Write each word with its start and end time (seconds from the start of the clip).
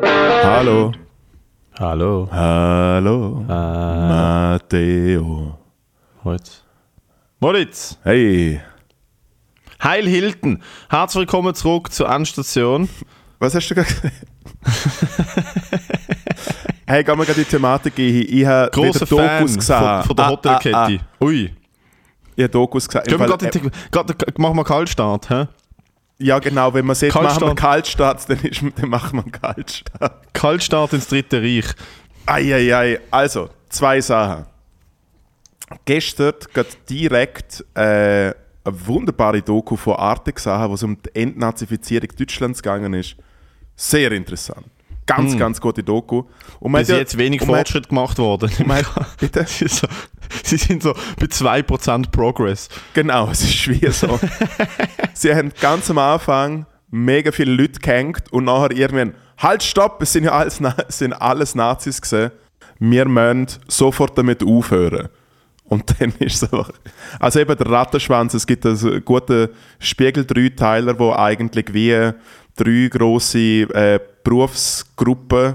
Hallo. 0.00 0.92
Hallo. 1.78 2.28
Hallo. 2.30 3.44
Äh, 3.48 3.52
Matteo. 4.08 5.58
heute. 6.24 6.50
Moritz. 7.40 7.98
Hey. 8.02 8.60
Heil 9.82 10.06
Hilton. 10.08 10.62
Herzlich 10.88 11.20
willkommen 11.22 11.54
zurück 11.54 11.92
zur 11.92 12.08
Endstation. 12.08 12.88
Was 13.38 13.54
hast 13.54 13.68
du 13.68 13.74
gerade 13.74 13.88
gesagt? 13.92 14.14
hey, 16.86 17.04
gehen 17.04 17.18
wir 17.18 17.24
gerade 17.26 17.40
in 17.40 17.44
die 17.44 17.50
Thematik 17.50 17.98
ein. 17.98 18.04
Ich 18.28 18.46
habe 18.46 18.70
Fan 18.72 18.92
Dokus 19.08 19.56
gesehen. 19.56 19.78
von, 19.78 20.02
von 20.04 20.16
der 20.16 20.24
Ah, 20.24 20.30
Hotelkette. 20.30 20.76
ah, 20.76 20.88
ah. 20.90 21.24
Ui. 21.24 21.52
Ich 22.36 22.42
habe 22.44 22.48
Dokus 22.50 22.88
gesehen. 22.88 23.04
Gehen 23.06 23.18
wir 23.18 23.26
gerade 23.26 23.46
äh, 23.46 23.70
gerade- 23.90 24.14
Machen 24.38 24.56
wir 24.56 24.64
Kaltstart, 24.64 25.28
hä? 25.28 25.46
Ja, 26.22 26.38
genau. 26.38 26.72
Wenn 26.72 26.86
man 26.86 26.94
sieht, 26.94 27.14
machen 27.14 27.40
wir 27.40 27.54
Kaltstart. 27.54 28.26
Kaltstart, 28.26 28.30
dann, 28.30 28.40
ist, 28.40 28.62
dann 28.80 28.88
machen 28.88 29.22
wir 29.24 29.30
Kaltstart. 29.30 30.32
Kaltstart 30.32 30.92
ins 30.92 31.08
Dritte 31.08 31.40
Reich. 31.42 31.66
Eieiei. 32.26 33.00
Also, 33.10 33.50
zwei 33.68 34.00
Sachen. 34.00 34.46
Gestern 35.84 36.34
geht 36.54 36.90
direkt 36.90 37.64
äh, 37.74 37.80
eine 37.80 38.34
wunderbare 38.64 39.42
Doku 39.42 39.76
von 39.76 39.96
Arte 39.96 40.32
gesehen, 40.32 40.68
wo 40.68 40.74
es 40.74 40.82
um 40.82 40.96
die 41.02 41.20
Entnazifizierung 41.20 42.08
Deutschlands 42.16 42.62
gegangen 42.62 42.94
ist. 42.94 43.16
Sehr 43.74 44.12
interessant. 44.12 44.66
Ganz, 45.06 45.36
ganz 45.36 45.60
gute 45.60 45.82
Doku. 45.82 46.22
Und 46.60 46.72
man. 46.72 46.80
Bis 46.82 46.88
ja- 46.88 46.96
jetzt 46.96 47.18
wenig 47.18 47.40
man 47.40 47.50
hat- 47.50 47.56
Fortschritt 47.56 47.88
gemacht 47.88 48.18
worden. 48.18 48.50
man 48.66 48.84
bitte? 49.18 49.44
Sie, 49.48 49.66
so, 49.68 49.86
sie 50.44 50.56
sind 50.56 50.82
so 50.82 50.94
bei 51.18 51.26
2% 51.26 52.10
Progress. 52.10 52.68
Genau, 52.94 53.28
es 53.30 53.42
ist 53.42 53.54
schwer 53.54 53.92
so. 53.92 54.18
Sie 55.14 55.34
haben 55.34 55.52
ganz 55.60 55.90
am 55.90 55.98
Anfang 55.98 56.66
mega 56.90 57.32
viele 57.32 57.52
Leute 57.52 57.80
gehängt 57.80 58.32
und 58.32 58.44
nachher 58.44 58.70
irgendwann, 58.72 59.14
halt, 59.38 59.62
stopp, 59.62 60.00
es 60.02 60.12
sind 60.12 60.24
ja 60.24 60.32
alles, 60.32 60.60
es 60.88 60.98
sind 60.98 61.12
alles 61.14 61.54
Nazis 61.54 62.00
gesehen. 62.00 62.30
Wir 62.78 63.06
müssen 63.06 63.48
sofort 63.68 64.16
damit 64.16 64.42
aufhören. 64.44 65.08
Und 65.64 65.94
dann 66.00 66.10
ist 66.18 66.42
es 66.42 66.44
einfach. 66.44 66.70
Also 67.18 67.40
eben 67.40 67.56
der 67.56 67.66
Rattenschwanz, 67.66 68.34
es 68.34 68.46
gibt 68.46 68.64
einen 68.66 69.04
guten 69.04 69.48
Spiegel-Dreiteiler, 69.78 70.98
wo 70.98 71.12
eigentlich 71.12 71.72
wie 71.72 72.10
drei 72.56 72.88
grosse 72.90 73.38
äh, 73.38 74.00
Berufsgruppen 74.24 75.54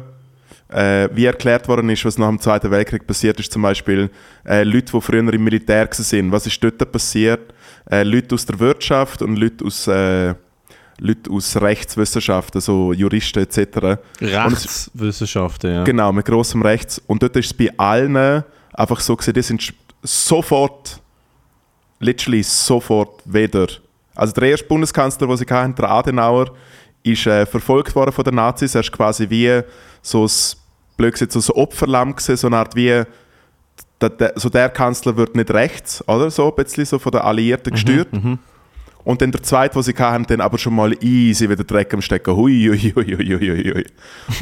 äh, 0.69 1.09
wie 1.13 1.25
erklärt 1.25 1.67
worden 1.67 1.89
ist, 1.89 2.03
was 2.05 2.17
nach 2.17 2.27
dem 2.27 2.39
Zweiten 2.39 2.69
Weltkrieg 2.71 3.07
passiert 3.07 3.39
ist, 3.39 3.51
zum 3.51 3.61
Beispiel 3.61 4.09
äh, 4.45 4.63
Leute, 4.63 4.91
die 4.91 5.01
früher 5.01 5.33
im 5.33 5.43
Militär 5.43 5.87
sind. 5.91 6.31
Was 6.31 6.45
ist 6.45 6.61
dort 6.63 6.91
passiert? 6.91 7.53
Äh, 7.89 8.03
Leute 8.03 8.35
aus 8.35 8.45
der 8.45 8.59
Wirtschaft 8.59 9.21
und 9.21 9.37
Leute 9.37 9.63
aus, 9.65 9.87
äh, 9.87 10.35
Leute 10.99 11.31
aus 11.31 11.55
Rechtswissenschaften, 11.55 12.57
also 12.57 12.91
Juristen 12.91 13.39
etc. 13.43 13.99
Rechtswissenschaften, 14.19 15.73
ja. 15.73 15.83
Genau, 15.83 16.11
mit 16.11 16.25
großem 16.25 16.61
Rechts. 16.61 17.01
Und 17.07 17.23
dort 17.23 17.35
ist 17.37 17.45
es 17.45 17.53
bei 17.53 17.71
allen 17.77 18.43
einfach 18.73 18.99
so 18.99 19.15
gesehen, 19.15 19.35
die 19.35 19.41
sind 19.41 19.73
sofort, 20.03 21.01
literally 21.99 22.43
sofort 22.43 23.21
wieder. 23.25 23.67
Also 24.15 24.33
der 24.33 24.49
erste 24.49 24.67
Bundeskanzler, 24.67 25.27
den 25.27 25.37
sie 25.37 25.45
hatten, 25.49 25.75
der 25.75 25.89
Adenauer, 25.89 26.51
ist 27.11 27.27
äh, 27.27 27.45
verfolgt 27.45 27.95
worden 27.95 28.11
von 28.11 28.23
den 28.23 28.35
Nazis. 28.35 28.75
Er 28.75 28.81
ist 28.81 28.91
quasi 28.91 29.29
wie 29.29 29.61
so 30.01 30.25
ein, 30.25 30.31
blöd 30.97 31.13
gesagt, 31.13 31.31
so 31.31 31.53
ein 31.53 31.57
Opferlamm 31.61 32.15
gewesen, 32.15 32.37
so 32.37 32.47
eine 32.47 32.57
Art 32.57 32.75
wie, 32.75 33.03
der, 34.01 34.09
der, 34.09 34.33
so 34.35 34.49
der 34.49 34.69
Kanzler 34.69 35.15
wird 35.17 35.35
nicht 35.35 35.51
rechts, 35.51 36.03
oder? 36.07 36.29
So 36.29 36.49
ein 36.49 36.55
bisschen 36.63 36.85
so 36.85 36.99
von 36.99 37.11
den 37.11 37.21
Alliierten 37.21 37.71
gesteuert. 37.73 38.09
Und 39.07 39.21
dann 39.21 39.31
der 39.31 39.41
zweite, 39.41 39.73
den 39.75 39.83
sie 39.83 39.93
hatten, 39.93 40.25
dann 40.27 40.41
aber 40.41 40.57
schon 40.57 40.75
mal 40.75 40.91
easy 41.01 41.49
wieder 41.49 41.63
Dreck 41.63 41.93
am 41.93 42.01
Stecken. 42.01 42.35
Hui, 42.35 42.67
hui, 42.67 42.91
hui, 42.93 43.15
hui, 43.15 43.39
hui, 43.39 43.73
hui. 43.73 43.85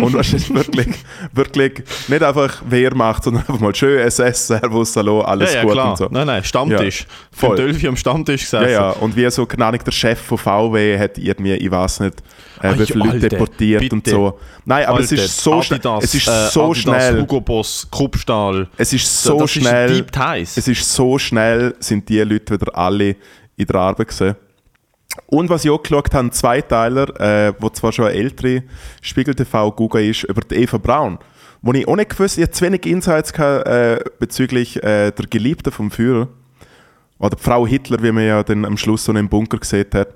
Und 0.03 0.15
was 0.15 0.33
ist 0.33 0.51
wirklich, 0.51 0.87
wirklich 1.33 1.83
nicht 2.07 2.23
einfach 2.23 2.63
Wehrmacht, 2.67 3.25
sondern 3.25 3.43
einfach 3.43 3.59
mal 3.59 3.75
schön 3.75 3.99
SS, 3.99 4.47
Servus, 4.47 4.95
Hallo, 4.95 5.21
alles 5.21 5.53
ja, 5.53 5.59
ja, 5.59 5.63
gut 5.65 5.73
klar. 5.73 5.89
und 5.91 5.97
so. 5.99 6.07
Nein, 6.09 6.25
nein, 6.25 6.43
Stammtisch. 6.43 7.01
Ja, 7.01 7.07
voll. 7.31 7.57
Dölfi 7.57 7.87
am 7.87 7.95
Stammtisch 7.95 8.41
gesessen. 8.41 8.63
Ja, 8.63 8.71
ja, 8.71 8.89
und 8.89 9.15
wie 9.15 9.29
so, 9.29 9.45
keine 9.45 9.67
Ahnung, 9.67 9.81
der 9.85 9.91
Chef 9.91 10.19
von 10.19 10.39
VW 10.39 10.97
hat 10.97 11.19
irgendwie, 11.19 11.53
ich 11.53 11.69
weiß 11.69 11.99
nicht, 11.99 12.23
äh, 12.63 12.73
wie 12.75 12.87
viele 12.87 13.05
Leute 13.05 13.19
deportiert 13.19 13.93
und 13.93 14.03
bitte. 14.03 14.15
so. 14.15 14.39
Nein, 14.65 14.87
aber 14.87 14.99
es 14.99 15.11
Alter, 15.11 15.23
ist 15.25 15.41
so 15.41 15.61
schnell. 15.61 15.79
Adidas, 15.79 16.03
Es 16.05 16.15
ist 16.15 16.27
äh, 16.27 16.47
so 16.49 16.63
Adidas, 16.71 16.81
schnell. 16.81 17.21
Hugo 17.21 17.39
Boss, 17.39 17.87
Kruppstahl. 17.91 18.67
Es 18.77 18.91
ist 18.91 19.21
so 19.21 19.37
das 19.37 19.51
schnell. 19.51 20.07
Ist. 20.41 20.57
Es 20.57 20.67
ist 20.67 20.91
so 20.91 21.19
schnell, 21.19 21.75
sind 21.79 22.09
die 22.09 22.19
Leute 22.21 22.59
wieder 22.59 22.75
alle 22.75 23.15
in 23.57 23.67
der 23.67 23.75
Arbeit 23.75 24.07
gesehen. 24.07 24.35
Und 25.27 25.49
was 25.49 25.65
ich 25.65 25.71
auch 25.71 25.81
geschaut 25.81 26.13
habe, 26.13 26.27
ein 26.27 26.31
Zweiteiler, 26.31 27.19
äh, 27.19 27.53
wo 27.59 27.69
zwar 27.69 27.91
schon 27.91 28.05
eine 28.05 28.15
ältere 28.15 28.63
Spiegel 29.01 29.33
TV 29.35 29.71
Google 29.71 30.09
ist, 30.09 30.23
über 30.23 30.41
die 30.41 30.55
Eva 30.55 30.77
Braun. 30.77 31.17
Wo 31.61 31.73
ich 31.73 31.87
auch 31.87 31.95
nicht 31.95 32.09
gewusst, 32.11 32.37
ich 32.37 32.43
hatte 32.43 32.51
zu 32.53 32.65
wenig 32.65 32.85
Insights 32.85 33.33
gehabt, 33.33 33.67
äh, 33.67 33.99
bezüglich 34.19 34.77
äh, 34.83 35.11
der 35.11 35.25
Geliebten 35.29 35.71
vom 35.71 35.89
Führer. 35.89 36.27
Oder 37.17 37.37
Frau 37.37 37.65
Hitler, 37.65 38.03
wie 38.03 38.11
man 38.11 38.25
ja 38.25 38.43
dann 38.43 38.65
am 38.65 38.77
Schluss 38.77 39.05
so 39.05 39.13
im 39.13 39.29
Bunker 39.29 39.57
gesehen 39.57 39.87
hat. 39.93 40.09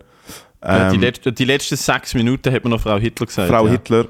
Ja, 0.63 0.89
die, 0.89 0.95
Ähm, 0.95 1.01
letzten, 1.01 1.33
die 1.33 1.45
letzten 1.45 1.77
sechs 1.77 2.13
Minuten 2.13 2.53
hat 2.53 2.63
man 2.63 2.71
noch 2.71 2.81
Frau 2.81 2.97
Hitler 2.97 3.25
gesagt. 3.25 3.49
Frau 3.49 3.65
ja. 3.65 3.71
Hitler. 3.71 4.05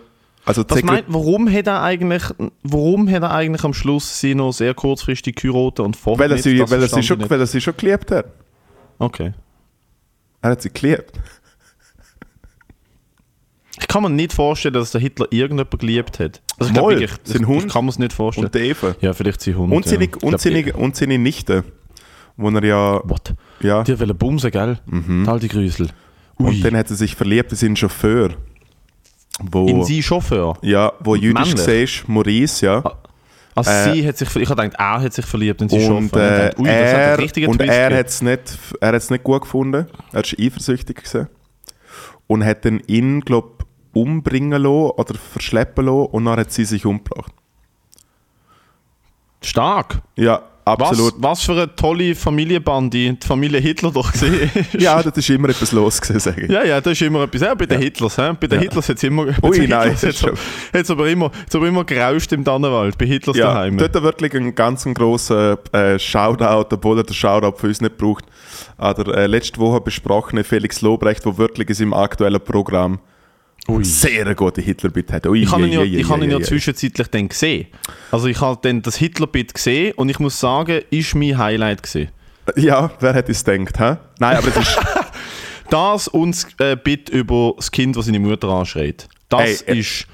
Also 0.46 0.64
Was 0.68 0.80
Zekl- 0.80 0.86
meint, 0.86 1.06
warum 1.08 1.52
hat 1.54 1.68
er 1.68 1.84
eigentlich, 1.84 2.24
warum 2.64 3.08
hat 3.10 3.22
er 3.22 3.32
eigentlich 3.32 3.64
am 3.64 3.74
Schluss 3.74 4.20
sie 4.20 4.34
noch 4.34 4.52
sehr 4.52 4.74
kurzfristig 4.74 5.36
geheiratet 5.36 5.82
und 5.82 5.96
vorher 5.96 6.26
weil, 6.26 6.32
er 6.38 6.42
sie, 6.42 6.58
Das 6.58 6.72
weil, 6.72 6.82
er 6.82 6.88
sie 6.90 7.04
schon, 7.04 7.30
weil 7.30 7.40
er 7.40 7.46
sie 7.46 7.62
schon 7.62 7.76
geliebt 7.78 8.10
hat. 8.10 8.26
Okay. 8.98 9.34
Er 10.42 10.52
hat 10.52 10.62
sie 10.62 10.70
geliebt. 10.72 11.12
Ich 13.80 13.88
kann 13.88 14.04
mir 14.04 14.10
nicht 14.10 14.34
vorstellen, 14.34 14.74
dass 14.74 14.92
der 14.92 15.02
Hitler 15.02 15.28
irgendjemand 15.32 15.80
geliebt 15.80 16.20
hat. 16.20 16.42
Also 16.60 16.70
ich 16.70 16.74
glaube 16.74 16.92
wirklich, 17.00 17.12
sein 17.24 17.42
das- 17.42 17.48
Hund 17.48 17.66
ich 17.68 17.74
kann 17.74 17.86
mir 17.86 17.92
es 17.92 18.00
nicht 18.00 18.14
vorstellen. 18.14 18.48
Und 18.48 18.56
Eva. 18.56 18.96
ja, 19.00 19.14
vielleicht 19.14 19.42
sein 19.42 19.58
Hund. 19.58 19.72
Und 19.74 19.86
seine, 19.86 20.04
ja. 20.06 20.10
Ich 20.10 20.24
und, 20.24 20.30
glaub, 20.30 20.42
seine, 20.42 20.74
und 20.74 20.96
seine 20.96 21.18
Nichte. 21.18 21.64
Wo 22.36 22.50
er 22.50 22.64
ja. 22.64 23.02
What? 23.04 23.34
ja 23.62 23.84
Die 23.84 24.00
wollen 24.00 24.18
bumsen, 24.18 24.52
gell? 24.52 24.80
Mhm. 24.86 25.28
Halt 25.28 25.44
die 25.44 25.48
Grüsel. 25.50 25.90
und 26.38 26.64
dann 26.64 26.76
hat 26.76 26.90
er 26.90 26.96
sich 26.96 27.16
verliebt 27.16 27.52
in 27.52 27.58
seinen 27.58 27.76
Chauffeur. 27.76 28.32
Wo, 29.42 29.68
In 29.68 29.84
sie 29.86 30.04
Chauffeur. 30.04 30.58
ja, 30.62 30.92
wo 31.00 31.16
jüdisch 31.16 31.56
war, 31.56 32.10
Maurice, 32.14 32.66
ja. 32.66 32.84
Also 33.68 33.90
Äh, 33.92 33.94
sie 33.94 34.08
hat 34.08 34.18
sich, 34.18 34.36
ich 34.36 34.50
habe 34.50 34.62
gedacht, 34.64 34.80
er 34.80 35.02
hat 35.02 35.14
sich 35.14 35.26
verliebt 35.26 35.62
in 35.62 35.70
sie 35.70 35.78
Und, 35.88 36.10
Chauffeur. 36.10 36.22
äh, 36.22 36.50
Ich 36.50 36.58
hat 36.58 37.38
er, 37.38 37.50
und 37.50 37.62
er 37.62 37.98
hat 38.00 38.08
es 38.08 38.22
nicht, 38.22 38.58
er 38.82 38.94
hat's 38.94 39.10
nicht 39.10 39.24
gut 39.24 39.42
gefunden. 39.42 39.88
Er 40.12 40.24
war 40.24 40.24
eifersüchtig. 40.40 40.98
Gewesen. 40.98 41.28
Und 42.28 42.46
hat 42.46 42.66
dann 42.66 42.80
ihn, 42.88 43.22
glaube 43.22 43.66
umbringen 43.94 44.62
lassen 44.62 44.92
oder 44.98 45.16
verschleppen 45.16 45.86
lassen 45.86 46.06
und 46.12 46.26
dann 46.26 46.40
hat 46.40 46.52
sie 46.52 46.64
sich 46.66 46.86
umgebracht. 46.86 47.34
Stark. 49.42 50.02
Ja, 50.16 50.44
absolut. 50.74 51.14
was 51.18 51.42
für 51.42 51.54
eine 51.54 51.76
tolle 51.76 52.16
Familienbande 52.16 53.14
die 53.14 53.18
Familie 53.28 53.60
Hitler 53.60 53.92
doch 53.92 54.12
gesehen 54.12 54.34
ist. 54.56 54.74
Ja, 54.82 55.02
das 55.04 55.16
ist 55.18 55.30
immer 55.30 55.50
etwas 55.50 55.72
los 55.72 56.00
gewesen, 56.02 56.20
sage 56.20 56.42
ich. 56.46 56.52
Ja, 56.52 56.64
ja, 56.64 56.82
das 56.82 56.94
ist 56.94 57.02
immer 57.02 57.24
etwas. 57.24 57.42
Ja, 57.42 57.54
bei 57.56 57.66
den 57.66 57.82
Hitlers, 57.82 58.18
hä? 58.18 58.32
Bei 58.40 58.48
den 58.48 58.58
Ja. 58.60 58.62
Hitlers 58.64 58.90
hat 58.90 58.98
es 58.98 59.04
immer. 59.04 59.24
Ui, 59.44 59.60
den 59.60 59.70
nein, 59.70 59.92
Hitlers 59.96 60.20
das 60.22 60.32
hat's 60.74 60.90
aber, 60.92 61.08
ist 61.08 61.14
immer, 61.14 61.32
aber 61.54 61.68
immer 61.68 61.84
gerauscht 61.84 62.32
im 62.32 62.44
Dannenwald, 62.44 62.98
bei 62.98 63.06
Hitlers 63.06 63.38
Ja, 63.38 63.54
daheim. 63.54 63.78
dort 63.78 64.02
wirklich 64.04 64.34
einen 64.36 64.56
ganz 64.56 64.86
grossen 64.94 65.58
äh, 65.72 66.00
Shoutout, 66.00 66.76
obwohl 66.76 66.98
er 66.98 67.04
den 67.04 67.14
Shoutout 67.14 67.58
für 67.58 67.68
uns 67.68 67.82
nicht 67.82 67.98
braucht, 67.98 68.26
an 68.78 68.96
der 68.96 69.08
äh, 69.16 69.28
letzte 69.28 69.60
Woche 69.60 69.82
besprochene 69.82 70.44
Felix 70.44 70.82
Lobrecht, 70.82 71.26
der 71.26 71.38
wirklich 71.38 71.70
in 71.70 71.76
seinem 71.76 71.94
aktuellen 71.94 72.42
Programm 72.42 73.00
Ui. 73.68 73.84
sehr 73.84 74.34
gute 74.36 74.62
Hitler-Bit 74.62 75.12
hat. 75.12 75.28
Ui, 75.28 75.44
Ich 75.44 75.52
habe 75.52 75.68
ihn, 75.68 75.74
ja, 75.74 75.84
ich 75.84 76.10
habe 76.10 76.24
ihn 76.24 76.32
ja 76.32 76.42
zwischenzeitlich 76.42 77.08
dann 77.10 77.30
gesehen. 77.30 77.68
Also 78.12 78.28
ich 78.28 78.40
habe 78.42 78.60
dann 78.62 78.82
das 78.82 78.96
Hitler-Bit 78.96 79.54
gesehen 79.54 79.94
und 79.96 80.10
ich 80.10 80.20
muss 80.20 80.40
sagen, 80.40 80.82
ist 80.90 81.14
mein 81.16 81.38
Highlight 81.38 81.84
gesehen. 81.84 82.10
Ja, 82.56 82.92
wer 83.00 83.14
hätte 83.14 83.32
es 83.32 83.44
gedacht, 83.44 83.80
hä? 83.80 83.98
Nein, 84.20 84.38
aber 84.38 84.48
es 84.48 84.58
ist... 84.58 84.80
Das 85.70 86.08
und 86.08 86.32
das 86.32 86.48
äh, 86.68 86.76
Bit 86.76 87.10
über 87.10 87.54
das 87.56 87.70
Kind, 87.70 87.96
das 87.96 88.08
seine 88.08 88.18
Mutter 88.20 88.48
anschreit. 88.50 89.08
Das 89.30 89.62
Ey, 89.62 89.76
äh, 89.76 89.80
ist. 89.82 90.08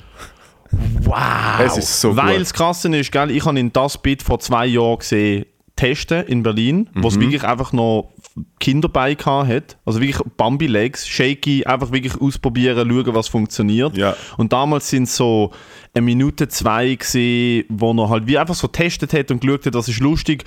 Wow! 0.72 1.16
Es 1.65 1.77
ist 1.77 2.01
so 2.01 2.15
Weil 2.18 2.39
das 2.39 2.53
Krasse 2.53 2.94
ist, 2.95 3.12
gell, 3.12 3.31
ich 3.31 3.45
habe 3.45 3.57
in 3.59 3.71
das 3.71 3.97
Bit 3.97 4.21
vor 4.24 4.39
zwei 4.39 4.65
Jahren 4.65 5.00
gesehen, 5.00 5.45
testen 5.77 6.25
in 6.27 6.44
Berlin, 6.44 6.89
wo 6.94 7.00
Mhm. 7.01 7.06
es 7.07 7.19
wirklich 7.21 7.44
einfach 7.45 7.71
noch 7.71 8.12
Kinder 8.59 8.89
bei 8.89 9.15
hat. 9.15 9.77
Also 9.85 10.01
wirklich 10.01 10.17
Bambi-Legs, 10.37 11.07
shaky, 11.07 11.65
einfach 11.65 11.91
wirklich 11.91 12.19
ausprobieren, 12.19 12.89
schauen, 12.89 13.15
was 13.15 13.27
funktioniert. 13.27 13.95
Ja. 13.95 14.15
Und 14.37 14.51
damals 14.53 14.89
sind 14.89 15.07
so 15.07 15.51
eine 15.93 16.03
Minute, 16.05 16.47
zwei 16.49 16.95
gesehen, 16.95 17.65
wo 17.69 17.91
er 17.93 18.09
halt 18.09 18.27
wie 18.27 18.37
einfach 18.37 18.55
so 18.55 18.67
getestet 18.67 19.13
hat 19.13 19.31
und 19.31 19.39
geschaut 19.41 19.65
hat, 19.65 19.75
das 19.75 19.87
ist 19.87 19.99
lustig. 19.99 20.43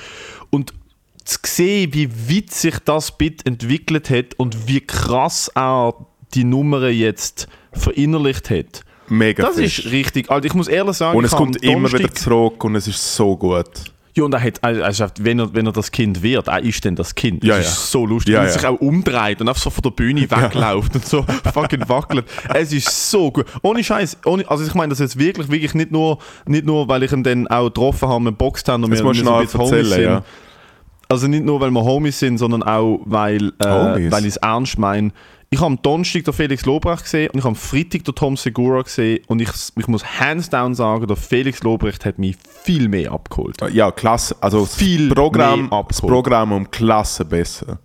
Und 0.51 0.75
zu 1.25 1.39
sehen, 1.45 1.93
wie 1.95 2.11
weit 2.11 2.51
sich 2.51 2.75
das 2.85 3.17
Bit 3.17 3.47
entwickelt 3.47 4.11
hat 4.11 4.35
und 4.37 4.67
wie 4.69 4.81
krass 4.81 5.51
er 5.55 5.95
die 6.35 6.45
Nummern 6.45 6.93
jetzt 6.93 7.49
verinnerlicht 7.73 8.51
hat. 8.51 8.83
Mega 9.09 9.43
Das 9.47 9.57
frisch. 9.57 9.79
ist 9.79 9.93
richtig. 9.93 10.31
Also 10.31 10.47
ich 10.47 10.53
muss 10.55 10.69
ehrlich 10.69 10.97
sagen, 10.97 11.17
Und 11.17 11.25
es 11.25 11.31
kommt 11.33 11.57
am 11.63 11.69
immer 11.71 11.89
wieder 11.89 11.99
Donnerstag- 12.01 12.19
zurück 12.19 12.65
und 12.65 12.77
es 12.77 12.87
ist 12.89 13.15
so 13.17 13.35
gut. 13.37 13.65
Ja, 14.19 14.25
und 14.25 14.35
er 14.35 14.43
hat, 14.43 14.65
also, 14.65 15.07
wenn, 15.21 15.39
er, 15.39 15.55
wenn 15.55 15.67
er 15.67 15.73
das 15.73 15.93
Kind 15.93 16.25
wird, 16.25 16.49
er 16.49 16.61
ist 16.61 16.85
dann 16.85 16.97
das 16.97 17.15
Kind. 17.15 17.45
Das 17.45 17.49
Ja, 17.49 17.57
ist 17.59 17.67
ja. 17.67 17.75
so 17.75 18.05
lustig. 18.05 18.35
Ja, 18.35 18.41
er 18.41 18.47
ja. 18.47 18.53
sich 18.53 18.67
auch 18.67 18.81
umdreht 18.81 19.41
und 19.41 19.49
einfach 19.49 19.63
so 19.63 19.71
von 19.71 19.83
der 19.83 19.91
Bühne 19.91 20.23
wegläuft 20.31 20.97
und 20.97 21.07
so 21.07 21.23
fucking 21.55 21.89
wackelt. 21.89 22.27
Es 22.53 22.73
ist 22.73 23.11
so 23.11 23.31
gut. 23.31 23.47
Ohne 23.63 23.85
Scheiß. 23.85 24.19
Ohne, 24.25 24.51
also 24.51 24.65
ich 24.65 24.75
meine 24.75 24.91
das 24.91 24.99
jetzt 24.99 25.21
wirklich, 25.21 25.49
wirklich 25.49 25.75
nicht 25.75 25.93
nur, 25.93 26.19
nicht 26.47 26.67
nur, 26.67 26.89
weil 26.89 27.05
ich 27.05 27.13
ihn 27.13 27.23
dann 27.23 27.47
auch 27.47 27.67
getroffen 27.67 28.09
habe, 28.09 28.25
mit 28.25 28.39
Boxt 28.39 28.69
haben 28.69 28.83
und 28.83 28.91
Das 28.91 28.99
wir, 28.99 29.07
wir 29.07 29.15
so 29.15 29.33
ein 29.33 29.45
bisschen 29.45 29.61
Homies 29.61 29.91
sind. 29.91 30.23
Also 31.09 31.29
nicht 31.29 31.45
nur, 31.45 31.61
weil 31.61 31.71
wir 31.71 31.85
Homies 31.85 32.19
sind, 32.19 32.39
sondern 32.39 32.65
auch, 32.65 33.01
weil, 33.05 33.53
äh, 33.61 34.11
weil 34.11 34.23
ich 34.23 34.31
es 34.35 34.37
ernst 34.39 34.79
meine. 34.79 35.13
Ich 35.51 35.59
habe 35.61 35.69
am 35.69 35.81
Donnerstag 35.83 36.25
den 36.25 36.35
Felix 36.35 36.67
Lobrecht 36.67 37.05
gesehen 37.05 37.31
und 37.31 37.39
ich 37.39 37.45
habe 37.45 37.51
am 37.53 37.57
Freitag 37.57 38.05
den 38.05 38.15
Tom 38.15 38.37
Segura 38.37 38.83
gesehen 38.83 39.21
und 39.29 39.41
ich, 39.41 39.49
ich 39.79 39.89
muss 39.89 40.05
hands 40.05 40.51
down 40.51 40.75
sagen, 40.75 41.07
der 41.07 41.17
Felix 41.17 41.63
Lobrecht 41.63 42.05
hat 42.05 42.19
mich 42.19 42.37
viel 42.63 42.89
mehr 42.89 43.13
abgeholt. 43.13 43.57
Ja, 43.73 43.91
klasse. 43.91 44.37
Also 44.41 44.67
Viel 44.67 45.09
das 45.09 45.15
Programm, 45.17 45.69
mehr 45.71 45.85
das. 45.89 46.01
Programm 46.03 46.53
um 46.53 46.71
Klasse 46.71 47.25
besser. 47.25 47.79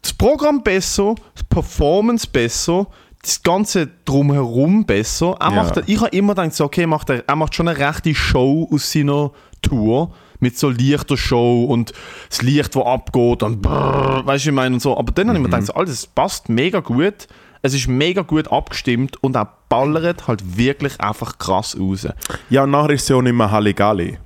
Das 0.00 0.14
Programm 0.14 0.62
besser, 0.62 1.14
die 1.38 1.42
Performance 1.50 2.26
besser, 2.26 2.86
das 3.20 3.42
Ganze 3.42 3.90
drumherum 4.06 4.86
besser. 4.86 5.36
Er 5.40 5.50
Ja. 5.52 5.62
macht, 5.62 5.82
ich 5.86 6.00
habe 6.00 6.16
immer 6.16 6.34
gedacht, 6.34 6.58
okay, 6.58 6.86
macht 6.86 7.10
er, 7.10 7.22
er 7.28 7.36
macht 7.36 7.54
schon 7.54 7.68
eine 7.68 7.78
rechte 7.78 8.14
Show 8.14 8.66
aus 8.72 8.90
seiner 8.90 9.30
Tour. 9.60 10.14
Mit 10.40 10.58
so 10.58 10.70
leichter 10.70 11.16
Show 11.16 11.64
und 11.64 11.92
das 12.28 12.42
Licht, 12.42 12.74
das 12.74 12.82
abgeht 12.84 13.42
und 13.42 13.60
brrr, 13.62 14.22
weißt 14.26 14.46
du, 14.46 14.48
ich 14.50 14.54
meine 14.54 14.74
und 14.74 14.80
so. 14.80 14.96
Aber 14.96 15.12
dann 15.12 15.28
habe 15.28 15.38
ich 15.38 15.42
mir 15.42 15.48
Mhm. 15.48 15.52
gedacht, 15.52 15.66
so, 15.66 15.74
Alter, 15.74 15.90
das 15.90 16.06
passt 16.06 16.48
mega 16.48 16.80
gut. 16.80 17.28
Es 17.62 17.74
ist 17.74 17.88
mega 17.88 18.22
gut 18.22 18.50
abgestimmt 18.50 19.22
und 19.22 19.36
er 19.36 19.52
ballert 19.68 20.26
halt 20.26 20.56
wirklich 20.56 20.98
einfach 20.98 21.36
krass 21.38 21.76
raus. 21.78 22.08
Ja, 22.48 22.64
und 22.64 22.70
nachher 22.70 22.90
ist 22.90 23.02
es 23.02 23.08
ja 23.10 23.16
auch 23.16 23.22
nicht 23.22 23.34
mehr 23.34 23.50
Halligalli. 23.50 24.18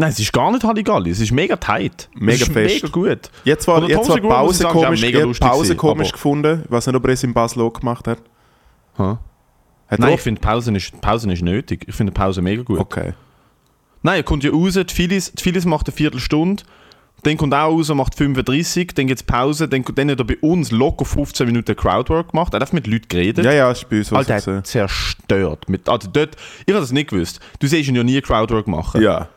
Nein, 0.00 0.10
es 0.10 0.20
ist 0.20 0.32
gar 0.32 0.52
nicht 0.52 0.62
Halligalli, 0.62 1.10
es 1.10 1.18
ist 1.18 1.32
mega 1.32 1.56
tight. 1.56 2.08
Mega 2.14 2.34
es 2.36 2.42
ist 2.42 2.52
fest. 2.52 2.74
mega 2.84 2.88
gut. 2.92 3.30
Jetzt 3.42 3.66
war, 3.66 3.82
Und 3.82 3.88
jetzt 3.88 4.08
war 4.08 4.16
muss 4.20 4.28
Pause 4.30 4.58
sagen, 4.62 4.78
auch 4.78 4.84
komisch, 4.84 5.00
mega 5.00 5.20
lustig 5.22 5.44
Pause 5.48 5.62
gewesen, 5.64 5.76
komisch 5.76 6.12
gefunden. 6.12 6.62
Ich 6.66 6.70
weiß 6.70 6.86
nicht, 6.86 6.94
ob 6.94 7.04
er 7.04 7.10
es 7.14 7.24
in 7.24 7.34
Basel 7.34 7.62
auch 7.62 7.72
gemacht 7.72 8.06
hat. 8.06 8.18
Hä? 8.96 9.16
hat 9.88 9.98
Nein, 9.98 10.14
ich 10.14 10.20
finde 10.20 10.40
Pausen 10.40 10.76
ist, 10.76 11.00
Pausen 11.00 11.30
ist 11.32 11.42
nötig. 11.42 11.84
Ich 11.88 11.94
finde 11.96 12.12
Pause 12.12 12.42
mega 12.42 12.62
gut. 12.62 12.78
Okay. 12.78 13.14
Nein, 14.02 14.16
er 14.16 14.22
kommt 14.22 14.44
ja 14.44 14.50
raus, 14.50 14.74
die 14.74 14.94
Phillies, 14.94 15.32
die 15.32 15.42
Phillies 15.42 15.64
macht 15.64 15.88
eine 15.88 15.96
Viertelstunde, 15.96 16.62
dann 17.24 17.36
kommt 17.36 17.52
auch 17.52 17.72
raus, 17.72 17.88
macht 17.94 18.14
35, 18.14 18.94
dann 18.94 19.06
gibt 19.08 19.20
es 19.20 19.22
Pause, 19.24 19.68
dann, 19.68 19.84
dann 19.94 20.10
hat 20.10 20.20
er 20.20 20.24
bei 20.24 20.36
uns 20.40 20.70
locker 20.70 21.04
15 21.04 21.46
Minuten 21.46 21.74
Crowdwork 21.74 22.30
gemacht, 22.30 22.54
er 22.54 22.60
hat 22.60 22.72
mit 22.72 22.86
Leuten 22.86 23.08
geredet. 23.08 23.44
Ja, 23.44 23.52
ja, 23.52 23.70
ist 23.70 23.88
bei 23.88 23.98
uns 23.98 24.12
was 24.12 24.30
Alter, 24.30 24.52
er 24.52 24.58
hat 24.58 24.66
zerstört. 24.66 25.68
Mit, 25.68 25.88
also 25.88 26.08
dort, 26.12 26.36
ich 26.66 26.72
habe 26.72 26.80
das 26.80 26.92
nicht 26.92 27.10
gewusst. 27.10 27.40
Du 27.58 27.66
siehst 27.66 27.88
ihn 27.88 27.96
ja 27.96 28.04
nie 28.04 28.20
Crowdwork 28.20 28.68
machen. 28.68 29.02
Ja. 29.02 29.28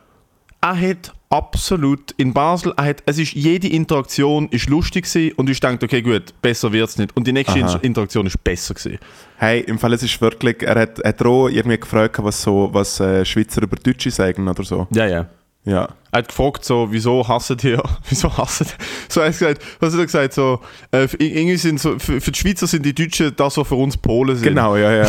Er 0.60 0.80
hat 0.80 1.12
absolut 1.32 2.12
in 2.18 2.34
Basel, 2.34 2.74
hat, 2.76 3.02
es 3.06 3.18
ist, 3.18 3.32
jede 3.32 3.66
Interaktion 3.68 4.48
ist 4.50 4.68
lustig 4.68 5.06
gewesen 5.06 5.32
und 5.36 5.48
ich 5.48 5.58
dachte, 5.60 5.86
okay 5.86 6.02
gut, 6.02 6.34
besser 6.42 6.72
wird 6.72 6.88
es 6.90 6.98
nicht. 6.98 7.16
Und 7.16 7.26
die 7.26 7.32
nächste 7.32 7.64
Aha. 7.64 7.78
Interaktion 7.80 8.26
ist 8.26 8.42
besser 8.44 8.74
gewesen. 8.74 8.98
Hey, 9.36 9.60
im 9.60 9.78
Fall, 9.78 9.94
es 9.94 10.02
ist 10.02 10.20
wirklich, 10.20 10.62
er 10.62 10.78
hat, 10.78 10.98
hat 11.02 11.20
er 11.20 11.26
auch 11.26 11.48
irgendwie 11.48 11.78
gefragt, 11.78 12.16
was, 12.22 12.42
so, 12.42 12.68
was 12.72 13.00
äh, 13.00 13.24
Schweizer 13.24 13.62
über 13.62 13.76
Deutsche 13.76 14.10
sagen 14.10 14.46
oder 14.46 14.62
so. 14.62 14.86
Ja, 14.94 15.06
ja. 15.06 15.26
Ja. 15.64 15.88
Er 16.10 16.18
hat 16.18 16.28
gefragt, 16.28 16.64
so, 16.64 16.88
wieso 16.90 17.26
hassen 17.26 17.56
die, 17.56 17.78
wieso 18.08 18.36
hassen 18.36 18.66
die? 18.66 18.84
So 19.08 19.20
er 19.20 19.26
hat 19.28 19.32
gesagt, 19.38 19.62
was 19.80 19.92
hat 19.94 20.00
er 20.00 20.06
gesagt, 20.06 20.34
so, 20.34 20.60
äh, 20.90 21.08
für- 21.08 21.16
irgendwie 21.16 21.56
sind 21.56 21.80
so, 21.80 21.98
für, 21.98 22.20
für 22.20 22.32
die 22.32 22.38
Schweizer 22.38 22.66
sind 22.66 22.84
die 22.84 22.94
Deutschen 22.94 23.32
das, 23.34 23.56
was 23.56 23.66
für 23.66 23.76
uns 23.76 23.96
Polen 23.96 24.36
sind. 24.36 24.48
Genau, 24.48 24.76
ja, 24.76 25.04
ja. 25.04 25.08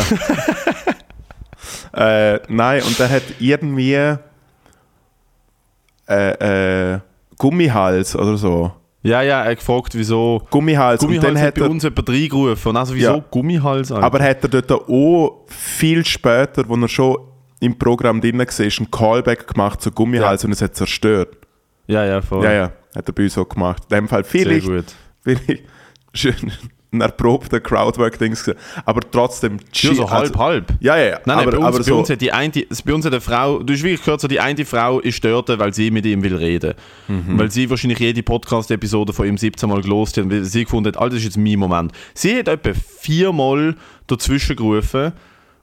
äh, 2.34 2.40
nein, 2.48 2.82
und 2.82 2.98
er 2.98 3.10
hat 3.10 3.22
irgendwie 3.40 4.16
äh, 6.08 6.94
äh, 6.94 6.98
Gummihals 7.38 8.14
oder 8.16 8.36
so. 8.36 8.72
Ja, 9.02 9.20
ja, 9.20 9.42
er 9.42 9.50
hat 9.50 9.58
gefragt, 9.58 9.94
wieso 9.94 10.42
Gummihals. 10.50 11.00
Gummihals 11.00 11.24
und 11.24 11.34
dann 11.34 11.38
hat 11.38 11.48
hat 11.48 11.54
bei 11.56 11.62
er, 11.62 11.70
uns 11.70 11.82
jemand 11.82 12.08
reingerufen. 12.08 12.76
Also, 12.76 12.94
wieso 12.94 13.12
Ja. 13.16 13.24
Gummihals? 13.30 13.92
Alter? 13.92 14.06
aber 14.06 14.20
hat 14.22 14.42
er 14.42 14.48
dort 14.48 14.72
auch 14.72 15.44
viel 15.46 16.04
später, 16.06 16.66
wo 16.68 16.74
er 16.76 16.88
schon 16.88 17.16
im 17.60 17.76
Programm 17.78 18.20
drin 18.20 18.38
war, 18.38 18.46
einen 18.60 18.90
Callback 18.90 19.46
gemacht 19.46 19.82
zu 19.82 19.90
Gummihals 19.90 20.44
und 20.44 20.52
es 20.52 20.62
hat 20.62 20.74
zerstört. 20.74 21.36
ja, 21.86 22.04
ja, 22.04 22.22
voll. 22.22 22.44
Ja, 22.44 22.52
ja, 22.52 22.72
hat 22.94 23.06
er 23.08 23.12
bei 23.12 23.24
uns 23.24 23.36
auch 23.36 23.48
gemacht. 23.48 23.82
In 23.90 23.96
dem 23.96 24.08
Fall 24.08 24.24
Sehr 24.24 24.42
vielleicht, 24.42 24.66
gut. 24.66 24.84
vielleicht 25.22 25.64
schön 26.14 26.52
ein 26.94 27.00
erprobter 27.00 27.60
Crowdwork-Dings 27.60 28.50
aber 28.84 29.00
trotzdem 29.10 29.58
Ja, 29.72 29.94
so 29.94 30.10
halb, 30.10 30.22
also, 30.22 30.38
halb. 30.38 30.72
Ja, 30.80 30.96
ja, 30.96 31.04
ja. 31.04 31.10
Nein, 31.24 31.36
nein, 31.36 31.38
aber, 31.38 31.50
bei, 31.50 31.58
uns, 31.58 31.66
aber 31.66 31.78
bei, 31.78 31.84
so, 31.84 31.98
uns 31.98 32.10
hat 32.10 32.20
die 32.20 32.32
eine, 32.32 32.52
bei 32.84 32.94
uns 32.94 33.04
hat 33.04 33.12
eine 33.12 33.20
Frau, 33.20 33.58
du 33.62 33.72
hast 33.72 33.82
wirklich 33.82 34.02
gehört, 34.02 34.20
so 34.20 34.28
die 34.28 34.40
eine 34.40 34.64
Frau 34.64 35.00
ist 35.00 35.24
dort, 35.24 35.48
weil 35.58 35.74
sie 35.74 35.90
mit 35.90 36.06
ihm 36.06 36.22
will 36.22 36.36
reden. 36.36 36.74
Mhm. 37.08 37.38
Weil 37.38 37.50
sie 37.50 37.68
wahrscheinlich 37.68 37.98
jede 37.98 38.22
Podcast-Episode 38.22 39.12
von 39.12 39.26
ihm 39.26 39.38
17 39.38 39.68
Mal 39.68 39.82
gelost 39.82 40.16
hat 40.16 40.24
und 40.24 40.44
sie 40.44 40.64
gefunden 40.64 40.88
hat, 40.88 40.96
Alter, 40.96 41.10
das 41.10 41.18
ist 41.18 41.24
jetzt 41.24 41.36
mein 41.36 41.58
Moment. 41.58 41.92
Sie 42.14 42.36
hat 42.38 42.48
etwa 42.48 42.72
viermal 42.74 43.76
dazwischen 44.06 44.56
gerufen 44.56 45.12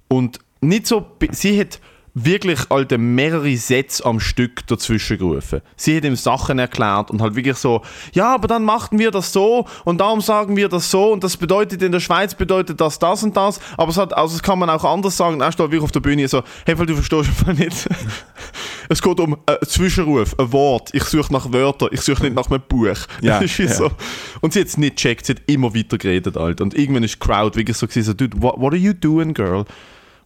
und 0.07 0.39
nicht 0.61 0.87
so, 0.87 1.05
sie 1.31 1.59
hat 1.59 1.79
wirklich 2.13 2.59
alte 2.69 2.97
mehrere 2.97 3.55
Sätze 3.55 4.05
am 4.05 4.19
Stück 4.19 4.67
dazwischen 4.67 5.17
gerufen. 5.17 5.61
Sie 5.77 5.95
hat 5.95 6.03
ihm 6.03 6.15
Sachen 6.15 6.59
erklärt 6.59 7.09
und 7.09 7.21
halt 7.21 7.35
wirklich 7.35 7.55
so, 7.55 7.81
ja, 8.13 8.33
aber 8.35 8.47
dann 8.47 8.63
machten 8.63 8.99
wir 8.99 9.11
das 9.11 9.31
so 9.31 9.65
und 9.85 9.99
darum 9.99 10.19
sagen 10.19 10.57
wir 10.57 10.67
das 10.67 10.91
so 10.91 11.13
und 11.13 11.23
das 11.23 11.37
bedeutet 11.37 11.81
in 11.81 11.91
der 11.91 12.01
Schweiz 12.01 12.35
bedeutet 12.35 12.81
das 12.81 12.99
das 12.99 13.23
und 13.23 13.37
das, 13.37 13.61
aber 13.77 13.91
es 13.91 13.97
hat, 13.97 14.13
also 14.13 14.33
das 14.33 14.43
kann 14.43 14.59
man 14.59 14.69
auch 14.69 14.83
anders 14.83 15.15
sagen. 15.15 15.39
Er 15.39 15.51
steht 15.51 15.67
wirklich 15.67 15.83
auf 15.83 15.91
der 15.91 16.01
Bühne 16.01 16.27
so, 16.27 16.43
hey, 16.65 16.77
weil 16.77 16.85
du 16.85 16.95
verstehst 16.95 17.29
einfach 17.29 17.53
nicht. 17.53 17.87
es 18.89 19.01
geht 19.01 19.19
um 19.19 19.37
einen 19.45 19.57
Zwischenruf, 19.65 20.37
ein 20.37 20.51
Wort. 20.51 20.89
Ich 20.93 21.03
suche 21.05 21.31
nach 21.31 21.53
Wörtern, 21.53 21.89
ich 21.91 22.01
suche 22.01 22.23
nicht 22.23 22.35
nach 22.35 22.49
einem 22.49 22.61
Buch. 22.67 22.97
Ja, 23.21 23.39
Das 23.41 23.43
ist 23.43 23.57
ja. 23.57 23.73
so. 23.73 23.91
Und 24.41 24.53
sie 24.53 24.59
hat 24.59 24.67
es 24.67 24.77
nicht 24.77 24.97
gecheckt, 24.97 25.25
sie 25.25 25.33
hat 25.33 25.41
immer 25.47 25.73
weiter 25.73 25.97
geredet, 25.97 26.35
Alter. 26.35 26.63
Und 26.63 26.73
irgendwann 26.73 27.03
ist 27.03 27.15
die 27.15 27.19
Crowd 27.19 27.57
wirklich 27.57 27.77
so 27.77 27.87
gewesen, 27.87 28.03
so, 28.03 28.13
dude, 28.13 28.41
what, 28.41 28.59
what 28.59 28.73
are 28.73 28.81
you 28.81 28.93
doing, 28.93 29.33
girl? 29.33 29.65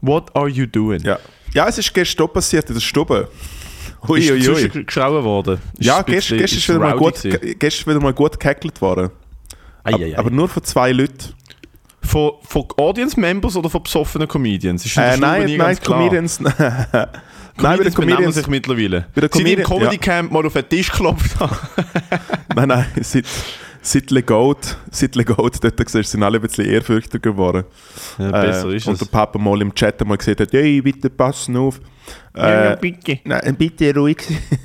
What 0.02 0.36
are 0.36 0.50
you 0.50 0.66
doing? 0.66 1.02
ja. 1.04 1.20
Ja, 1.56 1.68
es 1.68 1.78
ist 1.80 1.94
gestern 1.94 2.28
passiert 2.32 2.68
in 2.70 2.76
der 2.76 2.82
Stube. 2.82 3.30
Ist 4.04 4.10
Uiuiui. 4.10 4.40
dazwischen 4.46 4.86
geschrauben 4.86 5.24
worden. 5.24 5.60
Ist 5.80 5.88
Ja, 5.88 6.02
gestern, 6.04 6.38
gestern 6.38 6.44
ist 6.46 6.54
ist 6.54 6.70
wieder 6.70 6.80
mal 6.80 6.96
gut, 6.98 7.14
gestern 7.24 7.60
ist 7.62 7.88
wieder 7.88 8.00
mal 8.00 8.14
gut 8.14 8.40
gehackelt 8.40 8.80
worden. 8.82 9.10
Ei, 9.84 9.94
ei, 9.94 10.04
ei. 10.14 10.18
Aber 10.20 10.30
nur 10.30 10.48
von 10.48 10.64
zwei 10.64 10.92
Leuten. 10.92 11.34
Von, 12.04 12.34
von 12.48 12.66
Audience 12.78 13.20
Members 13.20 13.56
oder 13.56 13.68
von 13.68 13.82
besoffenen 13.82 14.28
Comedians? 14.28 14.86
Ist 14.86 14.96
Äh, 14.96 15.18
nein, 15.18 15.56
nein, 15.58 15.76
klar. 15.80 15.98
Comedians. 16.00 16.40
nein, 16.40 16.52
bei 16.60 17.78
den 17.78 17.94
Comedians 17.94 17.96
Comedians. 17.96 18.36
sich 18.36 18.48
mittlerweile. 18.48 19.08
Bei 19.16 19.22
den 19.22 19.30
Seit 19.32 19.42
ich 19.42 19.54
im 19.58 19.64
Comedian- 19.64 19.66
Comedy 19.66 19.96
ja. 19.96 20.02
Camp 20.02 20.32
mal 20.32 20.46
auf 20.46 20.54
den 20.54 20.70
Tisch 20.70 20.92
geklopft. 20.92 21.36
Nein, 22.56 22.68
nein, 22.70 22.86
seit, 23.02 23.26
seit 23.88 24.12
Legault, 24.12 24.78
seit 24.92 25.16
Legault 25.16 25.64
dort 25.64 25.78
gesehen, 25.78 26.04
sind 26.04 26.24
alle 26.24 26.38
ein 26.38 26.42
bisschen 26.42 26.66
ehrfürchtiger 26.66 27.20
geworden. 27.32 27.64
Ja, 28.18 28.32
besser 28.32 28.70
Äh, 28.70 28.76
ist 28.78 28.88
und 28.88 28.94
es. 28.94 29.00
der 29.00 29.06
Papa 29.08 29.38
mal 29.40 29.62
im 29.62 29.74
Chat 29.74 30.04
mal 30.06 30.18
gesagt 30.18 30.40
hat, 30.42 30.52
hey, 30.54 30.82
bitte 30.82 31.10
passen 31.10 31.56
auf. 31.58 31.80
Äh, 32.34 32.76
bitte. 32.80 33.20
Nein, 33.24 33.56
bitte 33.58 33.94
ruhig. 33.96 34.18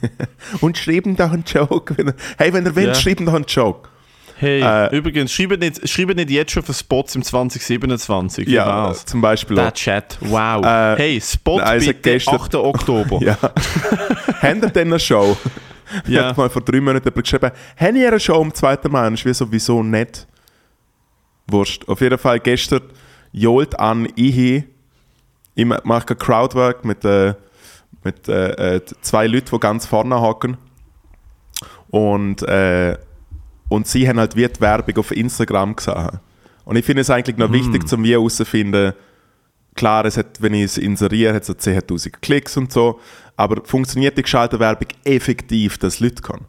und 0.61 0.77
schreiben 0.77 1.17
doch 1.17 1.31
einen 1.33 1.45
Joke. 1.47 1.97
Wenn 1.97 2.09
er, 2.09 2.15
hey, 2.39 2.53
wenn 2.53 2.65
ihr 2.67 2.75
wollt, 2.75 2.87
Ja. 2.89 2.95
schreiben 2.95 3.27
doch 3.27 3.35
einen 3.35 3.45
Joke. 3.47 3.89
Hey, 4.37 4.63
Äh, 4.63 4.97
übrigens, 4.97 5.33
schreibt 5.33 5.61
nicht, 5.61 5.87
schreibt 5.87 6.17
nicht 6.17 6.31
jetzt 6.31 6.51
schon 6.53 6.63
für 6.63 6.73
Spots 6.73 7.15
im 7.15 7.23
2027. 7.23 8.47
Wie 8.47 8.53
Ja, 8.53 8.67
war's? 8.67 9.05
zum 9.05 9.21
Beispiel 9.21 9.59
auch. 9.59 9.65
Der 9.65 9.75
Chat, 9.75 10.17
wow. 10.21 10.65
Äh, 10.65 10.97
hey, 10.97 11.21
Spot 11.21 11.59
nein, 11.59 11.79
bitte, 11.81 11.95
gestern- 11.95 12.37
8. 12.37 12.55
Oktober. 12.55 13.19
Ja. 13.23 13.37
Habt 14.41 14.63
ihr 14.63 14.71
denn 14.71 14.89
eine 14.89 14.99
Show? 14.99 15.37
Ich 16.05 16.11
Ja. 16.11 16.27
habe 16.29 16.41
mal 16.43 16.51
vor 16.51 16.63
drei 16.63 16.81
Monaten 16.81 17.09
jemand 17.09 17.25
geschrieben, 17.25 17.51
haben 17.77 17.97
ihr 17.97 18.09
eine 18.09 18.21
Show 18.21 18.41
am 18.41 18.53
2. 18.55 18.79
Mai? 18.89 19.07
Und 19.07 19.15
ich 19.15 19.25
wie 19.25 19.35
so, 19.35 19.51
wieso 19.51 19.83
nicht? 19.83 20.27
Wurscht. 21.49 21.89
Auf 21.89 22.01
jeden 22.01 22.19
Fall 22.19 22.41
gestern 22.41 22.83
johlt 23.33 23.79
an 23.79 24.09
ich 24.17 24.65
ich 25.57 25.65
mache 25.67 26.15
Crowdwork 26.15 26.85
mit, 26.85 27.05
äh, 27.05 27.35
mit 28.05 28.29
äh, 28.29 28.77
äh, 28.77 28.81
zwei 29.03 29.27
Leuten, 29.27 29.49
die 29.53 29.59
ganz 29.61 29.85
vorne 29.85 30.21
hocken. 30.21 30.57
Und, 31.91 32.43
äh, 32.43 32.97
und 33.69 33.87
sie 33.87 34.09
haben 34.09 34.19
halt 34.19 34.37
wie 34.37 34.47
die 34.47 34.61
Werbung 34.61 34.97
auf 34.99 35.11
Instagram 35.11 35.77
gesehen. 35.77 36.21
Und 36.65 36.77
ich 36.77 36.85
finde 36.85 37.03
es 37.03 37.11
eigentlich 37.11 37.37
noch 37.37 37.53
wichtig, 37.53 37.89
zum 37.89 38.05
wie 38.05 38.13
herauszufinden, 38.13 38.93
klar, 39.75 40.05
es 40.05 40.17
hat, 40.17 40.41
wenn 40.41 40.55
ich 40.55 40.65
es 40.65 40.79
inseriere, 40.79 41.35
hat 41.35 41.43
es 41.43 41.49
so 41.49 41.53
10.000 41.55 42.13
Klicks 42.23 42.57
und 42.57 42.73
so, 42.73 43.01
aber 43.41 43.63
funktioniert 43.65 44.19
die 44.19 44.23
geschaltete 44.23 44.61
Werbung 44.61 44.89
effektiv, 45.05 45.79
dass 45.79 45.99
Leute 45.99 46.23
kommen? 46.23 46.45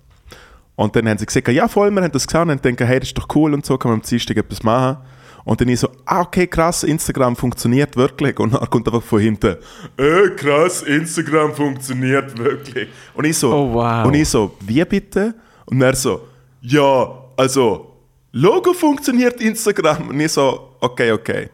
Und 0.76 0.96
dann 0.96 1.08
haben 1.08 1.18
sie 1.18 1.26
gesagt, 1.26 1.48
ja 1.48 1.68
voll, 1.68 1.90
wir 1.92 2.02
haben 2.02 2.12
das 2.12 2.28
gesehen 2.28 2.50
und 2.50 2.50
haben 2.50 2.62
gedacht, 2.62 2.90
hey, 2.90 3.00
das 3.00 3.10
ist 3.10 3.18
doch 3.18 3.28
cool 3.36 3.54
und 3.54 3.66
so, 3.66 3.78
kann 3.78 3.92
man 3.92 4.00
am 4.02 4.06
Dienstag 4.06 4.38
etwas 4.38 4.62
machen. 4.64 4.98
Und 5.44 5.60
dann 5.60 5.70
ich 5.70 5.80
so, 5.80 5.90
ah, 6.06 6.22
okay, 6.22 6.46
krass, 6.48 6.84
Instagram 6.84 7.36
funktioniert 7.36 7.96
wirklich. 7.96 8.38
Und 8.40 8.54
dann 8.54 8.70
kommt 8.70 8.88
einfach 8.88 9.02
von 9.02 9.20
hinten, 9.20 9.56
äh, 9.98 10.30
krass, 10.36 10.84
Instagram 10.84 11.54
funktioniert 11.54 12.38
wirklich. 12.38 12.90
Und 13.14 13.26
ich 13.26 13.38
so, 13.38 13.54
Oh, 13.54 13.74
wow. 13.74 14.06
und 14.06 14.14
ich 14.14 14.28
so, 14.30 14.56
wie 14.62 14.84
bitte? 14.86 15.34
Und 15.66 15.82
er 15.82 15.96
so, 15.96 16.28
ja, 16.62 17.10
also, 17.38 17.88
Logo 18.34 18.74
funktioniert 18.74 19.40
Instagram. 19.42 20.10
Und 20.10 20.20
ich 20.20 20.32
so, 20.32 20.76
okay, 20.80 21.12
okay. 21.12 21.50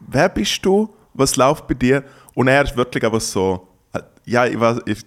Wer 0.00 0.28
bist 0.28 0.64
du? 0.64 0.88
Was 1.14 1.36
läuft 1.36 1.66
bei 1.68 1.74
dir? 1.74 2.04
Und 2.34 2.48
er 2.48 2.64
ist 2.64 2.76
wirklich 2.76 3.04
einfach 3.04 3.20
so, 3.20 3.68
ja, 4.24 4.46
ich 4.46 4.58
weiß, 4.58 4.80
ich, 4.86 5.04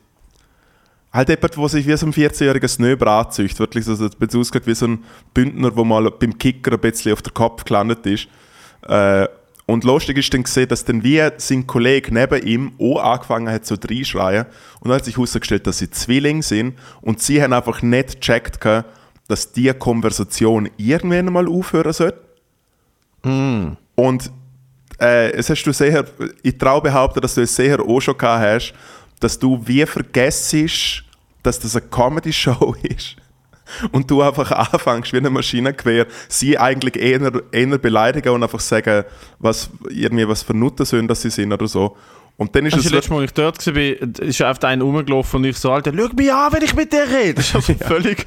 Halt 1.16 1.30
jemand, 1.30 1.56
der 1.56 1.70
sich 1.70 1.88
wie 1.88 1.96
so 1.96 2.06
ein 2.08 2.12
14-jähriger 2.12 2.68
Snöber 2.68 3.10
anzücht. 3.10 3.58
Wirklich 3.58 3.86
so, 3.86 3.96
so 3.96 4.10
ausgeht 4.38 4.68
wie 4.68 4.76
so 4.76 4.88
ein 4.88 5.04
Bündner, 5.34 5.72
der 5.72 5.86
mal 5.86 6.12
beim 6.12 6.38
Kicker 6.38 6.74
ein 6.74 6.80
bisschen 6.82 7.14
auf 7.14 7.22
den 7.22 7.34
Kopf 7.34 7.64
gelandet 7.64 8.06
ist. 8.06 8.28
Äh, 8.86 9.26
und 9.66 9.86
lustig 9.86 10.18
ist 10.18 10.34
dann 10.34 10.44
gesehen, 10.44 10.68
dass 10.68 10.84
dann 10.84 11.04
wie 11.04 11.22
sein 11.38 11.66
Kollege 11.66 12.14
neben 12.14 12.46
ihm 12.46 12.74
auch 12.82 13.02
angefangen 13.02 13.50
hat 13.50 13.66
zu 13.66 13.76
reinschreien. 13.76 14.46
Und 14.82 14.90
dann 14.90 14.98
hat 14.98 15.06
sich 15.06 15.16
herausgestellt, 15.16 15.66
dass 15.66 15.78
sie 15.78 15.90
Zwillinge 15.90 16.44
sind. 16.44 16.78
Und 17.02 17.22
sie 17.22 17.42
haben 17.42 17.54
einfach 17.54 17.82
nicht 17.82 18.20
gecheckt, 18.20 18.60
dass 19.30 19.54
diese 19.54 19.74
Konversation 19.74 20.70
irgendwann 20.76 21.32
mal 21.32 21.48
aufhören 21.48 21.94
sollte. 21.94 22.20
Mm. 23.24 23.78
Und 23.96 24.30
äh, 25.00 25.32
es 25.32 25.50
hast 25.50 25.64
du 25.64 25.72
sehr, 25.72 26.04
ich 26.44 26.58
traue 26.58 26.82
behaupten, 26.82 27.22
dass 27.22 27.36
du 27.36 27.42
es 27.42 27.56
sehr 27.56 27.80
auch 27.80 28.02
schon 28.02 28.18
gehabt 28.18 28.44
hast, 28.44 28.74
dass 29.20 29.40
du 29.40 29.62
wie 29.66 29.86
vergessest, 29.86 31.04
dass 31.44 31.60
das 31.60 31.76
eine 31.76 31.86
Comedy-Show 31.88 32.76
ist. 32.84 33.16
Und 33.92 34.12
du 34.12 34.22
einfach 34.22 34.52
anfängst, 34.52 35.12
wie 35.12 35.18
eine 35.18 35.32
Maschinengewehr, 35.32 36.06
sie 36.30 36.58
eigentlich 36.58 36.96
eher, 36.98 37.42
eher 37.52 37.78
beleidigen 37.80 38.30
und 38.30 38.44
einfach 38.44 38.60
sagen, 38.60 39.06
was, 39.40 39.70
irgendwie 39.90 40.28
was 40.28 40.44
für 40.44 40.54
Nutten 40.54 41.08
dass 41.08 41.24
sie 41.24 41.32
sind 41.32 41.52
oder 41.52 41.68
so. 41.68 41.98
Und 42.38 42.54
dann 42.54 42.66
ist 42.66 42.76
es 42.76 42.90
letztes 42.90 43.10
Mal, 43.10 43.22
als 43.22 43.32
ich 43.32 43.34
dort 43.34 43.66
war, 43.66 44.28
ist 44.28 44.42
einfach 44.42 44.64
einer 44.64 44.84
rumgelaufen 44.84 45.38
und 45.38 45.46
ich 45.46 45.58
so, 45.58 45.72
Alter, 45.72 45.94
schau 45.96 46.10
mich 46.18 46.34
an, 46.34 46.52
wenn 46.52 46.64
ich 46.64 46.76
mit 46.76 46.92
dir 46.92 47.06
rede. 47.10 47.36
Das 47.36 47.48
ist 47.48 47.56
also 47.56 47.74
völlig... 47.80 48.26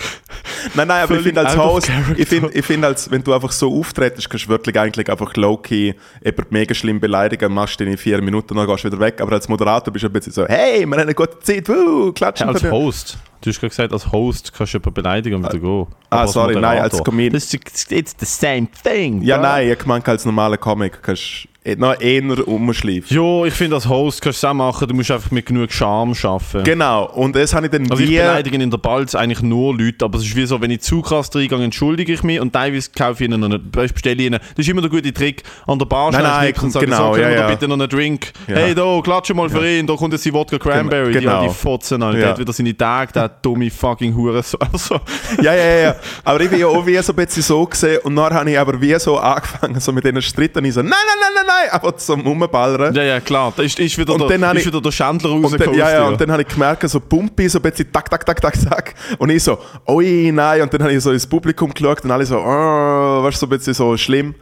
Nein, 0.75 0.89
nein, 0.89 1.03
aber 1.03 1.17
ich 1.17 1.23
finde 1.23 1.47
als 1.47 1.57
Host, 1.57 1.91
ich 2.17 2.27
finde, 2.27 2.51
ich 2.53 2.65
find, 2.65 2.85
als, 2.85 3.11
wenn 3.11 3.23
du 3.23 3.35
einfach 3.35 3.53
so 3.53 3.71
auftrittst, 3.79 4.31
kannst 4.31 4.47
du 4.47 4.49
wirklich 4.49 4.79
eigentlich 4.79 5.11
einfach 5.11 5.35
low-key 5.37 5.93
jemanden 6.25 6.47
mega 6.49 6.75
schlimm 6.75 7.01
beleidigen, 7.01 7.53
machst 7.53 7.81
den 7.81 7.89
in 7.89 7.99
vier 7.99 8.23
Minuten 8.23 8.55
und 8.55 8.57
dann 8.57 8.67
gehst 8.67 8.85
du 8.85 8.89
wieder 8.89 9.01
weg. 9.01 9.21
Aber 9.21 9.33
als 9.33 9.47
Moderator 9.49 9.93
bist 9.93 10.05
du 10.05 10.09
ein 10.09 10.13
bisschen 10.13 10.33
so, 10.33 10.47
hey, 10.47 10.87
wir 10.87 10.97
haben 10.97 11.03
eine 11.03 11.15
gute 11.15 11.39
Zeit, 11.41 11.69
wuh, 11.69 12.13
klatschen 12.13 12.49
Ja, 12.49 12.55
als. 12.55 12.65
Host. 12.65 13.19
Du 13.41 13.51
hast 13.51 13.61
gerade 13.61 13.71
gesagt, 13.71 13.93
als 13.93 14.11
Host 14.11 14.53
kannst 14.53 14.75
du 14.75 14.79
jemanden 14.79 14.95
beleidigen 14.95 15.37
und 15.37 15.45
wieder 15.45 15.59
gehen. 15.61 15.87
ah, 16.11 16.21
als 16.23 16.33
sorry, 16.33 16.55
nein, 16.57 16.81
als 16.81 17.03
Comedian- 17.05 17.33
Das 17.35 17.45
ist, 17.55 17.93
it's 17.93 18.15
the 18.19 18.27
same 18.27 18.67
thing. 18.83 19.23
Ja, 19.23 19.37
bro. 19.37 19.43
nein, 19.45 19.71
ich 19.79 19.87
meine, 19.87 20.05
als 20.07 20.25
normaler 20.25 20.57
Comic 20.57 21.01
kannst 21.03 21.45
du 21.65 21.77
noch 21.77 22.01
eher 22.01 22.49
umschleifen. 22.49 23.15
Jo, 23.15 23.45
ich 23.45 23.53
finde, 23.53 23.77
als 23.77 23.87
Host 23.87 24.23
kannst 24.23 24.43
du 24.43 24.47
es 24.47 24.51
auch 24.51 24.55
machen, 24.55 24.89
du 24.89 24.95
musst 24.95 25.11
einfach 25.11 25.31
mit 25.31 25.45
genug 25.45 25.71
Charme 25.71 26.15
arbeiten. 26.23 26.65
Genau, 26.65 27.05
und 27.11 27.37
das 27.37 27.53
habe 27.53 27.67
ich 27.67 27.73
dann 27.73 27.91
Also 27.91 28.03
ich 28.03 28.09
wie... 28.09 28.17
beleidige 28.17 28.57
in 28.57 28.71
der 28.71 28.79
Balz 28.79 29.15
eigentlich 29.15 29.43
nur 29.43 29.77
Leute, 29.77 30.03
aber 30.07 30.17
es 30.19 30.25
ist 30.25 30.35
wie 30.35 30.47
so, 30.47 30.59
wenn 30.63 30.71
ich 30.71 30.81
zu 30.81 31.03
krass 31.03 31.29
reingehe, 31.35 31.63
entschuldige 31.63 32.15
ich 32.15 32.23
mich 32.23 32.41
und 32.41 32.55
teilweise 32.55 32.91
kaufe 32.97 33.23
ich 33.23 33.29
ihnen 33.31 33.41
noch 33.41 33.51
einen, 33.51 33.71
bestelle 33.71 34.17
ich 34.17 34.27
ihnen, 34.29 34.39
das 34.57 34.67
ist 34.67 34.69
immer 34.69 34.81
der 34.81 34.89
gute 34.91 35.13
Trick, 35.13 35.43
an 35.67 35.79
der 35.79 35.85
Bar 35.87 36.11
Nein, 36.11 36.21
schnell 36.23 36.31
nein, 36.33 36.55
und 36.63 36.71
sagen, 36.71 36.87
genau, 36.87 37.13
so, 37.13 37.21
können 37.21 37.33
ja, 37.35 37.41
ja. 37.41 37.49
bitte 37.49 37.69
noch 37.69 37.79
einen 37.79 37.89
Drink? 37.89 38.33
Ja. 38.47 38.55
Hey, 38.57 38.75
da, 38.75 39.01
klatsche 39.05 39.35
mal 39.35 39.51
für 39.51 39.69
ihn, 39.69 39.87
da 39.87 39.95
kommt 39.95 40.15
jetzt 40.15 40.25
die 40.25 40.33
Wodka 40.33 40.59
Cranberry, 40.59 41.13
Genau. 41.13 41.43
die, 41.43 41.49
die 41.49 41.55
Fotzen, 41.55 42.03
Alter. 42.03 42.17
der 42.17 42.27
Ja. 42.29 42.33
hat 42.33 42.39
wieder 42.39 42.53
seine 42.55 42.75
Tage, 42.75 43.13
dumme 43.43 43.71
fucking 43.71 44.15
Hure. 44.15 44.43
So, 44.43 44.59
also, 44.73 45.01
Ja, 45.43 45.55
ja, 45.55 45.75
ja. 45.77 45.97
Aber 46.25 46.41
ich 46.41 46.51
bin 46.51 46.59
ja 46.61 46.67
auch 46.67 46.85
wie 46.87 46.97
so 47.03 47.13
ein 47.13 47.17
bisschen 47.17 47.43
so 47.43 47.65
gesehen 47.67 47.99
und 48.05 48.17
dann 48.17 48.33
habe 48.35 48.51
ich 48.51 48.59
aber 48.59 48.81
wie 48.81 48.99
so 48.99 49.19
angefangen, 49.19 49.79
so 49.81 49.93
mit 49.93 50.05
diesen 50.05 50.23
Stritten, 50.23 50.59
und 50.59 50.65
ich 50.65 50.75
so, 50.75 50.81
nein, 50.83 50.91
nein, 50.91 51.19
nein, 51.21 51.33
nein, 51.35 51.45
nein, 51.47 51.71
einfach 51.73 51.97
zum 51.97 52.21
Rumballern. 52.21 52.95
ja, 52.95 53.03
ja, 53.03 53.21
klar, 53.21 53.53
da 53.57 53.63
ist, 53.63 53.79
ist, 53.79 53.97
wieder, 53.99 54.15
Und 54.15 54.29
der, 54.29 54.37
ist 54.53 54.59
ich- 54.61 54.67
wieder 54.67 54.81
der 54.81 54.93
dann, 54.93 55.21
rausgekommen. 55.21 55.79
ja, 55.79 55.91
ja, 55.91 56.09
und 56.09 56.21
dann 56.21 56.31
habe 56.33 56.43
ich 56.43 56.49
gemerkt, 56.49 56.89
so 56.89 57.01
Pumpi, 57.01 57.49
so 57.49 57.59
ein 57.59 57.63
bisschen 57.63 57.91
tak, 57.93 58.11
tak, 58.11 58.25
tak, 58.25 58.41
tak, 58.41 58.55
tak. 58.69 58.95
Und 59.19 59.31
ich 59.31 59.43
so, 59.43 59.59
oi, 59.87 60.31
nein. 60.33 60.63
Und 60.63 60.73
dann 60.75 60.83
habe 60.83 60.93
ich 60.93 61.03
so 61.03 61.11
ins 61.13 61.27
Publikum 61.27 61.73
geschaut 61.73 62.05
und 62.05 62.11
alle 62.11 62.25
so, 62.27 62.39
oh, 62.39 63.23
weißt 63.25 63.37
du, 63.37 63.41
so 63.41 63.47
ein 63.47 63.51
bisschen 63.59 63.75
so 63.75 63.97
schlimm. 63.97 64.35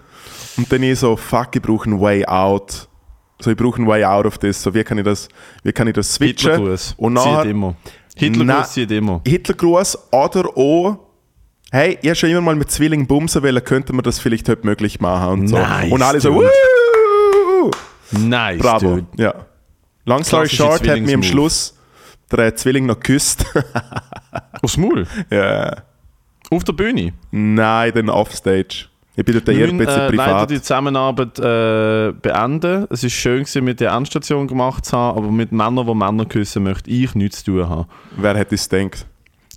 Und 0.57 0.71
dann 0.73 0.83
ich 0.83 0.99
so, 0.99 1.16
fuck, 1.16 1.49
ich 1.55 1.62
brauche 1.62 1.87
einen 1.90 2.00
Way 2.00 2.25
out. 2.26 2.88
So, 3.40 3.50
ich 3.50 3.57
brauche 3.57 3.76
einen 3.76 3.87
Way 3.87 4.05
out 4.05 4.25
of 4.26 4.38
this. 4.38 4.62
So, 4.62 4.73
wie 4.75 4.83
kann 4.83 4.97
ich 4.99 5.05
das, 5.05 5.28
wie 5.62 5.73
kann 5.73 5.87
ich 5.87 5.95
das 5.95 6.14
switchen? 6.14 6.76
Und 6.97 7.12
nachher, 7.12 7.45
immer. 7.45 7.75
Hitlergruß 8.16 8.73
zieht 8.73 8.90
immer. 8.90 9.20
Hitlergruß 9.26 9.99
oder 10.11 10.56
auch, 10.56 10.99
hey, 11.70 11.99
ich 12.00 12.08
habe 12.08 12.16
schon 12.16 12.30
immer 12.30 12.40
mal 12.40 12.56
mit 12.56 12.70
Zwillingen 12.70 13.06
bumsen 13.06 13.42
wollen, 13.42 13.62
könnte 13.62 13.92
man 13.92 14.02
das 14.02 14.18
vielleicht 14.18 14.49
heute 14.49 14.66
möglich 14.66 15.00
machen 15.00 15.40
und 15.40 15.49
so. 15.49 15.56
Nice, 15.56 15.92
und 15.92 16.02
alle 16.02 16.20
so! 16.20 16.42
Nice, 18.12 18.61
Bravo. 18.61 18.96
dude. 18.96 19.06
Ja. 19.16 19.35
Long 20.04 20.25
story 20.25 20.49
short, 20.49 20.87
hat 20.88 21.00
mir 21.00 21.14
am. 21.14 21.23
Schluss 21.23 21.76
der 22.30 22.56
Zwilling 22.56 22.87
noch 22.87 22.96
geküsst. 22.96 23.44
Aufs 24.62 24.76
Maul. 24.76 25.06
ja. 25.30 25.82
Auf 26.50 26.64
der 26.64 26.73
Bühne. 26.73 27.12
Nein, 27.30 27.92
dann 27.94 28.08
offstage. 28.08 28.87
Ich 29.18 29.25
bin 29.25 29.35
Wir 29.35 29.68
ein 29.68 29.76
müssen 29.76 29.78
bisschen 29.78 30.00
äh, 30.00 30.14
leider 30.14 30.46
die 30.46 30.61
Zusammenarbeit 30.61 31.38
äh, 31.38 32.12
beenden. 32.20 32.87
Es 32.90 33.02
ist 33.02 33.14
schön, 33.14 33.40
gewesen, 33.40 33.64
mit 33.64 33.80
der 33.80 33.92
Endstation 33.92 34.46
gemacht 34.46 34.85
zu 34.85 34.94
haben, 34.96 35.16
aber 35.16 35.30
mit 35.30 35.52
Männern, 35.52 35.87
die 35.87 35.94
Männer 35.94 36.26
küssen, 36.26 36.64
möchte 36.64 36.90
ich 36.90 37.14
nichts 37.14 37.42
zu 37.42 37.52
tun 37.52 37.68
haben. 37.68 37.87
Wer 38.18 38.37
hätte 38.37 38.54
es 38.56 38.68
gedacht? 38.68 39.06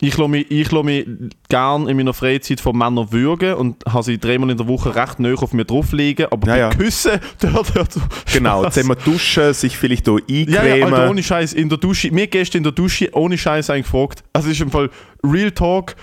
Ich 0.01 0.17
lasse 0.17 0.29
mich, 0.29 0.49
ich 0.49 0.71
lasse 0.71 0.85
mich 0.85 1.05
gern 1.49 1.89
in 1.89 1.97
meiner 1.97 2.13
Freizeit 2.13 2.61
von 2.61 2.77
Männern 2.77 3.11
würgen 3.11 3.55
und 3.55 3.83
habe 3.85 4.03
sie 4.03 4.17
dreimal 4.17 4.49
in 4.49 4.55
der 4.55 4.65
Woche 4.69 4.95
recht 4.95 5.19
nah 5.19 5.33
auf 5.33 5.51
mir 5.51 5.65
drauf 5.65 5.91
liegen, 5.91 6.27
aber 6.31 6.47
Ja, 6.47 6.55
ja. 6.55 6.69
Küssen, 6.69 7.19
dort 7.41 7.75
hört 7.75 7.89
Genau, 8.31 8.69
zusammen 8.69 8.97
duschen, 9.03 9.53
sich 9.53 9.77
vielleicht 9.77 10.07
auch 10.07 10.19
Ja, 10.29 10.45
ja, 10.45 10.61
eincremen. 10.61 10.93
Alter, 10.93 11.09
ohne 11.09 11.21
Scheiß 11.21 11.51
in 11.51 11.67
der 11.67 11.79
Dusche. 11.79 12.11
Mir 12.13 12.27
gestern 12.27 12.59
in 12.59 12.63
der 12.63 12.71
Dusche 12.71 13.09
ohne 13.11 13.37
Scheiß 13.37 13.69
eigentlich 13.69 13.91
gefragt. 13.91 14.23
Also 14.31 14.47
es 14.47 14.53
ist 14.53 14.61
im 14.61 14.71
Fall 14.71 14.89
Real 15.21 15.51
Talk. 15.51 15.97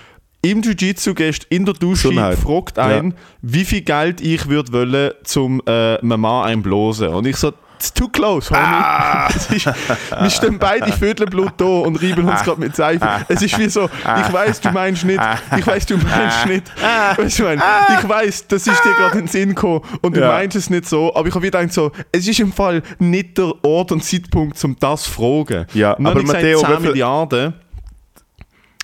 Im 0.50 0.62
Jiu-Jitsu 0.62 1.14
gehst 1.14 1.44
in 1.50 1.64
der 1.64 1.74
Dusche, 1.74 2.08
Gesundheit. 2.10 2.38
fragt 2.38 2.78
ein, 2.78 3.14
wie 3.42 3.64
viel 3.64 3.80
Geld 3.82 4.20
ich 4.20 4.48
würde 4.48 4.72
wollen, 4.72 5.10
zum 5.24 5.60
äh, 5.66 5.98
Mama 6.04 6.44
einblasen. 6.44 7.08
Und 7.08 7.26
ich 7.26 7.36
so, 7.36 7.52
it's 7.76 7.92
too 7.92 8.08
close, 8.08 8.50
homie. 8.50 8.62
Ah. 8.64 9.28
Ist, 9.28 9.66
wir 9.66 10.30
stehen 10.30 10.58
beide 10.58 10.92
Viertelblut 10.92 11.52
da 11.56 11.64
und 11.64 12.00
reiben 12.02 12.28
uns 12.28 12.42
gerade 12.42 12.60
mit 12.60 12.76
Seife. 12.76 13.06
Es 13.28 13.42
ist 13.42 13.58
wie 13.58 13.68
so, 13.68 13.84
ich 13.86 14.32
weiß, 14.32 14.60
du 14.60 14.70
meinst 14.70 15.04
nicht, 15.04 15.20
ich 15.58 15.66
weiß, 15.66 15.86
du 15.86 15.96
meinst 15.96 16.46
nicht. 16.46 16.72
Weißt 17.16 17.38
du, 17.38 17.42
ich, 17.42 17.48
meine, 17.58 17.62
ich 18.02 18.08
weiß, 18.08 18.46
das 18.48 18.66
ist 18.66 18.84
dir 18.84 18.92
gerade 18.94 19.18
in 19.18 19.24
den 19.24 19.28
Sinn 19.28 19.48
gekommen 19.50 19.80
und 20.02 20.16
du 20.16 20.20
Ja. 20.20 20.28
meinst 20.28 20.56
es 20.56 20.70
nicht 20.70 20.88
so, 20.88 21.14
aber 21.14 21.28
ich 21.28 21.34
habe 21.34 21.44
wieder 21.44 21.58
gedacht 21.60 21.74
so, 21.74 21.90
es 22.12 22.26
ist 22.28 22.40
im 22.40 22.52
Fall 22.52 22.82
nicht 22.98 23.36
der 23.36 23.52
Ort 23.62 23.92
und 23.92 24.02
Zeitpunkt, 24.04 24.62
um 24.64 24.76
das 24.78 25.02
zu 25.04 25.10
fragen. 25.10 25.66
Ja, 25.74 25.92
aber 25.92 26.22
Matteo, 26.22 26.22
gesagt, 26.22 26.42
wie 26.44 26.54
10 26.54 26.66
viel- 26.80 26.90
Milliarden. 26.90 27.54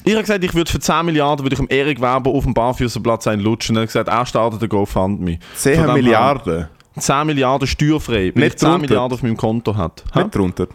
Ich 0.05 0.13
habe 0.13 0.23
gesagt, 0.23 0.43
ich 0.45 0.55
würde 0.55 0.71
für 0.71 0.81
10 0.81 1.07
Milliarden 1.07 1.45
würde 1.45 1.55
ich 1.55 1.61
dem 1.61 1.69
Erik 1.71 1.99
Weber 2.01 2.31
auf 2.31 2.45
dem 2.45 2.55
Barfüßerplatz 2.55 3.27
einlutschen. 3.29 3.77
Er 3.77 3.83
hat 3.83 3.89
gesagt, 3.89 4.09
er 4.09 4.27
startet 4.27 4.61
den 4.63 4.69
GoFundMe. 4.69 5.39
10 5.55 5.75
Von 5.77 5.83
dem 5.83 5.87
her- 5.87 5.95
Milliarden. 6.03 6.69
10 6.99 7.27
Milliarden 7.27 7.67
steuerfrei, 7.69 8.33
weil 8.35 8.43
Nicht 8.45 8.55
ich 8.55 8.57
10 8.59 8.69
drunter. 8.69 8.79
Milliarden 8.81 9.15
auf 9.15 9.23
meinem 9.23 9.37
Konto 9.37 9.77
hat. 9.77 10.05
Hä? 10.13 10.19
Nicht 10.25 10.35
drunter. 10.35 10.67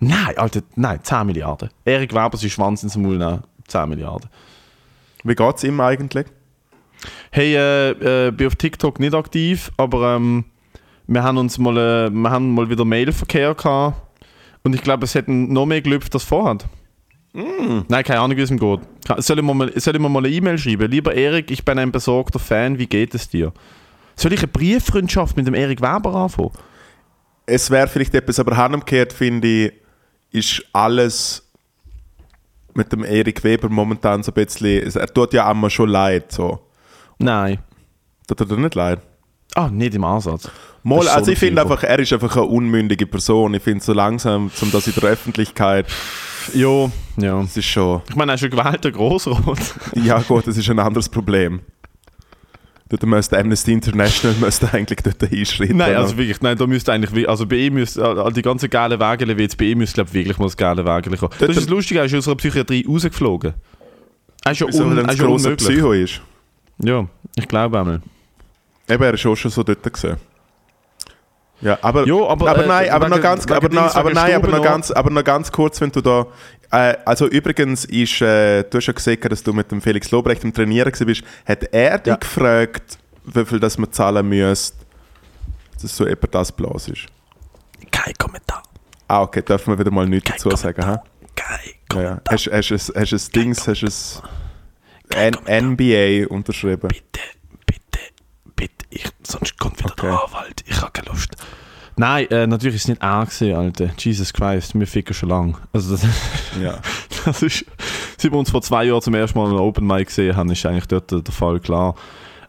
Nein, 0.00 0.36
Alter, 0.36 0.60
nein, 0.76 1.00
10 1.02 1.26
Milliarden. 1.26 1.70
Erik 1.84 2.12
Weber 2.14 2.36
sein 2.36 2.50
Schwanz 2.50 2.82
ins 2.82 2.96
Maul 2.96 3.16
nehmen. 3.18 3.42
10 3.66 3.88
Milliarden. 3.88 4.28
Wie 5.24 5.34
geht 5.34 5.56
es 5.56 5.64
ihm 5.64 5.80
eigentlich? 5.80 6.26
Hey, 7.30 7.54
äh, 7.54 8.26
äh, 8.26 8.30
bin 8.30 8.46
auf 8.46 8.56
TikTok 8.56 9.00
nicht 9.00 9.14
aktiv, 9.14 9.70
aber 9.76 10.16
ähm, 10.16 10.44
wir 11.06 11.22
haben 11.22 11.38
uns 11.38 11.58
mal, 11.58 11.76
äh, 11.76 12.10
wir 12.10 12.30
haben 12.30 12.54
mal 12.54 12.68
wieder 12.68 12.84
Mailverkehr 12.84 13.54
gehabt 13.54 14.00
und 14.62 14.74
ich 14.74 14.82
glaube, 14.82 15.04
es 15.04 15.14
hätten 15.14 15.52
noch 15.52 15.66
mehr 15.66 15.80
gelüpft 15.80 16.12
als 16.14 16.24
vorher. 17.32 17.84
Nein, 17.88 18.04
keine 18.04 18.20
Ahnung, 18.20 18.36
wie 18.36 18.42
es 18.42 18.50
ihm 18.50 18.58
geht. 18.58 18.80
Soll 19.18 19.38
ich, 19.38 19.44
mir 19.44 19.54
mal, 19.54 19.72
soll 19.80 19.94
ich 19.96 20.00
mir 20.00 20.08
mal 20.08 20.18
eine 20.24 20.28
E-Mail 20.34 20.58
schreiben? 20.58 20.90
Lieber 20.90 21.14
Erik, 21.14 21.50
ich 21.50 21.64
bin 21.64 21.78
ein 21.78 21.92
besorgter 21.92 22.38
Fan, 22.38 22.78
wie 22.78 22.86
geht 22.86 23.14
es 23.14 23.28
dir? 23.28 23.52
Soll 24.16 24.32
ich 24.32 24.40
eine 24.40 24.48
Brieffreundschaft 24.48 25.36
mit 25.36 25.46
dem 25.46 25.54
Erik 25.54 25.80
Weber 25.80 26.14
anfangen? 26.14 26.50
Es 27.46 27.70
wäre 27.70 27.88
vielleicht 27.88 28.14
etwas, 28.14 28.38
aber 28.38 28.56
handumgekehrt 28.56 29.12
finde 29.12 29.48
ich, 29.48 29.72
ist 30.32 30.64
alles 30.72 31.46
mit 32.74 32.92
dem 32.92 33.02
Erik 33.04 33.42
Weber 33.42 33.68
momentan 33.68 34.22
so 34.22 34.30
ein 34.30 34.34
bisschen, 34.34 34.86
es- 34.86 34.94
er 34.96 35.06
tut 35.12 35.32
ja 35.32 35.48
einmal 35.50 35.70
schon 35.70 35.88
leid. 35.88 36.30
So. 36.30 36.60
Nein. 37.18 37.58
Tut 38.28 38.40
er 38.40 38.46
dir 38.46 38.56
nicht 38.56 38.74
leid? 38.76 39.00
Ah, 39.56 39.68
nicht 39.68 39.94
im 39.96 40.04
Ansatz. 40.04 40.48
Mal, 40.84 41.00
ist 41.00 41.06
so 41.06 41.10
also 41.10 41.32
ich 41.32 41.38
finde 41.38 41.60
einfach, 41.62 41.82
er 41.82 41.98
ist 41.98 42.12
einfach 42.12 42.36
eine 42.36 42.44
unmündige 42.46 43.06
Person. 43.06 43.52
Ich 43.54 43.62
finde 43.62 43.82
so 43.82 43.92
langsam, 43.92 44.52
zum 44.54 44.70
das 44.70 44.86
in 44.86 44.94
der 44.94 45.02
Öffentlichkeit, 45.10 45.86
Ja, 46.54 46.90
ja. 47.16 47.42
das 47.42 47.56
ist 47.56 47.66
schon, 47.66 48.02
Ich 48.08 48.16
meine, 48.16 48.32
er 48.32 48.34
ist 48.36 48.44
ein 48.44 48.50
gewählter 48.50 48.90
Grossrot. 48.90 49.58
ja 49.94 50.18
gut, 50.20 50.46
das 50.46 50.56
ist 50.56 50.68
ein 50.70 50.78
anderes 50.78 51.08
Problem. 51.08 51.60
Dort 52.88 53.04
müsste 53.04 53.38
Amnesty 53.38 53.72
International 53.72 54.36
müsste 54.40 54.72
eigentlich 54.72 54.98
dort 55.02 55.22
einschreiten. 55.22 55.76
Nein, 55.76 55.94
also 55.94 56.16
wirklich, 56.18 56.40
nein, 56.40 56.58
da 56.58 56.66
müsste 56.66 56.92
eigentlich, 56.92 57.28
also 57.28 57.46
bei 57.46 57.56
ihm 57.56 57.74
müsste, 57.74 58.04
all 58.04 58.32
die 58.32 58.42
ganzen 58.42 58.68
geilen 58.68 58.98
Wägele, 58.98 59.38
wie 59.38 59.42
jetzt 59.42 59.56
bei 59.56 59.66
ihm 59.66 59.78
müsste, 59.78 59.94
glaube 59.94 60.10
ich, 60.10 60.14
wirklich 60.14 60.38
mal 60.38 60.46
das 60.46 60.56
geile 60.56 60.84
Wägele 60.84 61.16
kommen. 61.16 61.32
Das 61.38 61.50
ist 61.50 61.56
das 61.56 61.68
Lustige, 61.68 62.00
er 62.00 62.06
ist 62.06 62.14
aus 62.14 62.26
einer 62.26 62.36
Psychiatrie 62.36 62.84
rausgeflogen. 62.88 63.54
Er 64.44 64.52
ist 64.52 64.58
ja, 64.60 64.66
un, 64.66 64.96
er 64.98 65.04
ein 65.04 65.10
ist 65.10 65.20
unmöglich. 65.22 65.56
Psycho 65.56 65.92
ist. 65.92 66.20
Ja, 66.82 67.06
ich 67.36 67.46
glaube 67.46 67.78
einmal. 67.78 68.02
Eben, 68.88 69.02
er 69.02 69.14
ist 69.14 69.24
auch 69.24 69.36
schon 69.36 69.52
so 69.52 69.62
dort 69.62 69.92
gesehen. 69.92 70.16
Ja, 71.62 71.78
aber, 71.82 72.06
Ja, 72.06 72.14
aber, 72.26 72.50
aber 72.50 72.64
äh, 72.64 72.68
nein, 72.68 72.90
aber 72.90 73.06
wegen- 73.06 73.16
noch 73.16 73.22
ganz, 73.22 73.46
aber 73.50 73.68
noch, 73.68 73.94
aber 73.94 74.10
nein, 74.12 74.34
aber 74.34 74.48
noch 74.48 74.62
ganz, 74.62 74.90
aber 74.90 75.10
noch 75.10 75.24
ganz 75.24 75.52
kurz, 75.52 75.80
wenn 75.80 75.90
du 75.92 76.00
da, 76.00 76.26
äh, 76.70 76.96
also 77.04 77.26
übrigens 77.26 77.84
ist, 77.84 78.20
äh, 78.22 78.62
du 78.64 78.78
hast 78.78 78.86
ja 78.86 78.92
gesehen, 78.94 79.20
dass 79.28 79.42
du 79.42 79.52
mit 79.52 79.70
dem 79.70 79.82
Felix 79.82 80.10
Lobrecht 80.10 80.42
im 80.44 80.54
Trainieren 80.54 80.92
bist, 81.04 81.22
hat 81.44 81.64
er 81.72 81.98
dich 81.98 82.06
Ja. 82.12 82.16
gefragt, 82.16 82.98
wie 83.24 83.44
viel 83.44 83.60
das 83.60 83.76
man 83.76 83.92
zahlen 83.92 84.26
müsste, 84.28 84.76
dass 85.82 85.94
so 85.96 86.06
etwa 86.06 86.26
das 86.28 86.50
bloß 86.50 86.88
ist? 86.88 87.06
Kein 87.90 88.14
Kommentar. 88.16 88.62
Ah, 89.08 89.22
okay, 89.22 89.42
dürfen 89.42 89.74
wir 89.74 89.78
wieder 89.78 89.90
mal 89.90 90.06
nichts 90.08 90.30
Kein 90.30 90.38
dazu 90.42 90.56
sagen, 90.56 90.86
ha? 90.86 91.02
Kein 91.36 91.58
Ja, 91.94 92.02
ja. 92.02 92.20
Hast, 92.30 92.46
hast, 92.50 92.70
hast, 92.70 92.92
hast 92.96 93.12
ein 93.12 93.32
Dings, 93.34 93.66
hast 93.68 94.22
ein 95.14 95.34
N 95.46 95.74
NBA 95.74 96.26
unterschrieben? 96.32 96.88
Bitte, 96.88 97.20
bitte. 98.60 98.86
Ich, 98.90 99.04
sonst 99.22 99.58
kommt 99.58 99.78
wieder 99.78 99.92
Okay. 99.92 100.06
der 100.08 100.24
Anwalt. 100.24 100.64
Ich 100.66 100.80
habe 100.80 100.92
keine 100.92 101.08
Lust. 101.08 101.30
Nein, 101.96 102.26
äh, 102.30 102.46
natürlich 102.46 102.76
ist 102.76 102.82
es 102.82 102.88
nicht 102.88 103.02
er 103.02 103.26
gewesen, 103.26 103.54
Alter. 103.54 103.90
Jesus 103.98 104.32
Christ, 104.32 104.78
wir 104.78 104.86
ficken 104.86 105.12
schon 105.14 105.28
lang. 105.28 105.56
Also 105.72 105.96
das, 105.96 106.06
Ja. 106.60 106.78
das 107.24 107.42
ist, 107.42 107.64
seit 108.16 108.32
wir 108.32 108.38
uns 108.38 108.50
vor 108.50 108.62
zwei 108.62 108.84
Jahren 108.84 109.02
zum 109.02 109.14
ersten 109.14 109.38
Mal 109.38 109.48
einen 109.48 109.58
Open 109.58 109.86
Mic 109.86 110.06
gesehen 110.06 110.36
haben, 110.36 110.50
ist 110.50 110.64
eigentlich 110.64 110.86
dort 110.86 111.10
der, 111.10 111.32
Fall 111.32 111.60
klar. 111.60 111.94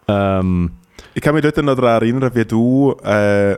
Ähm, 0.08 0.72
Ich 1.14 1.22
kann 1.22 1.34
mich 1.34 1.44
dort 1.44 1.58
noch 1.58 1.76
daran 1.76 2.02
erinnern, 2.02 2.32
wie 2.34 2.46
du 2.46 2.94
äh, 3.04 3.58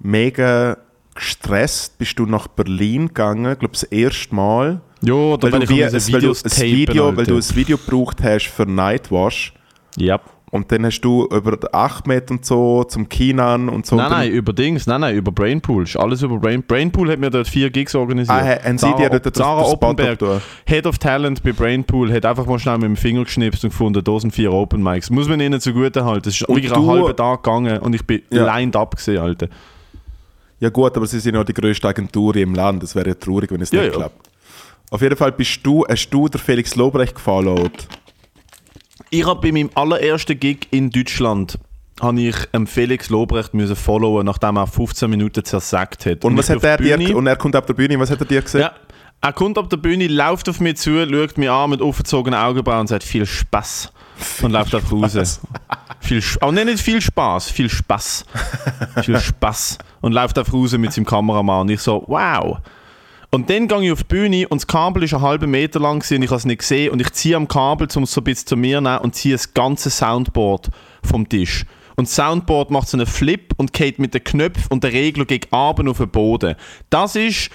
mega 0.00 0.76
gestresst 1.14 1.96
bist 1.96 2.18
du 2.18 2.26
nach 2.26 2.46
Berlin 2.48 3.08
gegangen, 3.08 3.52
ich 3.52 3.58
glaube 3.58 3.72
das 3.72 3.84
erste 3.84 4.34
Mal. 4.34 4.80
ja, 5.00 5.36
da 5.38 5.42
Weil 5.44 5.50
bin 5.50 5.60
du, 5.60 5.64
ich 5.64 5.70
wie, 5.70 5.84
an 5.84 5.92
weil, 6.12 6.20
du 6.20 6.30
ein 6.32 6.60
Video, 6.62 7.16
weil 7.16 7.24
du 7.24 7.36
ein 7.36 7.40
ein 7.42 7.56
Video 7.56 7.78
gebraucht 7.78 8.22
hast 8.22 8.48
für 8.48 8.66
Nightwash. 8.66 9.54
Ja. 9.96 10.20
Und 10.52 10.70
dann 10.70 10.86
hast 10.86 11.00
du 11.00 11.24
über 11.26 11.58
Ahmed 11.74 12.30
und 12.30 12.46
so 12.46 12.84
zum 12.84 13.08
Kinan 13.08 13.68
und 13.68 13.84
so. 13.84 13.96
Nein, 13.96 14.10
nein, 14.10 14.30
über 14.30 14.52
Dings, 14.52 14.86
nein, 14.86 15.00
nein, 15.00 15.16
über 15.16 15.32
Brainpool. 15.32 15.82
Ist 15.82 15.96
alles 15.96 16.22
über 16.22 16.38
Brain, 16.38 16.62
Brainpool 16.62 17.10
hat 17.10 17.18
mir 17.18 17.30
dort 17.30 17.48
vier 17.48 17.68
Gigs 17.68 17.96
organisiert. 17.96 18.38
Ah, 18.38 18.64
haben 18.64 18.78
sie 18.78 18.94
dir 18.94 19.10
dort 19.10 19.34
Spot 19.36 19.72
Oppenberg? 19.72 20.20
Head 20.64 20.86
of 20.86 20.98
Talent 20.98 21.42
bei 21.42 21.52
Brainpool, 21.52 22.12
hat 22.12 22.24
einfach 22.24 22.46
mal 22.46 22.60
schnell 22.60 22.78
mit 22.78 22.84
dem 22.84 22.96
Finger 22.96 23.24
geschnipst 23.24 23.64
und 23.64 23.70
gefunden, 23.70 24.04
da 24.04 24.20
sind 24.20 24.32
vier 24.32 24.52
Open 24.52 24.82
Mics. 24.84 25.10
Muss 25.10 25.28
man 25.28 25.40
ihnen 25.40 25.60
zugute 25.60 26.04
halten. 26.04 26.28
Es 26.28 26.36
ist 26.36 26.48
Und 26.48 26.54
wirklich 26.56 26.72
du- 26.72 26.78
einen 26.78 26.88
halben 27.02 27.16
Tag 27.16 27.42
gegangen 27.42 27.78
und 27.80 27.94
ich 27.94 28.06
bin 28.06 28.22
Ja. 28.30 28.56
lined 28.56 28.76
up 28.76 28.96
gewesen, 28.96 29.18
Alter. 29.18 29.48
Ja 30.60 30.68
gut, 30.70 30.96
aber 30.96 31.06
sie 31.08 31.18
sind 31.18 31.34
ja 31.34 31.42
die 31.42 31.54
grösste 31.54 31.88
Agentur 31.88 32.36
im 32.36 32.54
Land. 32.54 32.84
Es 32.84 32.94
wäre 32.94 33.08
ja 33.08 33.14
traurig, 33.14 33.50
wenn 33.50 33.60
es 33.60 33.72
Ja, 33.72 33.82
nicht 33.82 33.92
ja. 33.92 33.98
klappt. 33.98 34.28
Auf 34.90 35.02
jeden 35.02 35.16
Fall 35.16 35.32
bist 35.32 35.58
du, 35.64 35.84
hast 35.88 36.08
du 36.10 36.28
der 36.28 36.40
Felix 36.40 36.76
Lobrecht 36.76 37.16
gefollowt. 37.16 37.88
Ich 39.18 39.26
habe 39.26 39.40
bei 39.40 39.50
meinem 39.52 39.70
allerersten 39.74 40.38
Gig 40.38 40.68
in 40.70 40.90
Deutschland 40.90 41.58
habe 42.00 42.20
ich 42.20 42.36
ähm, 42.52 42.66
Felix 42.66 43.08
Lobrecht 43.08 43.54
müssen 43.54 43.74
followen, 43.74 44.26
nachdem 44.26 44.56
er 44.58 44.66
15 44.66 45.08
Minuten 45.08 45.42
zersagt 45.42 46.04
hat. 46.04 46.22
Und, 46.24 46.32
ich 46.34 46.38
was 46.40 46.50
hat 46.50 46.62
er 46.62 46.74
auf 46.74 46.80
dir, 46.98 47.16
und 47.16 47.26
er 47.26 47.36
kommt 47.36 47.56
ab 47.56 47.66
der 47.66 47.72
Bühne, 47.72 47.98
was 47.98 48.10
hat 48.10 48.20
er 48.20 48.26
dir 48.26 48.42
gesagt? 48.42 48.62
Ja. 48.62 48.72
Er 49.22 49.32
kommt 49.32 49.56
auf 49.56 49.68
der 49.68 49.78
Bühne, 49.78 50.06
läuft 50.06 50.50
auf 50.50 50.60
mich 50.60 50.76
zu, 50.76 51.06
schaut 51.08 51.38
mich 51.38 51.48
an 51.48 51.70
mit 51.70 51.80
aufgezogenen 51.80 52.38
Augenbrauen 52.38 52.80
und 52.80 52.86
sagt 52.88 53.02
viel 53.02 53.24
Spaß 53.24 53.90
und 54.42 54.50
läuft 54.52 54.74
einfach 54.74 54.92
raus. 54.92 55.40
Viel 56.00 56.18
Sp- 56.20 56.42
Aber 56.42 56.52
nicht 56.52 56.80
viel 56.82 57.00
Spaß, 57.00 57.50
viel 57.50 57.70
Spaß. 57.70 58.26
viel 59.02 59.18
Spaß. 59.18 59.78
Und 60.02 60.12
läuft 60.12 60.38
einfach 60.38 60.52
raus 60.52 60.72
mit 60.76 60.92
seinem 60.92 61.06
Kameramann. 61.06 61.62
Und 61.62 61.70
ich 61.70 61.80
so, 61.80 62.04
wow. 62.06 62.58
Und 63.30 63.50
dann 63.50 63.68
gehe 63.68 63.82
ich 63.82 63.92
auf 63.92 64.04
die 64.04 64.14
Bühne 64.14 64.48
und 64.48 64.62
das 64.62 64.66
Kabel 64.66 65.02
ist 65.02 65.12
einen 65.12 65.22
halben 65.22 65.50
Meter 65.50 65.80
lang 65.80 65.96
und 65.96 66.10
ich 66.10 66.30
habe 66.30 66.36
es 66.36 66.44
nicht 66.44 66.60
gesehen. 66.60 66.92
Und 66.92 67.00
ich 67.00 67.12
ziehe 67.12 67.36
am 67.36 67.48
Kabel, 67.48 67.88
um 67.96 68.04
es 68.04 68.12
so 68.12 68.20
ein 68.20 68.24
bisschen 68.24 68.46
zu 68.46 68.56
mir 68.56 68.78
zu 68.78 68.82
nehmen 68.82 68.98
und 68.98 69.14
ziehe 69.14 69.34
das 69.34 69.52
ganze 69.52 69.90
Soundboard 69.90 70.70
vom 71.02 71.28
Tisch. 71.28 71.64
Und 71.96 72.08
das 72.08 72.14
Soundboard 72.14 72.70
macht 72.70 72.88
so 72.88 72.96
einen 72.96 73.06
Flip 73.06 73.52
und 73.56 73.72
geht 73.72 73.98
mit 73.98 74.14
den 74.14 74.22
Knöpfen 74.22 74.70
und 74.70 74.84
der 74.84 74.92
Regler 74.92 75.24
gegen 75.24 75.52
Abend 75.52 75.88
auf 75.88 75.98
den 75.98 76.10
Boden. 76.10 76.54
Das 76.90 77.16
ist 77.16 77.50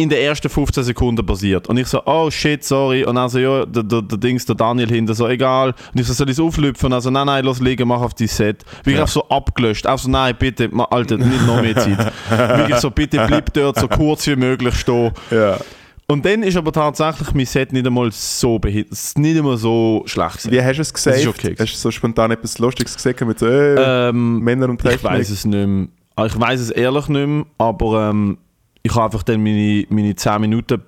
in 0.00 0.08
den 0.08 0.18
ersten 0.20 0.48
15 0.48 0.84
Sekunden 0.84 1.24
passiert. 1.24 1.68
Und 1.68 1.76
ich 1.76 1.86
so, 1.86 2.02
oh 2.06 2.30
shit, 2.30 2.64
sorry. 2.64 3.04
Und 3.04 3.16
also, 3.18 3.38
ja, 3.38 3.66
der, 3.66 3.82
der, 3.82 4.02
der 4.02 4.18
Dings, 4.18 4.44
der 4.46 4.54
Daniel 4.54 4.88
hinter, 4.88 5.14
so, 5.14 5.26
egal. 5.28 5.74
Und 5.92 6.00
ich 6.00 6.06
so, 6.06 6.12
soll 6.12 6.28
ich 6.28 6.34
es 6.34 6.40
auflüpfen? 6.40 6.92
Also, 6.92 7.10
nein, 7.10 7.26
nein, 7.26 7.44
lass 7.44 7.60
liegen, 7.60 7.86
mach 7.88 8.00
auf 8.00 8.14
die 8.14 8.26
Set. 8.26 8.64
Wirklich 8.84 8.96
Ja. 8.98 9.06
so 9.06 9.28
abgelöscht. 9.28 9.86
Auch 9.86 9.98
so, 9.98 10.08
nein, 10.10 10.34
bitte, 10.38 10.70
Alter, 10.90 11.18
nicht 11.18 11.46
noch 11.46 11.60
mehr 11.62 11.76
Zeit. 11.76 12.12
Wirklich 12.30 12.76
so, 12.78 12.90
bitte 12.90 13.24
bleib 13.26 13.52
dort 13.52 13.78
so 13.78 13.88
kurz 13.88 14.26
wie 14.26 14.36
möglich 14.36 14.74
stehen. 14.74 15.12
Ja. 15.30 15.58
Und 16.06 16.24
dann 16.26 16.42
ist 16.42 16.56
aber 16.56 16.72
tatsächlich 16.72 17.32
mein 17.34 17.46
Set 17.46 17.72
nicht 17.72 17.86
einmal 17.86 18.10
so 18.10 18.58
nicht 18.64 19.16
einmal 19.16 19.56
so 19.56 20.02
schlecht. 20.06 20.38
gewesen. 20.38 20.50
Wie 20.50 20.60
hast 20.60 20.76
du 20.76 20.82
es 20.82 20.92
gesagt? 20.92 21.18
ist 21.18 21.26
okay. 21.28 21.54
Hast 21.56 21.72
du 21.72 21.76
so 21.78 21.90
spontan 21.92 22.32
etwas 22.32 22.58
Lustiges 22.58 22.96
gesagt 22.96 23.20
mit 23.24 23.38
so, 23.38 23.46
äh, 23.46 24.08
Ähm, 24.08 24.40
Männer 24.40 24.68
und 24.68 24.80
Ich 24.84 24.90
Technik? 24.90 25.04
weiß 25.04 25.30
es 25.30 25.44
nicht 25.44 25.68
mehr. 25.68 25.86
Ah, 26.16 26.26
Ich 26.26 26.38
weiß 26.38 26.58
es 26.60 26.70
ehrlich 26.70 27.06
nicht 27.06 27.26
mehr, 27.28 27.44
aber 27.58 28.10
ähm, 28.10 28.38
ich 28.82 28.94
habe 28.94 29.04
einfach 29.04 29.22
dann 29.22 29.42
meine, 29.42 29.86
meine 29.90 30.14
10 30.14 30.40
Minuten 30.40 30.82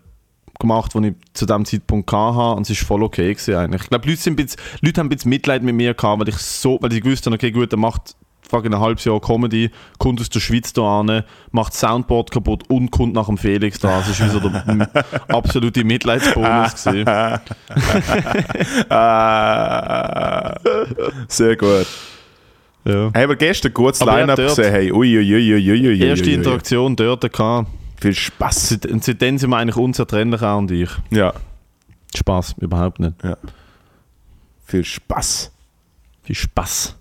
gemacht, 0.58 0.92
die 0.94 1.08
ich 1.08 1.14
zu 1.34 1.46
dem 1.46 1.64
Zeitpunkt 1.64 2.10
hatte 2.12 2.56
und 2.56 2.68
es 2.68 2.80
war 2.80 2.86
voll 2.86 3.02
okay 3.02 3.34
gewesen 3.34 3.54
eigentlich. 3.54 3.82
Ich 3.82 3.88
glaube, 3.88 4.08
Leute, 4.08 4.20
sind 4.20 4.36
bisschen, 4.36 4.60
Leute 4.80 5.00
haben 5.00 5.06
ein 5.06 5.10
bisschen 5.10 5.30
Mitleid 5.30 5.62
mit 5.62 5.74
mir 5.74 5.94
gehabt, 5.94 6.20
weil 6.20 6.28
ich 6.28 6.36
so, 6.36 6.78
weil 6.80 6.92
sie 6.92 7.00
gewusst 7.00 7.26
haben, 7.26 7.34
okay 7.34 7.50
gut, 7.50 7.72
er 7.72 7.78
macht 7.78 8.16
fucking 8.48 8.74
ein 8.74 8.80
halbes 8.80 9.04
Jahr 9.04 9.20
Comedy, 9.20 9.70
kommt 9.98 10.20
aus 10.20 10.28
der 10.28 10.40
Schweiz 10.40 10.72
da 10.72 11.00
an, 11.00 11.24
macht 11.50 11.74
Soundboard 11.74 12.30
kaputt 12.30 12.64
und 12.68 12.90
kommt 12.90 13.14
nach 13.14 13.26
dem 13.26 13.38
Felix 13.38 13.78
da. 13.78 13.98
Das 14.06 14.20
war 14.20 14.26
wie 14.26 14.30
so 14.30 14.40
der 14.40 14.88
absolute 15.28 15.84
Mitleidsbonus. 15.84 16.86
Ah, 18.88 20.58
sehr 21.28 21.56
gut. 21.56 21.86
Ja. 22.84 23.10
Hey, 23.14 23.24
aber 23.24 23.36
gestern 23.36 23.70
ein 23.70 23.74
gutes 23.74 24.00
Line-Up 24.00 24.36
gesehen. 24.36 24.70
Hey, 24.70 24.92
ui, 24.92 25.16
ui, 25.16 25.34
ui, 25.34 25.54
ui, 25.54 25.70
ui, 25.70 25.88
ui, 25.88 26.02
Erste. 26.02 26.30
Interaktion 26.30 26.96
dort 26.96 27.32
gehabt. 27.32 27.68
Viel 28.02 28.14
Spaß. 28.14 28.78
Und 28.90 29.04
seitdem 29.04 29.38
sind 29.38 29.50
wir 29.50 29.56
eigentlich 29.56 29.76
unzertrennlich, 29.76 30.42
auch 30.42 30.58
und 30.58 30.72
ich. 30.72 30.90
Ja, 31.10 31.32
Spaß, 32.16 32.56
überhaupt 32.58 32.98
nicht. 32.98 33.14
viel 34.66 34.84
Spaß. 34.84 35.52
Viel 36.24 36.34
Spaß. 36.34 36.96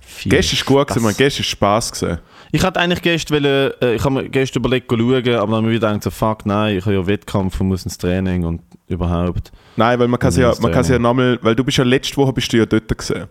Viel 0.00 0.30
Gestern 0.30 0.56
ist 0.58 0.66
gut 0.66 0.88
gewesen, 0.88 1.04
man. 1.04 1.16
Gestern 1.16 1.40
ist 1.40 1.48
Spaß 1.48 1.92
gesehen. 1.92 2.18
Ich 2.52 2.62
hatte 2.62 2.80
eigentlich 2.80 3.00
gestern, 3.00 3.42
wollen, 3.42 3.72
äh, 3.80 3.94
ich 3.94 4.04
habe 4.04 4.14
mir 4.14 4.28
gestern 4.28 4.60
überlegt, 4.60 4.90
zu 4.90 4.98
schauen, 4.98 5.14
aber 5.14 5.22
dann 5.22 5.38
habe 5.38 5.56
ich 5.56 5.62
mir 5.62 5.70
wieder 5.70 5.88
gedacht, 5.88 6.02
so, 6.02 6.10
fuck, 6.10 6.44
nein, 6.44 6.76
ich 6.76 6.84
habe 6.84 6.96
ja 6.96 7.06
Wettkampf 7.06 7.58
und 7.58 7.68
muss 7.68 7.84
ins 7.84 7.96
Training 7.96 8.44
und 8.44 8.60
überhaupt. 8.88 9.52
Nein, 9.76 9.98
weil 9.98 10.08
man 10.08 10.20
kann 10.20 10.32
sie 10.32 10.42
ja, 10.42 10.52
man 10.60 10.70
kann 10.70 10.84
ja 10.84 10.98
nochmal, 10.98 11.38
weil 11.40 11.56
du 11.56 11.64
bist 11.64 11.78
ja 11.78 11.84
letzte 11.84 12.18
Woche 12.18 12.34
bist 12.34 12.52
du 12.52 12.58
ja 12.58 12.66
dort 12.66 12.94
gesehen. 12.98 13.26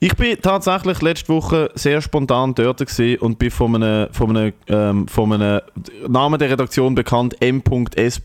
Ich 0.00 0.16
bin 0.16 0.40
tatsächlich 0.40 1.00
letzte 1.00 1.28
Woche 1.28 1.70
sehr 1.74 2.00
spontan 2.02 2.54
dort 2.54 2.80
und 3.20 3.38
bin 3.38 3.50
von 3.50 3.76
einem, 3.76 4.12
von 4.12 4.36
einem, 4.36 4.52
ähm, 4.66 5.08
von 5.08 5.32
einem 5.32 5.60
Namen 6.08 6.38
der 6.38 6.50
Redaktion 6.50 6.94
bekannt, 6.94 7.36
M.S. 7.40 8.20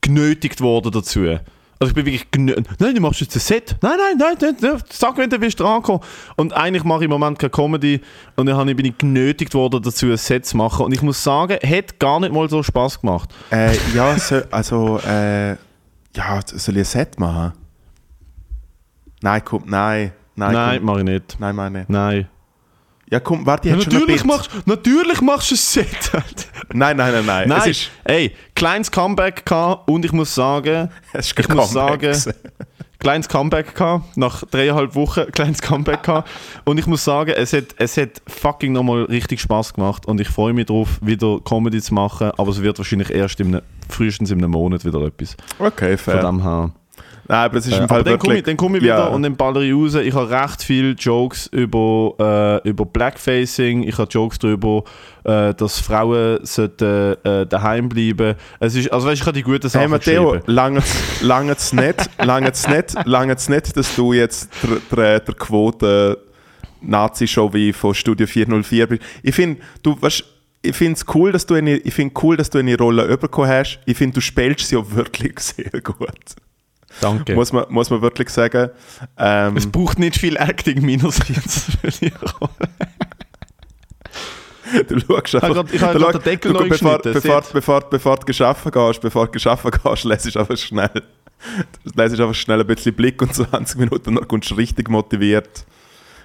genötigt 0.00 0.60
worden 0.60 0.92
dazu. 0.92 1.38
Also 1.82 1.90
ich 1.90 1.94
bin 1.96 2.06
wirklich 2.06 2.30
genötigt. 2.30 2.68
Nein, 2.78 2.94
du 2.94 3.00
machst 3.00 3.20
jetzt 3.22 3.34
ein 3.34 3.40
Set. 3.40 3.76
Nein, 3.80 3.94
nein, 3.98 4.16
nein, 4.16 4.36
nein, 4.40 4.56
nein. 4.60 4.82
sag, 4.88 5.18
wenn 5.18 5.28
du 5.28 5.40
willst 5.40 5.58
drankommen. 5.58 6.00
Und 6.36 6.52
eigentlich 6.52 6.84
mache 6.84 7.00
ich 7.00 7.04
im 7.06 7.10
Moment 7.10 7.40
keine 7.40 7.50
Comedy 7.50 8.00
und 8.36 8.46
dann 8.46 8.76
bin 8.76 8.86
ich 8.86 8.98
genötigt 8.98 9.52
worden 9.52 9.82
dazu, 9.82 10.06
ein 10.06 10.16
Set 10.16 10.46
zu 10.46 10.56
machen. 10.56 10.86
Und 10.86 10.92
ich 10.92 11.02
muss 11.02 11.24
sagen, 11.24 11.58
hat 11.60 11.98
gar 11.98 12.20
nicht 12.20 12.32
mal 12.32 12.48
so 12.48 12.62
Spaß 12.62 13.00
gemacht. 13.00 13.30
Äh, 13.50 13.72
ja, 13.96 14.16
so, 14.16 14.42
also, 14.52 15.00
äh, 15.04 15.56
ja, 16.14 16.40
soll 16.46 16.76
ich 16.76 16.82
ein 16.82 16.84
Set 16.84 17.18
machen? 17.18 17.52
Nein, 19.22 19.42
komm, 19.44 19.62
nein. 19.66 20.12
Nein, 20.34 20.52
Nein, 20.52 20.76
komm, 20.78 20.86
mache 20.86 20.98
ich 21.00 21.04
nicht. 21.04 21.36
nein, 21.40 21.54
meine 21.56 21.78
nicht. 21.80 21.90
Nein. 21.90 22.28
Ja, 23.10 23.20
komm, 23.20 23.44
warte, 23.44 23.68
Ja, 23.68 23.74
schon 23.78 23.92
ein 23.92 23.98
natürlich, 24.00 24.24
machst, 24.24 24.50
natürlich 24.64 25.20
machst 25.20 25.50
du 25.50 25.54
ein 25.54 25.58
Set. 25.58 26.12
Nein, 26.72 26.96
nein, 26.96 27.12
nein, 27.12 27.26
nein. 27.26 27.48
Nein, 27.48 27.58
Es 27.60 27.66
ist, 27.66 27.90
ey, 28.04 28.34
kleines 28.54 28.90
Comeback 28.90 29.44
gehabt 29.44 29.90
und 29.90 30.04
ich 30.06 30.12
muss 30.12 30.34
sagen, 30.34 30.88
es 31.12 31.26
ist 31.26 31.38
ich 31.38 31.46
kein 31.46 31.56
muss 31.56 31.74
Comeback 31.74 32.14
sagen, 32.14 32.34
kleines 32.98 33.28
Comeback 33.28 33.74
gehabt, 33.74 34.16
nach 34.16 34.42
dreieinhalb 34.44 34.94
Wochen 34.94 35.26
kleines 35.32 35.60
Comeback 35.60 36.02
gehabt 36.04 36.30
und 36.64 36.78
ich 36.78 36.86
muss 36.86 37.04
sagen, 37.04 37.34
es 37.36 37.52
hat, 37.52 37.74
es 37.76 37.98
hat 37.98 38.22
fucking 38.26 38.72
nochmal 38.72 39.02
richtig 39.04 39.42
Spaß 39.42 39.74
gemacht 39.74 40.06
und 40.06 40.18
ich 40.18 40.28
freue 40.28 40.54
mich 40.54 40.66
darauf, 40.66 40.98
wieder 41.02 41.38
Comedy 41.44 41.82
zu 41.82 41.92
machen, 41.92 42.30
aber 42.38 42.48
es 42.48 42.62
wird 42.62 42.78
wahrscheinlich 42.78 43.10
erst 43.10 43.38
im, 43.40 43.60
frühestens 43.90 44.30
in 44.30 44.38
einem 44.38 44.52
Monat 44.52 44.86
wieder 44.86 45.02
etwas 45.02 45.36
Okay, 45.58 45.98
von 45.98 46.14
fair. 46.14 46.22
dem 46.22 46.42
her. 46.42 46.70
Nein, 47.28 47.38
aber 47.44 47.58
es 47.58 47.66
ist 47.66 47.74
Äh, 47.74 47.82
im 47.82 47.88
Fall 47.88 48.02
dann 48.02 48.18
komme 48.18 48.34
ich, 48.34 48.38
wirklich... 48.38 48.42
dann 48.44 48.56
komm 48.56 48.74
ich 48.74 48.82
wieder 48.82 48.98
Ja. 48.98 49.06
und 49.06 49.22
dann 49.22 49.36
baller 49.36 49.60
ich 49.60 49.72
raus. 49.72 49.94
Ich 49.94 50.12
habe 50.14 50.28
recht 50.30 50.62
viele 50.62 50.90
Jokes 50.92 51.46
über, 51.48 52.60
äh, 52.64 52.68
über 52.68 52.84
Blackfacing. 52.84 53.84
Ich 53.84 53.96
habe 53.98 54.08
Jokes 54.10 54.38
darüber, 54.38 54.84
äh, 55.24 55.54
dass 55.54 55.78
Frauen 55.80 56.44
sollten, 56.44 57.16
äh, 57.24 57.46
daheim 57.46 57.88
bleiben 57.88 58.34
Es 58.60 58.74
ist, 58.74 58.92
Also 58.92 59.06
weißt, 59.06 59.20
ich 59.20 59.26
habe 59.26 59.34
die 59.36 59.42
guten 59.42 59.68
Sachen 59.68 59.80
Hey 59.82 59.88
Matteo, 59.88 60.36
lange 60.46 60.82
lange 61.22 61.52
es 61.52 61.72
nicht, 61.72 62.10
lange 62.18 62.50
es 62.50 62.66
nicht, 62.68 62.94
lange 63.06 63.34
es 63.34 63.48
nicht, 63.48 63.76
dass 63.76 63.94
du 63.94 64.12
jetzt 64.12 64.50
der, 64.62 64.96
der, 64.96 65.20
der 65.20 65.34
Quote 65.34 66.18
Nazi-Show 66.80 67.52
wie 67.54 67.72
von 67.72 67.94
Studio 67.94 68.26
404 68.26 68.86
bist. 68.88 69.02
Ich 69.22 69.34
finde, 69.34 69.60
du 69.84 69.96
weißt, 70.00 70.24
ich 70.62 70.76
finde 70.76 70.94
es 70.94 71.04
cool, 71.14 71.32
dass 71.32 71.46
du 71.46 71.54
eine, 71.54 71.76
ich 71.76 71.94
finde 71.94 72.14
cool, 72.22 72.36
dass 72.36 72.50
du 72.50 72.58
eine 72.58 72.76
Rolle 72.76 73.16
bekommen 73.18 73.48
hast. 73.48 73.80
Ich 73.86 73.96
finde, 73.96 74.14
du 74.14 74.20
spielst 74.20 74.68
sie 74.68 74.76
auch 74.76 74.90
wirklich 74.90 75.38
sehr 75.40 75.80
gut. 75.80 76.08
Danke. 77.00 77.34
Muss, 77.34 77.52
man, 77.52 77.64
muss 77.68 77.90
man 77.90 78.02
wirklich 78.02 78.28
sagen. 78.30 78.70
Ähm, 79.18 79.56
es 79.56 79.66
braucht 79.66 79.98
nicht 79.98 80.16
viel 80.16 80.36
Acting 80.36 80.84
meinerseits 80.84 81.66
für 81.80 81.90
die 81.90 82.12
du 84.88 84.98
schaust 85.00 85.34
einfach, 85.34 85.64
Ich 85.72 85.82
habe 85.82 85.98
grad- 85.98 86.14
ich 86.14 86.20
den 86.20 86.22
Deckel 86.22 86.52
du- 86.52 86.58
neu 86.60 86.68
bevor, 86.68 86.98
bevor, 87.02 87.42
bevor, 87.52 87.80
bevor 87.90 88.16
du 88.16 88.26
geschaffen 88.26 88.70
gehst, 88.70 89.00
bevor 89.00 89.26
du 89.26 89.32
geschaffen 89.32 89.70
gehst, 89.70 90.04
lässt 90.04 90.34
du 90.34 90.38
einfach 90.38 90.56
schnell, 90.56 91.02
lässt 91.94 92.20
einfach 92.20 92.34
schnell 92.34 92.60
ein 92.60 92.66
bisschen 92.66 92.94
Blick 92.94 93.20
und 93.20 93.34
20 93.34 93.78
Minuten 93.80 94.14
dann 94.14 94.26
kommst 94.28 94.50
du 94.50 94.54
richtig 94.54 94.88
motiviert, 94.88 95.64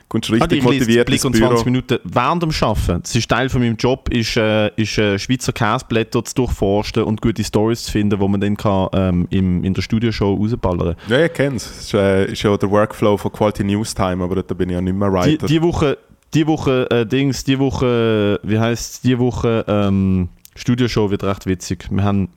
Kommst 0.10 0.30
Ah, 0.30 0.34
richtig 0.36 0.60
ich 0.60 0.64
lese 0.64 0.80
motiviert 0.80 1.06
Blick 1.08 1.18
ins 1.18 1.26
und 1.26 1.32
Büro. 1.34 1.48
20 1.48 1.66
Minuten 1.66 2.00
während 2.06 2.42
dem 2.44 2.52
Arbeiten. 2.62 3.02
Das 3.02 3.14
ist 3.14 3.28
Teil 3.30 3.50
von 3.50 3.62
meinem 3.62 3.76
Job, 3.76 4.08
ist, 4.10 4.38
äh, 4.38 4.70
ist 4.78 4.98
äh, 4.98 5.20
Schweizer 5.20 5.52
Käseblätter 5.52 6.24
zu 6.24 6.34
durchforsten 6.36 7.04
und 7.04 7.22
gute 7.22 7.44
Stories 7.44 7.84
zu 7.84 7.92
finden, 7.92 8.18
die 8.18 8.28
man 8.28 8.40
dann 8.40 8.56
kann, 8.56 8.88
ähm, 8.94 9.28
im, 9.32 9.64
in 9.66 9.74
der 9.74 9.82
Studioshow 9.82 10.34
rausballern 10.36 10.96
Ja, 11.10 11.26
ich 11.26 11.34
kenne 11.34 11.58
es. 11.58 11.66
Das 11.68 11.78
ist, 11.80 11.94
äh, 11.94 12.32
ist 12.32 12.42
ja 12.42 12.56
der 12.56 12.72
Workflow 12.72 13.18
von 13.18 13.32
Quality 13.34 13.66
News 13.66 13.94
Time, 13.94 14.24
aber 14.24 14.42
da 14.42 14.54
bin 14.54 14.70
ich 14.70 14.76
ja 14.76 14.82
nicht 14.82 14.96
mehr 14.96 15.10
Die, 15.10 15.14
Writer. 15.14 15.46
die 15.48 15.62
Woche, 15.62 15.98
die 16.34 16.48
Woche, 16.48 16.90
äh, 16.90 17.06
Dings, 17.06 17.44
die 17.44 17.60
Woche, 17.60 18.40
wie 18.44 18.60
heißt 18.60 19.04
die 19.04 19.20
Woche, 19.20 19.66
ähm, 19.68 20.30
Studioshow 20.56 21.12
wird 21.12 21.24
recht 21.26 21.46
witzig. 21.48 21.86
Wir 21.92 22.04
haben, 22.04 22.30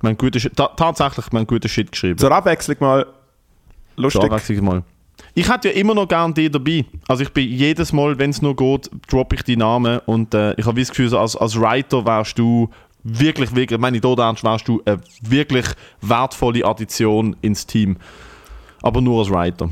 wir 0.00 0.08
haben 0.08 0.16
gute, 0.16 0.40
ta 0.52 0.68
tatsächlich, 0.68 1.26
wir 1.30 1.38
haben 1.38 1.46
guten 1.46 1.68
Shit 1.68 1.92
geschrieben. 1.92 2.18
Zur 2.18 2.32
Abwechslung 2.32 2.76
mal 2.80 3.02
Zur 3.04 4.02
lustig. 4.04 4.22
Abwechslung 4.24 4.64
mal. 4.64 4.82
Ich 5.34 5.48
hätte 5.48 5.68
ja 5.68 5.74
immer 5.74 5.94
noch 5.94 6.08
gerne 6.08 6.34
die 6.34 6.50
dabei. 6.50 6.84
Also 7.08 7.22
ich 7.22 7.32
bin 7.32 7.48
jedes 7.48 7.92
Mal, 7.92 8.18
wenn 8.18 8.30
es 8.30 8.42
nur 8.42 8.56
geht, 8.56 8.90
droppe 9.08 9.36
ich 9.36 9.42
die 9.42 9.56
Namen 9.56 10.00
und 10.06 10.34
äh, 10.34 10.54
ich 10.54 10.66
habe 10.66 10.80
das 10.80 10.90
Gefühl, 10.90 11.14
als, 11.14 11.36
als 11.36 11.58
Writer 11.60 12.04
wärst 12.04 12.38
du 12.38 12.68
wirklich, 13.02 13.54
wirklich, 13.54 13.80
meine 13.80 14.00
da 14.00 14.14
ernst, 14.14 14.44
wärst 14.44 14.68
du 14.68 14.82
eine 14.84 15.00
wirklich 15.22 15.66
wertvolle 16.00 16.64
Addition 16.64 17.36
ins 17.42 17.66
Team. 17.66 17.96
Aber 18.82 19.00
nur 19.00 19.20
als 19.20 19.30
Writer. 19.30 19.70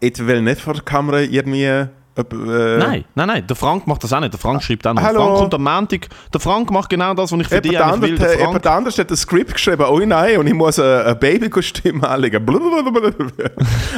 Ich 0.00 0.18
will 0.18 0.42
nicht 0.42 0.60
vor 0.60 0.74
der 0.74 0.82
Kamera 0.82 1.20
irgendwie. 1.20 1.88
Äh, 2.16 2.78
Nein, 2.78 3.04
nein, 3.14 3.28
nein, 3.28 3.46
der 3.46 3.56
Frank 3.56 3.86
macht 3.86 4.02
das 4.02 4.12
auch 4.12 4.20
nicht. 4.20 4.32
Der 4.32 4.40
Frank 4.40 4.62
schreibt 4.62 4.86
auch 4.86 4.94
nicht. 4.94 5.02
Hallo. 5.04 5.18
Der 5.18 5.26
Frank 5.26 5.38
kommt 5.38 5.54
am 5.54 5.62
Montag. 5.64 6.08
Der 6.32 6.40
Frank 6.40 6.70
macht 6.70 6.88
genau 6.88 7.12
das, 7.12 7.30
was 7.30 7.40
ich 7.40 7.48
für 7.48 7.60
dich 7.60 7.78
eigentlich 7.78 8.12
will. 8.12 8.18
Der 8.18 8.28
Frank, 8.28 8.40
jemand 8.40 8.66
anderes 8.66 8.98
hat 8.98 9.10
ein 9.10 9.16
Skript 9.16 9.52
geschrieben, 9.52 9.84
oh 9.86 9.98
nein, 9.98 10.38
und 10.38 10.46
ich 10.46 10.54
muss 10.54 10.78
ein, 10.78 11.06
ein 11.06 11.18
Babykostüm 11.18 12.02
anlegen. 12.02 12.44
Blablabla. 12.46 13.50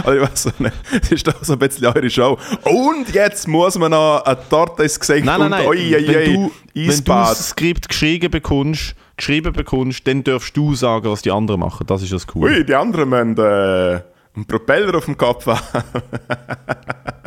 also 0.05 0.13
ich 0.13 0.23
weiß 0.23 0.59
nicht, 0.59 0.75
das 1.01 1.13
ist 1.13 1.29
doch 1.29 1.45
so 1.45 1.53
ein 1.53 1.59
bisschen 1.61 1.87
eure 1.87 2.11
Show. 2.11 2.37
Und 2.65 3.15
jetzt 3.15 3.47
muss 3.47 3.79
man 3.79 3.93
noch 3.93 4.25
eine 4.25 4.39
Torte 4.49 4.83
ins 4.83 4.99
Gesicht 4.99 5.25
nein, 5.25 5.39
nein, 5.39 5.53
und 5.53 5.59
nein. 5.59 5.67
oi, 5.67 5.95
oi, 5.95 6.07
wenn, 6.09 6.17
oi, 6.17 6.25
du, 6.25 6.51
wenn 6.75 6.97
du 6.97 7.03
das 7.05 7.51
Skript 7.51 7.89
geschrieben 7.89 8.33
bekommst, 8.33 8.97
geschrieben 9.17 9.53
bekommst, 9.53 10.07
dann 10.09 10.25
darfst 10.25 10.57
du 10.57 10.75
sagen, 10.75 11.09
was 11.09 11.23
die 11.23 11.31
anderen 11.31 11.61
machen. 11.61 11.87
Das 11.87 12.03
ist 12.03 12.13
das 12.13 12.27
Coole. 12.27 12.51
Ui, 12.53 12.65
die 12.65 12.75
anderen 12.75 13.09
müssen 13.09 13.39
äh, 13.39 14.01
einen 14.35 14.47
Propeller 14.47 14.97
auf 14.97 15.05
dem 15.05 15.17
Kopf 15.17 15.47
haben. 15.47 15.61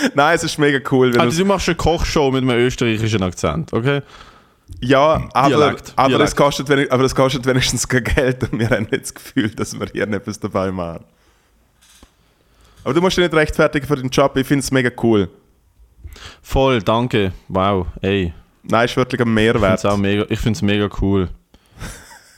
Nein, 0.14 0.34
es 0.36 0.44
ist 0.44 0.58
mega 0.58 0.78
cool. 0.90 1.12
Wenn 1.12 1.20
Also 1.20 1.42
du, 1.42 1.48
machst 1.48 1.68
eine 1.68 1.76
Kochshow 1.76 2.30
mit 2.30 2.42
einem 2.42 2.58
österreichischen 2.58 3.22
Akzent, 3.22 3.72
okay? 3.72 4.02
ja, 4.80 5.28
aber, 5.32 5.48
Dialekt, 5.48 5.92
aber, 5.96 6.08
Dialekt. 6.08 6.28
Es 6.28 6.36
kostet, 6.36 6.92
aber 6.92 7.04
es 7.04 7.14
kostet 7.14 7.44
wenigstens 7.46 7.86
kein 7.88 8.04
Geld 8.04 8.44
und 8.44 8.58
wir 8.58 8.70
haben 8.70 8.86
nicht 8.90 9.02
das 9.02 9.14
Gefühl, 9.14 9.50
dass 9.50 9.78
wir 9.78 9.86
hier 9.92 10.08
etwas 10.08 10.38
dabei 10.38 10.70
machen. 10.70 11.04
Aber 12.84 12.94
du 12.94 13.00
musst 13.00 13.16
dich 13.16 13.24
nicht 13.24 13.34
rechtfertigen 13.34 13.86
für 13.86 13.96
den 13.96 14.08
Job, 14.10 14.36
ich 14.36 14.46
finde 14.46 14.60
es 14.60 14.70
mega 14.70 14.90
cool. 15.02 15.28
Voll, 16.42 16.80
danke. 16.82 17.32
Wow, 17.48 17.86
ey. 18.00 18.32
Nein, 18.62 18.84
es 18.84 18.92
ist 18.92 18.96
wirklich 18.96 19.20
ein 19.20 19.28
Ich 19.28 19.34
Mehrwert. 19.34 20.30
ich 20.30 20.38
find's 20.38 20.62
mega 20.62 20.88
cool. 21.00 21.28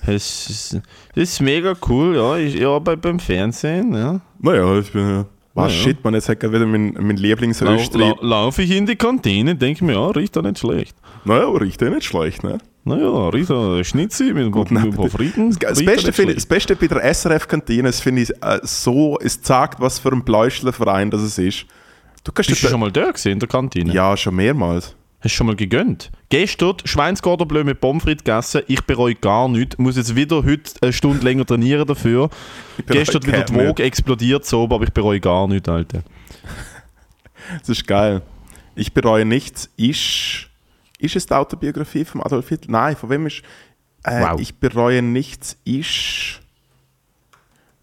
Es 0.05 0.51
ist, 0.51 0.75
das 1.15 1.23
ist 1.31 1.41
mega 1.41 1.75
cool, 1.89 2.17
ja. 2.17 2.37
Ich, 2.37 2.55
ja, 2.57 2.77
bei, 2.81 2.97
beim 2.97 3.21
Fernsehen, 3.21 3.95
ja. 3.95 4.21
Naja, 4.41 4.79
ich 4.79 4.91
bin 4.93 5.09
ja. 5.09 5.27
Was, 5.55 5.73
Ja, 5.73 5.79
ja. 5.79 5.85
shit, 5.85 6.05
man, 6.05 6.15
jetzt 6.15 6.29
hat 6.29 6.41
gerade 6.41 6.55
wieder 6.55 6.67
mein, 6.67 6.95
mein 6.99 7.17
Lieblingsösterreich. 7.17 7.93
lau, 7.95 8.17
laufe 8.23 8.63
ich 8.63 8.71
in 8.71 8.87
die 8.87 8.97
Kantine, 8.97 9.55
denke 9.55 9.85
mir, 9.85 9.95
ja, 9.95 10.07
riecht 10.09 10.35
doch 10.37 10.43
nicht 10.43 10.59
schlecht. 10.59 10.97
Naja, 11.25 11.49
riecht 11.49 11.81
ja 11.83 11.91
nicht 11.91 12.05
schlecht, 12.05 12.43
ne? 12.43 12.59
Naja, 12.85 13.29
riecht 13.29 13.51
doch 13.51 13.83
Schnitzel 13.85 14.35
mit, 14.35 14.51
paar 14.97 15.09
Fritten. 15.09 15.51
Das 15.51 15.79
doch 15.79 15.85
Beste, 15.85 16.13
finde, 16.13 16.35
das. 16.35 16.47
Beste 16.47 16.75
bei 16.75 16.87
der 16.89 17.03
SRF-Kantine 17.15 17.89
ist, 17.89 18.01
finde 18.01 18.23
ich, 18.23 18.31
äh, 18.43 18.61
so, 18.63 19.19
es 19.21 19.41
zeigt, 19.43 19.79
was 19.81 19.99
für 19.99 20.11
ein 20.11 20.25
Bläuschlerverein 20.25 21.11
das 21.11 21.21
es 21.23 21.39
ist. 21.39 21.67
Du 22.25 22.33
kannst 22.33 22.51
Bist 22.51 22.63
du 22.63 22.69
schon 22.69 22.81
mal 22.81 22.91
da 22.91 23.11
gewesen, 23.11 23.33
in 23.33 23.39
der 23.39 23.49
Kantine? 23.49 23.93
Ja, 23.93 24.17
schon 24.17 24.35
mehrmals. 24.37 24.97
Hast 25.23 25.35
du 25.35 25.37
schon 25.37 25.47
mal 25.47 25.55
gegönnt? 25.55 26.11
Gestern 26.31 26.75
Schweinsgarderbleu 26.85 27.63
mit 27.63 27.81
Pommes 27.81 28.03
frites 28.03 28.25
gegessen. 28.25 28.63
Ich 28.67 28.83
bereue 28.83 29.15
gar 29.15 29.49
nichts. 29.49 29.79
Muss 29.79 29.97
jetzt 29.97 30.17
wieder 30.17 30.43
heute 30.43 30.73
eine 30.81 30.93
Stunde 30.93 31.23
länger 31.25 31.47
trainieren 31.47 31.87
dafür. 31.87 32.29
Gestern 32.89 33.25
wieder 33.25 33.45
die 33.45 33.55
Woge 33.55 33.85
explodiert 33.85 34.45
so, 34.45 34.65
aber 34.65 34.83
ich 34.83 34.93
bereue 34.93 35.21
gar 35.21 35.47
nichts, 35.47 35.69
Alter. 35.69 36.03
Das 37.61 37.69
ist 37.69 37.87
geil. 37.87 38.23
Ich 38.75 38.93
bereue 38.93 39.25
nichts. 39.25 39.71
Ist, 39.77 40.49
ist 40.99 41.15
es 41.15 41.27
die 41.27 41.35
Autobiografie 41.35 42.05
von 42.05 42.21
Adolf 42.21 42.49
Hitler? 42.49 42.73
Nein, 42.73 42.97
von 42.97 43.09
wem 43.11 43.27
ist. 43.29 43.43
Äh, 44.03 44.23
Wow. 44.23 44.41
Ich 44.41 44.57
bereue 44.57 45.03
nichts. 45.03 45.57
Ist. 45.65 46.41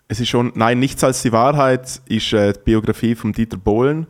Es 0.10 0.20
ist 0.20 0.28
schon. 0.28 0.52
Nein, 0.56 0.80
nichts 0.80 1.06
als 1.06 1.22
die 1.22 1.32
Wahrheit 1.32 2.02
ist 2.08 2.34
äh, 2.34 2.52
die 2.52 2.60
Biografie 2.66 3.16
von 3.16 3.32
Dieter 3.32 3.56
Bohlen. 3.56 4.08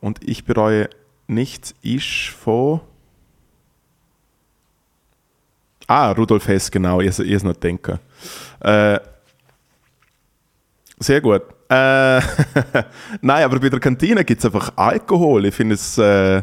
Und 0.00 0.26
ich 0.26 0.46
bereue 0.46 0.88
nichts. 1.28 1.74
Ist 1.82 2.28
von. 2.28 2.80
Ah, 5.86 6.10
Rudolf 6.12 6.46
Hess, 6.48 6.70
genau. 6.70 7.00
Ihr, 7.00 7.18
ihr 7.20 7.36
es 7.36 7.42
noch 7.42 7.56
denken. 7.56 7.98
Äh, 8.60 8.98
sehr 10.98 11.20
gut. 11.20 11.42
Äh, 11.70 12.20
Nein, 13.20 13.44
aber 13.44 13.60
bei 13.60 13.68
der 13.68 13.80
Kantine 13.80 14.24
gibt 14.24 14.40
es 14.40 14.44
einfach 14.44 14.72
Alkohol. 14.76 15.46
Ich 15.46 15.54
finde 15.54 15.74
es. 15.74 15.96
Äh, 15.98 16.42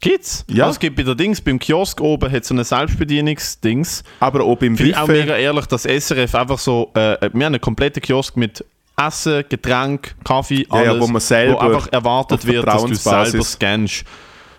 Gibt's? 0.00 0.44
Ja. 0.48 0.68
Es 0.68 0.80
gibt 0.80 0.96
bei 0.96 1.04
der 1.04 1.14
Dings, 1.14 1.40
beim 1.40 1.60
Kiosk 1.60 2.00
oben 2.00 2.30
hat 2.30 2.44
so 2.44 2.54
eine 2.54 2.64
Selbstbedienungsdings. 2.64 4.02
aber 4.18 4.44
ob 4.44 4.64
im 4.64 4.76
Finde 4.76 4.90
ich 4.90 4.96
auch 4.96 5.06
mega 5.06 5.36
ehrlich, 5.36 5.66
dass 5.66 5.84
SRF 5.84 6.34
einfach 6.34 6.58
so, 6.58 6.90
äh, 6.94 7.20
wir 7.20 7.28
haben 7.30 7.42
einen 7.42 7.60
kompletten 7.60 8.02
Kiosk 8.02 8.36
mit 8.36 8.64
Essen, 8.96 9.44
Getränk, 9.48 10.14
Kaffee, 10.24 10.66
Ja, 10.70 10.82
ja, 10.82 10.90
alles, 10.90 11.02
wo 11.02 11.06
man 11.08 11.20
selber 11.20 11.60
einfach 11.60 11.88
erwartet 11.92 12.46
wird, 12.46 12.66
dass 12.66 12.84
du 12.84 12.94
selber 12.94 13.42
scannst. 13.44 14.04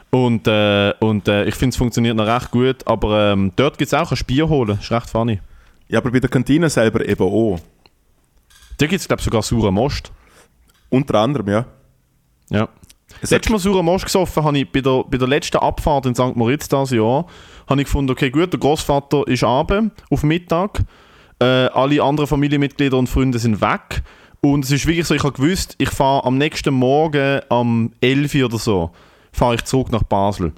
Und, 0.09 0.47
äh, 0.47 0.93
und 0.99 1.27
äh, 1.27 1.45
ich 1.45 1.55
finde, 1.55 1.73
es 1.73 1.77
funktioniert 1.77 2.15
noch 2.15 2.27
recht 2.27 2.51
gut, 2.51 2.85
aber 2.85 3.31
ähm, 3.31 3.51
dort 3.55 3.77
gibt 3.77 3.91
es 3.91 3.99
auch 3.99 4.11
ein 4.11 4.19
Bier 4.27 4.47
holen, 4.47 4.77
ist 4.79 4.91
recht 4.91 5.09
funny. 5.09 5.39
Ja, 5.87 5.99
aber 5.99 6.11
bei 6.11 6.19
der 6.19 6.29
Kantine 6.29 6.69
selber 6.69 7.07
eben 7.07 7.23
auch. 7.23 7.59
Da 8.77 8.85
gibt 8.85 9.01
es, 9.01 9.07
glaube 9.07 9.21
ich, 9.21 9.25
sogar 9.25 9.41
sauren 9.41 9.73
Most. 9.73 10.11
Unter 10.89 11.15
anderem, 11.15 11.49
ja. 11.49 11.65
Ja. 12.49 12.69
Es 13.21 13.31
Letztes 13.31 13.51
Mal 13.51 13.59
sauren 13.59 13.85
Most 13.85 14.05
gesoffen 14.05 14.43
habe 14.43 14.59
ich 14.59 14.71
bei 14.71 14.81
der, 14.81 15.03
bei 15.03 15.17
der 15.17 15.27
letzten 15.27 15.57
Abfahrt 15.57 16.05
in 16.05 16.13
St. 16.15 16.35
Moritz 16.35 16.67
dieses 16.67 16.91
Jahr, 16.91 17.25
habe 17.67 17.81
ich 17.81 17.85
gefunden, 17.85 18.11
okay 18.11 18.29
gut, 18.29 18.53
der 18.53 18.59
Großvater 18.59 19.27
ist 19.27 19.43
abend 19.43 19.93
auf 20.11 20.23
Mittag, 20.23 20.83
äh, 21.39 21.45
alle 21.45 22.03
anderen 22.03 22.27
Familienmitglieder 22.27 22.97
und 22.97 23.07
Freunde 23.07 23.39
sind 23.39 23.61
weg 23.61 24.03
und 24.43 24.65
es 24.65 24.71
ist 24.71 24.85
wirklich 24.85 25.07
so, 25.07 25.15
ich 25.15 25.23
habe 25.23 25.33
gewusst, 25.33 25.75
ich 25.77 25.89
fahre 25.89 26.25
am 26.25 26.37
nächsten 26.37 26.73
Morgen 26.73 27.39
am 27.49 27.91
11 28.01 28.35
Uhr 28.35 28.45
oder 28.45 28.57
so, 28.57 28.91
fahre 29.31 29.55
ich 29.55 29.63
zurück 29.63 29.91
nach 29.91 30.03
Basel. 30.03 30.51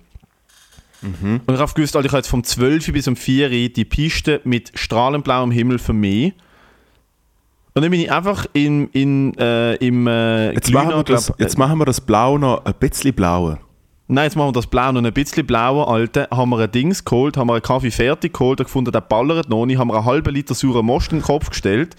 Und 1.48 1.54
ich 1.54 1.60
habe 1.60 1.72
gewusst, 1.74 1.96
Alter, 1.96 2.08
ich 2.08 2.12
habe 2.12 2.20
jetzt 2.20 2.30
vom 2.30 2.44
12 2.44 2.92
bis 2.92 3.08
um 3.08 3.16
4 3.16 3.46
Uhr 3.46 3.70
die 3.70 3.86
Piste 3.86 4.42
mit 4.44 4.72
strahlend 4.74 5.24
blauem 5.24 5.52
Himmel 5.52 5.78
für 5.78 5.94
mich. 5.94 6.34
Und 7.76 7.82
dann 7.84 7.92
bin 7.92 8.00
ich 8.00 8.12
einfach 8.12 8.48
in, 8.54 8.88
in, 8.92 9.34
äh, 9.38 9.76
im 9.76 10.08
äh, 10.08 10.54
Jetzt, 10.54 10.68
Glühner, 10.68 10.86
machen 10.86 10.96
wir 10.98 11.04
das, 11.04 11.26
glaub- 11.28 11.40
jetzt 11.40 11.58
machen 11.60 11.78
wir 11.78 11.86
das 11.86 12.02
Blau 12.02 12.38
noch 12.40 12.66
ein 12.66 12.74
bisschen 12.80 13.14
blauer. 13.14 13.60
Nein, 14.08 14.24
jetzt 14.26 14.36
machen 14.36 14.48
wir 14.48 14.54
das 14.54 14.66
Blau 14.68 14.92
noch 14.94 15.04
ein 15.04 15.14
bisschen 15.14 15.46
blauer, 15.46 15.88
Alter. 15.90 16.28
Haben 16.32 16.50
wir 16.52 16.60
ein 16.60 16.72
Dings 16.72 17.04
geholt, 17.06 17.38
haben 17.38 17.48
wir 17.50 17.54
einen 17.54 17.62
Kaffee 17.62 17.92
fertig 17.92 18.34
geholt, 18.34 18.60
haben 18.60 18.66
gefunden, 18.66 18.92
der 18.92 19.02
ballert 19.02 19.50
noch 19.50 19.66
nicht, 19.66 19.78
haben 19.78 19.90
wir 19.90 19.96
einen 19.96 20.06
halben 20.06 20.34
Liter 20.34 20.56
sauren 20.56 20.86
Most 20.86 21.12
in 21.12 21.20
den 21.20 21.24
Kopf 21.26 21.50
gestellt. 21.50 21.96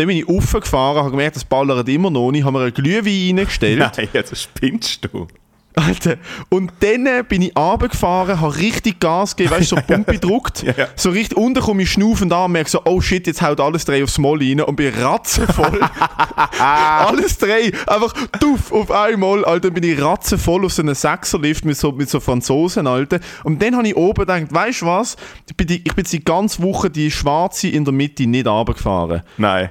Dann 0.00 0.06
bin 0.06 0.16
ich 0.16 0.26
raufgefahren, 0.26 0.96
habe 0.96 1.10
gemerkt, 1.10 1.36
das 1.36 1.44
ballert 1.44 1.86
immer 1.86 2.10
noch 2.10 2.30
nicht, 2.30 2.42
haben 2.42 2.54
wir 2.54 2.62
einen 2.62 2.72
Glühwein 2.72 3.36
reingestellt. 3.36 3.78
Nein, 3.98 4.08
jetzt 4.14 4.34
spinnst 4.34 5.04
du. 5.04 5.26
Alter. 5.74 6.16
Und 6.48 6.72
dann 6.80 7.06
bin 7.28 7.42
ich 7.42 7.54
runtergefahren, 7.54 8.40
habe 8.40 8.56
richtig 8.56 8.98
Gas 8.98 9.36
gegeben, 9.36 9.56
weißt 9.56 9.72
du, 9.72 9.76
so 9.76 9.82
Pumpe 9.86 10.12
gedruckt. 10.14 10.62
Ja, 10.62 10.72
ja. 10.74 10.88
So 10.96 11.10
richtig 11.10 11.36
unten 11.36 11.60
komme 11.60 11.82
ich 11.82 11.92
schnaufend 11.92 12.32
an 12.32 12.46
und 12.46 12.52
merke 12.52 12.70
so, 12.70 12.80
oh 12.86 13.02
shit, 13.02 13.26
jetzt 13.26 13.42
haut 13.42 13.60
alles 13.60 13.84
drei 13.84 14.02
aufs 14.02 14.16
Moll 14.16 14.38
rein 14.38 14.62
und 14.62 14.74
bin 14.74 14.90
ratzenvoll. 14.94 15.80
alles 16.58 17.36
drei, 17.36 17.70
einfach 17.86 18.14
tuff 18.40 18.72
auf 18.72 18.90
einmal, 18.90 19.44
Alter, 19.44 19.70
bin 19.70 19.84
ich 19.84 20.00
ratzenvoll 20.00 20.64
auf 20.64 20.72
so 20.72 20.80
einen 20.80 20.94
Sechserlift 20.94 21.66
mit 21.66 21.76
so, 21.76 21.92
mit 21.92 22.08
so 22.08 22.20
Franzosen, 22.20 22.86
Alter. 22.86 23.20
Und 23.44 23.60
dann 23.60 23.76
habe 23.76 23.86
ich 23.86 23.96
oben 23.96 24.20
gedacht, 24.20 24.46
weißt 24.48 24.80
du 24.80 24.86
was, 24.86 25.18
ich 25.46 25.54
bin, 25.54 25.66
die, 25.66 25.82
ich 25.84 25.94
bin 25.94 26.06
die 26.10 26.24
ganze 26.24 26.62
Woche 26.62 26.88
die 26.88 27.10
schwarze 27.10 27.68
in 27.68 27.84
der 27.84 27.92
Mitte 27.92 28.26
nicht 28.26 28.46
runtergefahren. 28.46 29.24
Nein. 29.36 29.68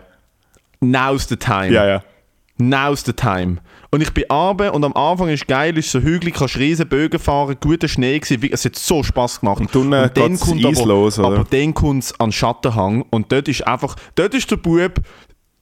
Now's 0.81 1.27
the 1.27 1.35
time. 1.35 1.71
Ja, 1.71 1.85
ja. 1.85 2.03
Now's 2.57 3.03
the 3.05 3.13
time. 3.13 3.57
Und 3.91 4.01
ich 4.01 4.13
bin 4.13 4.25
runter 4.29 4.73
und 4.73 4.83
am 4.83 4.93
Anfang 4.93 5.29
ist 5.29 5.47
geil, 5.47 5.77
ist 5.77 5.91
so 5.91 5.99
hügelig, 5.99 6.35
kannst 6.35 6.57
riesen 6.57 6.87
Bögen 6.87 7.19
fahren, 7.19 7.55
guter 7.59 7.87
Schnee 7.87 8.19
gewesen, 8.19 8.49
es 8.51 8.65
hat 8.65 8.75
so 8.75 9.01
Spaß 9.01 9.39
gemacht. 9.39 9.61
Und 9.61 9.73
dann, 9.73 9.93
äh, 9.93 10.09
geht's 10.13 10.41
kommt 10.41 10.63
aber, 10.63 10.85
los, 10.85 11.17
oder? 11.17 11.27
aber 11.27 11.45
dann 11.49 11.73
kommt 11.73 12.03
es 12.03 12.19
an 12.19 12.27
den 12.27 12.31
Schattenhang 12.33 13.05
und 13.09 13.31
dort 13.31 13.47
ist 13.47 13.65
einfach, 13.65 13.95
dort 14.15 14.33
ist 14.33 14.51
der 14.51 14.57
Bub 14.57 15.01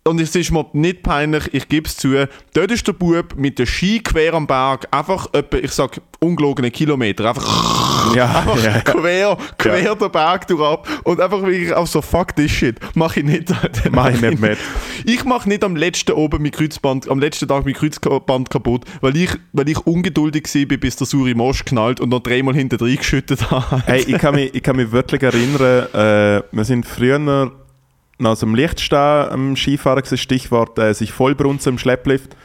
und 0.08 0.20
es 0.20 0.36
ist 0.36 0.52
mir 0.52 0.66
nicht 0.74 1.04
peinlich, 1.04 1.54
ich 1.54 1.68
gebe 1.68 1.88
es 1.88 1.98
zu, 1.98 2.28
dort 2.54 2.72
ist 2.72 2.88
der 2.88 2.94
Bub 2.94 3.36
mit 3.36 3.60
der 3.60 3.66
Ski 3.66 4.00
quer 4.00 4.34
am 4.34 4.48
Berg, 4.48 4.88
einfach 4.92 5.28
etwa, 5.34 5.58
ich 5.58 5.72
sag, 5.72 6.02
ungelogene 6.20 6.72
Kilometer, 6.72 7.30
einfach, 7.30 7.88
Ja, 8.16 8.26
einfach 8.36 8.64
ja, 8.64 8.82
quer, 8.82 9.38
quer 9.58 9.96
den 9.96 10.12
Berg 10.12 10.48
durch 10.48 10.62
ab 10.62 10.88
und 11.04 11.20
einfach 11.20 11.42
wirklich 11.42 11.74
auch 11.74 11.88
so, 11.88 12.02
fuck 12.02 12.36
this 12.36 12.52
shit, 12.52 12.80
mach 12.96 13.18
ich 13.18 13.24
nicht. 13.24 13.54
Mach 13.92 14.10
ich 14.10 14.22
nicht 14.22 14.40
mit. 14.40 14.58
Ich 15.06 15.24
mach 15.26 15.46
nicht 15.46 15.64
am 15.64 15.76
letzten 15.76 16.14
oben 16.14 16.42
mein 16.42 16.52
Kreuzband, 16.52 17.10
am 17.10 17.20
letzten 17.20 17.48
Tag 17.48 17.66
mein 17.66 17.74
Kreuzband 17.74 18.50
kaputt, 18.50 18.86
weil 19.02 19.16
ich, 19.18 19.32
weil 19.54 19.70
ich 19.70 19.86
ungeduldig 19.86 20.44
war, 20.54 20.78
bis 20.78 20.96
der 20.96 21.08
Suri 21.08 21.34
Mosch 21.34 21.66
knallt 21.66 22.00
und 22.00 22.10
noch 22.10 22.22
dreimal 22.22 22.54
hinter 22.54 22.78
drin 22.78 22.98
geschüttet 22.98 23.52
habe. 23.52 23.84
Hey, 23.86 24.04
ich 24.08 24.18
kann 24.18 24.36
mich, 24.36 24.54
ich 24.54 24.64
kann 24.64 24.76
mich 24.76 24.92
wirklich 24.92 25.24
erinnern, 25.24 25.88
äh, 25.94 26.44
wir 26.52 26.66
sind 26.66 26.86
früher 26.86 27.52
aus 28.24 28.40
dem 28.40 28.56
Lichtstehen 28.56 29.30
am 29.30 29.56
Skifahren 29.56 30.02
gewesen, 30.02 30.18
Stichwort 30.18 30.80
äh, 30.80 30.94
sich 30.94 31.12
vollbrunzen 31.12 31.74
im 31.74 31.78
Schlepplift. 31.78 32.36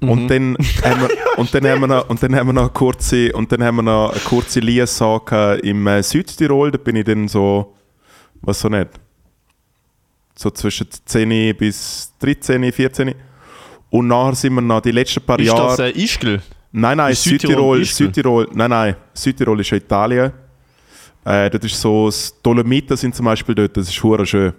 Und, 0.00 0.28
dann 0.28 0.56
haben 0.84 1.00
wir, 1.00 1.38
und 1.38 1.54
dann 1.54 1.66
haben 1.66 1.80
wir 1.80 1.86
noch, 1.86 2.08
und 2.08 2.22
dann 2.22 2.34
haben 2.34 2.48
wir 2.48 2.52
noch 2.52 2.62
eine 2.62 2.70
kurze, 2.70 3.32
und 3.32 3.50
dann 3.50 3.62
haben 3.62 3.76
wir 3.76 3.82
noch 3.82 4.10
eine 4.10 4.20
kurze 4.20 4.60
Liaison 4.60 5.22
im 5.62 5.86
äh, 5.86 6.02
Südtirol, 6.02 6.70
da 6.70 6.78
bin 6.78 6.96
ich 6.96 7.04
dann 7.04 7.28
so, 7.28 7.74
was 8.42 8.60
so 8.60 8.68
nicht, 8.68 8.90
so 10.34 10.50
zwischen 10.50 10.88
10 11.04 11.56
bis 11.56 12.12
13, 12.18 12.70
14. 12.72 13.14
Und 13.88 14.08
nachher 14.08 14.34
sind 14.34 14.54
wir 14.54 14.60
noch 14.60 14.80
die 14.80 14.90
letzten 14.90 15.22
paar 15.22 15.38
Ist 15.38 15.46
Jahre... 15.46 15.68
das 15.68 15.78
äh, 15.78 15.90
Ischgl? 15.90 16.42
Nein, 16.72 16.98
nein, 16.98 17.12
Ist 17.12 17.22
Südtirol 17.22 17.84
Südtirol? 17.84 18.46
Südtirol, 18.46 18.48
nein, 18.52 18.70
nein, 18.70 18.96
Südtirol 19.14 19.60
ist 19.60 19.70
ja 19.70 19.78
Italien. 19.78 20.32
Äh, 21.24 21.48
dort 21.48 21.64
ist 21.64 21.80
so, 21.80 22.06
das 22.06 22.34
Dolomiten 22.42 22.96
sind 22.96 23.14
zum 23.14 23.24
Beispiel 23.24 23.54
dort, 23.54 23.76
das 23.76 23.88
ist 23.88 24.02
hure 24.02 24.26
schön. 24.26 24.52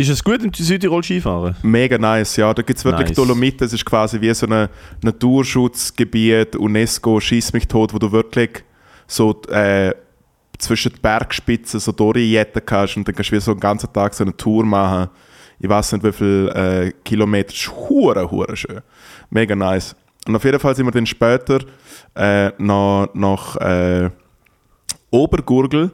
Ist 0.00 0.08
es 0.08 0.24
gut 0.24 0.42
im 0.42 0.50
Südtirol 0.50 1.02
Skifahren? 1.02 1.54
Mega 1.62 1.98
nice, 1.98 2.36
ja. 2.36 2.54
Da 2.54 2.62
gibt 2.62 2.78
es 2.78 2.84
wirklich 2.86 3.08
Nice. 3.08 3.16
Dolomiten, 3.16 3.58
das 3.58 3.74
ist 3.74 3.84
quasi 3.84 4.18
wie 4.18 4.32
so 4.32 4.46
ein 4.46 4.70
Naturschutzgebiet, 5.02 6.56
UNESCO, 6.56 7.20
schieß 7.20 7.52
mich 7.52 7.68
tot, 7.68 7.92
wo 7.92 7.98
du 7.98 8.10
wirklich 8.10 8.64
so 9.06 9.42
äh, 9.50 9.92
zwischen 10.56 10.92
den 10.92 11.02
Bergspitzen 11.02 11.80
so 11.80 11.92
durchjetten 11.92 12.62
kannst 12.64 12.96
und 12.96 13.06
dann 13.06 13.14
kannst 13.14 13.30
du 13.30 13.36
wie 13.36 13.40
so 13.40 13.50
einen 13.50 13.60
ganzen 13.60 13.92
Tag 13.92 14.14
so 14.14 14.24
eine 14.24 14.34
Tour 14.34 14.64
machen. 14.64 15.10
Ich 15.58 15.68
weiß 15.68 15.92
nicht, 15.92 16.02
wie 16.02 16.12
viele 16.12 16.48
äh, 16.54 16.92
Kilometer. 17.04 17.48
Das 17.48 17.56
ist 17.56 17.70
hure, 17.70 18.30
hure 18.30 18.56
schön. 18.56 18.80
Mega 19.28 19.54
nice. 19.54 19.94
Und 20.26 20.34
auf 20.34 20.44
jeden 20.44 20.60
Fall 20.60 20.74
sind 20.74 20.86
wir 20.86 20.92
dann 20.92 21.04
später 21.04 21.58
äh, 22.14 22.52
nach, 22.56 23.08
nach 23.12 23.56
äh, 23.56 24.08
Obergurgel. 25.10 25.90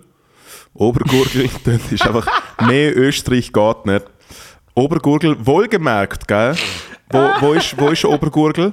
Obergurgel, 0.78 1.48
das 1.64 1.92
ist 1.92 2.06
einfach, 2.06 2.26
mehr 2.66 2.96
Österreich 2.96 3.52
geht 3.52 3.86
nicht. 3.86 4.04
Obergurgel, 4.74 5.36
wohlgemerkt, 5.44 6.28
gell? 6.28 6.54
Wo, 7.10 7.18
wo, 7.40 7.52
ist, 7.54 7.78
wo 7.78 7.88
ist 7.88 8.04
Obergurgel? 8.04 8.72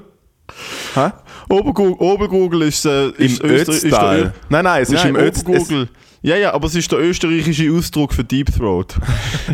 Hä? 0.95 1.11
Obergurgel, 1.49 1.95
Obergurgel 1.99 2.63
ist, 2.63 2.85
äh, 2.85 3.07
Im 3.09 3.25
ist, 3.25 3.41
ist 3.41 3.43
der 3.43 3.51
Ötztal. 3.51 4.33
Nein, 4.49 4.63
nein, 4.63 4.81
es 4.81 4.89
ist 4.89 5.03
Nein, 5.03 5.15
im 5.15 5.21
Ötztal. 5.21 5.55
Obergurgel. 5.55 5.89
Ja, 6.25 6.37
ja, 6.37 6.53
aber 6.53 6.67
es 6.67 6.75
ist 6.75 6.89
der 6.89 6.99
österreichische 6.99 7.69
Ausdruck 7.69 8.13
für 8.13 8.23
Deep 8.23 8.49
Throat. 8.55 8.95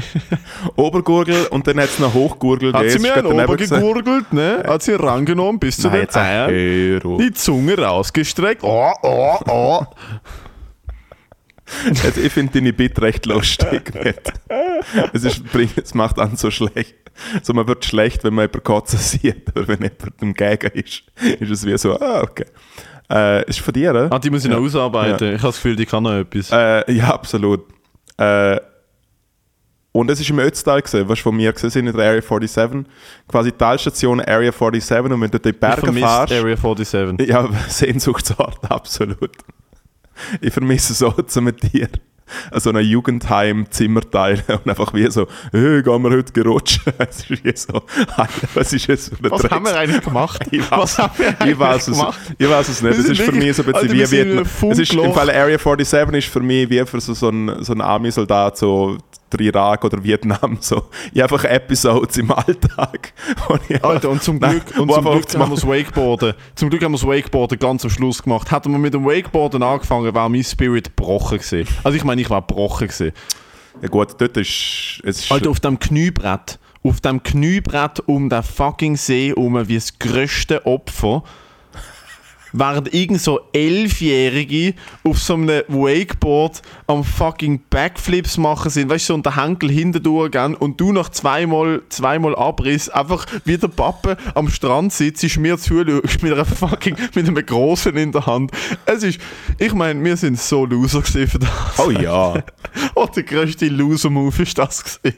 Obergurgel 0.76 1.48
und 1.48 1.66
dann 1.66 1.80
hat 1.80 1.90
es 1.90 1.98
noch 1.98 2.14
Hochgurgel. 2.14 2.74
Hat 2.74 2.82
sie 2.82 2.98
ist 2.98 3.02
mir 3.02 3.16
einen 3.16 3.24
daneben 3.24 3.46
Ober 3.46 3.56
gewesen. 3.58 3.80
gegurgelt, 3.80 4.34
ne? 4.34 4.64
Hat 4.68 4.84
sie 4.84 4.94
rangenommen 4.94 5.60
bis 5.60 5.78
zu 5.78 5.88
Nein, 5.88 6.08
den 6.14 6.22
Eiern. 6.22 7.18
Die 7.18 7.34
Zunge 7.34 7.76
rausgestreckt. 7.76 8.64
Oh, 8.64 8.94
oh, 9.02 9.38
oh. 9.48 9.84
Also 12.03 12.21
ich 12.21 12.32
finde 12.32 12.53
deine 12.53 12.73
Bit 12.73 13.01
recht 13.01 13.25
lustig. 13.25 13.93
nicht? 14.03 14.34
es, 15.13 15.23
ist, 15.23 15.43
es 15.55 15.93
macht 15.93 16.19
an 16.19 16.36
so 16.36 16.51
schlecht. 16.51 16.95
So, 17.43 17.53
man 17.53 17.67
wird 17.67 17.86
schlecht, 17.86 18.23
wenn 18.23 18.34
man 18.34 18.43
jemanden 18.43 18.63
kotzen 18.63 18.99
sieht, 18.99 19.49
aber 19.49 19.67
wenn 19.67 19.82
jemand 19.82 20.21
im 20.21 20.34
Gegen 20.34 20.71
ist, 20.71 21.03
ist 21.39 21.51
es 21.51 21.65
wie 21.65 21.77
so, 21.77 21.99
ah, 21.99 22.21
okay. 22.21 22.45
Äh, 23.12 23.49
ist 23.49 23.60
von 23.60 23.73
dir, 23.73 23.89
oder? 23.89 24.12
Ah, 24.12 24.19
die 24.19 24.29
muss 24.29 24.45
ich 24.45 24.51
noch 24.51 24.60
ausarbeiten. 24.60 25.29
Ich 25.36 25.41
habe 25.41 25.47
das 25.47 25.55
Gefühl, 25.55 25.75
die 25.75 25.86
kann 25.86 26.03
noch 26.03 26.13
etwas. 26.13 26.51
Äh, 26.51 26.91
ja, 26.93 27.13
absolut. 27.13 27.62
Äh, 28.17 28.60
und 29.91 30.10
es 30.12 30.21
war 30.21 30.29
im 30.29 30.39
Ötztal, 30.39 30.82
gewesen, 30.82 31.10
was 31.10 31.19
von 31.19 31.36
mir 31.36 31.51
gesehen 31.51 31.71
sind 31.71 31.88
in 31.88 31.97
der 31.97 32.08
Area 32.08 32.21
47. 32.21 32.86
Quasi 33.27 33.51
Talstation 33.51 34.21
Area 34.21 34.51
47 34.51 35.12
und 35.12 35.21
wenn 35.21 35.32
du 35.32 35.39
die 35.39 35.49
ich 35.49 35.60
Berge 35.60 35.82
vermisse 35.82 36.05
fährst. 36.05 36.34
Area 36.34 36.55
47. 36.55 37.27
Ja, 37.27 37.49
Sehnsuchtsort, 37.67 38.60
absolut. 38.69 39.32
Ich 40.41 40.53
vermisse 40.53 40.93
so 40.93 41.12
zu 41.12 41.41
mit 41.41 41.73
dir 41.73 41.88
so 42.53 42.69
ein 42.69 42.77
Jugendheim-Zimmer 42.77 44.01
teilen 44.01 44.43
und 44.47 44.69
einfach 44.69 44.93
wie 44.93 45.10
so, 45.10 45.27
hey, 45.51 45.82
gehen 45.82 46.03
wir 46.03 46.12
heute 46.12 46.32
gerutscht. 46.32 46.82
Es 46.99 47.27
ist 47.29 47.43
wie 47.43 47.53
so, 47.55 47.82
was 48.53 48.71
ist 48.73 48.88
jetzt 48.88 49.10
für 49.10 49.23
ein 49.25 49.32
Was 49.32 49.41
Drecks- 49.41 49.55
haben 49.55 49.65
wir 49.65 49.75
eigentlich 49.75 50.03
gemacht? 50.03 50.45
Ich 50.51 50.60
weiß, 50.71 50.79
Was 50.79 50.97
haben 50.99 51.13
wir 51.17 51.27
eigentlich 51.29 51.53
ich 51.53 51.60
weiß 51.60 51.88
es, 51.88 51.97
gemacht? 51.97 52.19
ich 52.38 52.49
weiß 52.49 52.69
es 52.69 52.82
nicht. 52.84 52.97
Es 52.99 53.05
ist 53.05 53.21
für 53.21 53.32
mich 53.32 53.55
so 53.55 53.63
ein 53.63 53.71
bisschen 53.71 53.91
wir 53.91 54.12
wie 54.12 54.12
Vietnam. 54.12 54.71
Es 54.71 54.77
ist 54.79 54.93
im. 54.93 55.13
Fall 55.13 55.29
Area 55.29 55.58
47 55.58 56.13
ist 56.25 56.32
für 56.32 56.39
mich 56.41 56.69
wie 56.69 56.86
für 56.86 56.99
so, 57.01 57.13
so 57.13 57.29
ein, 57.29 57.63
so 57.63 57.73
ein 57.73 57.82
Army-Soldat, 57.82 58.58
so 58.58 58.97
der 59.32 59.39
Irak 59.42 59.84
oder 59.84 60.04
Vietnam. 60.04 60.58
So. 60.60 60.84
Ich 61.13 61.22
habe 61.22 61.34
einfach 61.34 61.44
Episodes 61.46 62.18
im 62.18 62.32
Alltag. 62.32 63.13
Alter, 63.82 64.10
und 64.10 64.24
zum 64.24 64.38
Nein, 64.38 64.62
Glück, 64.65 64.80
und 64.80 64.89
wo 64.89 64.94
zum 64.94 65.04
Glück 65.04 65.34
haben 65.36 65.50
wir 65.50 65.56
das 65.56 65.68
Wakeboarden. 65.68 66.34
Zum 66.56 66.70
Glück 66.70 66.84
haben 66.84 66.92
wir 66.92 66.98
das 66.98 67.08
Wakeboarden 67.08 67.60
ganz 67.60 67.84
am 67.84 67.89
Schluss 67.89 68.24
gemacht. 68.24 68.52
Hätten 68.52 68.72
wir 68.72 68.80
mit 68.80 68.94
dem 68.94 69.06
Wakeboarden 69.06 69.63
angefangen, 69.63 70.13
wäre 70.13 70.30
mein 70.30 70.44
Spirit 70.44 70.96
gebrochen 70.96 71.38
gewesen. 71.38 71.68
Also 71.84 71.98
ich 71.98 72.04
meine, 72.04 72.22
ich 72.22 72.30
war 72.30 72.42
gebrochen 72.42 72.88
gewesen. 72.88 73.12
Ja 73.82 73.88
gut, 73.88 74.15
dort 74.18 74.38
ist... 74.38 75.02
Es 75.04 75.20
ist 75.22 75.32
Alter, 75.32 75.50
auf 75.50 75.60
dem 75.60 75.80
Kniebrett, 75.80 76.60
auf 76.84 77.02
dem 77.02 77.24
Kniebrett 77.24 78.02
um 78.08 78.30
den 78.30 78.44
fucking 78.44 78.98
See 78.98 79.34
um 79.34 79.68
wie 79.68 79.76
das 79.76 79.98
grösste 80.00 80.65
Opfer, 80.65 81.24
während 82.54 82.94
irgend 82.94 83.22
so 83.22 83.40
Elfjährige 83.54 84.74
auf 85.04 85.20
so 85.20 85.34
einem 85.34 85.64
Wakeboard 85.68 86.62
am 86.88 87.04
fucking 87.04 87.62
Backflips 87.70 88.38
machen 88.38 88.70
sind, 88.70 88.90
weißt 88.90 89.10
du, 89.10 89.14
so 89.14 89.14
und 89.16 89.26
der 89.26 89.36
Henkel 89.36 89.70
hinten 89.70 90.02
durchgehen 90.04 90.56
und 90.56 90.80
du 90.80 90.92
nach 90.92 91.10
zweimal, 91.10 91.82
zweimal 91.90 92.36
Abriss 92.36 92.90
einfach 92.90 93.26
wie 93.46 93.58
der 93.58 93.68
Pappe 93.68 94.18
am 94.36 94.50
Strand 94.50 94.94
sitzt, 94.94 95.38
mir 95.38 95.58
zuschaust 95.58 96.22
mit 96.24 96.34
einer 96.34 96.46
fucking, 96.46 96.96
mit 97.16 97.28
einem 97.28 97.46
Großen 97.46 97.96
in 97.96 98.12
der 98.12 98.26
Hand. 98.26 98.52
Es 98.86 99.04
ist, 99.04 99.20
ich 99.58 99.74
meine, 99.74 100.04
wir 100.04 100.18
sind 100.18 100.40
so 100.40 100.66
Loser 100.66 101.02
gewesen 101.02 101.28
für 101.28 101.40
das. 101.40 101.50
Oh 101.78 101.92
ja, 101.92 102.36
Oh, 102.96 103.06
der 103.06 103.24
grösste 103.24 103.68
Loser-Move 103.68 104.44
ist 104.44 104.58
das 104.58 104.84
gewesen. 104.84 105.18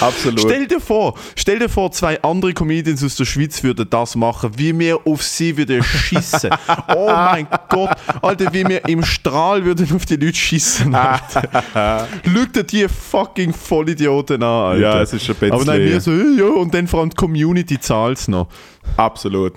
absolut. 0.00 0.40
Stell 0.40 0.66
dir 0.66 0.80
vor, 0.80 1.14
stell 1.36 1.58
dir 1.58 1.68
vor, 1.68 1.92
zwei 1.92 2.20
andere 2.22 2.52
Comedians 2.52 3.04
aus 3.04 3.16
der 3.16 3.24
Schweiz 3.24 3.62
würden 3.62 3.88
das 3.88 4.16
machen, 4.16 4.52
wie 4.56 4.76
wir 4.78 5.06
auf 5.06 5.22
sie 5.22 5.56
würden 5.56 5.82
schiessen. 5.82 6.50
oh 6.96 7.06
mein 7.06 7.46
Gott, 7.68 7.90
Alter, 8.22 8.52
wie 8.52 8.66
wir 8.66 8.88
im 8.88 9.02
Strahl 9.04 9.64
würden 9.64 9.88
auf 9.94 10.06
die 10.06 10.16
Leute 10.16 10.36
schiessen. 10.36 10.94
Alter. 10.94 12.06
Dir 12.54 12.64
die 12.64 12.88
fucking 12.88 13.52
Vollidioten 13.52 14.42
an, 14.42 14.48
Alter. 14.72 14.80
Ja, 14.80 15.02
es 15.02 15.12
ist 15.12 15.28
ein 15.28 15.34
bisschen... 15.36 15.52
Aber 15.52 15.64
nein, 15.64 15.80
wir 15.80 16.00
so, 16.00 16.10
äh, 16.10 16.38
ja, 16.38 16.46
und 16.46 16.74
dann 16.74 16.86
vor 16.86 17.00
allem 17.00 17.10
die 17.10 17.16
Community 17.16 17.78
zahlt 17.78 18.18
es 18.18 18.28
noch. 18.28 18.48
Absolut. 18.96 19.54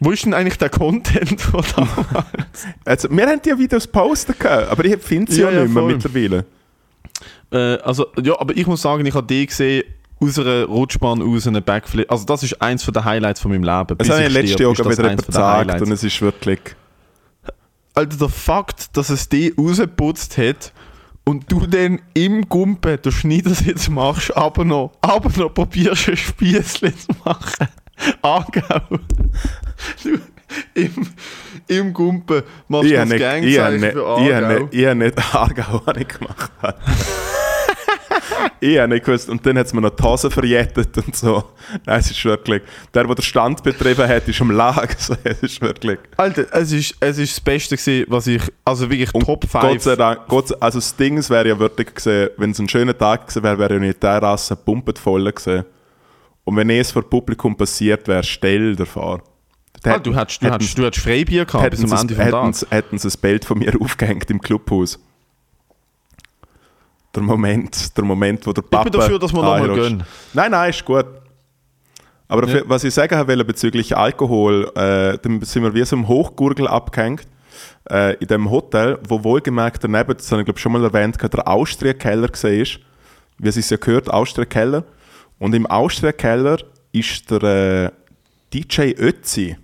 Wo 0.00 0.10
ist 0.10 0.24
denn 0.24 0.32
eigentlich 0.32 0.56
der 0.56 0.70
Content, 0.70 1.30
der 1.52 1.62
da 1.76 1.86
Also, 2.84 3.08
wir 3.10 3.26
haben 3.26 3.42
die 3.42 3.58
Videos 3.58 3.86
posten 3.86 4.34
können, 4.38 4.66
aber 4.68 4.84
ich 4.84 4.96
finde 5.02 5.30
sie 5.30 5.42
ja, 5.42 5.50
Ja, 5.50 5.56
ja, 5.58 5.62
nicht 5.64 5.74
mehr 5.74 5.82
voll. 5.82 5.92
mittlerweile. 5.92 6.44
äh, 7.52 7.82
Also, 7.82 8.06
ja, 8.22 8.40
aber 8.40 8.56
ich 8.56 8.66
muss 8.66 8.80
sagen, 8.80 9.04
ich 9.04 9.14
habe 9.14 9.26
die 9.26 9.46
gesehen, 9.46 9.84
aus 10.20 10.38
einer 10.38 10.64
Rutschbahn 10.64 11.22
aus 11.22 11.46
einem 11.46 11.62
Backflip. 11.62 12.10
Also 12.10 12.24
das 12.24 12.42
ist 12.42 12.60
eins 12.60 12.84
der 12.84 13.04
Highlights 13.04 13.40
von 13.40 13.50
meinem 13.50 13.64
Leben. 13.64 13.98
Das 13.98 13.98
Bis 13.98 14.10
habe 14.10 14.20
ich 14.22 14.28
ich 14.28 14.32
letztes 14.34 14.60
Jahr 14.60 14.72
wieder 14.72 15.10
jemand 15.10 15.34
Highlights. 15.34 15.82
und 15.82 15.92
es 15.92 16.04
ist 16.04 16.20
wirklich... 16.20 16.60
Alter, 17.94 18.16
der 18.16 18.28
Fakt, 18.28 18.96
dass 18.96 19.10
es 19.10 19.28
die 19.28 19.52
rausgeputzt 19.58 20.38
hat 20.38 20.72
und 21.24 21.50
du 21.50 21.66
dann 21.66 22.00
im 22.14 22.48
Gumpen 22.48 23.00
den 23.02 23.12
Schneidersitz 23.12 23.88
machst, 23.88 24.36
aber 24.36 24.64
noch, 24.64 24.92
aber 25.00 25.30
noch 25.36 25.52
probierst, 25.52 26.08
ein 26.08 26.16
Spießchen 26.16 26.96
zu 26.96 27.08
machen. 27.24 27.68
Angau. 28.22 28.98
Du, 30.02 30.18
im, 30.74 31.06
Im 31.68 31.92
Gumpen 31.92 32.42
machst 32.68 32.90
du 32.90 32.94
das 32.94 33.08
Gangzeichen 33.10 33.80
nicht, 33.80 33.92
für 33.92 34.06
Aargau. 34.06 34.68
ich 34.70 34.86
habe 34.86 34.96
nicht 34.96 35.34
Aargau 35.34 35.82
ich 35.96 36.08
gemacht. 36.08 36.50
Ich 38.60 38.78
habe 38.78 38.92
nicht 38.92 39.04
gewusst. 39.04 39.28
Und 39.28 39.44
dann 39.44 39.58
hat 39.58 39.66
es 39.66 39.72
mir 39.72 39.80
noch 39.80 39.90
die 39.90 40.02
Hose 40.02 40.30
verjettet 40.30 40.96
und 40.96 41.16
so. 41.16 41.44
Nein, 41.86 42.00
es 42.00 42.10
ist 42.10 42.24
wirklich... 42.24 42.62
Der, 42.94 43.04
der 43.04 43.14
den 43.14 43.22
Stand 43.22 43.62
betrieben 43.62 44.06
hat, 44.06 44.28
ist 44.28 44.40
am 44.40 44.50
Lag. 44.50 44.88
So, 45.00 45.14
es 45.24 45.42
ist 45.42 45.60
wirklich... 45.62 45.98
Alter, 46.16 46.44
es 46.52 46.72
ist, 46.72 46.94
es 47.00 47.18
ist 47.18 47.32
das 47.36 47.40
Beste 47.40 47.76
gewesen, 47.76 48.04
was 48.08 48.26
ich, 48.26 48.42
also 48.64 48.90
wirklich 48.90 49.10
Top 49.10 49.48
5. 49.48 49.52
Gott 49.52 49.82
sei 49.82 49.96
Dank, 49.96 50.28
Gott 50.28 50.48
sei, 50.48 50.56
also 50.60 50.78
das 50.78 50.94
Ding 50.94 51.16
wäre 51.30 51.48
ja 51.48 51.58
wirklich 51.58 51.94
gesehen, 51.94 52.28
wenn 52.36 52.50
es 52.50 52.58
ein 52.58 52.68
schöner 52.68 52.96
Tag 52.96 53.26
gewesen 53.26 53.42
wäre, 53.42 53.58
wäre 53.58 53.74
ja 53.74 53.80
nicht 53.80 54.02
der 54.02 54.22
Rasse 54.22 54.56
pumpet 54.56 54.98
voll 54.98 55.24
gewesen. 55.24 55.64
Und 56.44 56.56
wenn 56.56 56.68
es 56.70 56.90
vor 56.90 57.08
Publikum 57.08 57.56
passiert 57.56 58.08
wäre, 58.08 58.22
stell 58.22 58.76
dir 58.76 58.86
vor. 58.86 59.22
Ah, 59.84 59.98
du 59.98 60.14
hättest, 60.14 60.42
du, 60.42 60.52
hättest, 60.52 60.76
du 60.76 60.84
hättest 60.84 61.04
Freibier 61.04 61.44
gehabt 61.46 61.70
bis 61.70 61.80
zum 61.80 61.92
Ende 61.92 62.14
vom 62.14 62.30
Tag. 62.30 62.70
hätten 62.70 62.98
sie 62.98 63.08
ein 63.08 63.20
Bild 63.20 63.44
von 63.44 63.58
mir 63.58 63.72
aufgehängt 63.80 64.30
im 64.30 64.40
Clubhaus. 64.40 64.98
Der 67.14 67.22
Moment, 67.22 67.96
der 67.96 68.04
Moment, 68.04 68.46
wo 68.46 68.52
der 68.52 68.62
Papa... 68.62 68.84
bin 68.84 68.92
dafür, 68.92 69.18
dass 69.18 69.32
wir 69.32 69.42
noch 69.42 69.48
mal 69.48 69.62
anrutscht. 69.62 69.88
gehen. 69.88 70.04
Nein, 70.32 70.50
nein, 70.52 70.70
ist 70.70 70.84
gut. 70.84 71.06
Aber 72.28 72.46
Ja. 72.46 72.58
für, 72.58 72.68
was 72.68 72.84
ich 72.84 72.94
sagen 72.94 73.18
wollte 73.26 73.44
bezüglich 73.44 73.96
Alkohol, 73.96 74.70
äh, 74.76 75.18
dann 75.18 75.42
sind 75.42 75.64
wir 75.64 75.74
wie 75.74 75.84
so 75.84 75.96
im 75.96 76.06
Hochgurgel 76.06 76.68
abgehängt 76.68 77.26
äh, 77.90 78.14
in 78.18 78.28
dem 78.28 78.50
Hotel, 78.50 78.98
wo 79.08 79.24
wohlgemerkt 79.24 79.82
daneben, 79.82 80.16
das 80.16 80.30
habe 80.30 80.42
ich 80.42 80.46
glaube 80.46 80.60
schon 80.60 80.72
mal 80.72 80.84
erwähnt, 80.84 81.18
der 81.20 81.48
Austria-Keller 81.48 82.28
gesehen 82.28 82.62
ist. 82.62 82.80
Wie 83.38 83.48
es 83.48 83.56
sich 83.56 83.68
ja 83.70 83.76
gehört, 83.76 84.08
Austria-Keller. 84.08 84.84
Und 85.40 85.54
im 85.54 85.66
Austria-Keller 85.66 86.58
ist 86.92 87.30
der 87.30 87.42
äh, 87.42 87.90
DJ 88.52 88.92
Ötzi 88.92 89.56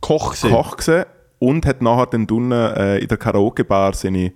Koch 0.00 0.32
gesehen. 0.32 0.50
Koch 0.50 0.76
gewesen 0.76 1.04
und 1.38 1.66
hat 1.66 1.82
nachher 1.82 2.06
dann 2.06 2.26
unten 2.30 2.52
äh, 2.52 2.98
in 2.98 3.08
der 3.08 3.16
Karaoke-Bar 3.16 3.94
seine 3.94 4.32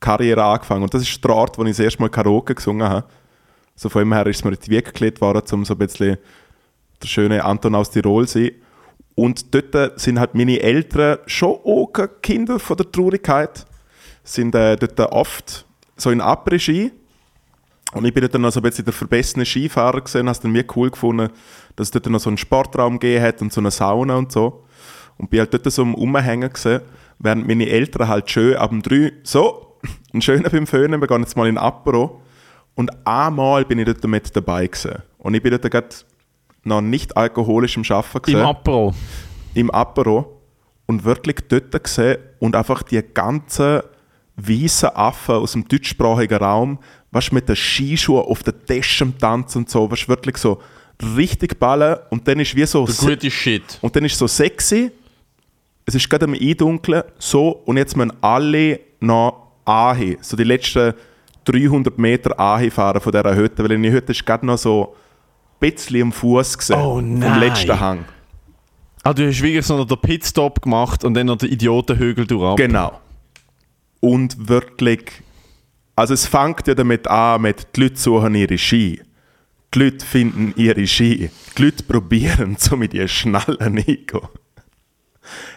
Karriere 0.00 0.44
angefangen. 0.44 0.82
Und 0.82 0.94
das 0.94 1.02
ist 1.02 1.22
der 1.22 1.30
Ort, 1.32 1.58
wo 1.58 1.64
ich 1.64 1.70
das 1.70 1.80
erste 1.80 2.02
Mal 2.02 2.08
Karaoke 2.08 2.54
gesungen 2.54 2.88
habe. 2.88 3.06
So 3.74 3.88
von 3.88 4.02
ihm 4.02 4.12
her 4.12 4.26
ist 4.26 4.44
mir 4.44 4.52
in 4.52 4.58
die 4.64 4.70
Wiege 4.70 4.92
gelegt 4.92 5.20
worden, 5.20 5.42
um 5.52 5.64
so 5.64 5.74
ein 5.74 5.78
bisschen 5.78 6.16
der 7.02 7.08
schöne 7.08 7.44
Anton 7.44 7.74
aus 7.74 7.90
Tirol 7.90 8.26
zu 8.26 8.40
sein. 8.40 8.52
Und 9.14 9.54
dort 9.54 9.98
sind 9.98 10.18
halt 10.18 10.34
meine 10.34 10.60
Eltern 10.60 11.18
schon 11.26 11.58
auch 11.64 11.92
Kinder 12.22 12.58
von 12.58 12.76
der 12.76 12.90
Traurigkeit. 12.90 13.66
Sind 14.24 14.54
äh, 14.54 14.76
dort 14.76 15.00
oft 15.12 15.66
so 15.96 16.10
in 16.10 16.20
Après-Ski. 16.20 16.92
Und 17.92 18.04
ich 18.04 18.12
bin 18.12 18.22
dort 18.22 18.34
noch 18.34 18.50
so 18.50 18.60
ein 18.60 18.64
bisschen 18.64 18.84
der 18.84 18.92
verbessene 18.92 19.46
Skifahrer 19.46 20.00
gesehen 20.02 20.28
es 20.28 20.40
dann 20.40 20.50
mir 20.52 20.64
cool 20.74 20.90
gefunden, 20.90 21.30
dass 21.76 21.88
es 21.88 21.90
dort 21.92 22.06
noch 22.06 22.20
so 22.20 22.28
einen 22.28 22.36
Sportraum 22.36 22.98
gegeben 22.98 23.24
hat 23.24 23.40
und 23.40 23.52
so 23.52 23.60
eine 23.60 23.70
Sauna 23.70 24.16
und 24.16 24.32
so. 24.32 24.64
Und 25.16 25.30
bin 25.30 25.40
halt 25.40 25.54
dort 25.54 25.70
so 25.70 25.82
am 25.82 25.94
Umhängen 25.94 26.52
gesehen, 26.52 26.82
während 27.18 27.46
meine 27.46 27.68
Eltern 27.68 28.08
halt 28.08 28.30
schön 28.30 28.56
ab 28.56 28.70
dem 28.70 28.82
3 28.82 29.12
so, 29.22 29.65
ein 30.16 30.22
schöner 30.22 30.50
beim 30.50 30.66
Föhnen, 30.66 31.00
wir 31.00 31.06
gehen 31.08 31.20
jetzt 31.20 31.36
mal 31.36 31.48
in 31.48 31.58
Apero. 31.58 32.20
Und 32.74 32.90
einmal 33.06 33.64
bin 33.64 33.78
ich 33.78 33.86
dort 33.86 34.04
mit 34.04 34.34
dabei 34.36 34.66
gewesen. 34.66 35.02
Und 35.18 35.34
ich 35.34 35.42
bin 35.42 35.50
dort 35.50 35.70
gerade 35.70 35.88
noch 36.64 36.80
nicht 36.80 37.16
alkoholisch 37.16 37.76
im 37.76 37.84
Arbeiten 37.88 38.16
Im 38.16 38.22
gewesen 38.22 38.46
Apro. 38.46 38.94
im 39.54 39.70
Apero 39.70 40.40
und 40.86 41.04
wirklich 41.04 41.36
dort 41.48 41.82
gesehen 41.82 42.18
und 42.38 42.56
einfach 42.56 42.82
die 42.82 43.02
ganzen 43.02 43.80
weißen 44.36 44.90
Affen 44.94 45.36
aus 45.36 45.52
dem 45.52 45.66
deutschsprachigen 45.66 46.38
Raum, 46.38 46.78
was 47.10 47.32
mit 47.32 47.48
den 47.48 47.56
Skischuhen 47.56 48.22
auf 48.24 48.42
der 48.42 48.64
Tasche 48.66 49.04
am 49.04 49.16
Tanzen 49.16 49.58
und 49.58 49.70
so, 49.70 49.90
was 49.90 50.08
wirklich 50.08 50.36
so 50.36 50.60
richtig 51.16 51.58
ballen 51.58 51.96
und 52.10 52.26
dann 52.28 52.40
ist 52.40 52.54
wie 52.54 52.66
so 52.66 52.86
The 52.86 53.06
gritty 53.06 53.30
shit. 53.30 53.78
und 53.80 53.94
dann 53.96 54.04
ist 54.04 54.18
so 54.18 54.26
sexy, 54.26 54.90
es 55.86 55.94
ist 55.94 56.10
gerade 56.10 56.24
am 56.26 56.34
Eindunkeln, 56.34 57.02
so 57.18 57.48
und 57.48 57.76
jetzt 57.76 57.96
müssen 57.96 58.12
alle 58.20 58.80
noch 59.00 59.45
anhin, 59.66 60.16
so 60.20 60.36
die 60.36 60.44
letzten 60.44 60.94
300 61.44 61.98
Meter 61.98 62.38
anhin 62.38 62.70
fahren 62.70 63.00
von 63.00 63.12
dieser 63.12 63.34
Hütte, 63.36 63.62
weil 63.64 63.72
in 63.72 63.82
der 63.82 63.92
Hütte 63.92 64.12
ist 64.12 64.24
gerade 64.26 64.44
noch 64.46 64.58
so 64.58 64.94
ein 65.60 65.70
bisschen 65.70 66.02
am 66.02 66.12
Fuß 66.12 66.58
gesehen 66.58 66.76
Oh 66.80 66.96
vom 66.96 67.18
nein. 67.18 67.40
letzten 67.40 67.78
Hang. 67.78 68.04
Ah, 69.04 69.14
du 69.14 69.26
hast 69.26 69.40
wirklich 69.40 69.64
so 69.64 69.76
noch 69.76 69.86
den 69.86 69.98
Pitstop 70.00 70.60
gemacht 70.62 71.04
und 71.04 71.14
dann 71.14 71.26
noch 71.26 71.36
den 71.36 71.50
Idiotenhügel 71.50 72.26
durch. 72.26 72.56
Genau. 72.56 73.00
Und 74.00 74.48
wirklich, 74.48 75.22
also 75.94 76.14
es 76.14 76.26
fängt 76.26 76.66
ja 76.66 76.74
damit 76.74 77.06
an, 77.06 77.42
mit 77.42 77.68
die 77.76 77.82
Leute 77.82 77.96
suchen 77.96 78.34
ihre 78.34 78.58
Ski. 78.58 79.00
Die 79.74 79.78
Leute 79.78 80.04
finden 80.04 80.52
ihre 80.56 80.86
Ski. 80.86 81.30
Die 81.56 81.62
Leute 81.62 81.84
probieren, 81.84 82.56
so 82.58 82.76
mit 82.76 82.94
ihren 82.94 83.08
Schnallen 83.08 83.56
reingehen. 83.60 84.28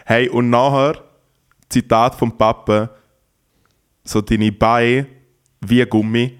Hey, 0.04 0.28
und 0.28 0.50
nachher, 0.50 1.02
Zitat 1.68 2.14
vom 2.14 2.36
Papa, 2.36 2.90
so 4.04 4.20
deine 4.20 4.52
Beine 4.52 5.06
wie 5.60 5.84
Gummi. 5.84 6.38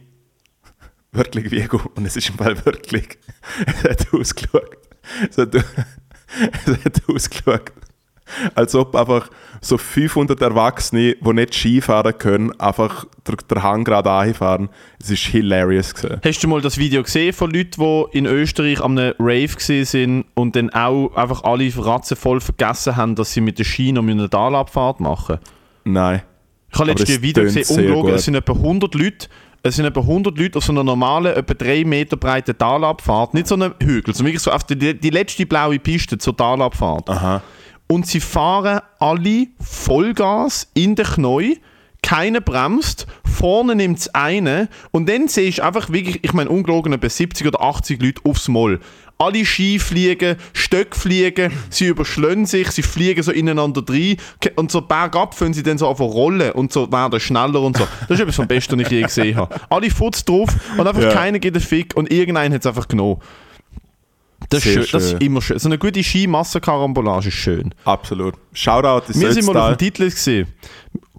Wirklich 1.12 1.50
wie 1.50 1.62
Gummi. 1.62 1.90
Und 1.94 2.06
es 2.06 2.16
ist 2.16 2.28
im 2.30 2.36
Fall 2.36 2.56
wirklich, 2.64 3.18
es 3.66 3.84
hat 3.84 4.14
ausgeschaut. 4.14 4.78
Es 5.28 5.38
hat, 5.38 5.54
es 5.54 6.84
hat 6.84 7.02
ausgeschaut, 7.08 7.72
als 8.54 8.74
ob 8.74 8.94
einfach 8.94 9.28
so 9.60 9.76
500 9.76 10.40
Erwachsene, 10.40 11.16
die 11.16 11.32
nicht 11.32 11.54
Skifahren 11.54 12.16
können, 12.16 12.58
einfach 12.60 13.06
der, 13.26 13.36
der 13.36 13.62
Hang 13.62 13.84
gerade 13.84 14.10
anfahren. 14.10 14.68
Es 15.00 15.10
ist 15.10 15.24
hilarious 15.24 15.94
gewesen. 15.94 16.20
Hast 16.24 16.42
du 16.42 16.48
mal 16.48 16.60
das 16.60 16.78
Video 16.78 17.02
gesehen 17.02 17.32
von 17.32 17.50
Leuten, 17.50 17.80
die 17.80 18.18
in 18.18 18.26
Österreich 18.26 18.80
am 18.80 18.96
Rave 18.96 19.48
gesehen 19.48 19.84
sind 19.84 20.24
und 20.34 20.56
dann 20.56 20.70
auch 20.70 21.14
einfach 21.14 21.42
alle 21.42 21.70
ratzenvoll 21.76 22.40
vergessen 22.40 22.96
haben, 22.96 23.16
dass 23.16 23.32
sie 23.32 23.40
mit 23.40 23.58
der 23.58 23.64
Ski 23.64 23.92
noch 23.92 24.02
eine 24.02 24.30
Talabfahrt 24.30 25.00
machen? 25.00 25.38
Nein. 25.84 26.22
Ich 26.72 26.78
habe 26.78 26.90
Aber 26.90 26.98
letztens 27.00 27.10
es 27.10 27.16
ein 27.16 27.22
Video 27.22 27.42
gesehen, 27.44 27.76
ungelogen, 27.76 28.14
es 28.14 28.24
sind 28.24 28.34
etwa 28.34 28.52
100 28.52 28.94
Leute, 28.94 29.28
es 29.62 29.76
sind 29.76 29.84
etwa 29.84 30.00
100 30.00 30.38
Leute 30.38 30.58
auf 30.58 30.64
so 30.64 30.72
einer 30.72 30.84
normalen, 30.84 31.34
etwa 31.36 31.54
3 31.54 31.84
Meter 31.84 32.16
breiten 32.16 32.56
Talabfahrt, 32.56 33.34
nicht 33.34 33.48
so 33.48 33.56
einem 33.56 33.74
Hügel, 33.82 34.14
sondern 34.14 34.26
wirklich 34.32 34.42
so 34.42 34.50
auf 34.50 34.64
die, 34.64 34.98
die 34.98 35.10
letzte 35.10 35.46
blaue 35.46 35.78
Piste 35.78 36.16
zur 36.18 36.36
Talabfahrt. 36.36 37.10
Aha. 37.10 37.42
Und 37.88 38.06
sie 38.06 38.20
fahren 38.20 38.80
alle 39.00 39.48
Vollgas 39.58 40.68
in 40.74 40.94
den 40.94 41.06
Knäu, 41.06 41.54
keiner 42.02 42.40
bremst, 42.40 43.06
vorne 43.24 43.74
nimmt 43.74 43.98
es 43.98 44.14
eine 44.14 44.68
und 44.90 45.08
dann 45.08 45.28
siehst 45.28 45.58
du 45.58 45.64
einfach 45.64 45.90
wirklich, 45.90 46.20
ich 46.22 46.32
meine 46.32 46.50
ungelogen, 46.50 46.92
etwa 46.92 47.08
70 47.08 47.46
oder 47.46 47.60
80 47.60 48.00
Leute 48.00 48.22
aufs 48.24 48.48
Moll. 48.48 48.80
Alle 49.20 49.44
Ski 49.44 49.78
fliegen, 49.78 50.36
Stöcke 50.54 50.98
fliegen, 50.98 51.52
sie 51.68 51.86
überschlönen 51.88 52.46
sich, 52.46 52.70
sie 52.70 52.82
fliegen 52.82 53.22
so 53.22 53.30
ineinander 53.32 53.82
rein 53.86 54.16
und 54.56 54.72
so 54.72 54.80
bergab 54.80 55.36
können 55.36 55.52
sie 55.52 55.62
dann 55.62 55.76
so 55.76 55.88
einfach 55.90 56.06
rollen 56.06 56.52
und 56.52 56.72
so 56.72 56.90
werden 56.90 57.20
schneller 57.20 57.60
und 57.60 57.76
so. 57.76 57.86
Das 58.08 58.12
ist 58.16 58.20
etwas 58.20 58.36
vom 58.36 58.48
Besten, 58.48 58.78
was 58.80 58.86
ich 58.86 58.90
je 58.92 59.02
gesehen 59.02 59.36
habe. 59.36 59.54
Alle 59.68 59.90
Futz 59.90 60.24
drauf 60.24 60.48
und 60.78 60.86
einfach 60.86 61.02
Ja. 61.02 61.12
keiner 61.12 61.38
geht 61.38 61.54
einen 61.54 61.62
Fick 61.62 61.94
und 61.96 62.10
irgendeiner 62.10 62.54
hat 62.54 62.62
es 62.62 62.66
einfach 62.66 62.88
genommen. 62.88 63.20
Das 64.48 64.64
ist, 64.64 64.72
Sehr 64.72 64.82
schön. 64.84 64.88
das 64.92 65.04
ist 65.04 65.10
schön. 65.10 65.20
immer 65.20 65.42
schön. 65.42 65.58
So 65.58 65.68
eine 65.68 65.76
gute 65.76 66.02
Ski-Massenkarambolage 66.02 67.28
ist 67.28 67.34
schön. 67.34 67.74
Absolut. 67.84 68.34
Shoutout 68.54 69.12
in 69.12 69.20
Wir 69.20 69.32
sind 69.34 69.44
mal 69.44 69.56
auf 69.58 69.76
dem 69.76 69.78
Titlis 69.78 70.14
gesehen. 70.14 70.48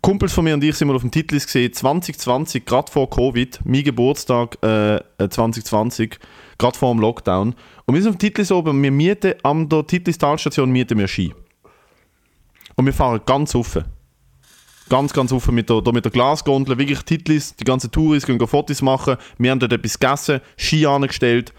Kumpels 0.02 0.34
von 0.34 0.44
mir 0.44 0.56
und 0.56 0.64
ich 0.64 0.76
sind 0.76 0.88
mal 0.88 0.96
auf 0.96 1.04
dem 1.04 1.12
Titlis 1.12 1.46
gesehen. 1.46 1.72
2020, 1.72 2.66
gerade 2.66 2.92
vor 2.92 3.08
Covid, 3.10 3.60
mein 3.64 3.84
Geburtstag 3.84 4.58
äh, 4.64 4.96
äh, 4.96 5.30
2020, 5.30 6.18
gerade 6.58 6.78
vor 6.78 6.92
dem 6.92 7.00
Lockdown. 7.00 7.56
Und 7.86 7.96
wir 7.96 8.02
sind 8.02 8.10
auf 8.10 8.18
dem 8.18 8.20
Titlis 8.20 8.52
oben 8.52 8.82
wir 8.82 8.92
mieten 8.92 9.36
an 9.44 9.70
der 9.70 9.86
Titlis 9.86 10.18
Talstation 10.18 10.76
Ski. 11.08 11.34
Und 12.76 12.86
wir 12.86 12.94
fahren 12.94 13.22
ganz 13.28 13.54
offen. 13.54 13.86
Ganz, 14.90 15.14
ganz 15.14 15.32
offen 15.32 15.54
mit 15.54 15.70
der, 15.70 15.84
mit 15.94 16.04
der 16.04 16.12
Glasgondel. 16.12 16.80
Wirklich 16.80 17.02
Titlis, 17.04 17.56
die 17.56 17.64
ganzen 17.64 17.92
Touris 17.92 18.26
gehen 18.26 18.40
Fotos 18.48 18.82
machen. 18.82 19.18
Wir 19.38 19.52
haben 19.52 19.60
dort 19.60 19.72
etwas 19.72 20.00
gegessen, 20.00 20.42
Ski 20.58 20.88
angestellt. 20.88 21.54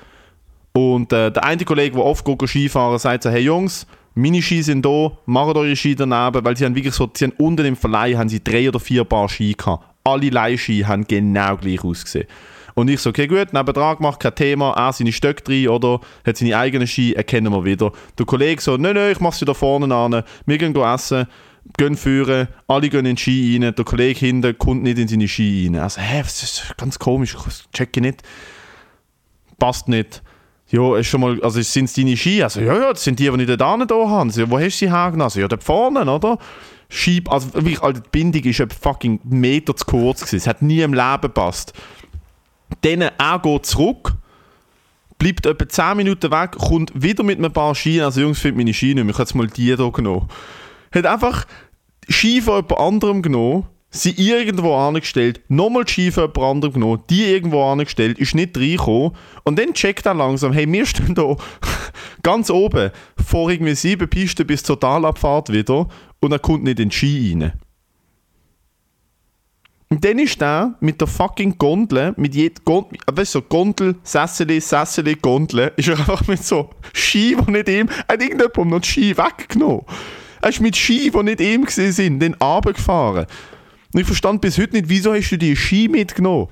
Und 0.73 1.13
äh, 1.13 1.31
der 1.31 1.45
eine 1.45 1.65
Kollege, 1.65 1.95
der 1.95 2.05
oft 2.05 2.25
geht 2.25 2.49
Skifahren, 2.49 2.99
sagt 2.99 3.23
so, 3.23 3.31
hey 3.31 3.43
Jungs, 3.43 3.87
meine 4.15 4.43
Ski 4.43 4.63
sind 4.63 4.85
da, 4.85 5.13
macht 5.27 5.57
eure 5.57 5.77
Ski 5.77 5.95
daneben, 5.95 6.45
weil 6.45 6.57
sie 6.57 6.65
haben 6.65 6.75
wirklich 6.75 6.95
so, 6.95 7.11
sie 7.15 7.25
haben 7.25 7.35
unten 7.39 7.67
im 7.67 7.77
Verleih 7.77 8.15
haben 8.17 8.29
sie 8.29 8.43
drei 8.43 8.69
oder 8.69 8.81
vier 8.81 9.05
Paar 9.05 9.29
Ski 9.29 9.55
gehabt. 9.55 9.85
Alle 10.05 10.31
Leihski 10.31 10.81
haben 10.81 11.07
genau 11.07 11.57
gleich 11.57 11.83
ausgesehen. 11.85 12.27
Und 12.75 12.89
ich 12.89 13.01
so, 13.01 13.11
okay 13.11 13.27
gut, 13.27 13.53
nebendran 13.53 13.97
gemacht, 13.99 14.19
kein 14.19 14.35
Thema, 14.35 14.73
er 14.73 14.93
seine 14.93 15.13
Stöcke 15.13 15.43
drin 15.43 15.69
oder 15.69 16.01
hat 16.27 16.37
seine 16.37 16.57
eigenen 16.57 16.87
Ski, 16.87 17.13
erkennen 17.13 17.53
wir 17.53 17.65
wieder. 17.65 17.93
Der 18.19 18.27
Kollege 18.27 18.61
so, 18.61 18.77
nein, 18.77 18.95
nein, 18.95 19.13
ich 19.13 19.21
mach 19.21 19.35
sie 19.35 19.45
da 19.45 19.55
vorne 19.55 19.95
an, 19.95 20.23
wir 20.47 20.59
gehen 20.59 20.75
essen, 20.75 21.27
gehen 21.77 21.97
führen, 21.97 22.49
alle 22.67 22.89
gehen 22.89 23.01
in 23.01 23.05
den 23.05 23.17
Ski 23.19 23.59
rein, 23.61 23.75
der 23.75 23.85
Kollege 23.85 24.19
hinten 24.19 24.57
kommt 24.59 24.83
nicht 24.83 24.99
in 24.99 25.09
seine 25.09 25.29
Ski 25.29 25.67
rein. 25.67 25.83
Also, 25.83 26.01
hä, 26.01 26.23
das 26.23 26.43
ist 26.43 26.75
ganz 26.79 26.99
komisch, 26.99 27.37
ich 27.47 27.71
check 27.73 27.95
nicht 27.97 28.23
passt 29.63 29.87
nicht. 29.87 30.25
Ja, 30.73 30.97
ist 30.97 31.09
schon 31.09 31.21
mal, 31.21 31.39
also 31.43 31.61
sind 31.61 31.85
es 31.85 31.93
deine 31.93 32.17
Ski? 32.17 32.43
Also, 32.43 32.61
ja, 32.63 32.75
ja, 32.75 32.93
das 32.93 33.05
sind 33.05 33.19
die, 33.19 33.31
die 33.31 33.43
ich 33.43 33.47
dort 33.47 33.61
da 33.61 34.09
haben. 34.09 34.31
Also, 34.31 34.51
wo 34.51 34.59
hast 34.59 34.81
du 34.81 34.87
sie 34.87 34.91
hergenommen? 34.91 35.23
Also, 35.23 35.41
ja, 35.41 35.47
dort 35.47 35.63
vorne, 35.63 36.11
oder? 36.11 36.39
Schieb, 36.89 37.31
also 37.31 37.53
wirklich, 37.53 37.83
Alter, 37.83 38.01
die 38.01 38.09
Bindung 38.11 38.43
ist 38.43 38.59
etwa 38.59 38.75
fucking 38.81 39.21
Meter 39.25 39.77
zu 39.77 39.85
kurz. 39.85 40.33
Es 40.33 40.47
hat 40.47 40.63
nie 40.63 40.81
im 40.81 40.95
Leben 40.95 41.21
gepasst. 41.21 41.75
Dann, 42.81 43.03
er 43.03 43.39
geht 43.39 43.67
zurück, 43.67 44.15
bleibt 45.19 45.45
etwa 45.45 45.69
10 45.69 45.97
Minuten 45.99 46.31
weg, 46.31 46.53
kommt 46.53 46.91
wieder 46.95 47.23
mit 47.23 47.39
ein 47.39 47.53
paar 47.53 47.75
Ski. 47.75 48.01
Also, 48.01 48.23
Jungs, 48.23 48.39
finde 48.39 48.57
meine 48.57 48.73
Ski 48.73 48.95
nicht 48.95 49.05
mehr. 49.05 49.11
Ich 49.11 49.15
habe 49.15 49.25
jetzt 49.25 49.35
mal 49.35 49.49
die 49.49 49.75
hier 49.77 49.93
genommen. 49.93 50.31
Hat 50.91 51.05
einfach 51.05 51.47
Ski 52.09 52.41
von 52.41 52.57
jemand 52.63 52.79
anderem 52.79 53.21
genommen, 53.21 53.67
sie 53.93 54.13
irgendwo 54.17 54.75
angestellt, 54.75 55.41
nochmal 55.49 55.85
die 55.85 55.93
Ski 55.93 56.11
von 56.11 56.25
jemand 56.25 56.39
anderem 56.39 56.75
genommen, 56.75 57.03
die 57.11 57.25
irgendwo 57.25 57.63
angestellt, 57.63 58.19
ist 58.19 58.35
nicht 58.35 58.57
reingekommen 58.57 59.13
und 59.45 59.59
dann 59.59 59.75
checkt 59.75 60.07
er 60.07 60.15
langsam, 60.15 60.53
hey, 60.53 60.71
wir 60.71 60.87
stehen 60.87 61.15
da 61.15 61.37
ganz 62.23 62.51
oben 62.51 62.91
vor 63.25 63.51
irgendwie 63.51 63.75
sieben 63.75 64.09
Pisten 64.09 64.47
bis 64.47 64.63
zur 64.63 64.81
Talabfahrt 64.81 65.53
wieder 65.53 65.89
und 66.21 66.33
er 66.33 66.39
kommt 66.39 66.65
nicht 66.65 66.81
in 66.81 66.89
die 66.89 66.97
Ski 66.97 67.37
rein. 67.39 67.53
Und 69.91 70.03
dann 70.07 70.19
ist 70.19 70.41
der 70.41 70.75
mit 70.81 71.03
der 71.03 71.07
fucking 71.07 71.59
Gondel, 71.59 72.15
mit 72.17 72.35
jeder 72.35 72.63
Gondel, 72.65 72.99
weißt 73.13 73.35
du, 73.35 73.43
Gondel, 73.43 73.97
Sesseli, 74.03 74.59
Sesseli, 74.59 75.17
Gondel, 75.21 75.71
ist 75.77 75.89
er 75.89 75.99
einfach 75.99 76.27
mit 76.27 76.43
so 76.43 76.71
Ski, 76.95 77.37
die 77.39 77.51
nicht 77.51 77.69
ihm, 77.69 77.91
hat 78.09 78.23
irgendjemand 78.23 78.71
noch 78.71 78.81
die 78.81 78.89
Ski 78.89 79.17
weggenommen. 79.19 79.83
Er 80.41 80.49
ist 80.49 80.63
mit 80.63 80.77
Ski, 80.79 81.11
die 81.11 81.23
nicht 81.23 81.43
ihm 81.43 81.67
gewesen 81.67 81.93
sind, 81.93 82.21
den 82.21 82.33
runtergefahren. 82.35 83.27
Und 83.93 84.01
ich 84.01 84.07
verstand 84.07 84.41
bis 84.41 84.59
heute 84.59 84.75
nicht, 84.75 84.89
wieso 84.89 85.15
hast 85.15 85.31
du 85.31 85.39
die 85.39 85.57
Ski 85.57 85.89
mitgenommen? 85.89 86.49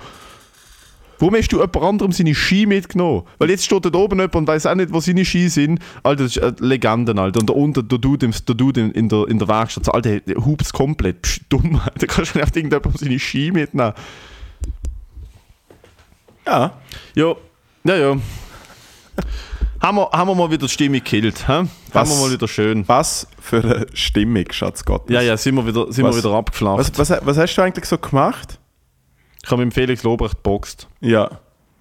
Warum 1.18 1.34
hast 1.34 1.52
du 1.52 1.58
jemand 1.58 1.76
anderem 1.76 2.12
seine 2.12 2.34
Ski 2.34 2.64
mitgenommen? 2.64 3.24
Weil 3.38 3.50
jetzt 3.50 3.66
steht 3.66 3.84
dort 3.84 3.94
oben 3.94 4.18
jemand 4.18 4.36
und 4.36 4.48
weiß 4.48 4.64
auch 4.66 4.74
nicht, 4.74 4.90
wo 4.90 5.00
seine 5.00 5.24
Ski 5.26 5.48
sind. 5.48 5.78
Alter, 6.02 6.24
das 6.24 6.36
ist 6.36 6.42
eine 6.42 6.56
Legende, 6.60 7.14
Alter. 7.20 7.40
Und 7.40 7.50
da 7.50 7.52
unten, 7.52 7.86
der 7.86 7.98
Dude, 7.98 8.30
der 8.30 8.54
Dude 8.54 8.80
in, 8.80 9.08
der, 9.10 9.28
in 9.28 9.38
der 9.38 9.46
Werkstatt, 9.46 9.84
so, 9.84 9.92
Alter, 9.92 10.20
der 10.20 10.36
hupst 10.36 10.72
komplett. 10.72 11.20
Psch, 11.20 11.40
dumm, 11.50 11.76
Alter. 11.76 11.98
Da 11.98 12.06
kannst 12.06 12.34
du 12.34 12.38
nicht 12.38 12.56
irgendjemandem 12.56 12.92
seine 12.96 13.18
Ski 13.18 13.50
mitnehmen. 13.52 13.92
Ja. 16.46 16.72
Ja, 17.14 17.36
ja, 17.84 17.96
ja. 17.96 18.16
Haben, 19.80 19.96
wir, 19.96 20.10
haben 20.12 20.28
wir 20.28 20.34
mal 20.34 20.50
wieder 20.50 20.68
Stimmung 20.68 20.98
gekillt, 20.98 21.48
hä? 21.48 21.52
Haben 21.52 21.70
Was? 21.92 22.08
wir 22.10 22.16
mal 22.26 22.32
wieder 22.32 22.48
schön. 22.48 22.86
Was 22.88 23.26
für 23.40 23.62
eine 23.62 23.86
Stimmung, 23.94 24.44
Schatz 24.50 24.84
Gottes. 24.84 25.12
Ja, 25.14 25.20
ja, 25.20 25.36
sind 25.36 25.54
wir 25.54 25.66
wieder, 25.66 25.92
sind 25.92 26.04
wir 26.04 26.10
Was? 26.10 26.16
wieder 26.18 26.32
abgeschlafen. 26.34 26.78
Was, 26.96 27.10
was, 27.10 27.26
was 27.26 27.38
hast 27.38 27.54
du 27.56 27.62
eigentlich 27.62 27.84
so 27.86 27.98
gemacht? 27.98 28.58
Ich 29.42 29.50
habe 29.50 29.64
mit 29.64 29.72
dem 29.72 29.74
Felix 29.74 30.02
Lobrecht 30.02 30.36
geboxt. 30.36 30.86
Ja. 31.00 31.30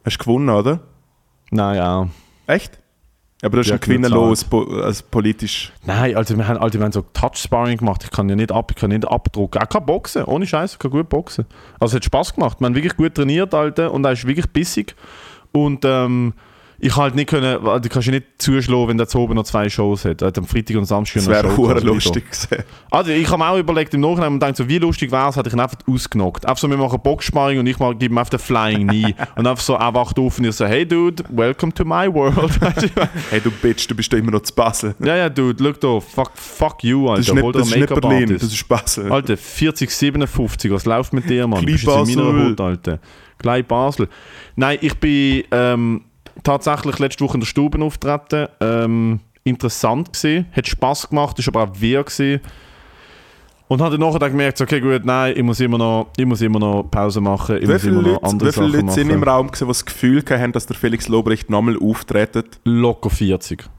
Hast 0.06 0.18
du 0.18 0.24
gewonnen, 0.24 0.50
oder? 0.50 0.80
Nein, 1.52 1.76
ja. 1.76 2.08
Echt? 2.48 2.80
Aber 3.42 3.56
du 3.56 3.60
hast 3.60 3.68
Ja, 3.68 3.74
einen 3.76 3.82
Gewinner 3.82 4.10
genug 4.10 4.30
los, 4.30 4.44
po 4.44 4.64
also 4.64 5.04
politisch. 5.10 5.72
Nein, 5.86 6.16
also 6.16 6.36
wir 6.38 6.48
haben, 6.48 6.58
also 6.58 6.78
wir 6.78 6.84
haben 6.84 6.92
so 6.92 7.02
Touch-Sparring 7.02 7.78
gemacht. 7.78 8.04
Ich 8.04 8.12
kann 8.12 8.28
ja 8.28 8.36
nicht 8.36 8.52
ab, 8.52 8.72
ich 8.72 8.78
kann 8.78 8.90
nicht 8.90 9.08
abdrucken. 9.08 9.62
Auch 9.62 9.70
kein 9.70 9.86
Boxen, 9.86 10.24
ohne 10.26 10.46
Scheiß, 10.46 10.74
ich 10.74 10.80
kann 10.80 10.92
gut 10.92 11.08
boxen. 11.08 11.46
Also 11.80 11.94
es 11.94 11.96
hat 11.98 12.06
Spaß 12.06 12.36
gemacht. 12.36 12.60
Wir 12.60 12.66
haben 12.66 12.76
wirklich 12.76 12.98
gut 12.98 13.16
trainiert, 13.16 13.54
Alter, 13.54 13.92
und 13.94 14.04
er 14.04 14.12
ist 14.12 14.28
wirklich 14.28 14.48
bissig. 14.48 14.96
Und 15.54 15.86
ähm, 15.86 16.34
ich 16.82 16.96
halt 16.96 17.16
nicht 17.16 17.30
können, 17.30 17.62
du 17.64 17.90
kannst 17.90 18.08
ja 18.08 18.14
nicht 18.14 18.26
zuschlagen, 18.38 18.88
wenn 18.88 18.98
der 18.98 19.08
zu 19.08 19.20
oben 19.20 19.36
noch 19.36 19.44
zwei 19.44 19.70
Shows 19.70 20.06
hat. 20.06 20.22
Hat 20.22 20.38
am 20.38 20.46
Freitag 20.46 20.78
und 20.78 20.86
Samstag 20.86 21.16
Das 21.16 21.26
noch 21.26 21.34
wäre 21.34 21.44
gehabt, 21.48 21.82
wieder. 21.82 21.82
lustig 21.94 22.26
gewesen. 22.32 22.64
Also 22.90 23.12
ich 23.12 23.28
habe 23.30 23.38
mir 23.38 23.50
auch 23.50 23.58
überlegt 23.58 23.94
im 23.94 24.02
Nachhinein 24.02 24.34
und 24.34 24.40
gedacht, 24.40 24.56
so, 24.56 24.68
wie 24.68 24.78
lustig 24.78 25.12
wäre 25.12 25.30
es, 25.30 25.36
hätte 25.36 25.50
ich 25.50 25.54
ihn 25.56 25.60
einfach 25.60 25.78
ausgenockt. 25.88 26.46
Einfach 26.46 26.58
so, 26.62 26.70
wir 26.70 26.78
machen 26.78 27.00
Boxsparring 27.04 27.60
und 27.60 27.68
ich 27.68 27.78
gebe 27.78 28.06
ihm 28.06 28.18
auf 28.18 28.30
den 28.30 28.40
Flying 28.40 28.88
Knee. 28.88 29.14
und 29.36 29.46
einfach 29.48 29.64
so, 29.64 29.74
er 29.74 29.94
wacht 29.94 30.18
auf 30.20 30.38
und 30.40 30.46
ich 30.46 30.56
so, 30.56 30.66
hey 30.66 30.86
Dude, 30.86 31.24
welcome 31.30 31.74
to 31.74 31.84
my 31.84 32.12
world. 32.14 32.36
Hey, 33.30 33.42
du 33.42 33.52
Bitch, 33.52 33.88
du 33.90 33.96
bist 33.96 34.12
doch 34.14 34.18
immer 34.18 34.32
noch 34.32 34.42
zu 34.42 34.54
Basel. 34.54 34.96
ja, 35.00 35.16
ja, 35.16 35.30
Dude, 35.30 35.62
look 35.64 35.80
da, 35.82 36.00
fuck, 36.00 36.32
fuck 36.36 36.84
you, 36.84 37.10
Alter. 37.10 37.20
Das 37.22 37.28
ist 37.28 37.34
nicht, 37.36 37.56
das 37.56 37.68
ist 37.68 37.76
nicht 37.76 38.02
Berlin, 38.02 38.30
das 38.40 38.44
ist 38.44 38.68
Basel. 38.68 39.12
Alter, 39.12 39.36
40, 39.38 39.90
57, 39.92 40.72
was 40.72 40.86
läuft 40.86 41.14
mit 41.14 41.30
dir, 41.30 41.46
Mann? 41.48 41.60
Du 41.66 41.66
Klein 41.66 41.74
bist 41.76 41.86
jetzt 41.86 42.10
in 42.10 42.16
meiner 42.24 42.32
Basel. 42.34 42.50
Hut, 42.52 42.62
Alter. 42.62 43.00
Klein 43.38 43.66
Basel. 43.66 44.08
Nein, 44.56 44.78
ich 44.82 44.96
bin 44.98 45.44
ähm, 45.52 46.02
tatsächlich 46.44 47.00
letzte 47.00 47.24
Woche 47.24 47.36
in 47.36 47.42
der 47.42 47.48
Stube 47.48 47.84
auftreten. 47.84 48.48
Ähm, 48.60 49.20
interessant 49.44 50.14
gesehen, 50.14 50.46
hat 50.52 50.68
Spaß 50.68 51.10
gemacht, 51.10 51.40
ist 51.40 51.48
aber 51.48 51.64
auch 51.64 51.82
wehr 51.82 52.04
gesehen. 52.04 52.42
Und 53.68 53.82
habe 53.82 53.98
dann 53.98 54.08
nachher 54.08 54.18
dann 54.18 54.32
gemerkt, 54.32 54.60
okay, 54.60 54.82
gut, 54.82 55.06
nein, 55.06 55.34
ich 55.38 55.44
muss 55.44 55.60
immer 55.60 55.78
noch, 55.78 56.08
ich 56.18 56.26
muss 56.26 56.42
immer 56.42 56.58
noch 56.58 56.84
Pause 56.90 57.22
machen, 57.22 57.58
ich 57.58 57.68
Wie 57.68 57.72
muss 57.72 57.82
viele 57.82 57.94
immer 57.94 58.02
noch 58.02 58.12
Leute, 58.14 58.24
andere 58.26 58.50
wie 58.50 58.54
viele 58.54 58.66
Sachen 58.66 58.82
Leute 58.82 58.94
sind 58.94 59.08
machen. 59.08 59.18
im 59.18 59.24
Raum, 59.24 59.48
gewesen, 59.48 59.66
die 59.66 59.70
das 59.70 59.86
Gefühl 59.86 60.24
haben, 60.28 60.52
dass 60.54 60.66
der 60.66 60.76
Felix 60.76 61.08
Lobrecht 61.08 61.52
nochmal 61.52 61.78
auftritt? 61.80 62.60
Locker 62.64 63.12
40. 63.12 63.70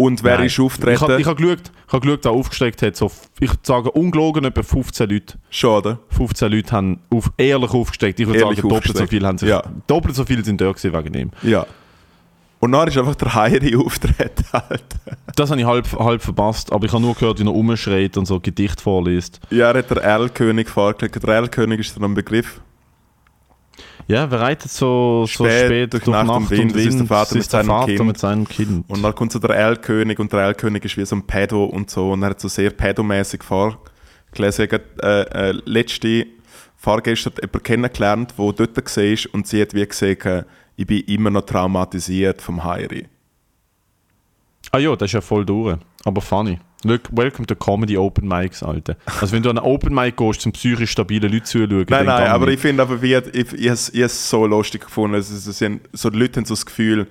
Und 0.00 0.22
wer 0.24 0.36
Nein. 0.38 0.46
ist 0.46 0.52
Ich 0.52 0.58
habe 0.58 0.66
auftreten? 0.66 1.20
ich 1.20 1.26
hab 1.26 1.36
geschaut, 1.36 1.58
ich 1.86 1.92
hab 1.92 2.02
geschaut, 2.02 2.24
wer 2.24 2.30
aufgestreckt 2.32 2.82
hat. 2.82 2.96
So, 2.96 3.10
ich 3.40 3.50
sage 3.62 3.90
ungelogen, 3.90 4.44
etwa 4.44 4.62
15 4.62 5.10
Leute. 5.10 5.38
Schon, 5.50 5.76
oder? 5.78 5.98
15 6.10 6.50
Leute 6.50 6.72
haben 6.72 7.00
auf, 7.10 7.30
ehrlich 7.36 7.70
aufgesteckt. 7.70 8.18
Ich 8.20 8.26
würde 8.26 8.40
sagen, 8.40 8.54
doppelt 8.56 8.70
so 8.70 8.76
aufgesteckt. 8.76 9.10
viel 9.10 9.26
haben 9.26 9.38
sich, 9.38 9.48
Ja. 9.48 9.62
doppelt 9.86 10.14
so 10.14 10.24
viele 10.24 10.44
sind 10.44 10.60
da 10.60 10.72
gewesen 10.72 10.92
wegen 10.92 11.14
ihm. 11.14 11.30
Ja. 11.42 11.66
Und 12.60 12.72
dann 12.72 12.88
ist 12.88 12.98
einfach 12.98 13.14
der 13.14 13.34
Heiri 13.34 13.74
auftreten. 13.84 14.44
Alter. 14.52 14.78
Das 15.34 15.50
habe 15.50 15.60
ich 15.60 15.66
halb, 15.66 15.90
halb 15.98 16.22
verpasst, 16.22 16.72
aber 16.72 16.84
ich 16.86 16.92
habe 16.92 17.02
nur 17.02 17.14
gehört, 17.14 17.38
wie 17.38 17.44
er 17.44 17.48
rumschreit 17.48 18.16
und 18.16 18.26
so 18.26 18.38
Gedicht 18.38 18.80
vorliest. 18.80 19.40
Ja, 19.50 19.70
er 19.70 19.78
hat 19.78 19.90
der 19.90 19.98
Erlkönig 20.02 20.68
vorgelegt. 20.68 21.22
Der 21.22 21.34
Erlkönig 21.34 21.80
ist 21.80 21.96
dann 21.96 22.04
ein 22.04 22.14
Begriff. 22.14 22.60
Ja, 24.10 24.28
wer 24.28 24.40
reitet 24.40 24.72
so 24.72 25.24
so 25.24 25.44
Spät 25.44 25.66
spät, 25.66 25.92
durch 25.92 26.02
durch, 26.02 26.12
Nacht 26.16 26.26
Nacht, 26.26 26.36
und 26.36 26.42
und 26.42 26.50
Wind? 26.50 26.74
Wind? 26.74 26.76
Das 26.76 26.84
ist 26.84 26.98
der 26.98 27.06
Vater 27.06 27.34
mit 27.34 27.42
ist 27.42 27.50
seinem 27.52 27.66
Vater 27.66 27.86
Kind. 27.86 28.06
mit 28.06 28.18
seinem 28.18 28.48
Kind. 28.48 28.90
Und 28.90 29.02
dann 29.02 29.14
kommt 29.14 29.30
so 29.30 29.38
der 29.38 29.50
Erlkönig 29.50 30.18
und 30.18 30.32
der 30.32 30.40
Erlkönig 30.40 30.84
ist 30.84 30.96
wie 30.96 31.06
so 31.06 31.14
ein 31.14 31.26
Pedo 31.28 31.64
und 31.64 31.90
so. 31.90 32.10
Und 32.10 32.24
er 32.24 32.30
hat 32.30 32.40
so 32.40 32.48
sehr 32.48 32.70
pedomäßig 32.70 33.44
vorgelesen. 33.44 34.68
Äh, 34.68 35.06
äh, 35.06 35.52
letzte 35.64 36.26
vorgestern 36.76 37.34
jemanden 37.40 37.62
kennengelernt, 37.62 38.34
der 38.36 38.52
dort 38.52 38.76
war 38.76 39.34
und 39.34 39.46
sie 39.46 39.62
hat 39.62 39.74
wie 39.74 39.86
gesagt, 39.86 40.26
äh, 40.26 40.42
ich 40.74 40.86
bin 40.86 41.04
immer 41.04 41.30
noch 41.30 41.42
traumatisiert 41.42 42.42
vom 42.42 42.64
Heiri. 42.64 43.06
Ah 44.72 44.78
ja, 44.78 44.96
das 44.96 45.06
ist 45.06 45.12
ja 45.12 45.20
voll 45.20 45.46
durch. 45.46 45.76
Aber 46.04 46.20
funny. 46.20 46.58
Look, 46.82 47.02
welcome 47.12 47.46
to 47.46 47.54
Comedy 47.54 47.98
Open 47.98 48.26
Mics, 48.26 48.62
Alter. 48.62 48.96
Also 49.20 49.32
wenn 49.32 49.42
du 49.42 49.50
an 49.50 49.58
einen 49.58 49.66
Open 49.66 49.94
Mic 49.94 50.16
gehst, 50.16 50.40
zum 50.40 50.52
psychisch 50.52 50.90
stabilen 50.92 51.30
Leuten 51.30 51.44
zuschauen, 51.44 51.84
Nein, 51.90 52.06
nein, 52.06 52.28
aber 52.28 52.46
nicht. 52.46 52.54
ich 52.54 52.60
finde 52.60 52.82
aber, 52.82 53.02
wie, 53.02 53.14
ich, 53.14 53.34
ich, 53.34 53.52
ich, 53.92 54.00
es 54.00 54.30
so 54.30 54.46
lustig 54.46 54.82
gefunden. 54.86 55.14
Also, 55.16 55.34
es 55.34 55.58
sind, 55.58 55.82
so 55.92 56.08
die 56.08 56.18
Leute 56.18 56.40
haben 56.40 56.46
so 56.46 56.54
das 56.54 56.64
Gefühl, 56.64 57.06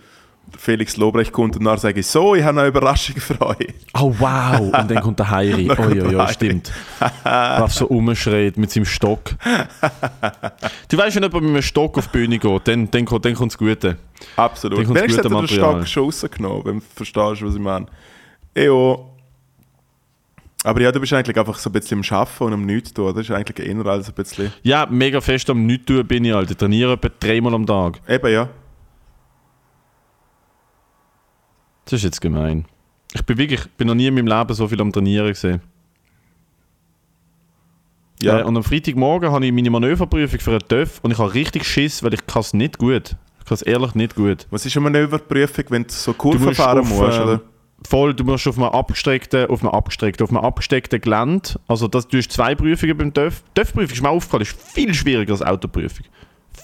Felix 0.57 0.97
Lobrecht 0.97 1.31
kommt 1.31 1.55
und 1.55 1.65
dann 1.65 1.77
sage 1.77 1.99
ich, 1.99 2.07
so, 2.07 2.33
ich 2.33 2.41
habe 2.43 2.59
eine 2.61 2.69
Überraschung 2.69 3.17
für 3.17 3.39
euch. 3.41 3.67
Oh 3.93 4.11
wow! 4.17 4.59
Und 4.59 4.89
dann 4.89 5.01
kommt 5.01 5.19
der 5.19 5.29
Heiri. 5.29 5.67
Oh 5.71 5.75
kommt 5.75 5.95
ja, 5.95 6.09
ja, 6.11 6.27
stimmt. 6.29 6.71
Der 7.23 7.67
so 7.69 7.85
rumschreit 7.85 8.57
mit 8.57 8.71
seinem 8.71 8.85
Stock. 8.85 9.35
Du 10.87 10.97
weißt, 10.97 11.15
wenn 11.15 11.23
jemand 11.23 11.43
mit 11.43 11.51
einem 11.53 11.61
Stock 11.61 11.95
auf 11.99 12.07
die 12.07 12.17
Bühne 12.17 12.39
geht, 12.39 12.67
dann, 12.67 12.89
dann, 12.89 13.05
kommt- 13.05 13.25
dann 13.25 13.35
kommt 13.35 13.51
das 13.51 13.57
Gute. 13.59 13.97
Absolut. 14.35 14.79
Dann 14.79 14.85
kommt's 14.87 15.01
Wenigstens 15.01 15.25
hat 15.25 15.31
er 15.31 15.39
den. 15.41 15.47
Stock 15.47 15.87
schon 15.87 16.03
rausgenommen, 16.05 16.65
wenn 16.65 16.79
du 16.79 16.85
verstehst, 16.95 17.41
was 17.45 17.53
ich 17.53 17.61
meine. 17.61 17.85
Ejo. 18.59 19.05
Aber 20.63 20.81
ja, 20.81 20.91
du 20.91 20.99
bist 20.99 21.13
eigentlich 21.13 21.37
einfach 21.37 21.57
so 21.57 21.69
ein 21.69 21.73
bisschen 21.73 22.03
am 22.03 22.17
Arbeiten 22.17 22.43
und 22.43 22.53
am 22.53 22.65
Nichts 22.65 22.93
tun. 22.93 23.13
Das 23.15 23.23
ist 23.23 23.31
eigentlich 23.31 23.65
eher 23.65 23.85
als 23.85 24.09
ein 24.09 24.13
bisschen... 24.13 24.51
Ja, 24.61 24.85
mega 24.89 25.21
fest 25.21 25.49
am 25.49 25.65
Nichts 25.65 25.85
tun 25.85 26.05
bin 26.05 26.25
ich, 26.25 26.33
Alter. 26.33 26.51
Ich 26.51 26.57
trainiere 26.57 26.93
etwa 26.93 27.09
dreimal 27.19 27.53
am 27.53 27.65
Tag. 27.65 28.01
Eben, 28.07 28.33
ja. 28.33 28.49
Das 31.85 31.93
ist 31.93 32.03
jetzt 32.03 32.19
gemein. 32.19 32.65
Ich 33.13 33.25
bin 33.25 33.37
wirklich, 33.37 33.65
bin 33.77 33.87
noch 33.87 33.95
nie 33.95 34.07
in 34.07 34.13
meinem 34.13 34.27
Leben 34.27 34.53
so 34.53 34.67
viel 34.67 34.81
am 34.81 34.91
Trainieren 34.91 35.29
gesehen. 35.29 35.61
Ja. 38.21 38.41
Äh, 38.41 38.43
und 38.43 38.57
am 38.57 38.63
Freitagmorgen 38.63 39.31
habe 39.31 39.45
ich 39.45 39.53
meine 39.53 39.69
Manöverprüfung 39.69 40.39
für 40.41 40.51
einen 40.51 40.67
TÜV 40.67 40.99
und 41.01 41.11
ich 41.11 41.17
habe 41.17 41.33
richtig 41.33 41.65
Schiss, 41.65 42.03
weil 42.03 42.13
ich 42.13 42.27
kann 42.27 42.41
es 42.41 42.53
nicht 42.53 42.77
gut. 42.77 43.15
Ich 43.39 43.45
kann 43.45 43.55
es 43.55 43.61
ehrlich 43.61 43.95
nicht 43.95 44.15
gut. 44.15 44.45
Was 44.51 44.65
ist 44.65 44.75
eine 44.75 44.83
Manöverprüfung, 44.83 45.65
wenn 45.69 45.83
du 45.83 45.93
so 45.93 46.13
Kurven 46.13 46.53
fahren 46.53 46.85
musst, 46.85 47.17
ähm, 47.17 47.23
oder? 47.23 47.41
Voll, 47.87 48.13
du 48.13 48.23
musst 48.23 48.47
auf 48.47 48.57
einem 48.57 48.67
abgestreckten, 48.67 49.49
auf 49.49 49.61
einem 49.61 49.71
abgestreckten, 49.71 50.23
auf 50.23 50.29
einem 50.29 50.43
abgesteckten 50.43 50.99
Gelände, 50.99 51.59
also 51.67 51.87
das, 51.87 52.07
du 52.07 52.17
hast 52.17 52.31
zwei 52.31 52.53
Prüfungen 52.53 52.97
beim 52.97 53.13
TÜV. 53.13 53.41
TÜV-Prüfung 53.55 53.93
ist 53.93 54.01
mir 54.01 54.09
aufgefallen, 54.09 54.41
ist 54.43 54.61
viel 54.61 54.93
schwieriger 54.93 55.31
als 55.31 55.41
Autoprüfung. 55.41 56.05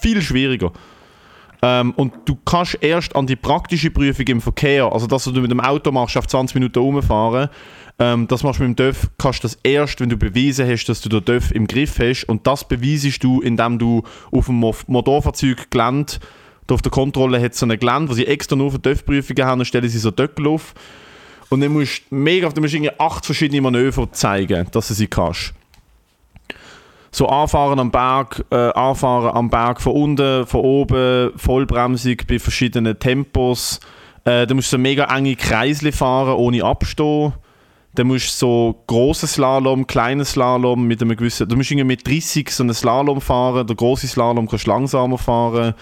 Viel 0.00 0.20
schwieriger. 0.20 0.72
Ähm, 1.62 1.92
und 1.92 2.12
du 2.26 2.36
kannst 2.44 2.78
erst 2.82 3.16
an 3.16 3.26
die 3.26 3.36
praktische 3.36 3.90
Prüfung 3.90 4.26
im 4.26 4.40
Verkehr, 4.40 4.92
also 4.92 5.06
das, 5.06 5.26
was 5.26 5.32
du 5.32 5.40
mit 5.40 5.50
dem 5.50 5.60
Auto 5.60 5.90
machst, 5.90 6.16
auf 6.16 6.26
20 6.26 6.54
Minuten 6.54 6.78
rumfahren, 6.78 7.48
ähm, 7.98 8.28
das 8.28 8.42
machst 8.42 8.60
du 8.60 8.64
mit 8.64 8.78
dem 8.78 8.92
TÜV, 8.92 9.08
kannst 9.16 9.42
das 9.42 9.58
erst, 9.62 10.00
wenn 10.00 10.10
du 10.10 10.18
bewiesen 10.18 10.68
hast, 10.68 10.84
dass 10.84 11.00
du 11.00 11.08
den 11.08 11.24
TÜV 11.24 11.50
im 11.52 11.66
Griff 11.66 11.98
hast. 11.98 12.24
Und 12.24 12.46
das 12.46 12.68
beweisest 12.68 13.24
du, 13.24 13.40
indem 13.40 13.78
du 13.78 14.02
auf 14.30 14.46
dem 14.46 14.56
Mo- 14.56 14.74
Motorfahrzeug 14.86 15.70
Gelände, 15.70 16.12
da 16.66 16.74
auf 16.74 16.82
der 16.82 16.92
Kontrolle 16.92 17.40
hat 17.40 17.54
so 17.54 17.64
ein 17.64 17.78
Gelände, 17.78 18.10
wo 18.10 18.12
sie 18.12 18.26
extra 18.26 18.54
nur 18.54 18.70
für 18.70 18.82
TÜV-Prüfungen 18.82 19.44
haben, 19.46 19.60
dann 19.60 19.66
stellen 19.66 19.88
sie 19.88 19.98
so 19.98 20.10
Döckel 20.10 20.46
auf. 20.48 20.74
Und 21.48 21.60
dann 21.60 21.72
musst 21.72 22.02
du 22.10 22.14
mega, 22.16 22.48
du 22.48 22.60
musst 22.60 22.74
irgendwie 22.74 22.92
acht 22.98 23.24
verschiedene 23.24 23.60
Manöver 23.60 24.10
zeigen, 24.12 24.66
dass 24.72 24.88
du 24.88 24.94
sie 24.94 25.06
kannst. 25.06 25.54
So 27.12 27.28
anfahren 27.28 27.78
am 27.78 27.90
Berg, 27.90 28.44
äh, 28.50 28.72
anfahren 28.72 29.34
am 29.34 29.48
Berg 29.48 29.80
von 29.80 29.92
unten, 29.92 30.46
von 30.46 30.60
oben, 30.60 31.30
Vollbremsung 31.36 32.16
bei 32.28 32.38
verschiedenen 32.38 32.98
Tempos. 32.98 33.80
Äh, 34.24 34.46
dann 34.46 34.56
musst 34.56 34.72
du 34.72 34.76
so 34.76 34.78
mega 34.78 35.04
enge 35.04 35.36
Kreisle 35.36 35.92
fahren, 35.92 36.34
ohne 36.34 36.64
abstehen. 36.64 37.32
Dann 37.94 38.08
musst 38.08 38.26
du 38.26 38.46
so 38.46 38.82
grossen 38.86 39.28
Slalom, 39.28 39.86
kleinen 39.86 40.26
Slalom 40.26 40.86
mit 40.86 41.00
einem 41.00 41.16
gewissen. 41.16 41.48
Du 41.48 41.56
musst 41.56 41.70
irgendwie 41.70 41.86
mit 41.86 42.06
30 42.06 42.50
so 42.50 42.62
einen 42.62 42.74
Slalom 42.74 43.22
fahren. 43.22 43.66
Der 43.66 43.76
große 43.76 44.06
Slalom 44.06 44.46
kannst 44.46 44.66
du 44.66 44.70
langsamer 44.70 45.16
fahren. 45.16 45.74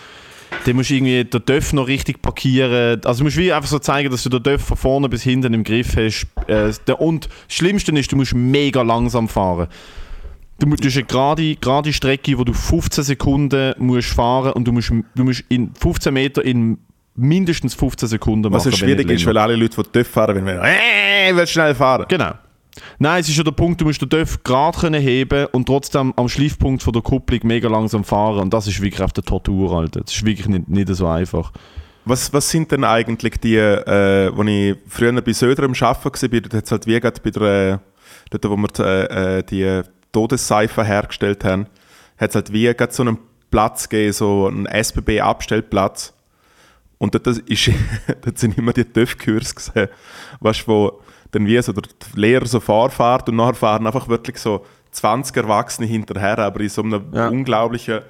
Dann 0.65 0.77
musst 0.77 0.91
du 0.91 0.95
irgendwie 0.95 1.25
den 1.25 1.45
Döff 1.45 1.73
noch 1.73 1.87
richtig 1.87 2.23
parkieren. 2.23 3.01
Also 3.05 3.19
du 3.19 3.25
musst 3.25 3.37
wie 3.37 3.53
einfach 3.53 3.69
so 3.69 3.79
zeigen, 3.79 4.11
dass 4.11 4.23
du 4.23 4.29
den 4.29 4.43
Döff 4.43 4.63
von 4.63 4.77
vorne 4.77 5.09
bis 5.09 5.23
hinten 5.23 5.53
im 5.55 5.65
Griff 5.65 5.97
hast. 5.97 6.27
Äh, 6.47 6.93
und 6.93 7.27
das 7.27 7.55
Schlimmste 7.55 7.93
ist, 7.93 8.11
du 8.13 8.17
musst 8.17 8.35
mega 8.35 8.83
langsam 8.83 9.29
fahren. 9.29 9.69
Du 10.59 10.67
musst 10.67 10.83
eine 10.85 11.05
gerade, 11.05 11.57
gerade 11.57 11.93
Strecke, 11.93 12.39
wo 12.39 12.45
du 12.45 12.53
15 12.53 13.05
Sekunden 13.05 13.75
musst 13.79 14.11
fahren 14.11 14.53
und 14.53 14.67
du 14.67 14.73
musst, 14.73 14.91
du 14.91 15.25
musst 15.25 15.45
in 15.49 15.75
15 15.75 16.15
Meter 16.15 16.45
in 16.45 16.79
mindestens 17.17 17.75
15 17.75 18.09
Sekunden 18.09 18.53
Was 18.53 18.65
machen. 18.65 18.65
wenn 18.65 18.71
nicht 18.71 18.79
schwierig 18.79 19.11
ist, 19.11 19.27
weil 19.27 19.39
alle 19.39 19.57
Leute, 19.57 19.83
die 19.83 19.91
TÜV 19.91 20.09
fahren, 20.09 20.37
wenn 20.37 20.47
wir 20.47 20.63
äh, 20.63 21.31
ich 21.31 21.37
will 21.37 21.47
schnell 21.47 21.75
fahren. 21.75 22.07
Genau. 22.09 22.33
Nein, 22.99 23.21
es 23.21 23.29
ist 23.29 23.37
ja 23.37 23.45
der 23.45 23.53
Punkt, 23.53 23.81
du 23.81 23.85
musst 23.85 24.01
den 24.03 24.09
Döff 24.09 24.43
gerade 24.43 24.79
können 24.79 25.01
heben 25.01 25.47
und 25.47 25.67
trotzdem 25.67 26.13
am 26.17 26.29
Schleifpunkt 26.29 26.83
von 26.83 26.93
der 26.93 27.03
Kupplung 27.03 27.41
mega 27.45 27.69
langsam 27.69 28.05
fahren. 28.05 28.41
Und 28.41 28.55
das 28.55 28.67
ist 28.67 28.81
wirklich 28.81 29.03
auf 29.03 29.13
der 29.13 29.25
Tortur, 29.25 29.73
Alter. 29.77 30.01
Das 30.01 30.15
ist 30.15 30.25
wirklich 30.25 30.49
nicht, 30.49 30.69
nicht 30.69 30.89
so 30.89 31.07
einfach. 31.07 31.53
Was, 32.05 32.33
was 32.33 32.51
sind 32.51 32.71
denn 32.71 32.85
eigentlich 32.85 33.39
die, 33.41 33.57
äh, 33.57 34.31
wo 34.35 34.43
ich 34.43 34.77
früher 34.89 35.21
bei 35.23 35.33
Söder 35.33 35.65
am 35.65 35.73
Arbeiten 35.79 36.33
war, 36.33 36.41
dort 36.41 36.55
hat 36.55 36.65
es 36.65 36.71
halt 36.71 36.87
wie 36.87 37.01
gerade 37.01 37.21
bei 37.21 37.31
der, 37.31 37.73
äh, 37.73 37.79
dort 38.31 38.51
wo 38.51 38.57
wir 38.57 38.69
die, 38.69 38.83
äh, 38.83 39.43
die 39.43 39.89
Todesseife 40.13 40.85
hergestellt 40.85 41.45
haben, 41.45 41.67
hat 42.19 42.31
es 42.31 42.35
halt 42.35 42.53
wie 42.53 42.65
gerade 42.75 42.93
so 42.93 43.03
einen 43.03 43.19
Platz 43.51 43.89
gegeben, 43.89 44.13
so 44.13 44.49
einen 44.49 44.67
SBB-Abstellplatz. 44.67 46.13
Und 46.99 47.15
dort, 47.15 47.27
ist, 47.27 47.71
dort 48.23 48.39
sind 48.39 48.59
immer 48.59 48.73
die 48.73 48.85
TÜV-Kurs 48.85 49.55
gesehen, 49.55 49.89
weißt, 50.41 50.69
wo 50.69 51.01
dann 51.35 51.47
wie 51.47 51.61
so 51.63 51.73
der 51.73 51.83
Lehrer 52.15 52.47
so 52.47 52.61
Fahrfahrt 52.61 53.29
und 53.29 53.37
nachher 53.37 53.55
fahren 53.55 53.87
einfach 53.87 54.09
wirklich 54.09 54.39
so 54.39 54.65
20 54.93 55.37
Erwachsene 55.37 55.87
hinterher, 55.87 56.39
aber 56.39 56.61
in 56.61 56.69
so 56.69 56.83
einem 56.83 57.05
Ja. 57.13 57.29
unglaublichen, 57.29 58.01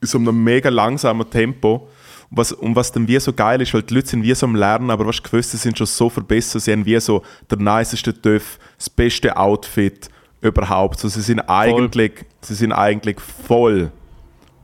in 0.00 0.06
so 0.06 0.18
einem 0.18 0.42
mega 0.44 0.68
langsamen 0.68 1.28
Tempo. 1.28 1.88
Und 2.30 2.36
was, 2.36 2.52
und 2.52 2.76
was 2.76 2.92
dann 2.92 3.08
wie 3.08 3.18
so 3.18 3.32
geil 3.32 3.60
ist, 3.62 3.72
weil 3.74 3.82
die 3.82 3.94
Leute 3.94 4.08
sind 4.08 4.22
wie 4.22 4.34
so 4.34 4.46
am 4.46 4.54
Lernen, 4.54 4.90
aber 4.90 5.06
was 5.06 5.22
gewusst, 5.22 5.50
sie 5.52 5.56
sind 5.56 5.78
schon 5.78 5.86
so 5.86 6.08
verbessert, 6.10 6.62
sie 6.62 6.72
haben 6.72 6.84
wie 6.84 7.00
so 7.00 7.22
der 7.50 7.58
niceste 7.58 8.12
TÜV, 8.20 8.58
das 8.76 8.90
beste 8.90 9.36
Outfit 9.36 10.08
überhaupt. 10.42 11.00
So, 11.00 11.08
sie 11.08 11.22
sind 11.22 11.40
eigentlich, 11.40 12.12
sie 12.42 12.54
sind 12.54 12.72
eigentlich 12.72 13.18
voll 13.20 13.90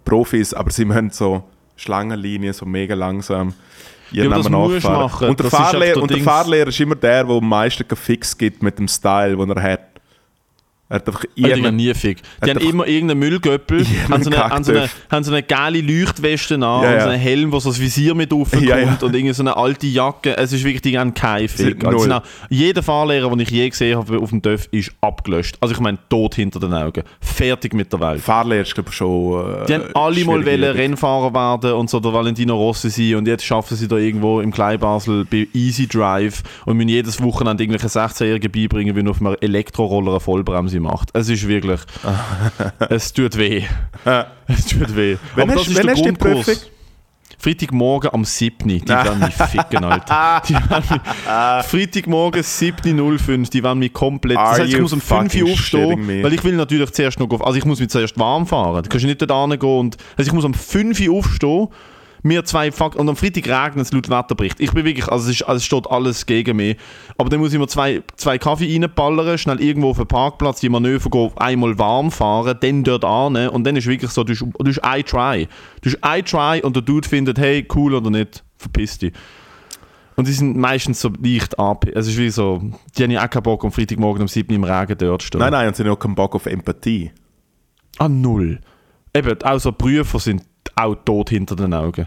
Profis, 0.05 0.53
aber 0.53 0.71
sie 0.71 0.85
müssen 0.85 1.11
so 1.11 1.43
Schlangenlinien, 1.77 2.53
so 2.53 2.67
mega 2.67 2.95
langsam 2.95 3.55
ihren 4.13 4.31
Ja, 4.31 4.39
Namen 4.39 4.53
nachfahren. 4.83 5.31
Und 5.31 5.41
der, 5.41 5.97
und 6.03 6.11
der 6.11 6.19
Fahrlehrer 6.21 6.69
ist 6.69 6.81
immer 6.81 6.95
der, 6.95 7.25
der 7.25 7.35
am 7.35 7.49
meisten 7.49 7.85
Fix 7.97 8.37
gibt 8.37 8.63
mit 8.63 8.79
dem 8.79 8.89
Style, 8.89 9.37
den 9.37 9.51
er 9.51 9.63
hat. 9.63 9.94
Er 10.91 10.97
hat 10.97 11.09
einfach 11.09 11.25
irgendeinen- 11.35 11.77
nie 11.77 11.93
fick. 11.95 12.19
Die 12.45 12.51
haben 12.51 12.59
immer 12.59 12.87
irgendeinen 12.87 13.19
Müllgöppel, 13.21 13.79
Irgendeinen 14.11 14.11
haben 14.13 14.23
so, 14.23 14.31
eine, 14.31 14.51
haben, 14.51 14.65
so 14.65 14.73
eine, 14.73 14.91
haben 15.11 15.25
so 15.25 15.31
eine 15.33 15.43
geile 15.43 15.81
Leuchtweste 15.81 16.55
an 16.57 16.61
Ja, 16.61 16.77
und 16.77 16.83
so 16.83 16.89
ja. 16.91 17.07
einen 17.07 17.21
Helm, 17.21 17.53
wo 17.53 17.59
so 17.59 17.71
das 17.71 17.81
Visier 17.81 18.15
mit 18.15 18.31
raufkommt 18.35 18.63
Ja, 18.65 18.79
ja. 18.79 18.99
und 19.01 19.15
irgendwie 19.15 19.33
so 19.33 19.43
eine 19.43 19.57
alte 19.57 19.87
Jacke. 19.87 20.37
Es 20.37 20.53
ist 20.53 20.63
wirklich, 20.63 20.83
die 20.83 20.99
haben 20.99 21.15
keinen 21.15 21.49
Fick. 21.49 21.83
Also, 21.85 22.05
genau, 22.05 22.21
jeder 22.51 22.83
Fahrlehrer, 22.83 23.31
den 23.31 23.41
ich 23.41 23.51
je 23.51 23.69
gesehen 23.69 23.97
habe 23.99 24.19
auf 24.19 24.29
dem 24.29 24.43
TÜV, 24.43 24.69
ist 24.73 24.93
abgelöscht. 25.01 25.57
Also 25.61 25.75
ich 25.75 25.81
meine, 25.81 25.99
tot 26.11 26.35
hinter 26.35 26.61
den 26.61 26.75
Augen. 26.75 27.03
Fertig 27.21 27.73
mit 27.73 27.91
der 27.93 28.01
Welt. 28.01 28.21
Fahrlehrer 28.21 28.63
ist 28.63 28.75
glaube 28.75 28.91
ich 28.91 28.97
schon. 28.97 29.63
Äh, 29.63 29.67
Die 29.67 29.75
haben 29.75 29.85
alle 29.95 30.25
mal 30.27 30.45
wollen. 30.45 30.65
Rennfahrer 30.65 31.33
werden 31.33 31.73
und 31.73 31.89
so 31.89 31.99
der 31.99 32.13
Valentino 32.13 32.57
Rossi 32.57 32.91
sein 32.91 33.15
und 33.17 33.27
jetzt 33.27 33.45
schaffen 33.45 33.77
sie 33.77 33.89
da 33.89 33.97
irgendwo 33.97 34.41
im 34.41 34.53
Kleinbasel 34.53 35.25
bei 35.25 35.49
Easy 35.55 35.87
Drive 35.87 36.43
und 36.67 36.77
müssen 36.77 36.89
jedes 36.91 37.23
Wochenende 37.23 37.63
irgendwelche 37.65 37.89
16-Jährigen 37.89 38.53
beibringen, 38.53 38.95
wie 38.95 39.03
man 39.03 39.09
auf 39.11 39.21
einem 39.21 39.37
Elektroroller 39.41 40.11
eine 40.13 40.21
Vollbremse 40.21 40.74
macht. 40.81 41.11
Es 41.13 41.29
ist 41.29 41.47
wirklich, 41.47 41.81
es 42.91 43.13
tut 43.13 43.37
weh. 43.37 43.65
Es 44.47 44.67
tut 44.67 44.95
weh. 44.97 45.17
Wann 45.35 45.51
Aber 45.51 45.59
das 45.59 45.69
ist 45.69 45.77
wann 45.77 45.87
der 45.87 45.95
Grundkurs. 45.95 46.71
Freitagmorgen 47.39 48.11
am 48.13 48.25
7. 48.25 48.69
Die 48.69 48.89
werden 48.89 49.19
mich 49.19 49.35
ficken, 49.51 49.85
Alter. 49.85 50.43
Die 50.49 50.55
werden 50.55 50.85
mich, 50.89 51.67
Freitagmorgen 51.67 52.43
7.05 52.43 53.51
die 53.51 53.63
werden 53.63 53.79
mich 53.81 53.93
komplett... 53.93 54.39
Das 54.39 54.61
heißt, 54.61 54.73
ich 54.73 54.81
muss 54.81 54.93
um 54.93 55.01
5 55.01 55.35
Uhr 55.35 55.53
aufstehen, 55.53 56.23
weil 56.23 56.33
ich 56.33 56.43
will 56.43 56.55
natürlich 56.55 56.91
zuerst 56.93 57.21
noch... 57.21 57.29
Also 57.41 57.59
ich 57.59 57.65
muss 57.65 57.81
mich 57.81 57.91
zuerst 57.91 58.19
warm 58.19 58.47
fahren. 58.47 58.83
Du 58.83 58.89
kannst 58.89 59.05
nicht 59.05 59.21
dort 59.21 59.51
hingehen 59.51 59.79
und... 59.79 59.97
Also 60.17 60.29
ich 60.29 60.35
muss 60.35 60.45
um 60.45 60.55
5 60.55 61.01
Uhr 61.01 61.19
aufstehen, 61.19 61.69
mir 62.25 62.45
zwei 62.45 62.73
Fuck... 62.73 62.97
Und 62.97 63.09
am 63.09 63.17
Freitag 63.17 63.47
regnet 63.47 63.87
es 63.87 63.93
laut 63.93 64.09
Wetterbericht. 64.09 64.59
Ich 64.61 64.73
bin 64.73 64.85
wirklich... 64.85 65.09
Also 65.09 65.31
es, 65.31 65.37
ist, 65.37 65.43
also 65.43 65.59
es 65.59 65.65
steht 65.65 65.87
alles 65.91 66.27
gegen 66.27 66.57
mich. 66.57 66.77
Aber 67.19 67.29
dann 67.29 67.39
muss 67.39 67.53
ich 67.53 67.59
mir 67.59 67.69
zwei, 67.69 68.03
zwei 68.17 68.39
Kaffee 68.39 68.73
reinballern, 68.73 69.39
schnell 69.39 69.61
irgendwo 69.61 69.91
auf 69.91 69.99
den 69.99 70.07
Parkplatz, 70.07 70.61
die 70.61 70.69
Manöver 70.69 71.11
gehen, 71.11 71.31
einmal 71.37 71.79
warm 71.79 72.11
fahren, 72.11 72.57
dann 72.61 72.83
dort 72.83 73.05
an 73.05 73.37
und 73.49 73.65
dann 73.65 73.77
ist 73.77 73.87
wirklich 73.87 74.11
so, 74.11 74.25
du 74.25 74.33
hast, 74.33 74.41
du 74.41 74.67
hast 74.67 74.83
ein 74.83 75.05
Try. 75.05 75.49
Du 75.83 75.91
hast 75.91 76.03
ein 76.03 76.25
Try 76.25 76.63
und 76.63 76.75
der 76.75 76.83
Dude 76.83 77.09
findet, 77.09 77.39
hey, 77.39 77.67
cool 77.75 77.95
oder 77.95 78.11
nicht, 78.11 78.43
verpiss 78.57 78.99
dich. 78.99 79.13
Und 80.17 80.29
die 80.29 80.33
sind 80.33 80.57
meistens 80.57 81.01
so 81.01 81.11
leicht 81.23 81.59
ab. 81.59 81.87
Es 81.93 82.07
ist 82.07 82.17
wie 82.17 82.31
so, 82.31 82.63
die 82.97 83.03
haben 83.03 83.11
ja 83.11 83.25
auch 83.25 83.31
keinen 83.31 83.43
Bock 83.43 83.65
am 83.65 83.73
Freitagmorgen 83.73 84.23
um 84.23 84.29
7 84.29 84.49
Uhr 84.51 84.57
im 84.57 84.65
Regen 84.65 84.97
dort 84.97 85.23
zu 85.23 85.29
stehen. 85.29 85.41
Nein, 85.41 85.53
nein, 85.53 85.69
und 85.69 85.77
sie 85.77 85.83
haben 85.83 85.91
auch 85.91 85.99
keinen 85.99 86.15
Bock 86.15 86.35
auf 86.35 86.47
Empathie. 86.47 87.11
Ah, 87.99 88.09
null. 88.09 88.61
Eben, 89.13 89.43
auch 89.43 89.59
so 89.59 89.73
Prüfer 89.73 90.19
sind 90.19 90.43
auch 90.77 90.95
tot 91.05 91.31
hinter 91.31 91.57
den 91.57 91.75
Augen. 91.75 92.07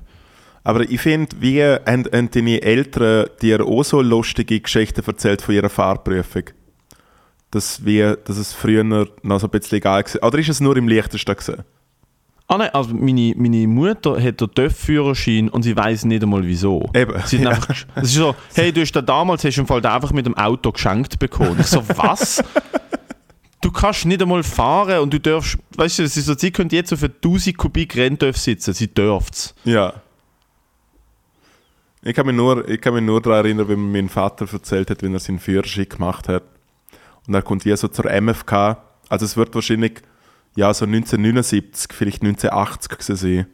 Aber 0.64 0.82
ich 0.82 1.00
finde, 1.00 1.38
wie 1.40 1.64
haben, 1.64 2.06
haben 2.12 2.30
deine 2.30 2.62
Eltern 2.62 3.28
dir 3.42 3.66
auch 3.66 3.84
so 3.84 4.02
lustige 4.02 4.60
Geschichten 4.60 5.02
erzählt 5.06 5.42
von 5.42 5.56
ihrer 5.56 5.70
Fahrprüfung? 5.70 6.44
Dass, 7.52 7.86
wie, 7.86 8.02
dass 8.26 8.36
es 8.36 8.52
früher 8.52 8.84
noch 8.84 9.08
so 9.40 9.48
ein 9.48 9.50
bisschen 9.50 9.78
egal 9.78 10.04
war. 10.04 10.28
Oder 10.28 10.40
ist 10.40 10.50
es 10.50 10.60
nur 10.60 10.76
im 10.76 10.90
Leichtesten 10.90 11.34
gewesen? 11.34 11.64
Ah 12.50 12.58
nein, 12.58 12.70
also 12.74 12.94
meine, 12.94 13.34
meine 13.36 13.68
Mutter 13.68 14.22
hat 14.22 14.40
den 14.40 14.54
TÜV-Führerschein 14.54 15.50
und 15.50 15.64
sie 15.64 15.76
weiß 15.76 16.06
nicht 16.06 16.24
einmal 16.24 16.46
wieso. 16.46 16.90
Eben, 16.94 17.14
Sie 17.26 17.38
ja. 17.38 17.50
einfach, 17.50 17.76
es 17.96 18.04
ist 18.04 18.16
so, 18.16 18.36
hey, 18.54 18.72
du 18.72 18.82
hast 18.82 18.94
den 18.94 19.06
damals 19.06 19.44
hast 19.44 19.56
du 19.56 19.62
im 19.62 19.68
Fall 19.68 19.86
einfach 19.86 20.14
mit 20.14 20.26
dem 20.26 20.36
Auto 20.38 20.72
geschenkt 20.72 21.20
bekommen. 21.20 21.58
Ich 21.60 21.68
so, 21.68 21.84
was? 21.96 22.42
Du 23.62 23.72
kannst 23.72 24.06
nicht 24.06 24.22
einmal 24.22 24.44
fahren 24.44 25.00
und 25.00 25.14
du 25.14 25.20
darfst, 25.20 25.58
weißt 25.76 26.00
du, 26.00 26.08
so, 26.08 26.34
sie 26.36 26.52
könnte 26.52 26.76
jetzt 26.76 26.94
auf 26.94 27.02
1000 27.04 27.58
Kubik 27.58 27.96
Renndorf 27.96 28.38
sitzen, 28.38 28.74
sie 28.74 28.88
dürft's. 28.94 29.56
Ja. 29.64 29.94
Ich 32.04 32.16
kann 32.16 32.26
mich 32.28 32.36
nur, 32.36 32.68
ich 32.70 32.80
kann 32.80 32.94
mich 32.94 33.04
nur 33.04 33.22
daran 33.22 33.46
erinnern, 33.46 33.68
wie 33.68 33.76
mein 33.76 34.10
Vater 34.10 34.48
erzählt 34.52 34.90
hat, 34.90 35.02
wie 35.02 35.12
er 35.12 35.20
seinen 35.20 35.40
Führerschein 35.40 35.90
gemacht 35.90 36.28
hat. 36.30 36.44
Und 37.28 37.34
er 37.34 37.42
kommt 37.42 37.66
wie 37.66 37.76
so 37.76 37.88
zur 37.88 38.06
MFK. 38.10 38.78
Also 39.10 39.26
es 39.26 39.36
wird 39.36 39.54
wahrscheinlich 39.56 40.02
ja, 40.56 40.74
so 40.74 40.86
1979, 40.86 41.92
vielleicht 41.94 42.22
1980 42.24 42.92
gewesen 42.98 43.16
sein. 43.16 43.48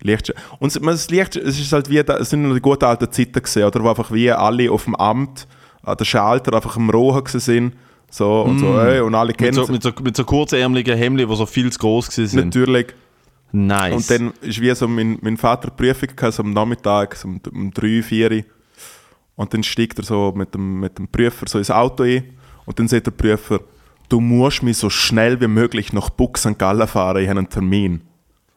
Licht- 0.00 0.32
Und 0.58 0.74
es- 0.74 1.10
Licht, 1.10 1.36
ist 1.36 1.72
halt 1.72 1.90
wie, 1.90 1.98
es 1.98 2.30
sind 2.30 2.42
noch 2.48 2.54
die 2.54 2.60
guten 2.60 2.84
alten 2.84 3.10
Zeiten 3.12 3.42
gesehen, 3.42 3.64
oder? 3.66 3.82
Wo 3.82 3.90
einfach 3.90 4.10
wie 4.12 4.30
alle 4.30 4.70
auf 4.70 4.84
dem 4.84 4.94
Amt, 4.96 5.46
an 5.82 5.96
der 5.96 6.04
Schalter 6.04 6.54
einfach 6.54 6.76
im 6.76 6.90
Rohen 6.90 7.22
gewesen 7.22 7.40
sind. 7.40 7.76
So, 8.12 8.42
und 8.42 8.58
so, 8.58 8.78
ey, 8.78 9.00
und 9.00 9.14
alle 9.14 9.28
Mit 9.28 9.38
kennen 9.38 9.54
so, 9.54 9.62
es. 9.62 9.70
mit, 9.70 9.82
so, 9.82 9.90
mit 10.02 10.14
so 10.14 10.24
kurzärmeligen 10.24 10.98
Hemden, 10.98 11.26
die 11.26 11.34
so 11.34 11.46
viel 11.46 11.72
zu 11.72 11.78
groß 11.78 12.08
sind. 12.08 12.34
Natürlich. 12.34 12.88
Nice. 13.52 13.94
Und 13.94 14.10
dann 14.10 14.32
ist 14.42 14.60
wie 14.60 14.74
so 14.74 14.86
mein, 14.86 15.18
mein 15.22 15.38
Vater 15.38 15.70
Prüfung 15.70 16.14
gehabt, 16.14 16.34
so 16.34 16.42
am 16.42 16.52
Nachmittag, 16.52 17.16
so 17.16 17.28
um, 17.28 17.40
um 17.50 17.70
3, 17.70 18.02
4 18.02 18.44
Und 19.36 19.54
dann 19.54 19.62
steigt 19.62 19.98
er 19.98 20.04
so 20.04 20.30
mit 20.36 20.54
dem, 20.54 20.80
mit 20.80 20.98
dem 20.98 21.08
Prüfer 21.08 21.46
so 21.48 21.56
ins 21.56 21.70
Auto 21.70 22.02
ein 22.02 22.24
und 22.66 22.78
dann 22.78 22.86
sagt 22.86 23.06
der 23.06 23.12
Prüfer, 23.12 23.60
du 24.10 24.20
musst 24.20 24.62
mich 24.62 24.76
so 24.76 24.90
schnell 24.90 25.40
wie 25.40 25.48
möglich 25.48 25.94
nach 25.94 26.10
Buck 26.10 26.36
St. 26.36 26.58
Gallen 26.58 26.86
fahren, 26.86 27.22
ich 27.22 27.28
habe 27.30 27.38
einen 27.38 27.48
Termin. 27.48 28.02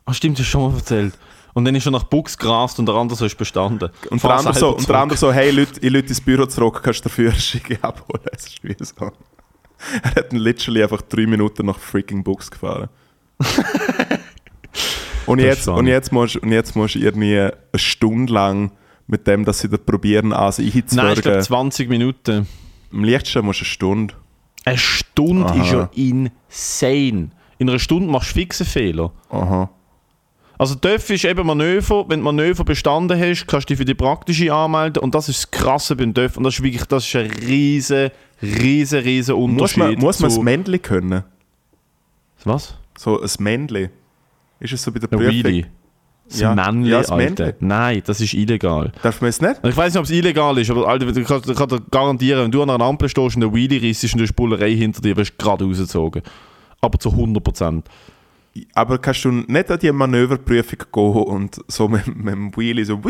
Ah, 0.06 0.14
stimmt, 0.14 0.38
das 0.38 0.46
hast 0.46 0.54
du 0.54 0.60
schon 0.60 0.70
mal 0.70 0.78
erzählt. 0.78 1.18
Und 1.54 1.64
dann 1.64 1.76
ist 1.76 1.86
er 1.86 1.92
nach 1.94 2.04
Buchs 2.04 2.38
gerast 2.38 2.78
und 2.80 2.88
der 2.88 2.96
andere 2.96 3.18
so 3.18 3.26
ist 3.26 3.38
bestanden. 3.38 3.90
Und 4.10 4.20
Fahr 4.20 4.32
der, 4.32 4.40
andere 4.40 4.54
so, 4.60 4.76
und 4.76 4.88
der 4.88 4.96
andere 4.98 5.18
so, 5.18 5.32
hey 5.32 5.52
Leute, 5.52 5.80
ich 5.80 5.90
Leute 5.90 6.10
ins 6.10 6.20
Büro 6.20 6.46
zurück, 6.46 6.82
kannst 6.84 7.00
du 7.00 7.10
den 7.10 7.14
Führerschein 7.14 7.62
abholen? 7.82 8.26
Es 8.34 8.48
ist 8.48 8.62
wie 8.62 8.76
so. 8.78 9.12
Er 10.04 10.16
hat 10.16 10.32
dann 10.32 10.40
literally 10.40 10.84
einfach 10.84 11.02
drei 11.02 11.26
Minuten 11.26 11.66
nach 11.66 11.80
freaking 11.80 12.24
Bucks 12.24 12.50
gefahren. 12.50 12.90
und, 15.26 15.40
Das 15.40 15.46
jetzt, 15.46 15.68
und, 15.68 15.88
jetzt 15.88 16.12
musst, 16.12 16.38
und 16.38 16.52
jetzt 16.52 16.76
musst 16.76 16.96
du 16.96 17.00
irgendwie 17.00 17.40
eine 17.40 17.54
Stunde 17.76 18.34
lang 18.34 18.72
mit 19.08 19.28
dem, 19.28 19.46
dass 19.46 19.60
sie 19.60 19.70
da 19.70 19.78
probieren, 19.78 20.34
also 20.34 20.62
Nein, 20.62 20.72
ich 20.74 20.86
glaube 20.90 21.10
einzuzwergen. 21.10 21.44
20 21.44 21.90
Minuten. 21.90 22.48
Am 22.92 23.04
liebsten 23.04 23.46
musst 23.46 23.60
du 23.60 23.64
eine 23.64 23.70
Stunde. 23.70 24.14
Eine 24.64 24.78
Stunde 24.78 25.46
Aha. 25.46 25.62
ist 25.62 25.72
ja 25.72 25.90
insane. 25.94 27.30
In 27.58 27.70
einer 27.70 27.80
Stunde 27.80 28.10
machst 28.10 28.32
du 28.32 28.40
fixe 28.40 28.66
Fehler. 28.66 29.12
Aha. 29.30 29.70
Also 30.58 30.76
TÜV 30.76 31.10
ist 31.10 31.26
eben 31.26 31.46
Manöver. 31.46 32.06
Wenn 32.08 32.20
du 32.20 32.26
Manöver 32.26 32.64
bestanden 32.64 33.20
hast, 33.20 33.46
kannst 33.48 33.70
du 33.70 33.74
dich 33.74 33.78
für 33.78 33.86
die 33.86 33.94
praktische 33.94 34.54
anmelden. 34.54 35.04
Und 35.04 35.14
das 35.16 35.28
ist 35.30 35.40
das 35.40 35.52
Krasse 35.52 35.96
beim 35.96 36.14
TÜV. 36.14 36.38
Und 36.38 36.44
das 36.46 36.56
ist 36.56 36.64
wirklich 36.64 36.86
das 36.86 37.06
ist 37.06 37.16
ein 37.16 37.30
riesen, 37.32 38.10
riesen, 38.42 39.00
riesen 39.00 39.36
Muss 39.36 39.44
Unterschied. 39.50 39.78
man, 39.80 39.94
muss 40.00 40.20
man 40.20 40.30
zu- 40.30 40.38
das 40.38 40.44
Männli 40.44 40.80
können? 40.80 41.24
Was? 42.44 42.76
So 42.98 43.22
ein 43.22 43.30
Männli. 43.40 43.90
Ist 44.60 44.74
es 44.74 44.82
so 44.84 44.92
bei 44.92 45.00
der 45.00 45.12
Ein 45.12 45.18
Prüfung? 45.18 45.34
Wheelie. 45.34 45.66
Das 46.28 46.40
Ja. 46.40 46.56
Männli, 46.56 46.90
Ja, 46.90 47.00
das 47.00 47.12
Alter. 47.12 47.54
Nein, 47.60 48.02
das 48.06 48.22
ist 48.22 48.34
illegal. 48.34 48.92
Darf 49.04 49.22
man 49.22 49.30
es 49.30 49.42
nicht? 49.42 49.60
Ich 49.64 49.76
weiß 49.78 49.94
nicht, 49.94 50.00
ob 50.00 50.06
es 50.06 50.12
illegal 50.12 50.58
ist, 50.58 50.72
aber 50.72 50.88
Alter, 50.88 51.08
ich 51.16 51.28
kann, 51.28 51.42
ich 51.46 51.56
kann 51.56 51.70
dir 51.70 51.82
garantieren, 51.92 52.44
wenn 52.46 52.52
du 52.52 52.64
an 52.64 52.70
einer 52.70 52.84
Ampel 52.84 53.10
stehst 53.10 53.36
und 53.36 53.44
eine 53.44 53.54
Wheelie 53.54 53.82
reissst 53.82 54.06
und 54.06 54.18
du 54.20 54.24
hast 54.24 54.34
Bullerei 54.36 54.74
hinter 54.74 55.02
dir, 55.02 55.16
wirst 55.18 55.34
du 55.38 55.44
gerade 55.44 55.66
rausgezogen. 55.66 56.24
Aber 56.82 56.98
zu 57.00 57.10
100%. 57.10 57.84
Aber 58.74 58.98
kannst 59.00 59.26
du 59.26 59.32
nicht 59.32 59.70
an 59.70 59.80
die 59.80 59.92
Manöverprüfung 59.92 60.80
gehen 60.92 61.24
und 61.24 61.62
so 61.68 61.88
mit, 61.88 62.08
mit 62.16 62.34
dem 62.34 62.56
Wheelie 62.56 62.86
so... 62.86 63.02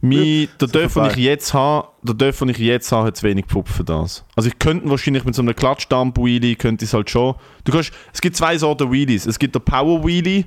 Mein, 0.00 0.48
der 0.60 0.66
So 0.66 0.66
Dörf, 0.66 0.94
den 0.94 1.06
ich 1.06 1.16
jetzt 1.16 1.52
habe, 1.52 1.88
der 2.02 2.14
Dörf, 2.14 2.38
den 2.38 2.48
ich 2.50 2.58
jetzt 2.58 2.90
habe, 2.90 3.08
hat 3.08 3.16
zu 3.16 3.26
wenig 3.26 3.46
Pfupf 3.46 3.76
für 3.76 3.84
das. 3.84 4.24
Also 4.36 4.48
ich 4.48 4.58
könnte 4.58 4.88
wahrscheinlich 4.88 5.24
mit 5.24 5.34
so 5.34 5.42
einem 5.42 5.54
Klatschdampf-Wheelie, 5.54 6.56
könnte 6.56 6.84
ich 6.84 6.90
es 6.90 6.94
halt 6.94 7.10
schon. 7.10 7.34
Du 7.64 7.72
kannst, 7.72 7.92
es 8.12 8.20
gibt 8.20 8.36
zwei 8.36 8.56
Sorten 8.56 8.90
Wheelies. 8.90 9.26
Es 9.26 9.38
gibt 9.38 9.54
den 9.54 9.62
Power-Wheelie 9.62 10.44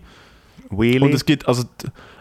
Wheelie? 0.70 1.02
und 1.02 1.14
es 1.14 1.26
gibt, 1.26 1.48
also, 1.48 1.64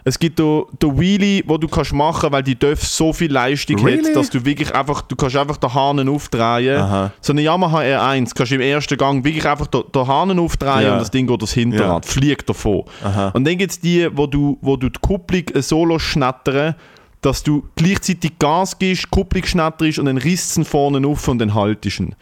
es 0.03 0.17
gibt 0.17 0.39
den, 0.39 0.63
Wheelie, 0.81 1.43
wo 1.45 1.57
du 1.57 1.67
kannst 1.67 1.91
machen, 1.93 2.31
weil 2.31 2.43
die 2.43 2.57
Dörf 2.57 2.81
so 2.83 3.11
viel 3.11 3.31
Leistung 3.31 3.83
Really? 3.83 4.03
hat, 4.05 4.15
dass 4.15 4.29
du 4.29 4.43
wirklich 4.45 4.73
einfach, 4.73 5.01
du 5.01 5.15
kannst 5.15 5.35
einfach 5.35 5.57
den 5.57 5.73
Hahn 5.73 6.07
aufdrehen. 6.07 6.77
Aha. 6.79 7.11
So 7.21 7.33
eine 7.33 7.41
Yamaha 7.41 7.79
R1 7.79 8.31
kannst 8.35 8.51
du 8.51 8.55
im 8.55 8.61
ersten 8.61 8.97
Gang 8.97 9.23
wirklich 9.25 9.45
einfach 9.45 9.67
den, 9.67 9.83
den 9.93 10.07
Hahn 10.07 10.39
aufdrehen 10.39 10.81
Ja. 10.83 10.93
und 10.93 10.99
das 10.99 11.11
Ding 11.11 11.27
geht 11.27 11.41
das 11.41 11.51
Hinterrad, 11.53 12.05
fliegt 12.05 12.47
davon. 12.49 12.83
Aha. 13.03 13.29
Und 13.29 13.45
dann 13.45 13.57
gibt 13.57 13.71
es 13.71 13.79
die, 13.79 14.07
wo 14.15 14.27
du, 14.27 14.57
wo 14.61 14.77
du 14.77 14.89
die 14.89 14.99
Kupplung 14.99 15.43
solo 15.55 15.99
schnattern, 15.99 16.75
dass 17.21 17.43
du 17.43 17.63
gleichzeitig 17.75 18.39
Gas 18.39 18.77
gibst, 18.77 19.09
Kupplung 19.09 19.43
schnatterst 19.43 19.99
und 19.99 20.05
dann 20.05 20.17
risst 20.17 20.57
es 20.57 20.67
vorne 20.67 21.05
auf 21.05 21.27
und 21.27 21.39
dann 21.39 21.53
haltest 21.53 21.99
ihn. 21.99 22.15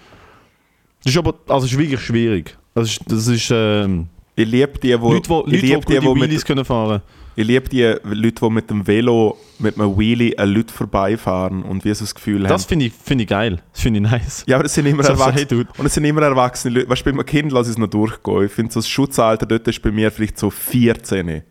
Das 1.03 1.13
ist 1.13 1.18
aber 1.20 1.36
also 1.47 1.68
ist 1.68 1.78
wirklich 1.78 2.01
schwierig. 2.01 2.57
Das 2.74 2.89
ist, 2.89 3.01
das 3.07 3.28
ist, 3.28 3.51
ähm, 3.53 4.07
Ich 4.36 4.47
liebe 4.47 4.77
die, 4.79 4.99
wo, 4.99 5.13
Leute, 5.13 5.43
die 5.47 5.55
ich 5.55 5.61
liebe 5.61 5.86
die, 5.86 5.93
die, 5.99 6.03
wo 6.05 6.13
die 6.13 6.19
mit, 6.19 6.29
Wheelies 6.29 6.45
können 6.45 6.65
fahren 6.65 7.01
ich 7.38 7.45
liebe 7.45 7.67
die 7.67 7.81
Leute, 8.03 8.45
die 8.45 8.49
mit 8.49 8.69
dem 8.69 8.88
Velo, 8.88 9.38
mit 9.59 9.77
einem 9.77 9.97
Wheelie 9.99 10.38
an 10.39 10.49
Leute 10.53 10.73
vorbeifahren 10.73 11.63
und 11.63 11.83
wie 11.83 11.93
so 11.93 12.05
das 12.05 12.15
Gefühl 12.15 12.43
Das 12.43 12.51
haben. 12.51 12.67
finde 12.69 12.86
ich, 12.86 12.93
find 12.93 13.21
ich 13.21 13.27
geil. 13.27 13.61
Das 13.73 13.81
finde 13.81 13.99
ich 13.99 14.09
nice. 14.09 14.43
Ja, 14.47 14.55
aber 14.55 14.63
das 14.63 14.73
sind 14.73 14.86
immer 14.86 15.03
So, 15.03 15.13
so, 15.15 15.21
erwachsene. 15.21 15.47
hey, 15.49 15.65
und 15.77 15.86
es 15.86 15.93
sind 15.93 16.05
immer 16.05 16.21
erwachsene 16.21 16.75
Leute. 16.75 16.89
Weißt 16.89 17.01
du, 17.01 17.05
bei 17.05 17.11
einem 17.11 17.25
Kind 17.25 17.51
lasse 17.51 17.69
ich 17.69 17.75
es 17.75 17.77
noch 17.77 17.89
durchgehen. 17.89 18.45
Ich 18.45 18.51
finde, 18.53 18.71
so 18.71 18.79
das 18.79 18.88
Schutzalter 18.88 19.45
dort 19.45 19.67
ist 19.67 19.81
bei 19.81 19.91
mir 19.91 20.11
vielleicht 20.11 20.39
so 20.39 20.49
14. 20.49 21.41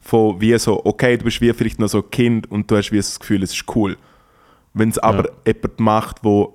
Von 0.00 0.38
wie 0.40 0.58
so, 0.58 0.84
okay, 0.84 1.16
du 1.16 1.24
bist 1.24 1.40
wie 1.40 1.52
vielleicht 1.54 1.78
noch 1.78 1.88
so 1.88 1.98
ein 2.02 2.10
Kind 2.10 2.50
und 2.50 2.70
du 2.70 2.76
hast 2.76 2.92
wie 2.92 2.96
das 2.98 3.18
Gefühl, 3.18 3.42
es 3.42 3.52
ist 3.54 3.64
cool. 3.74 3.96
Wenn 4.74 4.90
es 4.90 4.98
aber 4.98 5.30
jemand 5.46 5.80
macht, 5.80 6.16
wo 6.24 6.54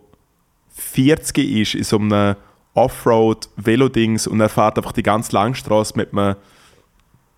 40 0.75 1.37
ist, 1.37 1.73
in 1.75 1.83
so 1.83 1.97
einem 1.97 2.35
Offroad-Velo-Dings 2.75 4.27
und 4.27 4.39
er 4.41 4.49
fährt 4.49 4.77
einfach 4.77 4.91
die 4.91 5.03
ganze 5.03 5.31
Langstrasse 5.33 5.93
mit 5.95 6.13
einem, 6.13 6.35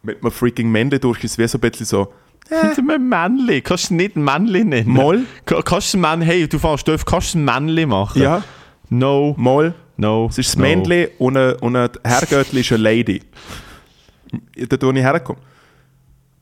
mit 0.04 0.22
einem 0.22 0.32
freaking 0.32 0.70
Männle 0.72 1.00
durch, 1.00 1.24
ist 1.24 1.32
es 1.32 1.38
wie 1.38 1.48
so 1.48 1.58
ein 1.58 1.62
bisschen 1.72 1.86
so, 1.86 2.14
Hinter 2.50 2.78
einem 2.94 3.10
Männli. 3.10 3.62
Kannst 3.62 3.90
du 3.90 3.96
nicht 3.96 4.16
ein 4.16 4.24
Männli 4.24 4.64
nennen? 4.64 4.90
Moll? 4.90 5.26
Ka- 5.46 5.62
Kannst 5.62 5.94
du 5.94 5.98
ein 5.98 6.02
Mann, 6.02 6.22
hey, 6.22 6.48
du 6.48 6.58
fährst 6.60 6.88
dürfen, 6.88 7.06
kannst 7.06 7.34
du 7.34 7.40
ein 7.40 7.46
Männli 7.46 7.86
machen? 7.86 8.22
ja, 8.22 8.42
No, 8.90 9.36
mal. 9.38 9.74
no. 9.98 10.28
Es 10.30 10.38
ist 10.38 10.50
das 10.52 10.56
no. 10.56 10.62
Männle 10.64 11.10
und 11.20 11.36
eine, 11.36 11.58
und 11.58 11.76
Herrgöttli 12.04 12.62
ist 12.62 12.72
eine 12.72 12.84
Lady. 12.84 13.22
Dort, 14.70 14.82
wo 14.84 14.92
ich 14.92 14.98
herkomme. 15.04 15.40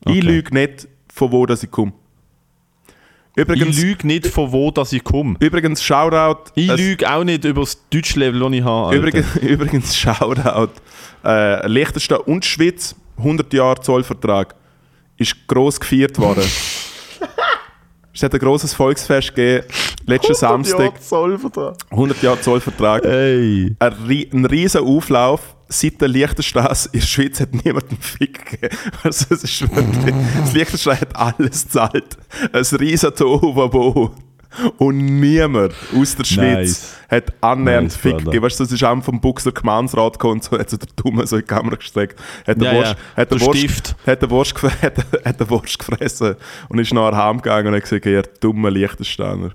Ich 0.04 0.10
Okay. 0.12 0.20
lüge 0.20 0.54
nicht, 0.54 0.86
von 1.12 1.32
wo 1.32 1.44
dass 1.44 1.62
ich 1.64 1.70
komme. 1.72 1.92
Ich 3.36 3.42
Übrigens, 3.42 3.78
lüge 3.80 4.06
nicht, 4.06 4.26
von 4.28 4.50
wo 4.50 4.70
dass 4.70 4.92
ich 4.94 5.04
komme. 5.04 5.36
übrigens 5.40 5.82
Shoutout. 5.84 6.50
Ich 6.54 6.70
es- 6.70 6.80
lüge 6.80 7.10
auch 7.12 7.22
nicht 7.22 7.44
über 7.44 7.60
das 7.60 7.78
Deutschlevel, 7.90 8.40
das 8.40 8.52
ich 8.52 8.62
habe. 8.64 8.86
Alter. 8.88 8.96
Übrigens, 8.96 9.36
übrigens 9.42 9.96
Shoutout. 9.96 10.70
Äh, 11.22 11.66
Liechtenstein 11.68 12.18
und 12.20 12.44
Schweiz, 12.46 12.94
100 13.18 13.52
Jahre 13.52 13.80
Zollvertrag, 13.82 14.54
ist 15.18 15.36
gross 15.46 15.78
gefeiert 15.78 16.18
worden. 16.18 16.44
es 18.16 18.22
hat 18.22 18.32
ein 18.34 18.40
grosses 18.40 18.72
Volksfest 18.74 19.34
gegeben, 19.34 19.66
letzten 20.06 20.34
Samstag, 20.34 21.02
Zollvertrag. 21.02 21.76
100 21.90 22.22
Jahre 22.22 22.40
Zollvertrag. 22.40 23.04
Hey. 23.04 23.76
ein, 23.78 23.92
ri- 24.08 24.32
ein 24.34 24.44
riesen 24.46 24.82
Auflauf. 24.84 25.54
Seit 25.68 26.00
der 26.00 26.06
Liechtenstraße 26.06 26.90
in 26.92 27.00
der 27.00 27.06
Schweiz 27.08 27.40
hat 27.40 27.52
niemand 27.64 27.88
einen 27.88 27.98
Fick 28.00 28.44
gegeben. 28.52 28.76
Also 29.02 29.26
es 29.34 29.42
ist 29.42 29.62
wirklich, 29.62 30.14
das 30.40 30.52
Liechtenstein 30.54 31.00
hat 31.00 31.16
alles 31.16 31.64
gezahlt. 31.64 32.16
Ein 32.52 32.62
riesen 32.78 33.12
Tohuwabohu. 33.14 34.10
Und 34.78 34.98
niemand 35.20 35.74
aus 35.94 36.16
der 36.16 36.24
Schweiz 36.24 36.68
Nice. 36.68 36.96
hat 37.10 37.32
annähernd 37.40 37.84
Nice, 37.88 37.96
Fick 37.96 38.18
gegeben. 38.18 38.42
Weißt 38.44 38.58
du, 38.60 38.64
das 38.64 38.72
ist 38.72 38.82
auch 38.84 39.02
vom 39.02 39.20
Buchser 39.20 39.52
Gemeinsrat 39.52 40.14
gekommen 40.14 40.34
und 40.34 40.44
so 40.44 40.58
hat 40.58 40.70
so 40.70 40.76
der 40.76 40.88
Dumme 40.96 41.26
so 41.26 41.36
in 41.36 41.42
die 41.42 41.46
Kamera 41.46 41.76
gestreckt. 41.76 42.18
Hat 42.46 42.60
der 42.60 42.72
Ja, 42.72 42.78
Wurst, 42.78 42.92
ja, 42.92 42.98
hat 43.16 43.30
der 43.30 43.38
der 43.38 43.46
Wurst, 43.46 43.58
Stift. 43.58 43.96
hat 44.06 44.22
der 44.22 44.30
Wurst, 44.30 44.56
gef- 44.56 44.82
hat, 44.82 45.24
hat 45.24 45.40
der 45.40 45.50
Wurst 45.50 45.78
gefressen 45.78 46.36
und 46.68 46.78
ist 46.78 46.92
nachher 46.94 47.16
heimgegangen 47.16 47.68
und 47.68 47.74
hat 47.74 47.82
gesagt, 47.82 48.06
ihr 48.06 48.22
dumme 48.40 48.70
Liechtensteiner. 48.70 49.50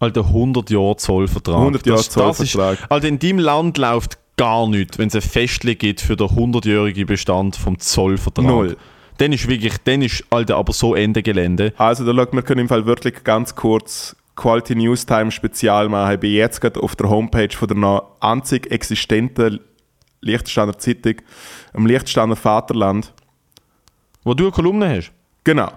Alter, 0.00 0.24
100 0.26 0.70
Jahre 0.70 0.96
Zollvertrag. 0.96 1.56
100 1.56 1.86
Jahre 1.86 1.98
Das- 1.98 2.08
das 2.10 2.40
ist- 2.40 2.52
Zollvertrag. 2.52 2.86
Alter, 2.90 3.08
in 3.08 3.18
deinem 3.18 3.38
Land 3.40 3.78
läuft 3.78 4.18
gar 4.36 4.68
nichts, 4.68 4.98
wenn 4.98 5.08
es 5.08 5.16
ein 5.16 5.22
Festli 5.22 5.74
gibt 5.74 6.00
für 6.00 6.14
den 6.14 6.28
100-jährigen 6.28 7.06
Bestand 7.06 7.56
vom 7.56 7.78
Zollvertrag. 7.78 8.44
Null. 8.46 8.76
Dann 9.18 9.32
ist 9.32 9.48
wirklich, 9.48 9.74
dann 9.84 10.02
ist, 10.02 10.24
Alter, 10.30 10.56
aber 10.56 10.72
so 10.72 10.94
Ende 10.94 11.22
Gelände. 11.22 11.72
Also, 11.76 12.04
da 12.04 12.14
schaut, 12.14 12.32
wir 12.32 12.42
können 12.42 12.60
im 12.60 12.68
Fall 12.68 12.86
wirklich 12.86 13.22
ganz 13.24 13.54
kurz 13.54 14.16
Quality 14.36 14.76
News 14.76 15.04
Time 15.04 15.30
Spezial 15.30 15.88
machen. 15.88 16.14
Ich 16.14 16.20
bin 16.20 16.32
jetzt 16.32 16.60
gerade 16.60 16.80
auf 16.80 16.96
der 16.96 17.10
Homepage 17.10 17.50
von 17.50 17.68
der 17.68 17.76
noch 17.76 18.16
einzig 18.20 18.70
existenten 18.70 19.60
Liechtensteiner 20.20 20.78
Zeitung, 20.78 21.16
am 21.74 21.86
Liechtensteiner 21.86 22.36
Vaterland. 22.36 23.12
Wo 24.24 24.34
du 24.34 24.44
eine 24.44 24.52
Kolumne 24.52 24.96
hast. 24.96 25.12
Genau. 25.44 25.70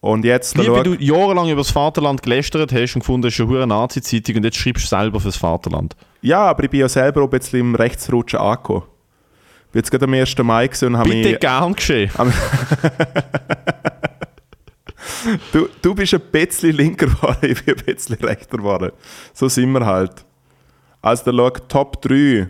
Und 0.00 0.24
jetzt, 0.24 0.56
Wie, 0.56 0.64
schau, 0.64 0.82
du 0.82 0.94
jahrelang 0.94 1.48
über 1.48 1.60
das 1.60 1.72
Vaterland 1.72 2.22
gelästert 2.22 2.72
hast 2.72 2.94
und 2.94 3.00
gefunden, 3.00 3.22
das 3.22 3.34
ist 3.34 3.40
eine 3.40 3.66
Nazi-Zeitung 3.66 4.36
und 4.36 4.44
jetzt 4.44 4.56
schreibst 4.56 4.84
du 4.84 4.88
selber 4.88 5.18
fürs 5.18 5.36
Vaterland. 5.36 5.96
ja, 6.22 6.40
aber 6.42 6.64
ich 6.64 6.70
bin 6.70 6.80
ja 6.80 6.88
selber 6.88 7.22
auch 7.22 7.24
ein 7.24 7.30
bisschen 7.30 7.60
im 7.60 7.74
Rechtsrutschen 7.74 8.38
angekommen. 8.38 8.84
Ich 9.68 9.72
bin 9.72 9.80
jetzt 9.80 9.90
gerade 9.90 10.04
am 10.06 10.14
1. 10.14 10.38
Mai 10.38 10.66
gesehen 10.66 10.94
und 10.94 10.98
habe 10.98 11.10
Bitte 11.10 11.28
mich... 11.28 11.40
gern 11.40 11.74
geschehen. 11.74 12.10
Du, 15.52 15.68
du 15.82 15.94
bist 15.94 16.14
ein 16.14 16.20
bisschen 16.32 16.76
linker 16.76 17.06
geworden, 17.06 17.38
ich 17.42 17.64
bin 17.64 17.76
ein 17.76 17.84
bisschen 17.84 18.16
rechter 18.16 18.56
geworden. 18.56 18.92
So 19.34 19.48
sind 19.48 19.72
wir 19.72 19.84
halt. 19.84 20.24
Also 21.02 21.30
da 21.30 21.36
schau, 21.36 21.50
Top 21.50 22.02
3, 22.02 22.48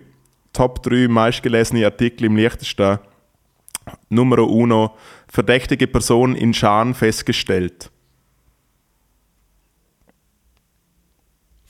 Top 0.52 0.82
3 0.82 1.08
meistgelesene 1.08 1.84
Artikel 1.84 2.26
im 2.26 2.36
Liechtenstein. 2.36 2.98
Nummer 4.10 4.38
uno, 4.38 4.94
verdächtige 5.28 5.86
Person 5.86 6.34
in 6.34 6.52
Schaan 6.52 6.94
festgestellt. 6.94 7.90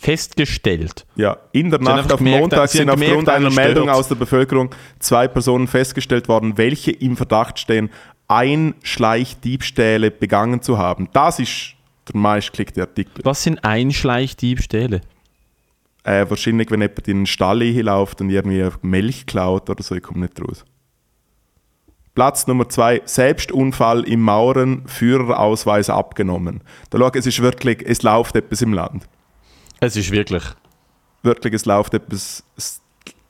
Festgestellt. 0.00 1.06
Ja, 1.16 1.38
in 1.50 1.70
der 1.70 1.80
Nacht 1.80 2.12
auf 2.12 2.18
gemerkt, 2.18 2.40
Montag 2.40 2.68
sind 2.70 2.88
aufgrund 2.88 3.28
einer 3.28 3.50
Meldung 3.50 3.90
aus 3.90 4.06
der 4.06 4.14
Bevölkerung 4.14 4.70
zwei 5.00 5.26
Personen 5.26 5.66
festgestellt 5.66 6.28
worden, 6.28 6.56
welche 6.56 6.92
im 6.92 7.16
Verdacht 7.16 7.58
stehen, 7.58 7.90
Einschleichdiebstähle 8.28 10.12
begangen 10.12 10.62
zu 10.62 10.78
haben. 10.78 11.08
Das 11.12 11.40
ist 11.40 11.74
der 12.06 12.16
meistgeklickte 12.16 12.82
Artikel. 12.82 13.24
Was 13.24 13.42
sind 13.42 13.64
Einschleichdiebstähle? 13.64 15.00
Äh, 16.04 16.26
wahrscheinlich, 16.28 16.70
wenn 16.70 16.80
jemand 16.80 17.08
in 17.08 17.18
den 17.18 17.26
Stall 17.26 17.62
hinläuft 17.62 18.20
und 18.20 18.30
irgendwie 18.30 18.68
Milch 18.82 19.26
klaut 19.26 19.68
oder 19.68 19.82
so, 19.82 19.96
ich 19.96 20.02
komme 20.02 20.20
nicht 20.20 20.40
raus. 20.40 20.64
Platz 22.14 22.46
Nummer 22.46 22.68
zwei, 22.68 23.02
Selbstunfall 23.04 24.04
im 24.04 24.22
Mauern, 24.22 24.82
Führerausweis 24.86 25.90
abgenommen. 25.90 26.62
Da 26.90 26.98
schau, 26.98 27.10
es 27.14 27.26
ist 27.26 27.42
wirklich, 27.42 27.84
es 27.84 28.02
läuft 28.02 28.36
etwas 28.36 28.62
im 28.62 28.72
Land. 28.72 29.08
Es 29.80 29.96
ist 29.96 30.10
wirklich. 30.10 30.42
Wirklich, 31.22 31.54
es 31.54 31.64
läuft 31.64 31.94
etwas, 31.94 32.44
es 32.56 32.80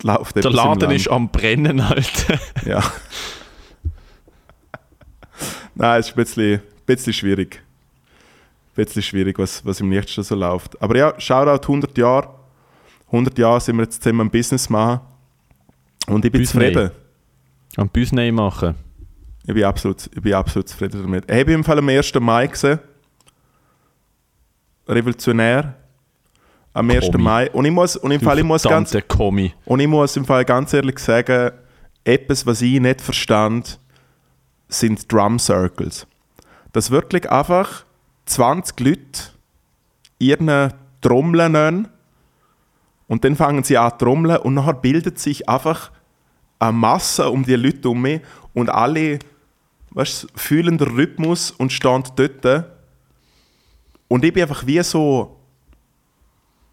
läuft 0.02 0.36
Der 0.36 0.44
etwas 0.44 0.54
Laden 0.54 0.90
ist 0.90 1.08
am 1.08 1.30
Brennen, 1.30 1.80
Alter. 1.80 2.38
Ja. 2.66 2.82
Nein, 5.74 6.00
es 6.00 6.08
ist 6.08 6.12
ein 6.12 6.24
bisschen, 6.24 6.62
bisschen 6.86 7.12
schwierig. 7.12 7.62
Ein 8.76 8.84
bisschen 8.84 9.02
schwierig, 9.02 9.38
was, 9.38 9.64
was 9.64 9.80
im 9.80 9.90
Lichtsten 9.90 10.22
so 10.22 10.34
läuft. 10.34 10.80
Aber 10.82 10.96
ja, 10.96 11.18
Shoutout 11.18 11.66
100 11.66 11.96
Jahre. 11.98 12.34
100 13.06 13.38
Jahre 13.38 13.60
sind 13.60 13.76
wir 13.76 13.84
jetzt 13.84 14.02
zusammen 14.02 14.26
ein 14.26 14.30
Business 14.30 14.68
machen. 14.68 15.00
Und 16.06 16.24
ich 16.24 16.32
bin 16.32 16.42
Business. 16.42 16.72
zufrieden. 16.72 16.90
Am 17.76 17.88
Büsnei 17.88 18.32
machen. 18.32 18.74
Ich 19.46 19.54
bin 19.54 19.64
absolut, 19.64 20.10
ich 20.14 20.20
bin 20.20 20.34
absolut 20.34 20.68
zufrieden 20.68 21.02
damit. 21.02 21.30
Ich 21.30 21.38
habe 21.38 21.52
im 21.52 21.64
Fall 21.64 21.78
am 21.78 21.88
1. 21.88 22.12
Mai 22.14 22.46
gesehen. 22.46 22.78
Revolutionär. 24.86 25.74
Am 26.78 26.88
1. 26.88 27.10
Kommi. 27.10 27.24
Mai. 27.24 27.50
Und 27.50 27.64
ich 27.64 27.72
muss, 27.72 27.96
und 27.96 28.12
im 28.12 28.20
Du 28.20 28.24
Fall, 28.24 28.38
ich 28.38 28.44
muss 28.44 28.62
ganz, 28.62 28.96
Kommi. 29.08 29.52
und 29.64 29.80
ich 29.80 29.88
muss 29.88 30.16
im 30.16 30.24
Fall 30.24 30.44
ganz 30.44 30.72
ehrlich 30.72 31.00
sagen, 31.00 31.50
etwas, 32.04 32.46
was 32.46 32.62
ich 32.62 32.78
nicht 32.78 33.00
verstand, 33.00 33.80
sind 34.68 35.12
Drum 35.12 35.40
Circles. 35.40 36.06
Dass 36.72 36.92
wirklich 36.92 37.28
einfach 37.28 37.84
20 38.26 38.78
Leute 38.78 39.00
ihren 40.20 40.72
Trommeln 41.00 41.50
nehmen 41.50 41.88
und 43.08 43.24
dann 43.24 43.34
fangen 43.34 43.64
sie 43.64 43.76
an 43.76 43.90
zu 43.90 43.98
trommeln 43.98 44.36
und 44.36 44.54
nachher 44.54 44.74
bildet 44.74 45.18
sich 45.18 45.48
einfach 45.48 45.90
eine 46.60 46.72
Masse 46.72 47.28
um 47.28 47.44
die 47.44 47.56
Leute 47.56 47.88
um 47.88 48.02
mich 48.02 48.20
und 48.54 48.70
alle 48.70 49.18
weißt, 49.90 50.28
fühlen 50.36 50.78
den 50.78 50.86
Rhythmus 50.86 51.50
und 51.50 51.72
stehen 51.72 52.04
dort. 52.14 52.66
Und 54.06 54.24
ich 54.24 54.32
bin 54.32 54.44
einfach 54.44 54.64
wie 54.64 54.80
so, 54.84 55.37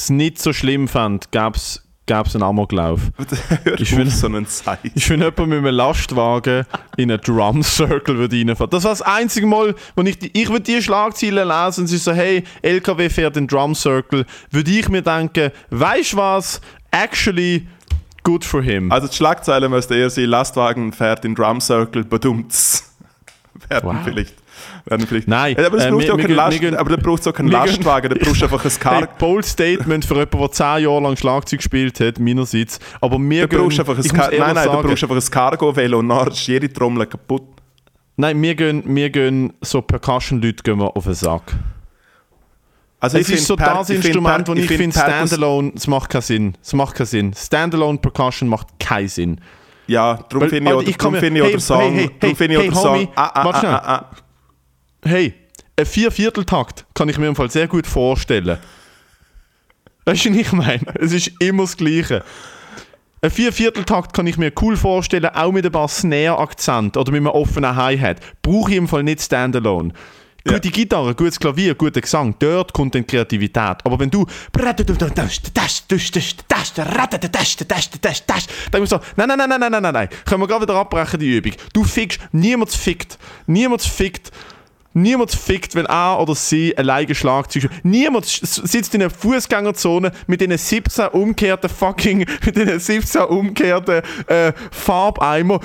es 0.00 0.10
nicht 0.10 0.40
so 0.40 0.52
schlimm 0.52 0.88
fand, 0.88 1.32
gab 1.32 1.56
es 1.56 1.82
einen 2.34 2.42
Amoklauf. 2.42 3.00
Ich 3.78 3.96
will- 3.96 4.08
so 4.10 4.26
einen 4.28 4.46
Zeichen. 4.46 4.92
Ich 4.94 5.08
wenn 5.10 5.20
jemand 5.20 5.38
mit 5.38 5.58
einem 5.58 5.74
Lastwagen 5.74 6.64
in 6.96 7.10
einen 7.10 7.20
Drum 7.20 7.62
Circle 7.62 8.16
würde 8.16 8.36
reinfahren. 8.36 8.70
Das 8.70 8.84
war 8.84 8.90
das 8.92 9.02
einzige 9.02 9.46
Mal, 9.46 9.74
wo 9.96 10.02
ich 10.02 10.18
die, 10.18 10.30
ich 10.40 10.48
würde 10.48 10.60
die 10.62 10.80
Schlagzeilen 10.80 11.48
lesen 11.48 11.80
und 11.82 11.86
sie 11.88 11.98
so, 11.98 12.12
hey, 12.12 12.44
LKW 12.62 13.08
fährt 13.08 13.36
in 13.36 13.46
Drum 13.48 13.74
Circle, 13.74 14.24
würde 14.50 14.70
ich 14.70 14.88
mir 14.88 15.02
denken, 15.02 15.50
weißt 15.70 16.12
du 16.12 16.16
was, 16.18 16.60
actually, 16.92 17.66
Good 18.22 18.44
for 18.44 18.60
him. 18.62 18.90
Also 18.90 19.06
die 19.08 19.14
Schlagzeile 19.14 19.68
müsste 19.68 19.94
eher 19.94 20.10
sein, 20.10 20.24
Lastwagen 20.26 20.92
fährt 20.92 21.24
in 21.24 21.34
Drum 21.34 21.60
Circle, 21.60 22.04
badumts. 22.04 22.92
werden 23.68 23.90
Wow. 23.90 23.96
vielleicht. 24.04 24.34
Werden 24.88 25.04
vielleicht. 25.06 25.26
Nein, 25.26 25.56
aber 25.58 25.84
äh, 25.84 25.90
braucht 25.90 26.04
ja 26.04 26.12
auch 26.12 26.16
keinen 26.16 26.26
gehen- 26.28 26.36
Last, 26.36 26.60
gehen- 26.60 26.76
aber 26.76 26.96
da 26.96 27.02
braucht 27.02 27.20
es 27.20 27.26
auch 27.26 27.32
keinen 27.32 27.50
gehen- 27.50 27.58
Lastwagen, 27.58 28.08
da 28.08 28.24
brauchst 28.24 28.40
du 28.40 28.44
einfach 28.44 28.64
ein 28.64 28.70
Hey, 28.70 28.78
Car. 29.02 29.08
bold 29.18 29.44
Statement 29.44 30.04
für 30.04 30.14
jemanden, 30.14 30.38
der 30.38 30.50
10 30.52 30.64
Jahre 30.84 31.00
lang 31.02 31.16
Schlagzeug 31.16 31.58
gespielt 31.58 31.98
hat, 31.98 32.20
meinerseits. 32.20 32.78
Aber 33.00 33.18
wir 33.18 33.48
Da 33.48 33.56
brauchst 33.58 33.80
einfach 33.80 33.98
ein 33.98 34.04
Car 34.04 34.30
Nein, 34.30 34.38
nein, 34.38 34.54
da 34.54 34.62
sagen, 34.64 34.82
brauchst 34.88 35.02
du 35.02 35.06
einfach 35.10 35.26
ein 35.26 35.30
Cargo-Velo 35.30 35.98
und 35.98 36.06
nachher 36.06 36.28
ist 36.30 36.46
jede 36.46 36.72
Trommel 36.72 37.06
kaputt. 37.06 37.42
Nein, 38.16 38.40
wir 38.40 38.54
gehen, 38.54 38.82
wir 38.86 39.10
gehen 39.10 39.52
so 39.60 39.82
Percussion-Leute 39.82 40.62
gehen 40.62 40.78
wir 40.78 40.96
auf 40.96 41.04
den 41.04 41.14
Sack. 41.14 41.52
Also 43.00 43.18
Es 43.18 43.28
ist 43.28 43.46
so 43.46 43.56
find 43.56 43.66
Per- 43.68 43.74
das 43.78 43.86
find 43.88 44.04
Instrument, 44.04 44.48
wo 44.48 44.52
ich 44.54 44.66
find 44.68 44.80
finde, 44.94 44.96
Percus- 44.98 45.26
Standalone, 45.26 45.72
es 45.76 45.86
macht 45.86 46.10
keinen 46.10 46.22
Sinn. 46.22 46.54
Es 46.62 46.72
macht 46.72 46.94
keinen 46.94 47.06
Sinn. 47.06 47.34
Standalone 47.34 47.98
Percussion 47.98 48.48
macht 48.48 48.68
keinen 48.78 49.08
Sinn. 49.08 49.40
Ja, 49.88 50.18
darum 50.28 50.48
finde 50.48 50.70
ich, 50.70 50.76
auch- 50.76 50.82
ich 50.82 51.20
finde 51.20 51.40
ich 51.40 51.46
hey, 51.52 51.60
Song. 51.60 51.92
hey, 51.92 52.10
hey, 52.20 52.34
hey, 52.34 52.70
Song. 52.72 52.84
Homie, 52.94 53.08
Ah, 53.14 53.30
ah, 53.34 53.50
ah, 53.50 53.62
ah, 53.62 53.82
ah 53.86 54.10
hey, 55.06 55.34
ein 55.76 55.86
Viervierteltakt 55.86 56.86
kann 56.94 57.08
ich 57.08 57.18
mir 57.18 57.28
im 57.28 57.36
Fall 57.36 57.50
sehr 57.50 57.68
gut 57.68 57.86
vorstellen. 57.86 58.58
Weißt 60.04 60.24
du, 60.24 60.30
was 60.30 60.36
ich 60.36 60.52
meine? 60.52 60.82
Es 60.94 61.12
ist 61.12 61.32
immer 61.40 61.64
das 61.64 61.76
Gleiche. 61.76 62.24
Ein 63.22 63.30
Viervierteltakt 63.30 64.12
kann 64.12 64.26
ich 64.26 64.38
mir 64.38 64.52
cool 64.60 64.76
vorstellen, 64.76 65.26
auch 65.26 65.50
mit 65.50 65.66
ein 65.66 65.72
paar 65.72 65.88
Snare-Akzent 65.88 66.96
oder 66.96 67.10
mit 67.10 67.20
einem 67.20 67.28
offenen 67.28 67.74
Hi-Hat. 67.74 68.20
Brauche 68.42 68.70
ich 68.70 68.76
im 68.76 68.88
Fall 68.88 69.02
nicht 69.02 69.20
standalone. 69.20 69.92
Gute 70.46 70.68
ja. 70.68 70.70
Gitarre, 70.70 71.14
gutes 71.14 71.40
Klavier, 71.40 71.74
guter 71.74 72.00
Gesang, 72.00 72.36
dort 72.38 72.72
kommt 72.72 72.94
dann 72.94 73.04
Kreativität. 73.04 73.78
Aber 73.82 73.98
wenn 73.98 74.10
du. 74.10 74.26
Dann 78.70 78.80
musst 78.80 78.92
du 78.92 78.98
nein, 79.16 79.26
nein, 79.26 79.38
nein, 79.38 79.48
nein, 79.48 79.60
nein, 79.60 79.82
nein, 79.82 79.92
nein. 79.94 80.08
Können 80.24 80.42
wir 80.42 80.46
gerade 80.46 80.62
wieder 80.62 80.76
abbrechen, 80.76 81.18
die 81.18 81.36
Übung. 81.36 81.52
Du 81.72 81.82
fickst, 81.82 82.20
niemand 82.30 82.70
fickt. 82.70 83.18
Niemand 83.46 83.82
fickt. 83.82 84.30
Niemand 84.96 85.30
fickt, 85.30 85.74
wenn 85.74 85.84
er 85.84 86.18
oder 86.18 86.34
sie 86.34 86.76
alleine 86.76 87.14
Schlagzeug 87.14 87.68
Niemand 87.82 88.24
sitzt 88.24 88.94
in 88.94 89.02
einer 89.02 89.10
Fußgängerzone 89.10 90.10
mit 90.26 90.40
diesen 90.40 90.56
17 90.56 91.08
umgekehrten 91.08 91.68
fucking, 91.68 92.18
mit 92.46 92.56
diesen 92.56 92.80
17 92.80 93.22
umgekehrten 93.24 94.00
äh, 94.26 94.52
Farbeimer. 94.70 95.60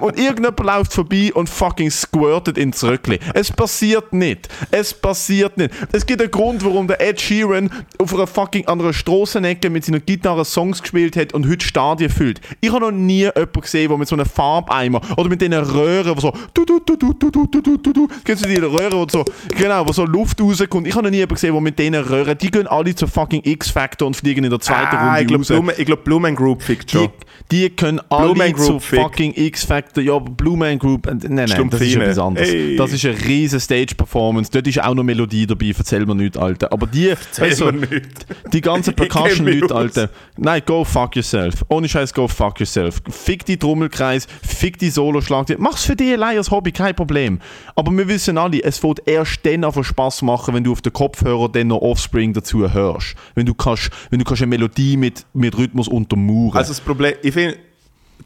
Und 0.00 0.18
irgendjemand 0.18 0.60
läuft 0.60 0.94
vorbei 0.94 1.32
und 1.34 1.50
fucking 1.50 1.90
squirtet 1.90 2.56
ins 2.56 2.82
Röckli. 2.82 3.18
Es 3.34 3.52
passiert 3.52 4.14
nicht. 4.14 4.48
Es 4.70 4.94
passiert 4.94 5.58
nicht. 5.58 5.70
Es 5.92 6.06
gibt 6.06 6.22
einen 6.22 6.30
Grund, 6.30 6.64
warum 6.64 6.88
der 6.88 6.98
Ed 6.98 7.20
Sheeran 7.20 7.70
auf 7.98 8.14
einer 8.14 8.26
fucking 8.26 8.66
anderen 8.68 8.94
Strassenecke 8.94 9.68
mit 9.68 9.84
seiner 9.84 10.00
Gitarre 10.00 10.46
Songs 10.46 10.80
gespielt 10.80 11.14
hat 11.16 11.34
und 11.34 11.46
heute 11.46 11.66
Stadien 11.66 12.10
füllt. 12.10 12.40
Ich 12.62 12.72
habe 12.72 12.80
noch 12.80 12.90
nie 12.90 13.24
jemanden 13.24 13.60
gesehen, 13.60 13.88
der 13.90 13.98
mit 13.98 14.08
so 14.08 14.16
einem 14.16 14.26
Farbeimer 14.26 15.02
oder 15.18 15.28
mit 15.28 15.42
diesen 15.42 15.52
Röhren, 15.52 16.18
so 16.18 16.32
du 16.54 16.64
du 16.64 16.80
du 16.80 16.96
du 16.96 17.12
du 17.12 17.30
du 17.30 17.46
du 17.46 17.60
du 17.60 17.76
du 17.78 17.92
du 17.92 18.08
kennst 18.24 18.44
du 18.44 18.48
diese 18.48 18.70
Röhren, 18.70 18.92
wo 18.92 19.06
so 19.08 19.24
genau, 19.56 19.86
wo 19.86 19.92
so 19.92 20.04
Luft 20.04 20.40
rauskommt. 20.40 20.86
Ich 20.86 20.94
habe 20.94 21.04
noch 21.04 21.10
nie 21.10 21.16
jemanden 21.18 21.34
gesehen, 21.34 21.52
der 21.52 21.60
mit 21.60 21.78
diesen 21.78 21.94
Röhren, 21.96 22.38
die 22.38 22.50
gehen 22.50 22.66
alle 22.66 22.94
zur 22.94 23.08
fucking 23.08 23.42
X-Factor 23.44 24.06
und 24.06 24.16
fliegen 24.16 24.44
in 24.44 24.50
der 24.50 24.60
zweiten 24.60 24.96
Ah, 24.96 25.20
ich 25.20 25.22
Runde 25.22 25.26
glaube, 25.26 25.42
raus. 25.42 25.48
Blumen, 25.48 25.74
ich 25.76 25.84
glaub, 25.86 26.04
Blumen 26.04 26.36
Group 26.36 26.62
fickt 26.62 26.92
Die, 26.92 26.96
schon. 26.96 27.08
die 27.50 27.70
können 27.70 28.00
alle 28.08 28.32
Blue 28.34 28.36
Man 28.36 28.56
zu 28.56 28.78
fucking 28.78 29.32
X-Factor, 29.34 30.02
ja, 30.02 30.18
Man 30.56 30.78
Group, 30.78 31.06
äh, 31.06 31.10
nein, 31.14 31.18
nein, 31.20 31.36
das 31.36 31.50
ist 31.50 31.54
Stumpfine. 31.56 32.04
etwas 32.04 32.18
anderes. 32.18 32.48
Ey. 32.48 32.76
Das 32.76 32.92
ist 32.92 33.04
eine 33.04 33.20
riesen 33.24 33.60
Stage-Performance, 33.60 34.50
dort 34.52 34.66
ist 34.66 34.82
auch 34.82 34.94
noch 34.94 35.02
Melodie 35.02 35.46
dabei, 35.46 35.72
erzähl 35.76 36.06
mir 36.06 36.14
nicht, 36.14 36.36
Alter. 36.36 36.72
Aber 36.72 36.86
die, 36.86 37.08
nicht. 37.08 38.26
die 38.52 38.60
ganzen 38.60 38.90
Ich 38.90 38.96
Percussion-Leute. 38.96 39.74
Alter, 39.74 40.10
nein, 40.36 40.62
go 40.64 40.84
fuck 40.84 41.16
yourself. 41.16 41.64
Ohne 41.68 41.88
Scheiß, 41.88 42.14
go 42.14 42.28
fuck 42.28 42.60
yourself. 42.60 43.00
Fick 43.10 43.44
die 43.44 43.56
Trommelkreis, 43.56 44.26
fick 44.46 44.78
die 44.78 44.90
Solo-Schlagzeug. 44.90 45.58
Mach's 45.58 45.84
für 45.84 45.96
dich 45.96 46.12
allein 46.12 46.36
als 46.44 46.50
Hobby, 46.50 46.72
kein 46.72 46.94
Problem. 46.94 47.40
Aber 47.74 47.90
wir 47.92 48.06
wissen 48.08 48.38
alle, 48.38 48.62
es 48.62 48.82
wird 48.82 49.06
erst 49.06 49.44
dann 49.44 49.64
einfach 49.64 49.84
Spaß 49.84 50.22
machen, 50.22 50.54
wenn 50.54 50.64
du 50.64 50.72
auf 50.72 50.82
den 50.82 50.92
Kopfhörer 50.92 51.48
dann 51.48 51.68
noch 51.68 51.80
Offspring 51.80 52.32
dazu 52.32 52.70
hörst. 52.72 53.14
Wenn 53.34 53.46
du 53.46 53.54
kannst, 53.54 53.90
wenn 54.10 54.18
du 54.18 54.24
kannst 54.24 54.42
eine 54.42 54.50
Melodie 54.50 54.96
mit, 54.96 55.24
mit 55.32 55.56
Rhythmus 55.56 55.88
untermauern. 55.88 56.56
Also 56.56 56.70
das 56.70 56.80
Problem, 56.80 57.14
ich 57.22 57.32
finde, 57.32 57.58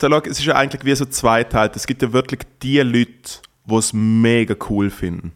es 0.01 0.39
ist 0.39 0.45
ja 0.45 0.57
eigentlich 0.57 0.85
wie 0.85 0.95
so 0.95 1.05
zweiteilt. 1.05 1.77
Es 1.77 1.87
gibt 1.87 2.03
ja 2.03 2.13
wirklich 2.13 2.41
die 2.63 2.79
Leute, 2.81 3.41
die 3.65 3.75
es 3.75 3.93
mega 3.93 4.55
cool 4.69 4.91
finden. 4.91 5.33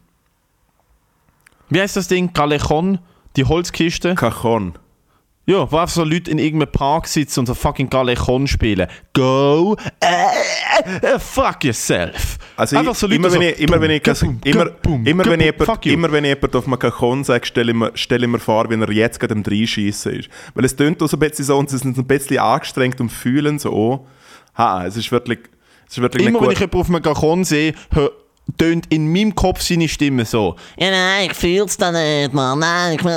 Wie 1.70 1.80
heißt 1.80 1.96
das 1.96 2.08
Ding? 2.08 2.32
Galechon? 2.32 2.98
Die 3.36 3.44
Holzkiste? 3.44 4.14
Cajon. 4.14 4.74
Ja, 5.44 5.70
wo 5.70 5.76
einfach 5.76 5.92
so 5.94 6.04
Leute 6.04 6.30
in 6.30 6.38
irgendeinem 6.38 6.70
Park 6.70 7.08
sitzen 7.08 7.40
und 7.40 7.46
so 7.46 7.54
fucking 7.54 7.90
Galechon 7.90 8.46
spielen. 8.46 8.86
Go 9.12 9.76
äh, 10.00 11.06
äh, 11.14 11.18
fuck 11.18 11.64
yourself. 11.64 12.38
Also 12.56 12.76
einfach 12.76 12.94
so 12.94 13.06
Leute 13.08 13.16
immer, 13.16 13.30
so, 13.30 13.40
wenn 13.40 13.48
ich, 13.48 13.58
immer, 13.58 13.80
wenn 13.80 13.90
ich, 13.90 14.06
immer, 14.06 14.70
wenn 15.26 15.40
jemand, 15.40 15.86
immer 15.86 16.12
wenn 16.12 16.24
jemand 16.24 16.54
auf 16.54 16.66
einem 16.66 16.78
Cajon 16.78 17.24
sage, 17.24 17.44
stelle 17.44 17.72
ich, 17.72 17.76
mir, 17.76 17.90
stelle 17.96 18.26
ich 18.26 18.30
mir 18.30 18.38
vor, 18.38 18.70
wie 18.70 18.74
er 18.80 18.92
jetzt 18.92 19.18
gerade 19.18 19.34
am 19.34 19.42
Reinschießen 19.44 20.12
ist. 20.20 20.28
Weil 20.54 20.64
es 20.64 20.76
tönt 20.76 21.02
auch 21.02 21.08
so 21.08 21.16
ein 21.16 21.20
bisschen 21.20 21.44
so 21.44 21.58
und 21.58 21.70
sie 21.70 21.78
sind 21.78 21.98
ein 21.98 22.06
bisschen 22.06 22.38
angestrengt 22.38 23.00
und 23.00 23.10
fühlen 23.10 23.58
so, 23.58 23.72
oh, 23.72 24.06
ha, 24.56 24.86
es 24.86 24.96
ist 24.96 25.10
wirklich, 25.10 25.40
es 25.88 25.96
ist 25.96 26.02
wirklich 26.02 26.24
Immer 26.24 26.40
wenn 26.40 26.50
ich 26.52 26.58
jemanden 26.60 26.78
auf 26.80 26.88
einem 26.88 27.02
Galechon 27.02 27.42
sehe, 27.44 27.74
hör- 27.92 28.12
tönt 28.58 28.86
in 28.90 29.10
meinem 29.10 29.34
Kopf 29.34 29.60
seine 29.62 29.88
Stimme 29.88 30.24
so. 30.24 30.56
Ja, 30.76 30.90
nein, 30.90 31.28
ich 31.30 31.36
fühl's 31.36 31.76
da 31.76 31.90
nicht, 31.90 32.32
Mann. 32.32 32.58
Nein, 32.58 32.96
ich 32.98 33.04
will. 33.04 33.12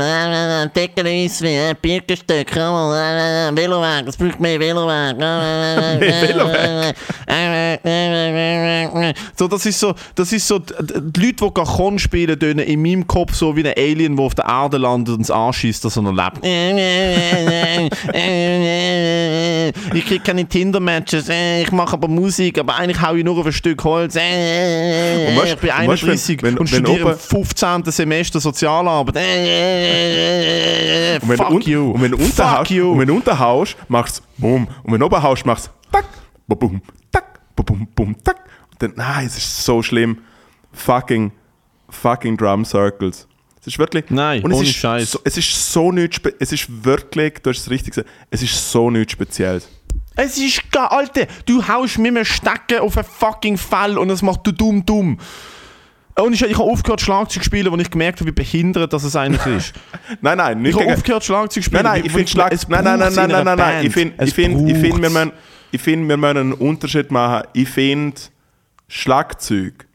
Äh, 0.00 0.68
Decker 0.74 1.10
ist 1.10 1.42
wie 1.42 1.56
ein 1.56 1.76
Birkenstück. 1.80 2.46
Komm 2.52 2.92
äh, 2.92 3.50
Veloweg, 3.54 4.08
es 4.08 4.16
braucht 4.16 4.40
mehr 4.40 4.60
Veloweg. 4.60 5.16
So, 9.36 9.48
das 9.48 9.66
ist 9.66 9.80
so, 9.80 9.94
das 10.14 10.32
ist 10.32 10.46
so, 10.46 10.58
die 10.58 11.20
Leute, 11.20 11.44
die 11.44 11.54
Galechon 11.54 11.98
spielen, 11.98 12.38
tönen 12.38 12.66
in 12.66 12.82
meinem 12.82 13.06
Kopf 13.06 13.34
so 13.34 13.56
wie 13.56 13.66
ein 13.66 13.74
Alien, 13.76 14.16
der 14.16 14.24
auf 14.24 14.34
der 14.34 14.44
Erde 14.44 14.78
landet 14.78 15.16
und 15.16 15.22
es 15.22 15.30
anschießt, 15.30 15.84
dass 15.84 15.96
er 15.96 16.02
noch 16.02 16.12
lebt. 16.12 16.44
Ich 19.94 20.06
krieg 20.06 20.24
keine 20.24 20.44
Tinder-Matches, 20.46 21.28
äh, 21.28 21.62
ich 21.62 21.72
mache 21.72 21.94
aber 21.94 22.08
Musik, 22.08 22.58
aber 22.58 22.76
eigentlich 22.76 23.00
hau 23.00 23.14
ich 23.14 23.24
nur 23.24 23.38
auf 23.38 23.53
Stück 23.54 23.82
Holz. 23.84 24.16
äh, 24.16 25.28
Und 25.28 25.36
weißt- 25.38 25.54
ich 25.54 25.58
bin 25.58 25.70
und 25.70 25.88
weißt, 25.88 26.02
wenn- 26.02 26.10
31 26.10 26.42
wenn- 26.42 26.58
und 26.58 26.72
wenn 26.72 26.84
studiere 26.84 26.98
im 27.00 27.06
oben- 27.06 27.18
15. 27.18 27.92
Semester 27.92 28.40
Sozialarbeit. 28.40 29.16
Äh, 29.16 31.18
Und 31.22 31.28
wenn, 31.28 31.36
fuck 31.38 31.66
you. 31.66 31.90
und 31.92 32.02
wenn 32.02 32.10
du 32.12 32.16
unten 32.18 32.32
fuck 32.32 32.44
haust, 32.46 32.70
you. 32.70 32.92
und 32.92 32.98
wenn 33.00 33.08
du 33.08 33.14
unten 33.14 33.38
haust, 33.38 33.76
machst 33.88 34.18
du 34.18 34.22
bum. 34.42 34.68
Und 34.82 34.92
wenn 34.92 35.00
du 35.00 35.06
oben 35.06 35.22
haust, 35.22 35.46
machst 35.46 35.66
du 35.66 35.70
tack, 35.92 36.04
bum, 36.46 36.82
tack, 37.12 37.40
bum, 37.56 37.88
bum, 37.94 38.16
tack. 38.22 38.36
Und 38.72 38.82
dann, 38.82 38.92
nein, 38.96 39.26
es 39.26 39.36
ist 39.38 39.64
so 39.64 39.82
schlimm. 39.82 40.18
Fucking, 40.72 41.32
fucking 41.88 42.36
Drum 42.36 42.64
Circles. 42.64 43.28
Es 43.60 43.68
ist 43.68 43.78
wirklich. 43.78 44.04
Nein, 44.10 44.42
und 44.42 44.50
es 44.50 44.58
ohne 44.58 44.66
ist 44.68 44.74
Scheiß. 44.76 45.10
So, 45.12 45.20
es 45.24 45.38
ist 45.38 45.72
so 45.72 45.90
nichts, 45.92 46.20
es 46.38 46.52
ist 46.52 46.66
wirklich, 46.84 47.34
du 47.42 47.50
hast 47.50 47.60
es 47.60 47.70
richtig 47.70 47.94
gesagt, 47.94 48.08
es 48.30 48.42
ist 48.42 48.70
so 48.70 48.90
nichts 48.90 49.12
Spezielles. 49.12 49.68
Es 50.16 50.38
ist 50.38 50.70
geil, 50.70 50.86
Alter. 50.90 51.26
Du 51.46 51.66
haust 51.66 51.98
mit 51.98 52.08
einem 52.14 52.24
Stecken 52.24 52.78
auf 52.80 52.96
ein 52.96 53.04
fucking 53.04 53.56
Fell 53.58 53.98
und 53.98 54.10
es 54.10 54.22
macht 54.22 54.46
du 54.46 54.52
dumm 54.52 54.84
dumm. 54.86 55.18
Und 56.16 56.32
ich, 56.32 56.42
ich 56.42 56.56
habe 56.56 56.70
aufgehört 56.70 57.00
Schlagzeug 57.00 57.42
zu 57.42 57.46
spielen, 57.46 57.72
als 57.72 57.82
ich 57.82 57.90
gemerkt 57.90 58.20
habe, 58.20 58.28
wie 58.30 58.34
behindert 58.34 58.92
das 58.92 59.02
es 59.02 59.16
eigentlich 59.16 59.44
ist. 59.46 59.72
Nein, 60.20 60.38
nein, 60.38 60.58
Ich 60.58 60.62
nicht 60.62 60.74
habe 60.74 60.84
gegen- 60.84 60.94
aufgehört 60.96 61.24
Schlagzeug 61.24 61.62
zu 61.64 61.70
spielen. 61.70 61.82
Nein, 61.82 61.92
nein, 61.94 62.06
ich 62.06 62.12
finde 62.12 62.28
Schlag. 62.28 62.52
es 62.52 62.68
Nein, 62.68 62.84
nein, 62.84 62.98
nein, 63.00 63.12
nein, 63.14 63.30
nein, 63.30 63.44
nein, 63.44 63.58
nein. 63.58 63.86
Ich 63.86 63.92
finde, 63.92 64.24
ich 64.24 64.32
finde, 64.34 64.70
ich 64.72 64.78
finde, 64.78 65.02
wir 65.02 65.10
müssen, 65.10 65.32
ich 65.72 65.80
finde, 65.82 66.08
wir 66.08 66.16
müssen 66.16 66.36
einen 66.36 66.52
Unterschied 66.52 67.10
machen. 67.10 67.48
Ich 67.52 67.68
finde 67.68 68.14
Schlagzeug 68.86 69.86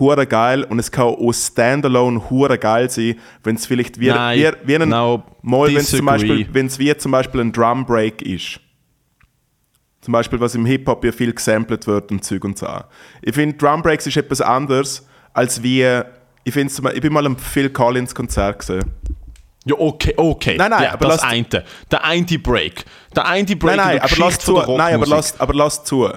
hure 0.00 0.26
geil 0.26 0.64
und 0.64 0.78
es 0.80 0.90
kann 0.90 1.04
auch 1.04 1.32
standalone 1.32 2.28
hure 2.28 2.58
geil 2.58 2.90
sein, 2.90 3.14
wenn 3.44 3.54
es 3.56 3.66
vielleicht 3.66 4.00
wie, 4.00 4.08
Nein, 4.08 4.38
wie, 4.64 4.68
wie 4.68 4.76
ein, 4.82 4.88
no, 4.88 5.22
mal, 5.42 5.68
wenn 5.68 5.76
es 5.76 5.90
zum. 5.90 6.06
Beispiel, 6.06 6.48
wenn 6.52 6.66
es 6.66 6.78
wie 6.78 6.94
zum 6.96 7.12
Beispiel 7.12 7.40
ein 7.40 7.52
Drum 7.52 7.86
Break 7.86 8.20
ist. 8.22 8.60
Zum 10.06 10.12
Beispiel, 10.12 10.38
was 10.38 10.54
im 10.54 10.64
Hip-Hop 10.64 11.04
ja 11.04 11.10
viel 11.10 11.32
gesampelt 11.32 11.88
wird 11.88 12.12
und 12.12 12.24
Zeug 12.24 12.44
und 12.44 12.56
so. 12.56 12.68
Ich 13.22 13.34
finde, 13.34 13.56
Drum 13.56 13.82
Breaks 13.82 14.06
ist 14.06 14.16
etwas 14.16 14.40
anderes, 14.40 15.04
als 15.32 15.64
wie, 15.64 15.82
ich 16.44 16.54
Beispiel- 16.54 16.94
ich 16.94 17.00
bin 17.00 17.12
mal 17.12 17.26
am 17.26 17.36
Phil 17.36 17.70
Collins 17.70 18.14
Konzert 18.14 18.60
gesehen. 18.60 18.84
Ja, 19.64 19.74
okay, 19.76 20.14
okay. 20.16 20.54
Nein, 20.56 20.70
nein, 20.70 20.84
ja, 20.84 20.92
aber 20.92 21.08
das 21.08 21.24
eine. 21.24 21.64
Der 21.90 22.04
eine 22.04 22.24
Break. 22.24 22.84
Der 23.16 23.26
eine 23.26 23.56
Break 23.56 23.76
Nein, 23.76 23.76
nein, 23.78 23.98
aber 24.00 24.16
lass 24.16 24.38
zu. 24.38 24.52
Nein, 24.76 24.94
aber 24.94 25.06
lass, 25.08 25.40
aber 25.40 25.54
lass 25.54 25.82
zu. 25.82 26.08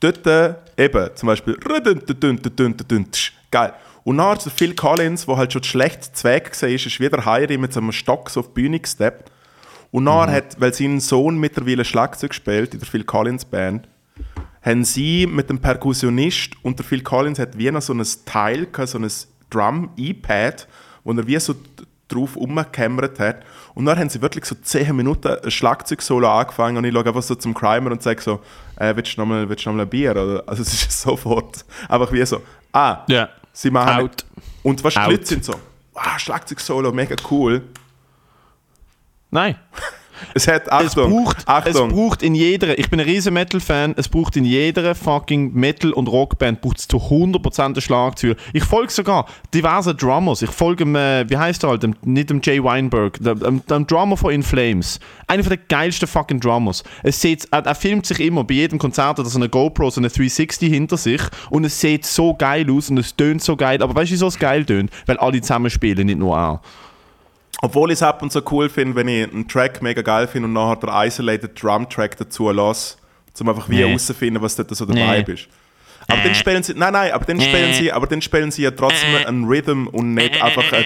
Dort 0.00 0.26
eben, 0.76 1.10
zum 1.14 1.26
Beispiel. 1.26 1.56
Geil. 3.50 3.72
Und 4.04 4.16
nachher 4.16 4.50
Phil 4.50 4.74
Collins, 4.74 5.24
der 5.24 5.38
halt 5.38 5.54
schon 5.54 5.62
schlecht 5.64 6.14
Zweck 6.14 6.50
gesehen 6.50 6.74
ist, 6.74 6.84
ist 6.84 7.00
wieder 7.00 7.24
heiri 7.24 7.56
mit 7.56 7.72
so 7.72 7.80
einem 7.80 7.92
Stock 7.92 8.28
so 8.28 8.40
auf 8.40 8.48
die 8.48 8.60
Bühne 8.60 8.78
gesteppt. 8.78 9.32
Und 9.90 10.04
nachher 10.04 10.32
hat, 10.32 10.60
weil 10.60 10.72
sein 10.72 11.00
Sohn 11.00 11.38
mittlerweile 11.38 11.84
Schlagzeug 11.84 12.34
spielt 12.34 12.74
in 12.74 12.80
der 12.80 12.88
Phil 12.88 13.04
Collins 13.04 13.44
Band, 13.44 13.88
haben 14.62 14.84
sie 14.84 15.26
mit 15.26 15.50
dem 15.50 15.58
Perkussionist 15.58 16.52
und 16.62 16.78
der 16.78 16.86
Phil 16.86 17.02
Collins 17.02 17.38
hat 17.38 17.56
wie 17.56 17.70
noch 17.70 17.82
so 17.82 17.92
ein 17.94 18.04
Teil, 18.24 18.68
so 18.84 18.98
ein 18.98 19.10
Drum-E-Pad, 19.48 20.68
wo 21.04 21.12
er 21.12 21.26
wie 21.26 21.38
so 21.40 21.54
drauf 22.08 22.36
umgekämmert 22.36 23.18
hat. 23.18 23.42
Und 23.74 23.86
dann 23.86 23.98
haben 23.98 24.08
sie 24.08 24.20
wirklich 24.20 24.44
so 24.44 24.54
10 24.54 24.94
Minuten 24.94 25.28
ein 25.28 25.50
Schlagzeugsolo 25.50 26.28
angefangen 26.28 26.76
und 26.76 26.84
ich 26.84 26.92
schaue 26.92 27.06
einfach 27.06 27.22
so 27.22 27.34
zum 27.34 27.54
Crimer 27.54 27.92
und 27.92 28.02
sage 28.02 28.20
so, 28.20 28.40
äh, 28.76 28.94
willst 28.94 29.16
du 29.16 29.20
nochmal 29.20 29.46
noch 29.46 29.66
mal 29.66 29.80
ein 29.80 29.88
Bier? 29.88 30.10
Oder? 30.12 30.42
Also 30.46 30.62
es 30.62 30.72
ist 30.72 31.00
sofort 31.02 31.64
einfach 31.88 32.12
wie 32.12 32.24
so, 32.26 32.42
ah, 32.72 33.04
Ja. 33.08 33.28
sie 33.52 33.70
machen... 33.70 34.04
Out. 34.04 34.24
Und 34.62 34.84
was 34.84 34.94
die. 34.94 35.00
Leute 35.00 35.24
sind 35.26 35.44
so, 35.44 35.54
ah, 35.94 36.18
Schlagzeugsolo, 36.18 36.92
mega 36.92 37.16
cool. 37.30 37.62
Nein. 39.30 39.56
Es 40.34 40.46
hat, 40.48 40.70
Achtung, 40.70 40.86
es 40.86 40.94
braucht, 40.94 41.48
Achtung, 41.48 41.88
es 41.88 41.94
braucht 41.94 42.22
in 42.22 42.34
jeder, 42.34 42.78
ich 42.78 42.90
bin 42.90 43.00
ein 43.00 43.06
riesen 43.06 43.34
Metal-Fan, 43.34 43.94
es 43.96 44.08
braucht 44.08 44.36
in 44.36 44.44
jeder 44.44 44.94
fucking 44.94 45.52
Metal- 45.54 45.92
und 45.92 46.08
Rockband 46.08 46.60
braucht 46.60 46.78
es 46.78 46.88
zu 46.88 46.98
100% 46.98 47.76
ein 47.76 47.80
Schlagzeug. 47.80 48.36
Ich 48.52 48.64
folge 48.64 48.92
sogar 48.92 49.26
diverse 49.54 49.94
Drummers. 49.94 50.42
Ich 50.42 50.50
folge 50.50 50.84
dem, 50.84 50.94
äh, 50.94 51.28
wie 51.28 51.36
heißt 51.36 51.64
er 51.64 51.70
halt, 51.70 51.82
dem, 51.82 51.94
nicht 52.04 52.30
dem 52.30 52.40
Jay 52.42 52.62
Weinberg, 52.62 53.18
dem, 53.20 53.64
dem, 53.66 53.86
Drummer 53.86 54.16
von 54.16 54.32
In 54.32 54.42
Flames. 54.42 55.00
Einer 55.26 55.42
der 55.42 55.56
geilsten 55.56 56.06
fucking 56.06 56.40
Drummers. 56.40 56.84
Es 57.02 57.20
sieht, 57.20 57.48
er, 57.50 57.64
er 57.64 57.74
filmt 57.74 58.06
sich 58.06 58.20
immer, 58.20 58.44
bei 58.44 58.54
jedem 58.54 58.78
Konzert 58.78 59.18
hat 59.18 59.24
er 59.24 59.24
so 59.24 59.38
eine 59.38 59.48
GoPro, 59.48 59.90
so 59.90 60.00
eine 60.00 60.08
360 60.08 60.70
hinter 60.70 60.96
sich 60.96 61.22
und 61.48 61.64
es 61.64 61.80
sieht 61.80 62.04
so 62.04 62.34
geil 62.34 62.70
aus 62.70 62.90
und 62.90 62.98
es 62.98 63.16
tönt 63.16 63.42
so 63.42 63.56
geil. 63.56 63.82
Aber 63.82 63.94
weißt 63.94 64.10
du, 64.10 64.14
wieso 64.14 64.26
es 64.26 64.38
geil 64.38 64.64
tönt? 64.64 64.90
Weil 65.06 65.16
alle 65.16 65.40
zusammen 65.40 65.70
spielen, 65.70 66.06
nicht 66.06 66.18
nur 66.18 66.36
er. 66.36 66.60
Obwohl 67.62 67.90
ich 67.90 67.98
es 67.98 68.02
ab 68.02 68.22
und 68.22 68.32
zu 68.32 68.42
cool 68.50 68.68
finde, 68.68 68.94
wenn 68.96 69.08
ich 69.08 69.30
einen 69.30 69.46
Track 69.46 69.82
mega 69.82 70.02
geil 70.02 70.26
finde 70.26 70.46
und 70.46 70.54
nachher 70.54 70.76
der 70.76 71.06
Isolated 71.06 71.62
Drum 71.62 71.88
Track 71.88 72.16
dazu 72.16 72.50
lasse, 72.50 72.96
um 73.40 73.48
einfach 73.48 73.68
wie 73.68 73.76
Nee. 73.76 73.86
herauszufinden, 73.86 74.42
was 74.42 74.56
dort 74.56 74.74
so 74.74 74.86
der 74.86 74.94
Nee. 74.94 75.32
Ist. 75.32 75.48
Aber 76.08 76.22
dann 76.22 76.34
spielen 76.34 76.62
sie, 76.62 76.74
nein, 76.74 76.92
nein, 76.92 77.12
aber 77.12 77.24
dann 77.24 77.40
spielen 77.40 77.72
sie, 77.72 77.92
aber 77.92 78.06
dann 78.06 78.20
spielen 78.20 78.50
sie 78.50 78.62
ja 78.62 78.70
trotzdem 78.70 79.14
einen 79.26 79.44
Rhythm 79.44 79.86
und 79.86 80.14
nicht 80.14 80.42
einfach 80.42 80.72
ein 80.72 80.84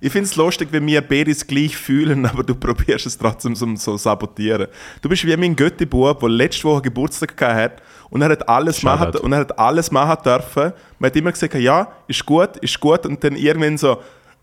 Ich 0.00 0.12
finde 0.12 0.26
es 0.28 0.36
lustig, 0.36 0.68
wenn 0.70 0.86
wir 0.86 1.00
beides 1.00 1.46
gleich 1.46 1.76
fühlen, 1.76 2.26
aber 2.30 2.42
du 2.42 2.54
probierst 2.54 3.06
es 3.06 3.16
trotzdem 3.16 3.54
so 3.54 3.74
so 3.76 3.96
sabotieren. 3.96 4.66
Du 5.00 5.08
bist 5.08 5.26
wie 5.26 5.36
mein 5.36 5.56
Götti-Bub, 5.56 6.20
der 6.20 6.28
letzte 6.28 6.64
Woche 6.64 6.82
Geburtstag 6.82 7.36
gehabt 7.36 7.54
hat 7.56 7.82
und 8.14 8.22
er 8.22 8.28
hat 8.30 8.48
alles 8.48 8.82
machen, 8.84 9.06
Shoutout. 9.06 9.24
und 9.24 9.32
er 9.32 9.40
hat 9.40 9.58
alles 9.58 9.90
machen 9.90 10.22
dürfen. 10.24 10.72
Man 11.00 11.10
hat 11.10 11.16
immer 11.16 11.32
gesagt, 11.32 11.52
ja, 11.54 11.88
ist 12.06 12.24
gut, 12.24 12.56
ist 12.58 12.78
gut 12.78 13.04
und 13.06 13.22
dann 13.24 13.34
irgendwann 13.34 13.76
so 13.76 13.94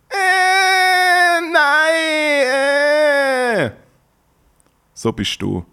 äh, 0.09 1.39
nein, 1.53 2.47
äh. 3.63 3.71
So 4.93 5.13
bist 5.13 5.41
du. 5.41 5.65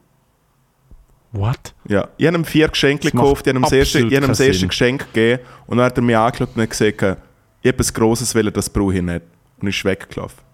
What? 1.32 1.74
Ja, 1.88 2.06
ich 2.16 2.26
habe 2.28 2.36
ihm 2.38 2.44
vier 2.44 2.68
Geschenke 2.68 3.10
gekauft, 3.10 3.48
ich 3.48 3.50
habe 3.50 3.58
ihm 3.58 3.62
das 3.62 3.72
erste, 3.72 3.98
ich 3.98 4.20
das. 4.20 4.68
Geschenk 4.68 5.12
gegeben 5.12 5.42
und 5.66 5.78
dann 5.78 5.86
hat 5.86 5.98
er 5.98 6.02
mich 6.02 6.16
angeschaut 6.16 6.50
und 6.54 6.62
hat 6.62 6.70
gesagt, 6.70 7.02
ich 7.02 7.02
habe 7.02 7.18
etwas 7.64 7.92
Grosses 7.92 8.32
wollen, 8.32 8.52
das 8.52 8.70
brauche 8.70 8.94
ich 8.94 9.02
nicht. 9.02 9.22
Und 9.60 9.66
ist 9.66 9.84
weggelaufen. 9.84 10.47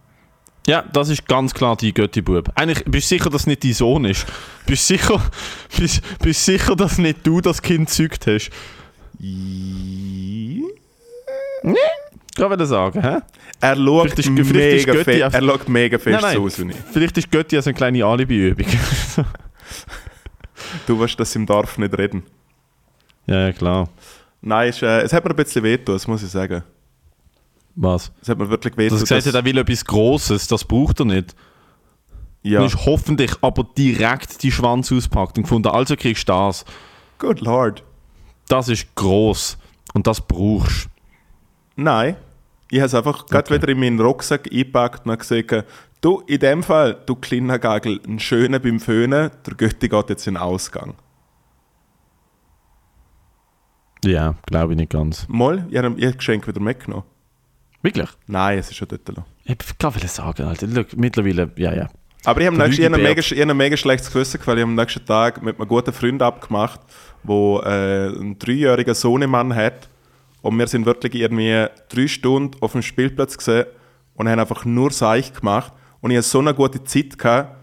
Ja, 0.67 0.83
das 0.93 1.11
ist 1.11 1.27
ganz 1.29 1.53
klar 1.53 1.77
dein 1.77 1.93
Götti-Bub. 1.93 2.51
Eigentlich 2.55 2.85
bist 2.87 3.11
du 3.11 3.17
sicher, 3.17 3.29
dass 3.31 3.43
es 3.43 3.47
nicht 3.47 3.63
dein 3.65 3.75
Sohn 3.75 4.05
ist. 4.07 4.25
Bist 4.67 4.89
du 4.89 4.95
sicher, 4.97 5.23
bist, 5.79 6.01
bist 6.21 6.45
sicher, 6.45 6.75
dass 6.75 6.97
nicht 6.99 7.27
du 7.27 7.41
das 7.43 7.61
Kind 7.61 7.89
gezeugt 7.89 8.27
hast? 8.27 8.51
Kann 12.37 12.61
ich 12.61 12.67
sagen, 12.67 13.01
hä? 13.01 13.19
Er 13.61 13.77
schaut 13.77 14.07
ist- 14.07 14.19
ist 14.19 14.31
mega 14.31 14.95
fest, 15.05 15.23
auf- 15.23 15.35
er 15.35 15.43
schaut 15.43 15.69
mega 15.69 15.99
fest 15.99 16.21
Nein, 16.23 16.35
nein. 16.35 16.43
aus 16.45 16.59
ich. 16.59 16.77
Vielleicht 16.93 17.17
ist 17.19 17.31
Götti 17.31 17.57
also 17.57 17.71
eine 17.71 17.77
kleine 17.77 18.05
Alibi-Übung. 18.05 18.67
Du 20.87 20.99
dass 21.21 21.31
sie 21.33 21.39
im 21.39 21.47
Dorf 21.47 21.79
nicht 21.79 21.97
reden. 21.97 22.23
ja, 23.27 23.47
ja, 23.47 23.53
klar. 23.53 23.89
Nein, 24.41 24.69
es, 24.71 24.83
äh, 24.83 25.03
es 25.03 25.13
hat 25.13 25.23
mir 25.25 25.31
ein 25.31 25.37
bisschen 25.37 25.63
wehgetan, 25.63 25.95
das 25.95 26.07
muss 26.09 26.23
ich 26.23 26.31
sagen. 26.31 26.63
Was? 27.77 28.13
Es 28.23 28.29
hat 28.29 28.39
mir 28.39 28.49
wirklich 28.49 28.75
Dass 28.75 28.79
wehgetan. 28.79 28.99
er 28.99 29.01
gesagt 29.01 29.27
hat, 29.27 29.35
er 29.35 29.45
will 29.45 29.59
etwas 29.59 29.85
Grosses, 29.85 30.47
das 30.47 30.65
braucht 30.65 31.01
er 31.01 31.07
nicht. 31.07 31.35
ja. 32.43 32.61
Und 32.61 32.67
ist 32.67 32.87
hoffentlich 32.87 33.33
aber 33.41 33.65
direkt 33.77 34.43
die 34.43 34.53
Schwanz 34.53 34.93
auspackt 34.93 35.37
und 35.39 35.45
gefunden, 35.45 35.69
also 35.69 35.97
kriegst 35.97 36.29
du 36.29 36.33
das. 36.33 36.65
Good 37.19 37.41
Lord. 37.41 37.83
Das 38.49 38.69
ist 38.69 38.95
gross 38.95 39.57
und 39.95 40.07
das 40.07 40.21
brauchst 40.21 40.89
Nein, 41.77 42.17
ich 42.71 42.79
habe 42.79 42.87
es 42.87 42.95
einfach 42.95 43.27
gerade 43.27 43.53
wieder 43.55 43.69
in 43.69 43.81
meinen 43.81 44.01
Rucksack 44.01 44.47
eingepackt 44.53 45.07
und 45.07 45.13
habe 45.13 45.25
gesagt, 45.25 45.67
du, 46.01 46.21
in 46.27 46.39
dem 46.39 46.63
Fall, 46.63 46.97
du 47.07 47.17
kleiner 47.17 47.59
Gagel, 47.59 48.01
ein 48.07 48.21
schöner 48.21 48.59
beim 48.61 48.79
Föhnen, 48.79 49.31
der 49.47 49.55
Götti 49.55 49.89
geht 49.89 50.09
jetzt 50.11 50.27
in 50.29 50.35
den 50.35 50.43
Ausgang. 50.43 50.95
du. 54.03 54.11
Ja, 54.11 54.35
glaube 54.47 54.75
ich 54.75 54.79
nicht 54.79 54.93
ganz. 54.93 55.27
Mal, 55.29 55.67
ich 55.71 55.77
habe 55.79 56.01
das 56.01 56.17
Geschenk 56.17 56.47
wieder 56.47 56.61
mitgenommen. 56.61 57.05
Wirklich? 57.85 58.09
Nein, 58.27 58.59
es 58.59 58.71
ist 58.71 58.77
schon 58.77 58.89
dort. 58.89 59.07
noch. 59.15 59.25
Ich 59.45 59.57
wollte 59.79 60.09
sagen, 60.09 60.45
Alter. 60.45 60.67
Look, 60.67 60.97
mittlerweile, 60.97 61.51
ja, 61.57 61.75
ja. 61.75 61.91
Aber 62.25 62.41
ich 62.41 62.47
habe 62.47 62.57
habe 62.57 62.73
ein 62.73 62.93
mega, 63.03 63.21
ich 63.21 63.31
habe 63.31 63.51
ein 63.51 63.57
mega 63.59 63.77
schlechtes 63.77 64.11
Gewissen, 64.11 64.41
weil 64.47 64.57
ich 64.57 64.65
am 64.65 64.75
nächsten 64.75 65.05
Tag 65.05 65.43
mit 65.43 65.61
einem 65.61 65.69
guten 65.69 65.93
Freund 65.93 66.23
abgemacht, 66.23 66.81
der 67.25 67.35
äh, 68.15 68.19
einen 68.19 68.39
dreijährigen 68.39 68.95
Sohnemann 68.95 69.55
hat. 69.55 69.91
Und 70.41 70.59
wir 70.59 70.67
sind 70.67 70.87
wirklich 70.87 71.15
irgendwie 71.15 71.67
drei 71.91 72.09
Stunden 72.09 72.57
auf 72.63 72.73
dem 72.73 72.81
Spielplatz 72.81 73.37
gesehen 73.37 73.67
und 74.15 74.31
haben 74.31 74.41
einfach 74.41 74.65
nur 74.65 74.91
Seich 74.91 75.35
gemacht. 75.35 75.75
Und 76.01 76.11
ich 76.11 76.17
hatte 76.17 76.29
so 76.29 76.39
eine 76.39 76.55
gute 76.55 76.83
Zeit. 76.85 77.19
Gehabt. 77.19 77.55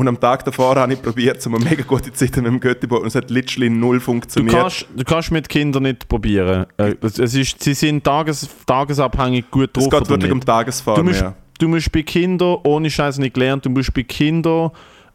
Und 0.00 0.08
am 0.08 0.18
Tag 0.18 0.46
davor 0.46 0.76
habe 0.76 0.94
ich 0.94 1.02
probiert, 1.02 1.46
um 1.46 1.56
eine 1.56 1.64
mega 1.66 1.82
gute 1.82 2.10
Zeit 2.10 2.34
mit 2.36 2.46
dem 2.46 2.58
Göttibo 2.58 2.96
und 2.96 3.08
es 3.08 3.14
hat 3.14 3.28
literally 3.28 3.68
null 3.68 3.98
Du 3.98 4.04
funktioniert. 4.04 4.56
kannst, 4.56 4.86
du 4.96 5.04
kannst 5.04 5.30
mit 5.30 5.46
Kindern 5.46 5.82
nicht 5.82 6.08
probieren. 6.08 6.64
Äh, 6.78 6.94
es 7.02 7.18
ist, 7.18 7.62
sie 7.62 7.74
sind 7.74 8.02
tages, 8.02 8.48
tagesabhängig 8.64 9.50
gut 9.50 9.76
drauf 9.76 9.88
es 9.92 9.98
geht 9.98 10.08
wirklich 10.08 10.32
um 10.32 10.40
Tagesfahren. 10.40 11.04
Du 11.04 11.10
musst, 11.10 11.20
ja. 11.20 11.34
du 11.58 11.68
musst 11.68 11.92
bei 11.92 12.00
Kindern, 12.00 12.56
ohne 12.64 12.88
Scheiß 12.88 13.18
nicht 13.18 13.34
gelernt, 13.34 13.66
du 13.66 13.68
musst 13.68 13.92
bei 13.92 14.02
Kindern 14.02 14.70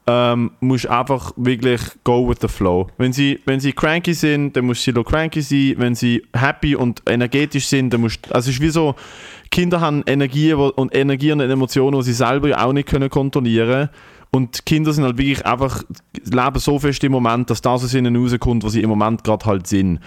ähm, 0.05 0.51
musst 0.59 0.87
einfach 0.87 1.31
wirklich 1.35 1.81
go 2.03 2.29
with 2.29 2.37
the 2.41 2.47
flow. 2.47 2.87
Wenn 2.99 3.11
sie, 3.11 3.39
wenn 3.45 3.59
sie 3.59 3.73
cranky 3.73 4.13
sind, 4.13 4.55
dann 4.55 4.65
musst 4.65 4.83
sie 4.83 4.91
noch 4.91 5.03
cranky 5.03 5.41
sein. 5.41 5.73
Wenn 5.77 5.95
sie 5.95 6.21
happy 6.31 6.75
und 6.75 7.01
energetisch 7.09 7.65
sind, 7.65 7.91
dann 7.91 8.01
musst 8.01 8.31
also 8.31 8.51
es 8.51 8.57
ist 8.57 8.61
wie 8.61 8.69
so, 8.69 8.93
Kinder 9.49 9.81
haben 9.81 10.03
Energien 10.05 10.59
wo- 10.59 10.67
und 10.67 10.93
Energien 10.93 11.41
und 11.41 11.49
Emotionen, 11.49 11.97
die 11.97 12.05
sie 12.05 12.13
selber 12.13 12.49
ja 12.49 12.63
auch 12.63 12.73
nicht 12.73 12.87
können 12.87 13.09
kontrollieren 13.09 13.89
und 14.35 14.65
Kinder 14.65 14.91
sind 14.91 15.05
halt 15.05 15.17
wirklich 15.17 15.45
einfach, 15.45 15.81
leben 16.25 16.59
so 16.59 16.77
fest 16.77 17.01
im 17.05 17.13
Moment, 17.13 17.49
dass 17.49 17.61
das 17.61 17.85
aus 17.85 17.93
ihnen 17.93 18.17
rauskommt, 18.17 18.65
was 18.65 18.73
sie 18.73 18.81
im 18.81 18.89
Moment 18.89 19.23
gerade 19.23 19.45
halt 19.45 19.65
sind. 19.65 20.01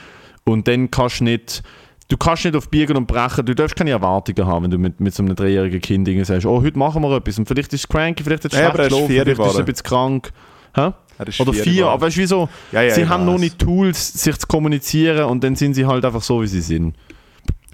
Und 0.44 0.68
dann 0.68 0.90
kannst 0.90 1.20
du 1.20 1.24
nicht, 1.24 1.62
du 2.08 2.18
kannst 2.18 2.44
nicht 2.44 2.54
auf 2.54 2.68
Biegen 2.68 2.98
und 2.98 3.06
Brechen, 3.06 3.46
du 3.46 3.54
darfst 3.54 3.74
keine 3.74 3.88
Erwartungen 3.88 4.46
haben, 4.46 4.64
wenn 4.64 4.70
du 4.70 4.76
mit, 4.76 5.00
mit 5.00 5.14
so 5.14 5.22
einem 5.22 5.34
dreijährigen 5.34 5.80
Kind 5.80 6.26
sagst, 6.26 6.44
oh, 6.44 6.62
heute 6.62 6.78
machen 6.78 7.02
wir 7.02 7.16
etwas. 7.16 7.38
Und 7.38 7.48
vielleicht 7.48 7.72
ist 7.72 7.84
es 7.84 7.88
cranky, 7.88 8.22
vielleicht 8.22 8.44
hat 8.44 8.52
es 8.52 8.58
schlecht 8.58 8.92
ist 8.92 9.06
vier 9.06 9.22
vielleicht 9.22 9.40
ist 9.40 9.46
es 9.46 9.56
ein 9.56 9.64
bisschen 9.64 9.86
krank. 9.86 10.30
Hä? 10.74 10.92
Er 11.16 11.26
ist 11.26 11.40
Oder 11.40 11.54
vier 11.54 11.64
geworden. 11.64 11.88
aber 11.94 12.02
weißt 12.02 12.16
du, 12.18 12.20
wieso? 12.20 12.48
Ja, 12.70 12.82
ja, 12.82 12.94
sie 12.94 13.08
haben 13.08 13.24
noch 13.24 13.38
nicht 13.38 13.58
Tools, 13.58 14.12
sich 14.12 14.36
zu 14.36 14.46
kommunizieren 14.46 15.24
und 15.24 15.42
dann 15.42 15.56
sind 15.56 15.72
sie 15.72 15.86
halt 15.86 16.04
einfach 16.04 16.22
so, 16.22 16.42
wie 16.42 16.48
sie 16.48 16.60
sind. 16.60 16.94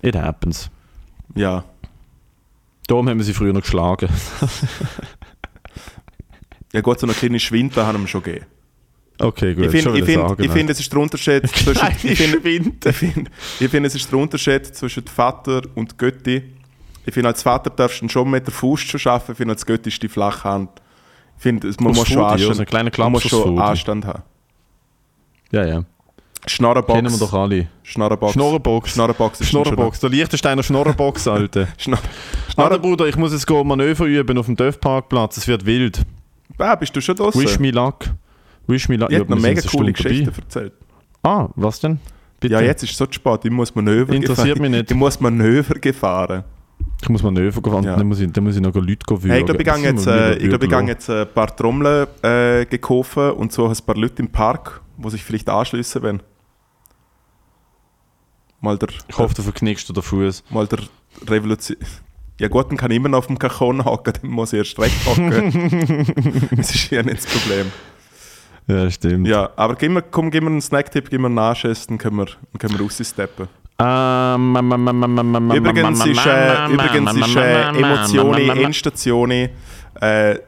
It 0.03 0.15
happens. 0.15 0.71
Ja. 1.35 1.65
Darum 2.87 3.09
haben 3.09 3.19
wir 3.19 3.25
sie 3.25 3.35
früher 3.35 3.53
noch 3.53 3.63
geschlagen. 3.63 4.09
ja, 6.75 6.81
gut, 6.81 6.99
so 6.99 7.07
eine 7.07 7.15
kleine 7.15 7.39
Schwinte 7.39 7.87
haben 7.87 8.01
wir 8.01 8.09
schon 8.09 8.23
gegeben. 8.23 8.47
Okay, 9.21 9.55
gut. 9.55 9.67
Ich 9.67 9.71
finde, 9.71 9.91
schon 9.91 9.97
ich 9.97 10.15
sagen, 10.15 10.43
ich 10.43 10.51
finde, 10.51 10.73
es 10.73 10.81
ist 10.81 10.93
der 10.93 11.01
Unterschied 11.01 11.49
zwischen. 11.57 11.75
Kleine 11.75 11.95
Ich 12.03 12.19
finde, 12.97 13.31
ich 13.61 13.71
finde, 13.71 13.87
es 13.87 13.95
ist 13.95 14.11
der 14.11 14.19
Unterschied 14.19 14.67
zwischen 14.67 15.07
Vater 15.07 15.63
und 15.77 15.97
Götti. 15.97 16.43
Ich 17.07 17.15
finde, 17.15 17.29
als 17.29 17.45
Vater 17.45 17.71
darfst 17.71 18.03
du 18.03 18.09
schon 18.09 18.29
mit 18.29 18.45
der 18.47 18.53
Faust 18.53 18.89
schon 18.89 19.01
arbeiten. 19.13 19.33
Ich 19.33 19.39
finde, 19.39 19.53
als 19.55 19.65
Götti 19.65 19.89
ist 19.89 20.03
die 20.03 20.09
flache 20.09 20.43
Hand. 20.49 20.71
Ich 21.37 21.43
finde, 21.45 21.69
man 21.79 21.91
Aufs 21.91 21.99
muss 21.99 22.09
schon 22.09 22.17
Fudi, 22.17 22.25
ja, 22.25 22.33
Anstand, 22.33 22.57
so 22.57 22.63
ein 22.63 22.67
kleiner 22.67 22.91
man 22.99 23.13
muss 23.13 23.23
schon. 23.23 23.59
Anstand 23.59 24.07
haben. 24.07 24.23
Ja, 25.53 25.65
ja. 25.65 25.85
Schnorrenbox. 26.47 26.95
Kennen 26.99 27.13
wir 27.13 27.19
doch 27.19 27.33
alle. 27.33 27.69
Schnorrenbox. 27.85 28.33
Schnorrenbox. 28.33 28.91
Schnorrenbox 28.91 29.41
ist 29.41 29.49
Schnorrenbox. 29.49 30.01
Der 30.01 30.11
Liechtensteiner 30.11 30.63
Schnorrenbox, 30.65 31.29
Alter. 31.29 31.69
Schnorr 31.79 31.99
Alter, 31.99 32.11
Schnorren 32.53 32.83
Bruder, 32.83 33.07
ich 33.07 33.17
muss 33.17 33.33
jetzt 33.33 33.47
go 33.47 33.63
Manöver 33.63 34.07
üben 34.07 34.37
auf 34.39 34.47
dem 34.47 34.57
Dörfparkplatz. 34.57 35.37
Es 35.37 35.47
wird 35.47 35.65
wild. 35.65 36.05
Ah, 36.59 36.75
bist 36.77 36.95
du 36.95 37.01
schon 37.01 37.17
draußen? 37.17 37.41
Wish 37.41 37.59
me 37.59 37.71
luck. 37.71 38.07
Wish 38.67 38.89
me 38.89 38.97
luck. 38.97 39.11
Ich 39.11 39.19
habe 39.19 39.31
noch 39.31 39.41
mega 39.41 39.63
coole 39.63 39.93
Geschichten 39.93 40.27
dabei. 40.27 40.39
erzählt. 40.39 40.73
Ah, 41.23 41.49
was 41.57 41.81
denn? 41.81 41.99
Bitte. 42.41 42.55
Ja, 42.55 42.61
jetzt 42.61 42.83
ist 42.83 42.91
es 42.93 42.97
so 42.99 43.07
spät. 43.11 43.45
Ich 43.45 43.51
muss 43.51 43.75
Manöver 43.75 44.13
Interessiert 44.13 44.59
mich 44.59 44.71
nicht. 44.71 44.91
Ich 44.91 44.97
muss 44.97 45.19
Manöver 45.21 45.75
gefahren. 45.75 46.45
Ich 47.01 47.09
muss 47.09 47.23
Manöver 47.23 47.61
gefahren, 47.61 47.85
Ja. 47.85 47.97
dann, 47.97 48.07
muss 48.07 48.21
ich, 48.21 48.31
dann 48.33 48.45
muss 48.45 48.57
ich 48.57 48.63
noch 48.63 48.75
Leute 48.75 48.99
würgen. 49.09 49.31
Hey, 49.31 49.41
ich 49.41 49.47
glaube, 49.47 49.63
ich 49.63 49.67
gehe 49.67 49.75
sind 49.75 49.85
jetzt, 49.85 50.07
äh, 50.07 50.37
ich 50.37 50.49
glaub, 50.49 50.63
ich 50.63 50.89
jetzt 50.89 51.11
ein 51.11 51.27
paar 51.33 51.55
Trommeln 51.55 52.07
äh, 52.23 52.65
gekauft 52.67 53.17
und 53.17 53.53
so 53.53 53.67
ein 53.69 53.77
paar 53.87 53.97
Leute 53.97 54.23
im 54.23 54.29
Park, 54.29 54.81
die 54.97 55.11
sich 55.11 55.23
vielleicht 55.23 55.49
anschliessen 55.49 56.03
wollen. 56.03 56.23
Mal 58.61 58.79
der, 58.79 58.89
Ich 59.09 59.19
hoffe, 59.19 59.35
du 59.35 59.43
verknickst 59.43 59.89
dir 59.89 59.93
den 59.93 60.03
Fuß. 60.03 60.45
mal 60.51 60.67
der 60.67 60.81
Revolution. 61.29 61.77
Ja 62.41 62.49
gut, 62.49 62.69
dann 62.71 62.77
kann 62.77 62.91
ich 62.91 62.97
immer 62.97 63.09
noch 63.09 63.19
auf 63.19 63.27
dem 63.29 63.39
Kakon 63.39 63.85
hocken, 63.85 64.13
dann 64.21 64.31
muss 64.31 64.53
ich 64.53 64.59
erst 64.59 64.79
recht 64.79 65.07
hocken. 65.07 66.51
das 66.57 66.75
ist 66.75 66.91
ja 66.91 67.03
nicht 67.03 67.19
das 67.19 67.27
Problem. 67.27 67.71
Ja, 68.67 68.91
stimmt. 68.91 69.29
Ja, 69.29 69.51
aber 69.57 69.77
gib 69.77 69.93
mir, 69.93 70.03
komm, 70.03 70.31
gib 70.31 70.43
mir 70.43 70.51
einen 70.51 70.61
Snacktipp, 70.61 71.11
gib 71.11 71.21
mir 71.21 71.27
einen 71.27 71.35
Nachschiss, 71.35 71.87
dann 71.87 71.99
können 71.99 72.17
wir, 72.17 72.27
dann 72.27 72.59
können 72.59 72.79
wir 72.79 72.81
raussteppen. 72.81 73.49
Ähm, 73.79 74.57
ähm, 74.57 74.73
ähm, 74.73 74.89
ähm, 74.89 75.19
ähm, 75.19 75.35
ähm, 75.35 75.51
Übrigens 75.51 76.05
ähm, 76.05 76.13
ist, 76.13 76.27
ähm, 76.27 76.33
äh, 76.33 76.65
ähm, 76.65 76.73
übrigens 76.73 77.13
ähm, 77.13 77.23
ist 77.23 77.37
ähm, 77.37 77.43
äh, 77.43 77.69
ähm, 77.69 77.85
Emotione, 77.85 78.41
ähm, 78.41 78.51
ähm, 78.51 78.65
Endstation 78.65 79.31
äh, 79.31 79.49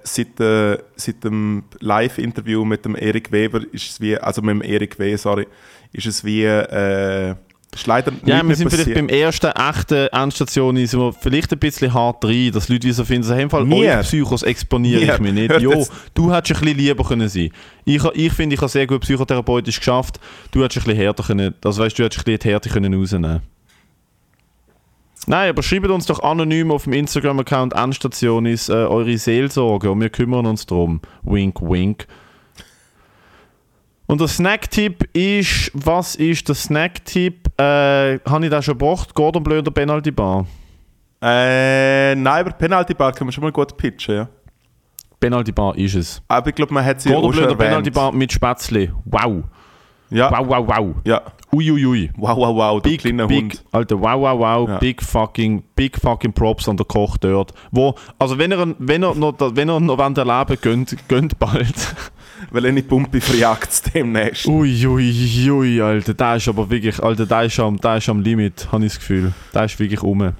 seit, 0.02 0.40
äh, 0.40 0.78
seit 0.96 1.24
dem 1.24 1.64
Live-Interview 1.80 2.64
mit 2.64 2.84
dem 2.84 2.96
Erik 2.96 3.30
Weber 3.32 3.60
ist 3.72 3.90
es 3.90 4.00
wie, 4.00 4.16
also 4.16 4.42
mit 4.42 4.50
dem 4.50 4.62
Erik 4.62 4.98
W, 4.98 5.16
sorry, 5.16 5.46
ist 5.92 6.06
es 6.06 6.24
wie, 6.24 6.44
äh, 6.44 7.34
ist 7.74 7.86
leider 7.86 8.12
Ja, 8.24 8.46
wir 8.46 8.56
sind 8.56 8.70
mehr 8.70 8.78
vielleicht 8.78 8.94
beim 8.94 9.08
ersten 9.08 9.48
echten 9.48 10.06
Endstation 10.08 10.76
sind 10.76 11.00
wir 11.00 11.12
vielleicht 11.12 11.52
ein 11.52 11.58
bisschen 11.58 11.92
hart 11.92 12.24
rein, 12.24 12.50
dass 12.52 12.68
Leute 12.68 12.86
wie 12.86 12.92
so 12.92 13.04
finden, 13.04 13.24
so, 13.24 13.34
hey, 13.34 13.42
im 13.42 13.50
Fall 13.50 13.70
euch 13.70 14.00
Psychos 14.00 14.42
exponiere 14.42 15.00
Wir? 15.02 15.14
ich 15.14 15.20
mich 15.20 15.32
nicht. 15.32 15.60
Jo, 15.60 15.86
du 16.14 16.32
hättest 16.32 16.60
ein 16.60 16.64
bisschen 16.64 16.78
lieber 16.78 17.04
können 17.04 17.28
sein. 17.28 17.50
Ich, 17.84 18.04
ich 18.04 18.32
finde, 18.32 18.54
ich 18.54 18.60
habe 18.60 18.70
sehr 18.70 18.86
gut 18.86 19.02
psychotherapeutisch 19.02 19.78
geschafft. 19.78 20.20
Du 20.52 20.62
hättest 20.62 20.86
ein 20.86 20.90
bisschen 20.90 21.02
härter 21.02 21.22
können, 21.24 21.54
also 21.64 21.82
weißt 21.82 21.98
du, 21.98 22.02
du 22.02 22.04
hättest 22.06 22.20
ein 22.20 22.24
bisschen 22.24 22.40
die 22.40 22.48
Härte 22.48 22.68
können 22.68 22.94
rausnehmen. 22.94 23.42
Nein, 25.28 25.50
aber 25.50 25.62
schreibt 25.62 25.88
uns 25.88 26.06
doch 26.06 26.22
anonym 26.22 26.70
auf 26.70 26.84
dem 26.84 26.92
Instagram-Account 26.92 27.74
Endstationis 27.74 28.68
äh, 28.68 28.72
eure 28.72 29.18
Seelsorge 29.18 29.90
und 29.90 30.00
wir 30.00 30.08
kümmern 30.08 30.46
uns 30.46 30.66
drum. 30.66 31.00
Wink, 31.22 31.60
wink. 31.60 32.06
Und 34.06 34.20
der 34.20 34.28
Snacktipp 34.28 35.08
ist, 35.12 35.72
was 35.74 36.14
ist 36.14 36.48
der 36.48 36.54
Snacktipp? 36.54 37.45
Äh, 37.58 38.18
Habe 38.28 38.44
ich 38.44 38.50
da 38.50 38.60
schon 38.60 38.76
gebracht? 38.78 39.14
Gordon 39.14 39.42
Bleu 39.42 39.58
oder 39.58 39.70
Penalty 39.70 40.10
Bar? 40.10 40.46
Äh, 41.22 42.14
nein, 42.14 42.26
aber 42.40 42.50
Penalty 42.52 42.94
Bar 42.94 43.12
kann 43.12 43.26
man 43.26 43.32
schon 43.32 43.42
mal 43.44 43.52
gut 43.52 43.76
pitchen, 43.76 44.14
ja. 44.14 44.28
Penalty 45.18 45.52
Bar 45.52 45.76
ist 45.76 45.94
es. 45.94 46.22
Aber 46.28 46.48
ich 46.50 46.54
glaube, 46.54 46.74
man 46.74 46.84
hat 46.84 47.00
sie 47.00 47.08
Gordon 47.10 47.30
Bleu 47.30 47.44
oder 47.44 47.56
Penalty. 47.56 47.90
Bar 47.90 48.12
mit 48.12 48.32
Spätzle. 48.32 48.92
Wow. 49.06 49.44
Ja, 50.10 50.30
Wow, 50.30 50.46
wow, 50.48 50.68
wow. 50.68 50.94
ja. 51.04 51.22
Uiuiui. 51.52 52.10
Wow, 52.16 52.36
wow, 52.36 52.54
wow, 52.56 52.82
der 52.82 52.90
Big, 52.90 53.00
kleine 53.00 53.26
big, 53.26 53.42
Hund. 53.42 53.64
Alter, 53.72 54.00
wow, 54.00 54.20
wow, 54.20 54.38
wow, 54.38 54.68
Ja. 54.68 54.78
big 54.78 55.02
fucking, 55.02 55.62
big 55.74 55.98
fucking 55.98 56.32
Props 56.32 56.68
an 56.68 56.76
der 56.76 56.84
Koch 56.86 57.16
dort. 57.16 57.54
Wo, 57.70 57.94
also 58.18 58.36
wenn 58.38 58.52
er, 58.52 58.74
wenn 58.78 59.02
er 59.02 59.14
noch, 59.14 59.34
wenn 59.38 59.68
er 59.68 59.80
noch 59.80 59.98
erleben 59.98 60.58
gönnt, 60.60 60.96
gönnt 61.08 61.38
bald. 61.38 61.74
Weil 62.50 62.66
eine 62.66 62.82
Pumpe 62.82 63.20
verjagt 63.20 63.82
demnächst. 63.94 64.46
Uiuiui, 64.46 65.50
ui, 65.50 65.80
Alter, 65.80 66.14
da 66.14 66.36
ist 66.36 66.48
aber 66.48 66.68
wirklich, 66.68 67.02
Alter, 67.02 67.26
da 67.26 67.42
ist 67.42 67.58
am, 67.58 67.76
da 67.78 67.96
ist 67.96 68.08
am 68.08 68.20
Limit, 68.20 68.68
habe 68.70 68.84
ich 68.84 68.92
das 68.92 68.98
Gefühl. 69.00 69.32
Da 69.52 69.64
ist 69.64 69.78
wirklich 69.78 70.02
um. 70.02 70.32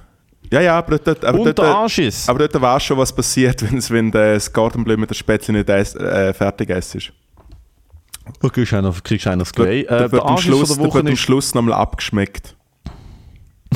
Ja, 0.51 0.61
ja, 0.61 0.77
aber 0.77 0.97
dort, 0.99 1.25
aber 1.25 1.39
Und 1.39 1.57
dort, 1.57 1.97
ist. 1.97 2.29
aber 2.29 2.39
dort 2.47 2.61
weißt 2.61 2.85
du 2.85 2.87
schon, 2.87 2.97
was 2.97 3.13
passiert, 3.13 3.61
wenn's, 3.71 3.91
wenn 3.91 4.11
das 4.11 4.51
Gartenblüm 4.53 4.99
mit 5.01 5.09
der 5.09 5.15
Spätzle 5.15 5.53
nicht 5.53 5.69
äh, 5.69 6.33
fertig 6.33 6.69
ist. 6.69 7.11
Du 8.41 8.49
kriegst 8.49 8.73
einer, 8.73 8.93
kriegst 9.03 9.27
einer 9.27 9.39
das 9.39 9.53
Grey. 9.53 9.85
Da 9.85 10.05
Äh, 10.05 10.11
wird 10.11 10.23
am 10.23 10.37
Schluss, 10.37 10.75
der 10.75 10.83
wird 10.83 11.07
am 11.07 11.15
Schluss 11.15 11.53
nochmal 11.53 11.73
abgeschmeckt. 11.75 12.55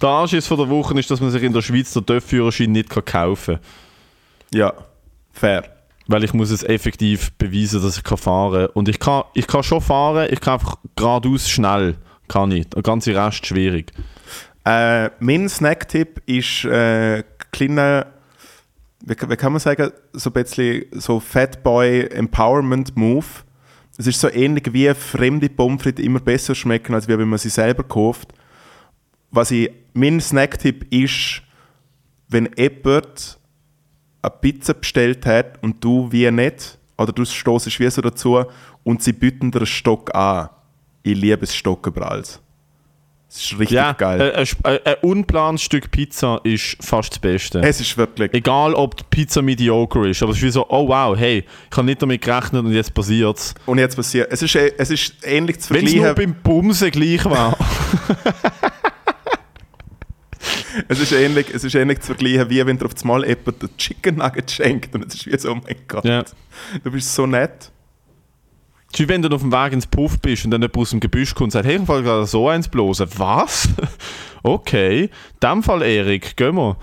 der 0.00 0.08
Arsch 0.08 0.32
ist 0.32 0.46
von 0.46 0.58
der 0.58 0.68
Woche 0.68 0.98
ist, 0.98 1.10
dass 1.10 1.20
man 1.20 1.30
sich 1.30 1.42
in 1.42 1.52
der 1.52 1.62
Schweiz 1.62 1.92
den 1.92 2.06
TÜV-Führerschein 2.06 2.72
nicht 2.72 2.90
kaufen 2.90 3.56
kann. 3.56 3.64
Ja, 4.52 4.72
fair. 5.32 5.64
Weil 6.06 6.24
ich 6.24 6.34
muss 6.34 6.50
es 6.50 6.64
effektiv 6.64 7.32
beweisen, 7.32 7.82
dass 7.82 7.96
ich 7.96 8.02
kann 8.02 8.18
fahren 8.18 8.66
kann. 8.66 8.74
Und 8.74 8.88
ich 8.88 8.98
kann, 8.98 9.24
ich 9.34 9.46
kann 9.46 9.62
schon 9.62 9.80
fahren, 9.80 10.28
ich 10.30 10.40
kann 10.40 10.54
einfach 10.54 10.76
geradeaus 10.96 11.48
schnell. 11.48 11.96
Kann 12.26 12.52
ich. 12.52 12.68
Der 12.68 12.82
ganze 12.82 13.14
Rest 13.14 13.46
schwierig. 13.46 13.92
Äh, 14.64 15.10
mein 15.20 15.48
Snacktipp 15.48 16.22
ist 16.26 16.64
äh, 16.64 17.24
kleiner, 17.50 18.06
wie, 19.04 19.14
wie 19.14 19.36
kann 19.36 19.52
man 19.52 19.60
sagen, 19.60 19.90
so 20.12 20.30
ein 20.30 20.32
bisschen 20.34 20.84
so 20.92 21.18
Fatboy 21.18 22.02
Empowerment 22.06 22.96
Move. 22.96 23.26
Es 23.98 24.06
ist 24.06 24.20
so 24.20 24.30
ähnlich 24.30 24.72
wie 24.72 24.92
fremde 24.94 25.48
Pommes 25.48 25.82
frites 25.82 26.04
immer 26.04 26.20
besser 26.20 26.54
schmecken, 26.54 26.94
als 26.94 27.08
wenn 27.08 27.28
man 27.28 27.38
sie 27.38 27.48
selber 27.50 27.82
kauft. 27.82 28.32
Was 29.30 29.50
ich, 29.50 29.70
mein 29.92 30.20
Snacktipp 30.20 30.92
ist, 30.92 31.42
wenn 32.28 32.48
jemand 32.56 33.39
eine 34.22 34.32
Pizza 34.40 34.74
bestellt 34.74 35.26
hat 35.26 35.62
und 35.62 35.82
du 35.82 36.10
wie 36.10 36.30
nicht, 36.30 36.78
oder 36.98 37.12
du 37.12 37.24
stoßest 37.24 37.80
wie 37.80 37.90
so 37.90 38.02
dazu 38.02 38.44
und 38.84 39.02
sie 39.02 39.12
bieten 39.12 39.50
dir 39.50 39.58
einen 39.60 39.66
Stock 39.66 40.14
an. 40.14 40.50
Ich 41.02 41.16
liebe 41.16 41.38
das 41.38 41.54
Stock 41.54 41.86
über 41.86 42.10
alles. 42.10 42.40
Das 43.28 43.36
ist 43.42 43.52
richtig 43.52 43.76
Ja, 43.76 43.92
geil. 43.92 44.20
ein, 44.34 44.46
äh, 44.64 44.80
ein 44.84 44.96
unplantes 45.02 45.62
Stück 45.62 45.90
Pizza 45.92 46.40
ist 46.42 46.76
fast 46.80 47.12
das 47.12 47.18
Beste. 47.20 47.60
Es 47.60 47.80
ist 47.80 47.96
wirklich. 47.96 48.34
Egal, 48.34 48.74
ob 48.74 48.96
die 48.96 49.04
Pizza 49.08 49.40
mediocre 49.40 50.08
ist, 50.10 50.20
aber 50.20 50.32
es 50.32 50.38
ist 50.38 50.42
wie 50.42 50.50
so, 50.50 50.66
oh 50.68 50.88
wow, 50.88 51.16
hey, 51.16 51.44
ich 51.70 51.76
habe 51.76 51.86
nicht 51.86 52.02
damit 52.02 52.22
gerechnet 52.22 52.64
und 52.64 52.72
jetzt 52.72 52.92
passiert's. 52.92 53.54
Und 53.66 53.78
jetzt 53.78 53.94
passiert. 53.94 54.32
Es 54.32 54.42
ist, 54.42 54.56
äh, 54.56 54.72
es 54.76 54.90
ist 54.90 55.14
ähnlich 55.22 55.60
zu 55.60 55.72
Wenn 55.72 55.86
es 55.86 55.94
nur 55.94 56.06
vergleichen. 56.06 56.32
beim 56.34 56.42
Bumsen 56.42 56.90
gleich 56.90 57.24
war. 57.24 57.56
Es 60.88 61.00
ist, 61.00 61.12
ähnlich, 61.12 61.52
es 61.52 61.64
ist 61.64 61.74
ähnlich 61.74 62.00
zu 62.00 62.08
vergleichen, 62.08 62.50
wie 62.50 62.64
wenn 62.64 62.78
dir 62.78 62.86
auf 62.86 62.92
einmal 63.00 63.26
jemand 63.26 63.62
den 63.62 63.76
Chicken 63.76 64.16
Nugget 64.16 64.50
schenkt. 64.50 64.94
Und 64.94 65.06
es 65.06 65.14
ist 65.14 65.26
wie 65.26 65.38
so, 65.38 65.52
oh 65.52 65.54
mein 65.54 65.76
Gott, 65.88 66.04
ja. 66.04 66.24
du 66.82 66.90
bist 66.90 67.14
so 67.14 67.26
nett. 67.26 67.70
Es 68.92 68.98
ist 68.98 69.00
wie 69.00 69.08
wenn 69.08 69.22
du 69.22 69.28
auf 69.34 69.40
dem 69.40 69.52
Weg 69.52 69.72
ins 69.72 69.86
Puff 69.86 70.18
bist 70.18 70.44
und 70.44 70.50
dann 70.50 70.62
jemand 70.62 70.76
aus 70.76 70.90
dem 70.90 71.00
Gebüsch 71.00 71.34
kommt 71.34 71.48
und 71.48 71.50
sagt, 71.52 71.66
hey, 71.66 71.76
ich 71.76 71.88
will 71.88 72.02
gerade 72.02 72.26
so 72.26 72.48
eins 72.48 72.68
bloßen. 72.68 73.08
Was? 73.16 73.68
okay. 74.42 75.04
In 75.04 75.10
dem 75.42 75.62
Fall, 75.62 75.82
Erik, 75.82 76.36
gehen 76.36 76.56
wir. 76.56 76.76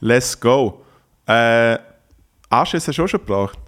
Let's 0.00 0.38
go. 0.38 0.84
Äh, 1.26 1.78
Arsch 2.48 2.74
hast 2.74 2.88
du 2.88 2.92
schon 2.92 3.08
gebracht? 3.08 3.58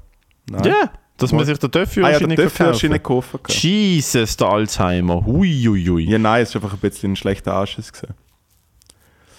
Nein. 0.50 0.64
Ja, 0.64 0.92
dass 1.16 1.32
man 1.32 1.44
sich 1.44 1.58
den 1.58 1.70
Ah 1.70 1.78
ja, 1.78 1.84
Töpfführerschein 1.84 2.18
der 2.18 2.28
nicht 2.28 2.36
Töpfführerschein 2.38 3.02
kaufen 3.02 3.38
nicht 3.38 3.42
kaufen 3.42 3.42
kann. 3.42 3.56
Jesus, 3.56 4.36
der 4.36 4.48
Alzheimer. 4.48 5.24
Huiuiui. 5.24 6.04
Ja, 6.04 6.18
nein, 6.18 6.42
es 6.42 6.50
ist 6.50 6.56
einfach 6.56 6.72
ein 6.72 6.78
bisschen 6.78 7.12
ein 7.12 7.16
schlechter 7.16 7.54
Arsch. 7.54 7.76
gewesen. 7.76 8.14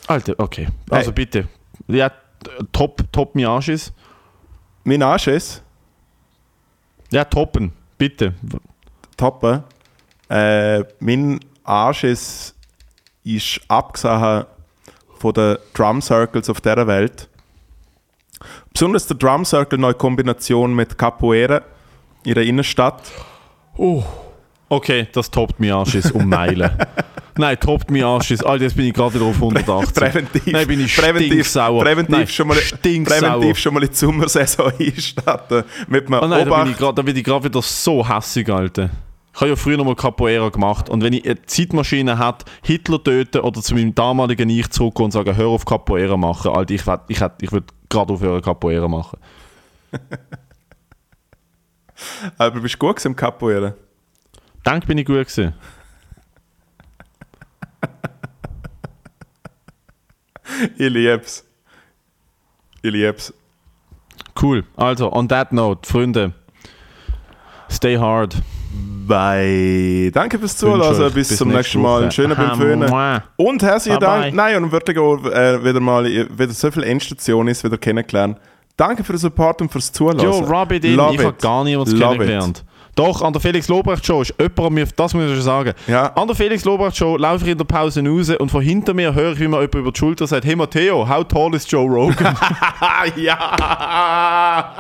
Alter, 0.08 0.36
okay. 0.38 0.68
Also 0.90 1.08
Hey. 1.08 1.14
bitte. 1.16 1.48
Ja, 1.88 2.12
top, 2.72 3.02
top 3.12 3.36
Arsch 5.04 5.28
ist 5.28 5.64
Ja, 7.12 7.24
toppen. 7.26 7.72
Bitte. 7.98 8.34
toppen. 9.18 9.64
Äh, 10.30 10.84
mein 11.00 11.40
Arsch 11.64 12.04
ist, 12.04 12.56
ist 13.24 13.62
abgesehen 13.68 14.46
von 15.18 15.34
den 15.34 15.58
Drum 15.74 16.02
Circles 16.02 16.50
auf 16.50 16.62
dieser 16.62 16.86
Welt. 16.88 17.30
Besonders 18.74 19.08
der 19.08 19.18
Drum 19.18 19.46
Circle 19.46 19.80
neue 19.80 19.94
Kombination 19.94 20.76
mit 20.76 20.98
Capoeira 20.98 21.62
in 22.26 22.34
der 22.34 22.44
Innenstadt. 22.44 23.02
Okay, 24.68 25.08
das 25.14 25.30
toppt 25.30 25.60
mir 25.60 25.76
Arsch 25.76 25.96
ist 25.96 26.12
um 26.12 26.28
Meilen. 26.28 26.72
Nein, 27.38 27.58
toppt 27.60 27.92
mir 27.92 28.08
Arsch 28.08 28.32
ist. 28.32 28.44
Alter, 28.46 28.64
jetzt 28.64 28.76
bin 28.76 28.86
ich 28.88 28.94
gerade 28.94 29.14
wieder 29.16 29.26
auf 29.26 29.36
180. 29.36 29.94
Präventiv, 29.94 30.48
Nein, 30.48 30.68
bin 30.68 30.80
ich 30.80 30.96
präventiv, 30.96 31.32
stinksauer. 31.32 31.84
präventiv, 31.84 32.16
Nein, 32.18 32.28
schon 32.28 32.48
mal, 32.48 32.56
stinksauer. 32.56 33.20
präventiv 33.20 33.58
schon 33.60 33.74
mal 33.74 33.84
in 33.84 33.90
die 33.90 33.96
Sommersaison 33.96 34.72
einstarten. 34.80 35.64
Mit 35.88 36.08
einem 36.08 36.20
Oh 36.24 36.28
nein, 36.28 36.40
da 36.40 36.44
bin, 36.46 36.54
Obacht. 36.54 36.70
ich 36.72 36.78
grad, 36.78 36.98
da 36.98 37.02
bin 37.04 37.16
ich 37.16 37.24
gerade 37.24 37.44
wieder 37.46 37.62
so 37.62 38.08
hässig, 38.08 38.50
Alter. 38.50 38.90
Ich 39.34 39.42
habe 39.42 39.50
ja 39.50 39.56
früher 39.58 39.76
noch 39.78 39.84
mal 39.86 39.96
Capoeira 39.96 40.48
gemacht 40.50 40.90
und 40.90 41.04
wenn 41.04 41.12
ich 41.14 41.26
eine 41.26 41.42
Zeitmaschine 41.46 42.18
hätte, 42.26 42.46
Hitler 42.64 43.04
töten 43.04 43.42
oder 43.42 43.62
zu 43.62 43.76
meinem 43.76 43.94
damaligen 43.94 44.50
Ich 44.50 44.70
zurückgehen 44.70 45.06
und 45.06 45.12
sagen, 45.12 45.36
hör 45.36 45.48
auf 45.48 45.66
Capoeira 45.66 46.16
machen, 46.16 46.52
Alter, 46.52 46.74
ich, 46.74 46.84
ich, 47.10 47.22
ich 47.42 47.52
würde 47.52 47.68
gerade 47.90 48.14
aufhören 48.14 48.42
Capoeira 48.42 48.88
machen. 48.88 49.20
Aber 52.38 52.60
bist 52.62 52.76
du 52.76 52.80
gut 52.80 53.04
im 53.06 53.16
Capoeira? 53.16 53.74
Dank 54.66 54.88
bin 54.88 54.98
ich 54.98 55.06
gut 55.06 55.28
gewesen. 55.28 55.54
Ich 60.78 60.90
lieb's. 60.90 61.46
Ich 62.82 62.92
lieb's. 62.92 63.34
Cool. 64.42 64.64
Also, 64.76 65.12
on 65.12 65.28
that 65.30 65.54
note, 65.54 65.88
Freunde, 65.88 66.34
stay 67.70 67.98
hard. 67.98 68.36
Bye. 69.08 70.10
Danke 70.12 70.40
fürs 70.40 70.58
Zuhören. 70.58 70.82
euch 70.82 71.14
Bis, 71.14 71.30
bis 71.30 71.38
zum 71.38 71.50
nächste 71.50 71.78
nächsten 71.78 71.82
Mal. 71.82 72.02
Einen 72.02 72.12
schönen 72.12 72.36
beim. 72.36 73.22
Und 73.38 73.62
herzlichen 73.62 74.00
Bye, 74.00 74.08
Dank. 74.08 74.24
bye. 74.24 74.34
Nein, 74.34 74.64
und 74.64 74.72
wirklich 74.72 74.98
auch 74.98 75.24
äh, 75.26 75.64
wieder 75.64 75.80
mal 75.80 76.06
wieder 76.06 76.54
so 76.54 76.72
viele 76.72 76.88
Endstationen 76.88 77.54
wieder 77.54 77.78
kennengelernt. 77.78 78.40
Danke 78.76 79.04
für 79.04 79.14
den 79.14 79.20
Support 79.20 79.62
und 79.62 79.72
fürs 79.72 79.92
Zuhören. 79.92 80.20
Jo, 80.20 80.40
rub 80.40 80.72
it 80.72 80.84
in. 80.84 80.96
Love 80.96 81.14
ich 81.14 81.20
habe 81.20 81.30
it. 81.30 81.42
gar 81.42 81.64
niemanden 81.64 81.92
Love 81.98 82.16
kennengelernt. 82.16 82.66
Doch, 82.96 83.22
an 83.22 83.34
der 83.34 83.42
Felix 83.42 83.68
Lobrecht 83.68 84.06
Show 84.06 84.22
ist 84.22 84.34
jemand 84.40 84.94
das 84.98 85.14
muss 85.14 85.26
ich 85.26 85.34
schon 85.34 85.42
sagen. 85.42 85.74
Ja. 85.86 86.14
An 86.16 86.28
der 86.28 86.36
Felix 86.36 86.64
Lobrecht 86.64 86.96
Show 86.96 87.18
laufe 87.18 87.44
ich 87.44 87.52
in 87.52 87.58
der 87.58 87.66
Pause 87.66 88.02
raus 88.08 88.30
und 88.30 88.50
von 88.50 88.62
hinter 88.62 88.94
mir 88.94 89.14
höre 89.14 89.34
ich, 89.34 89.40
wie 89.42 89.50
mir 89.50 89.58
jemand 89.60 89.76
über 89.76 89.92
die 89.92 90.00
Schulter 90.00 90.26
sagt, 90.26 90.46
hey 90.46 90.56
Matteo, 90.56 91.08
how 91.08 91.28
tall 91.28 91.54
is 91.54 91.70
Joe 91.70 91.86
Rogan? 91.86 92.38
ja. 93.18 94.76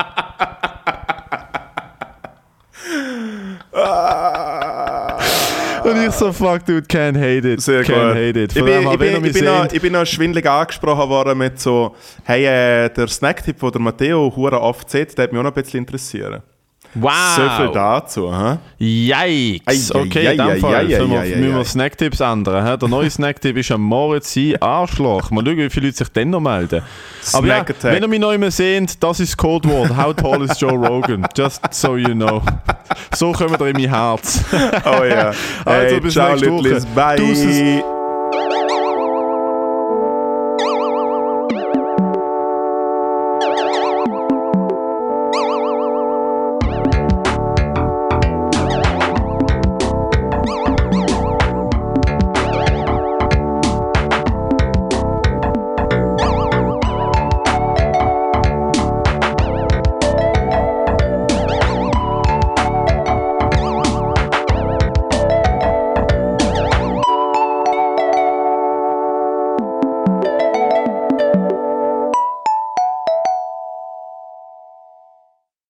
und 5.84 6.06
ich 6.06 6.12
so, 6.12 6.32
fuck 6.32 6.66
dude, 6.66 6.88
can't 6.88 7.18
hate 7.18 7.46
it. 7.46 7.62
Sehr 7.62 7.84
can't 7.84 8.14
gut. 8.14 8.16
hate 8.16 8.40
it. 8.40 8.56
Ich 8.56 8.64
bin, 8.64 8.90
ich, 8.90 8.98
bin, 8.98 9.26
ich, 9.26 9.34
bin 9.34 9.44
noch, 9.44 9.66
ich 9.70 9.82
bin 9.82 9.92
noch 9.92 10.06
schwindelig 10.06 10.50
angesprochen 10.50 11.10
worden 11.10 11.38
mit 11.38 11.60
so, 11.60 11.94
hey, 12.24 12.46
äh, 12.46 12.90
der 12.90 13.10
Snacktipp, 13.10 13.60
den 13.60 13.72
der 13.72 13.82
Matteo 13.82 14.32
hure 14.34 14.62
oft 14.62 14.90
sieht, 14.90 15.18
der 15.18 15.24
hat 15.24 15.34
mich 15.34 15.40
auch 15.40 15.44
noch 15.44 15.54
ein 15.54 15.62
bisschen 15.62 15.80
interessieren. 15.80 16.42
Wow! 16.96 17.12
So 17.36 17.50
viel 17.58 17.72
dazu. 17.74 18.32
Hä? 18.34 18.58
Yikes! 18.80 19.94
Okay, 19.94 20.32
in 20.32 20.38
dem 20.38 20.60
Fall 20.60 20.86
müssen 20.86 21.56
wir. 21.56 21.66
Snacktipps 21.66 22.20
ändern. 22.22 22.66
hä? 22.66 22.78
Der 22.78 22.88
neue 22.88 23.10
Snacktipp 23.10 23.58
ist 23.58 23.72
am 23.72 23.82
Moritz 23.82 24.34
sein 24.34 24.56
Arschloch. 24.62 25.30
Mal 25.32 25.46
schauen, 25.46 25.58
wie 25.58 25.70
viele 25.70 25.88
Leute 25.88 25.98
sich 25.98 26.10
dann 26.10 26.30
noch 26.30 26.40
melden. 26.40 26.82
Aber 27.34 27.48
ja, 27.48 27.66
wenn 27.82 28.02
ihr 28.04 28.08
mich 28.08 28.20
noch 28.20 28.32
immer 28.32 28.52
seht, 28.52 29.04
das 29.04 29.20
ist 29.20 29.32
das 29.34 29.38
Codewort. 29.38 29.96
How 29.96 30.14
tall 30.16 30.42
is 30.44 30.60
Joe 30.60 30.72
Rogan? 30.74 31.26
Just 31.36 31.62
so 31.72 31.98
you 31.98 32.14
know. 32.14 32.42
So 33.14 33.32
kommen 33.32 33.60
wir 33.60 33.68
in 33.68 33.78
mein 33.78 33.90
Herz. 33.90 34.44
Oh 34.86 35.04
ja. 35.04 35.32
Also, 35.66 35.96
Hey, 35.96 36.00
bis 36.00 36.14
ciao, 36.14 36.30
nächste 36.32 36.52
Woche. 36.52 36.82
Bye. 36.96 37.16
Deuces. 37.18 37.84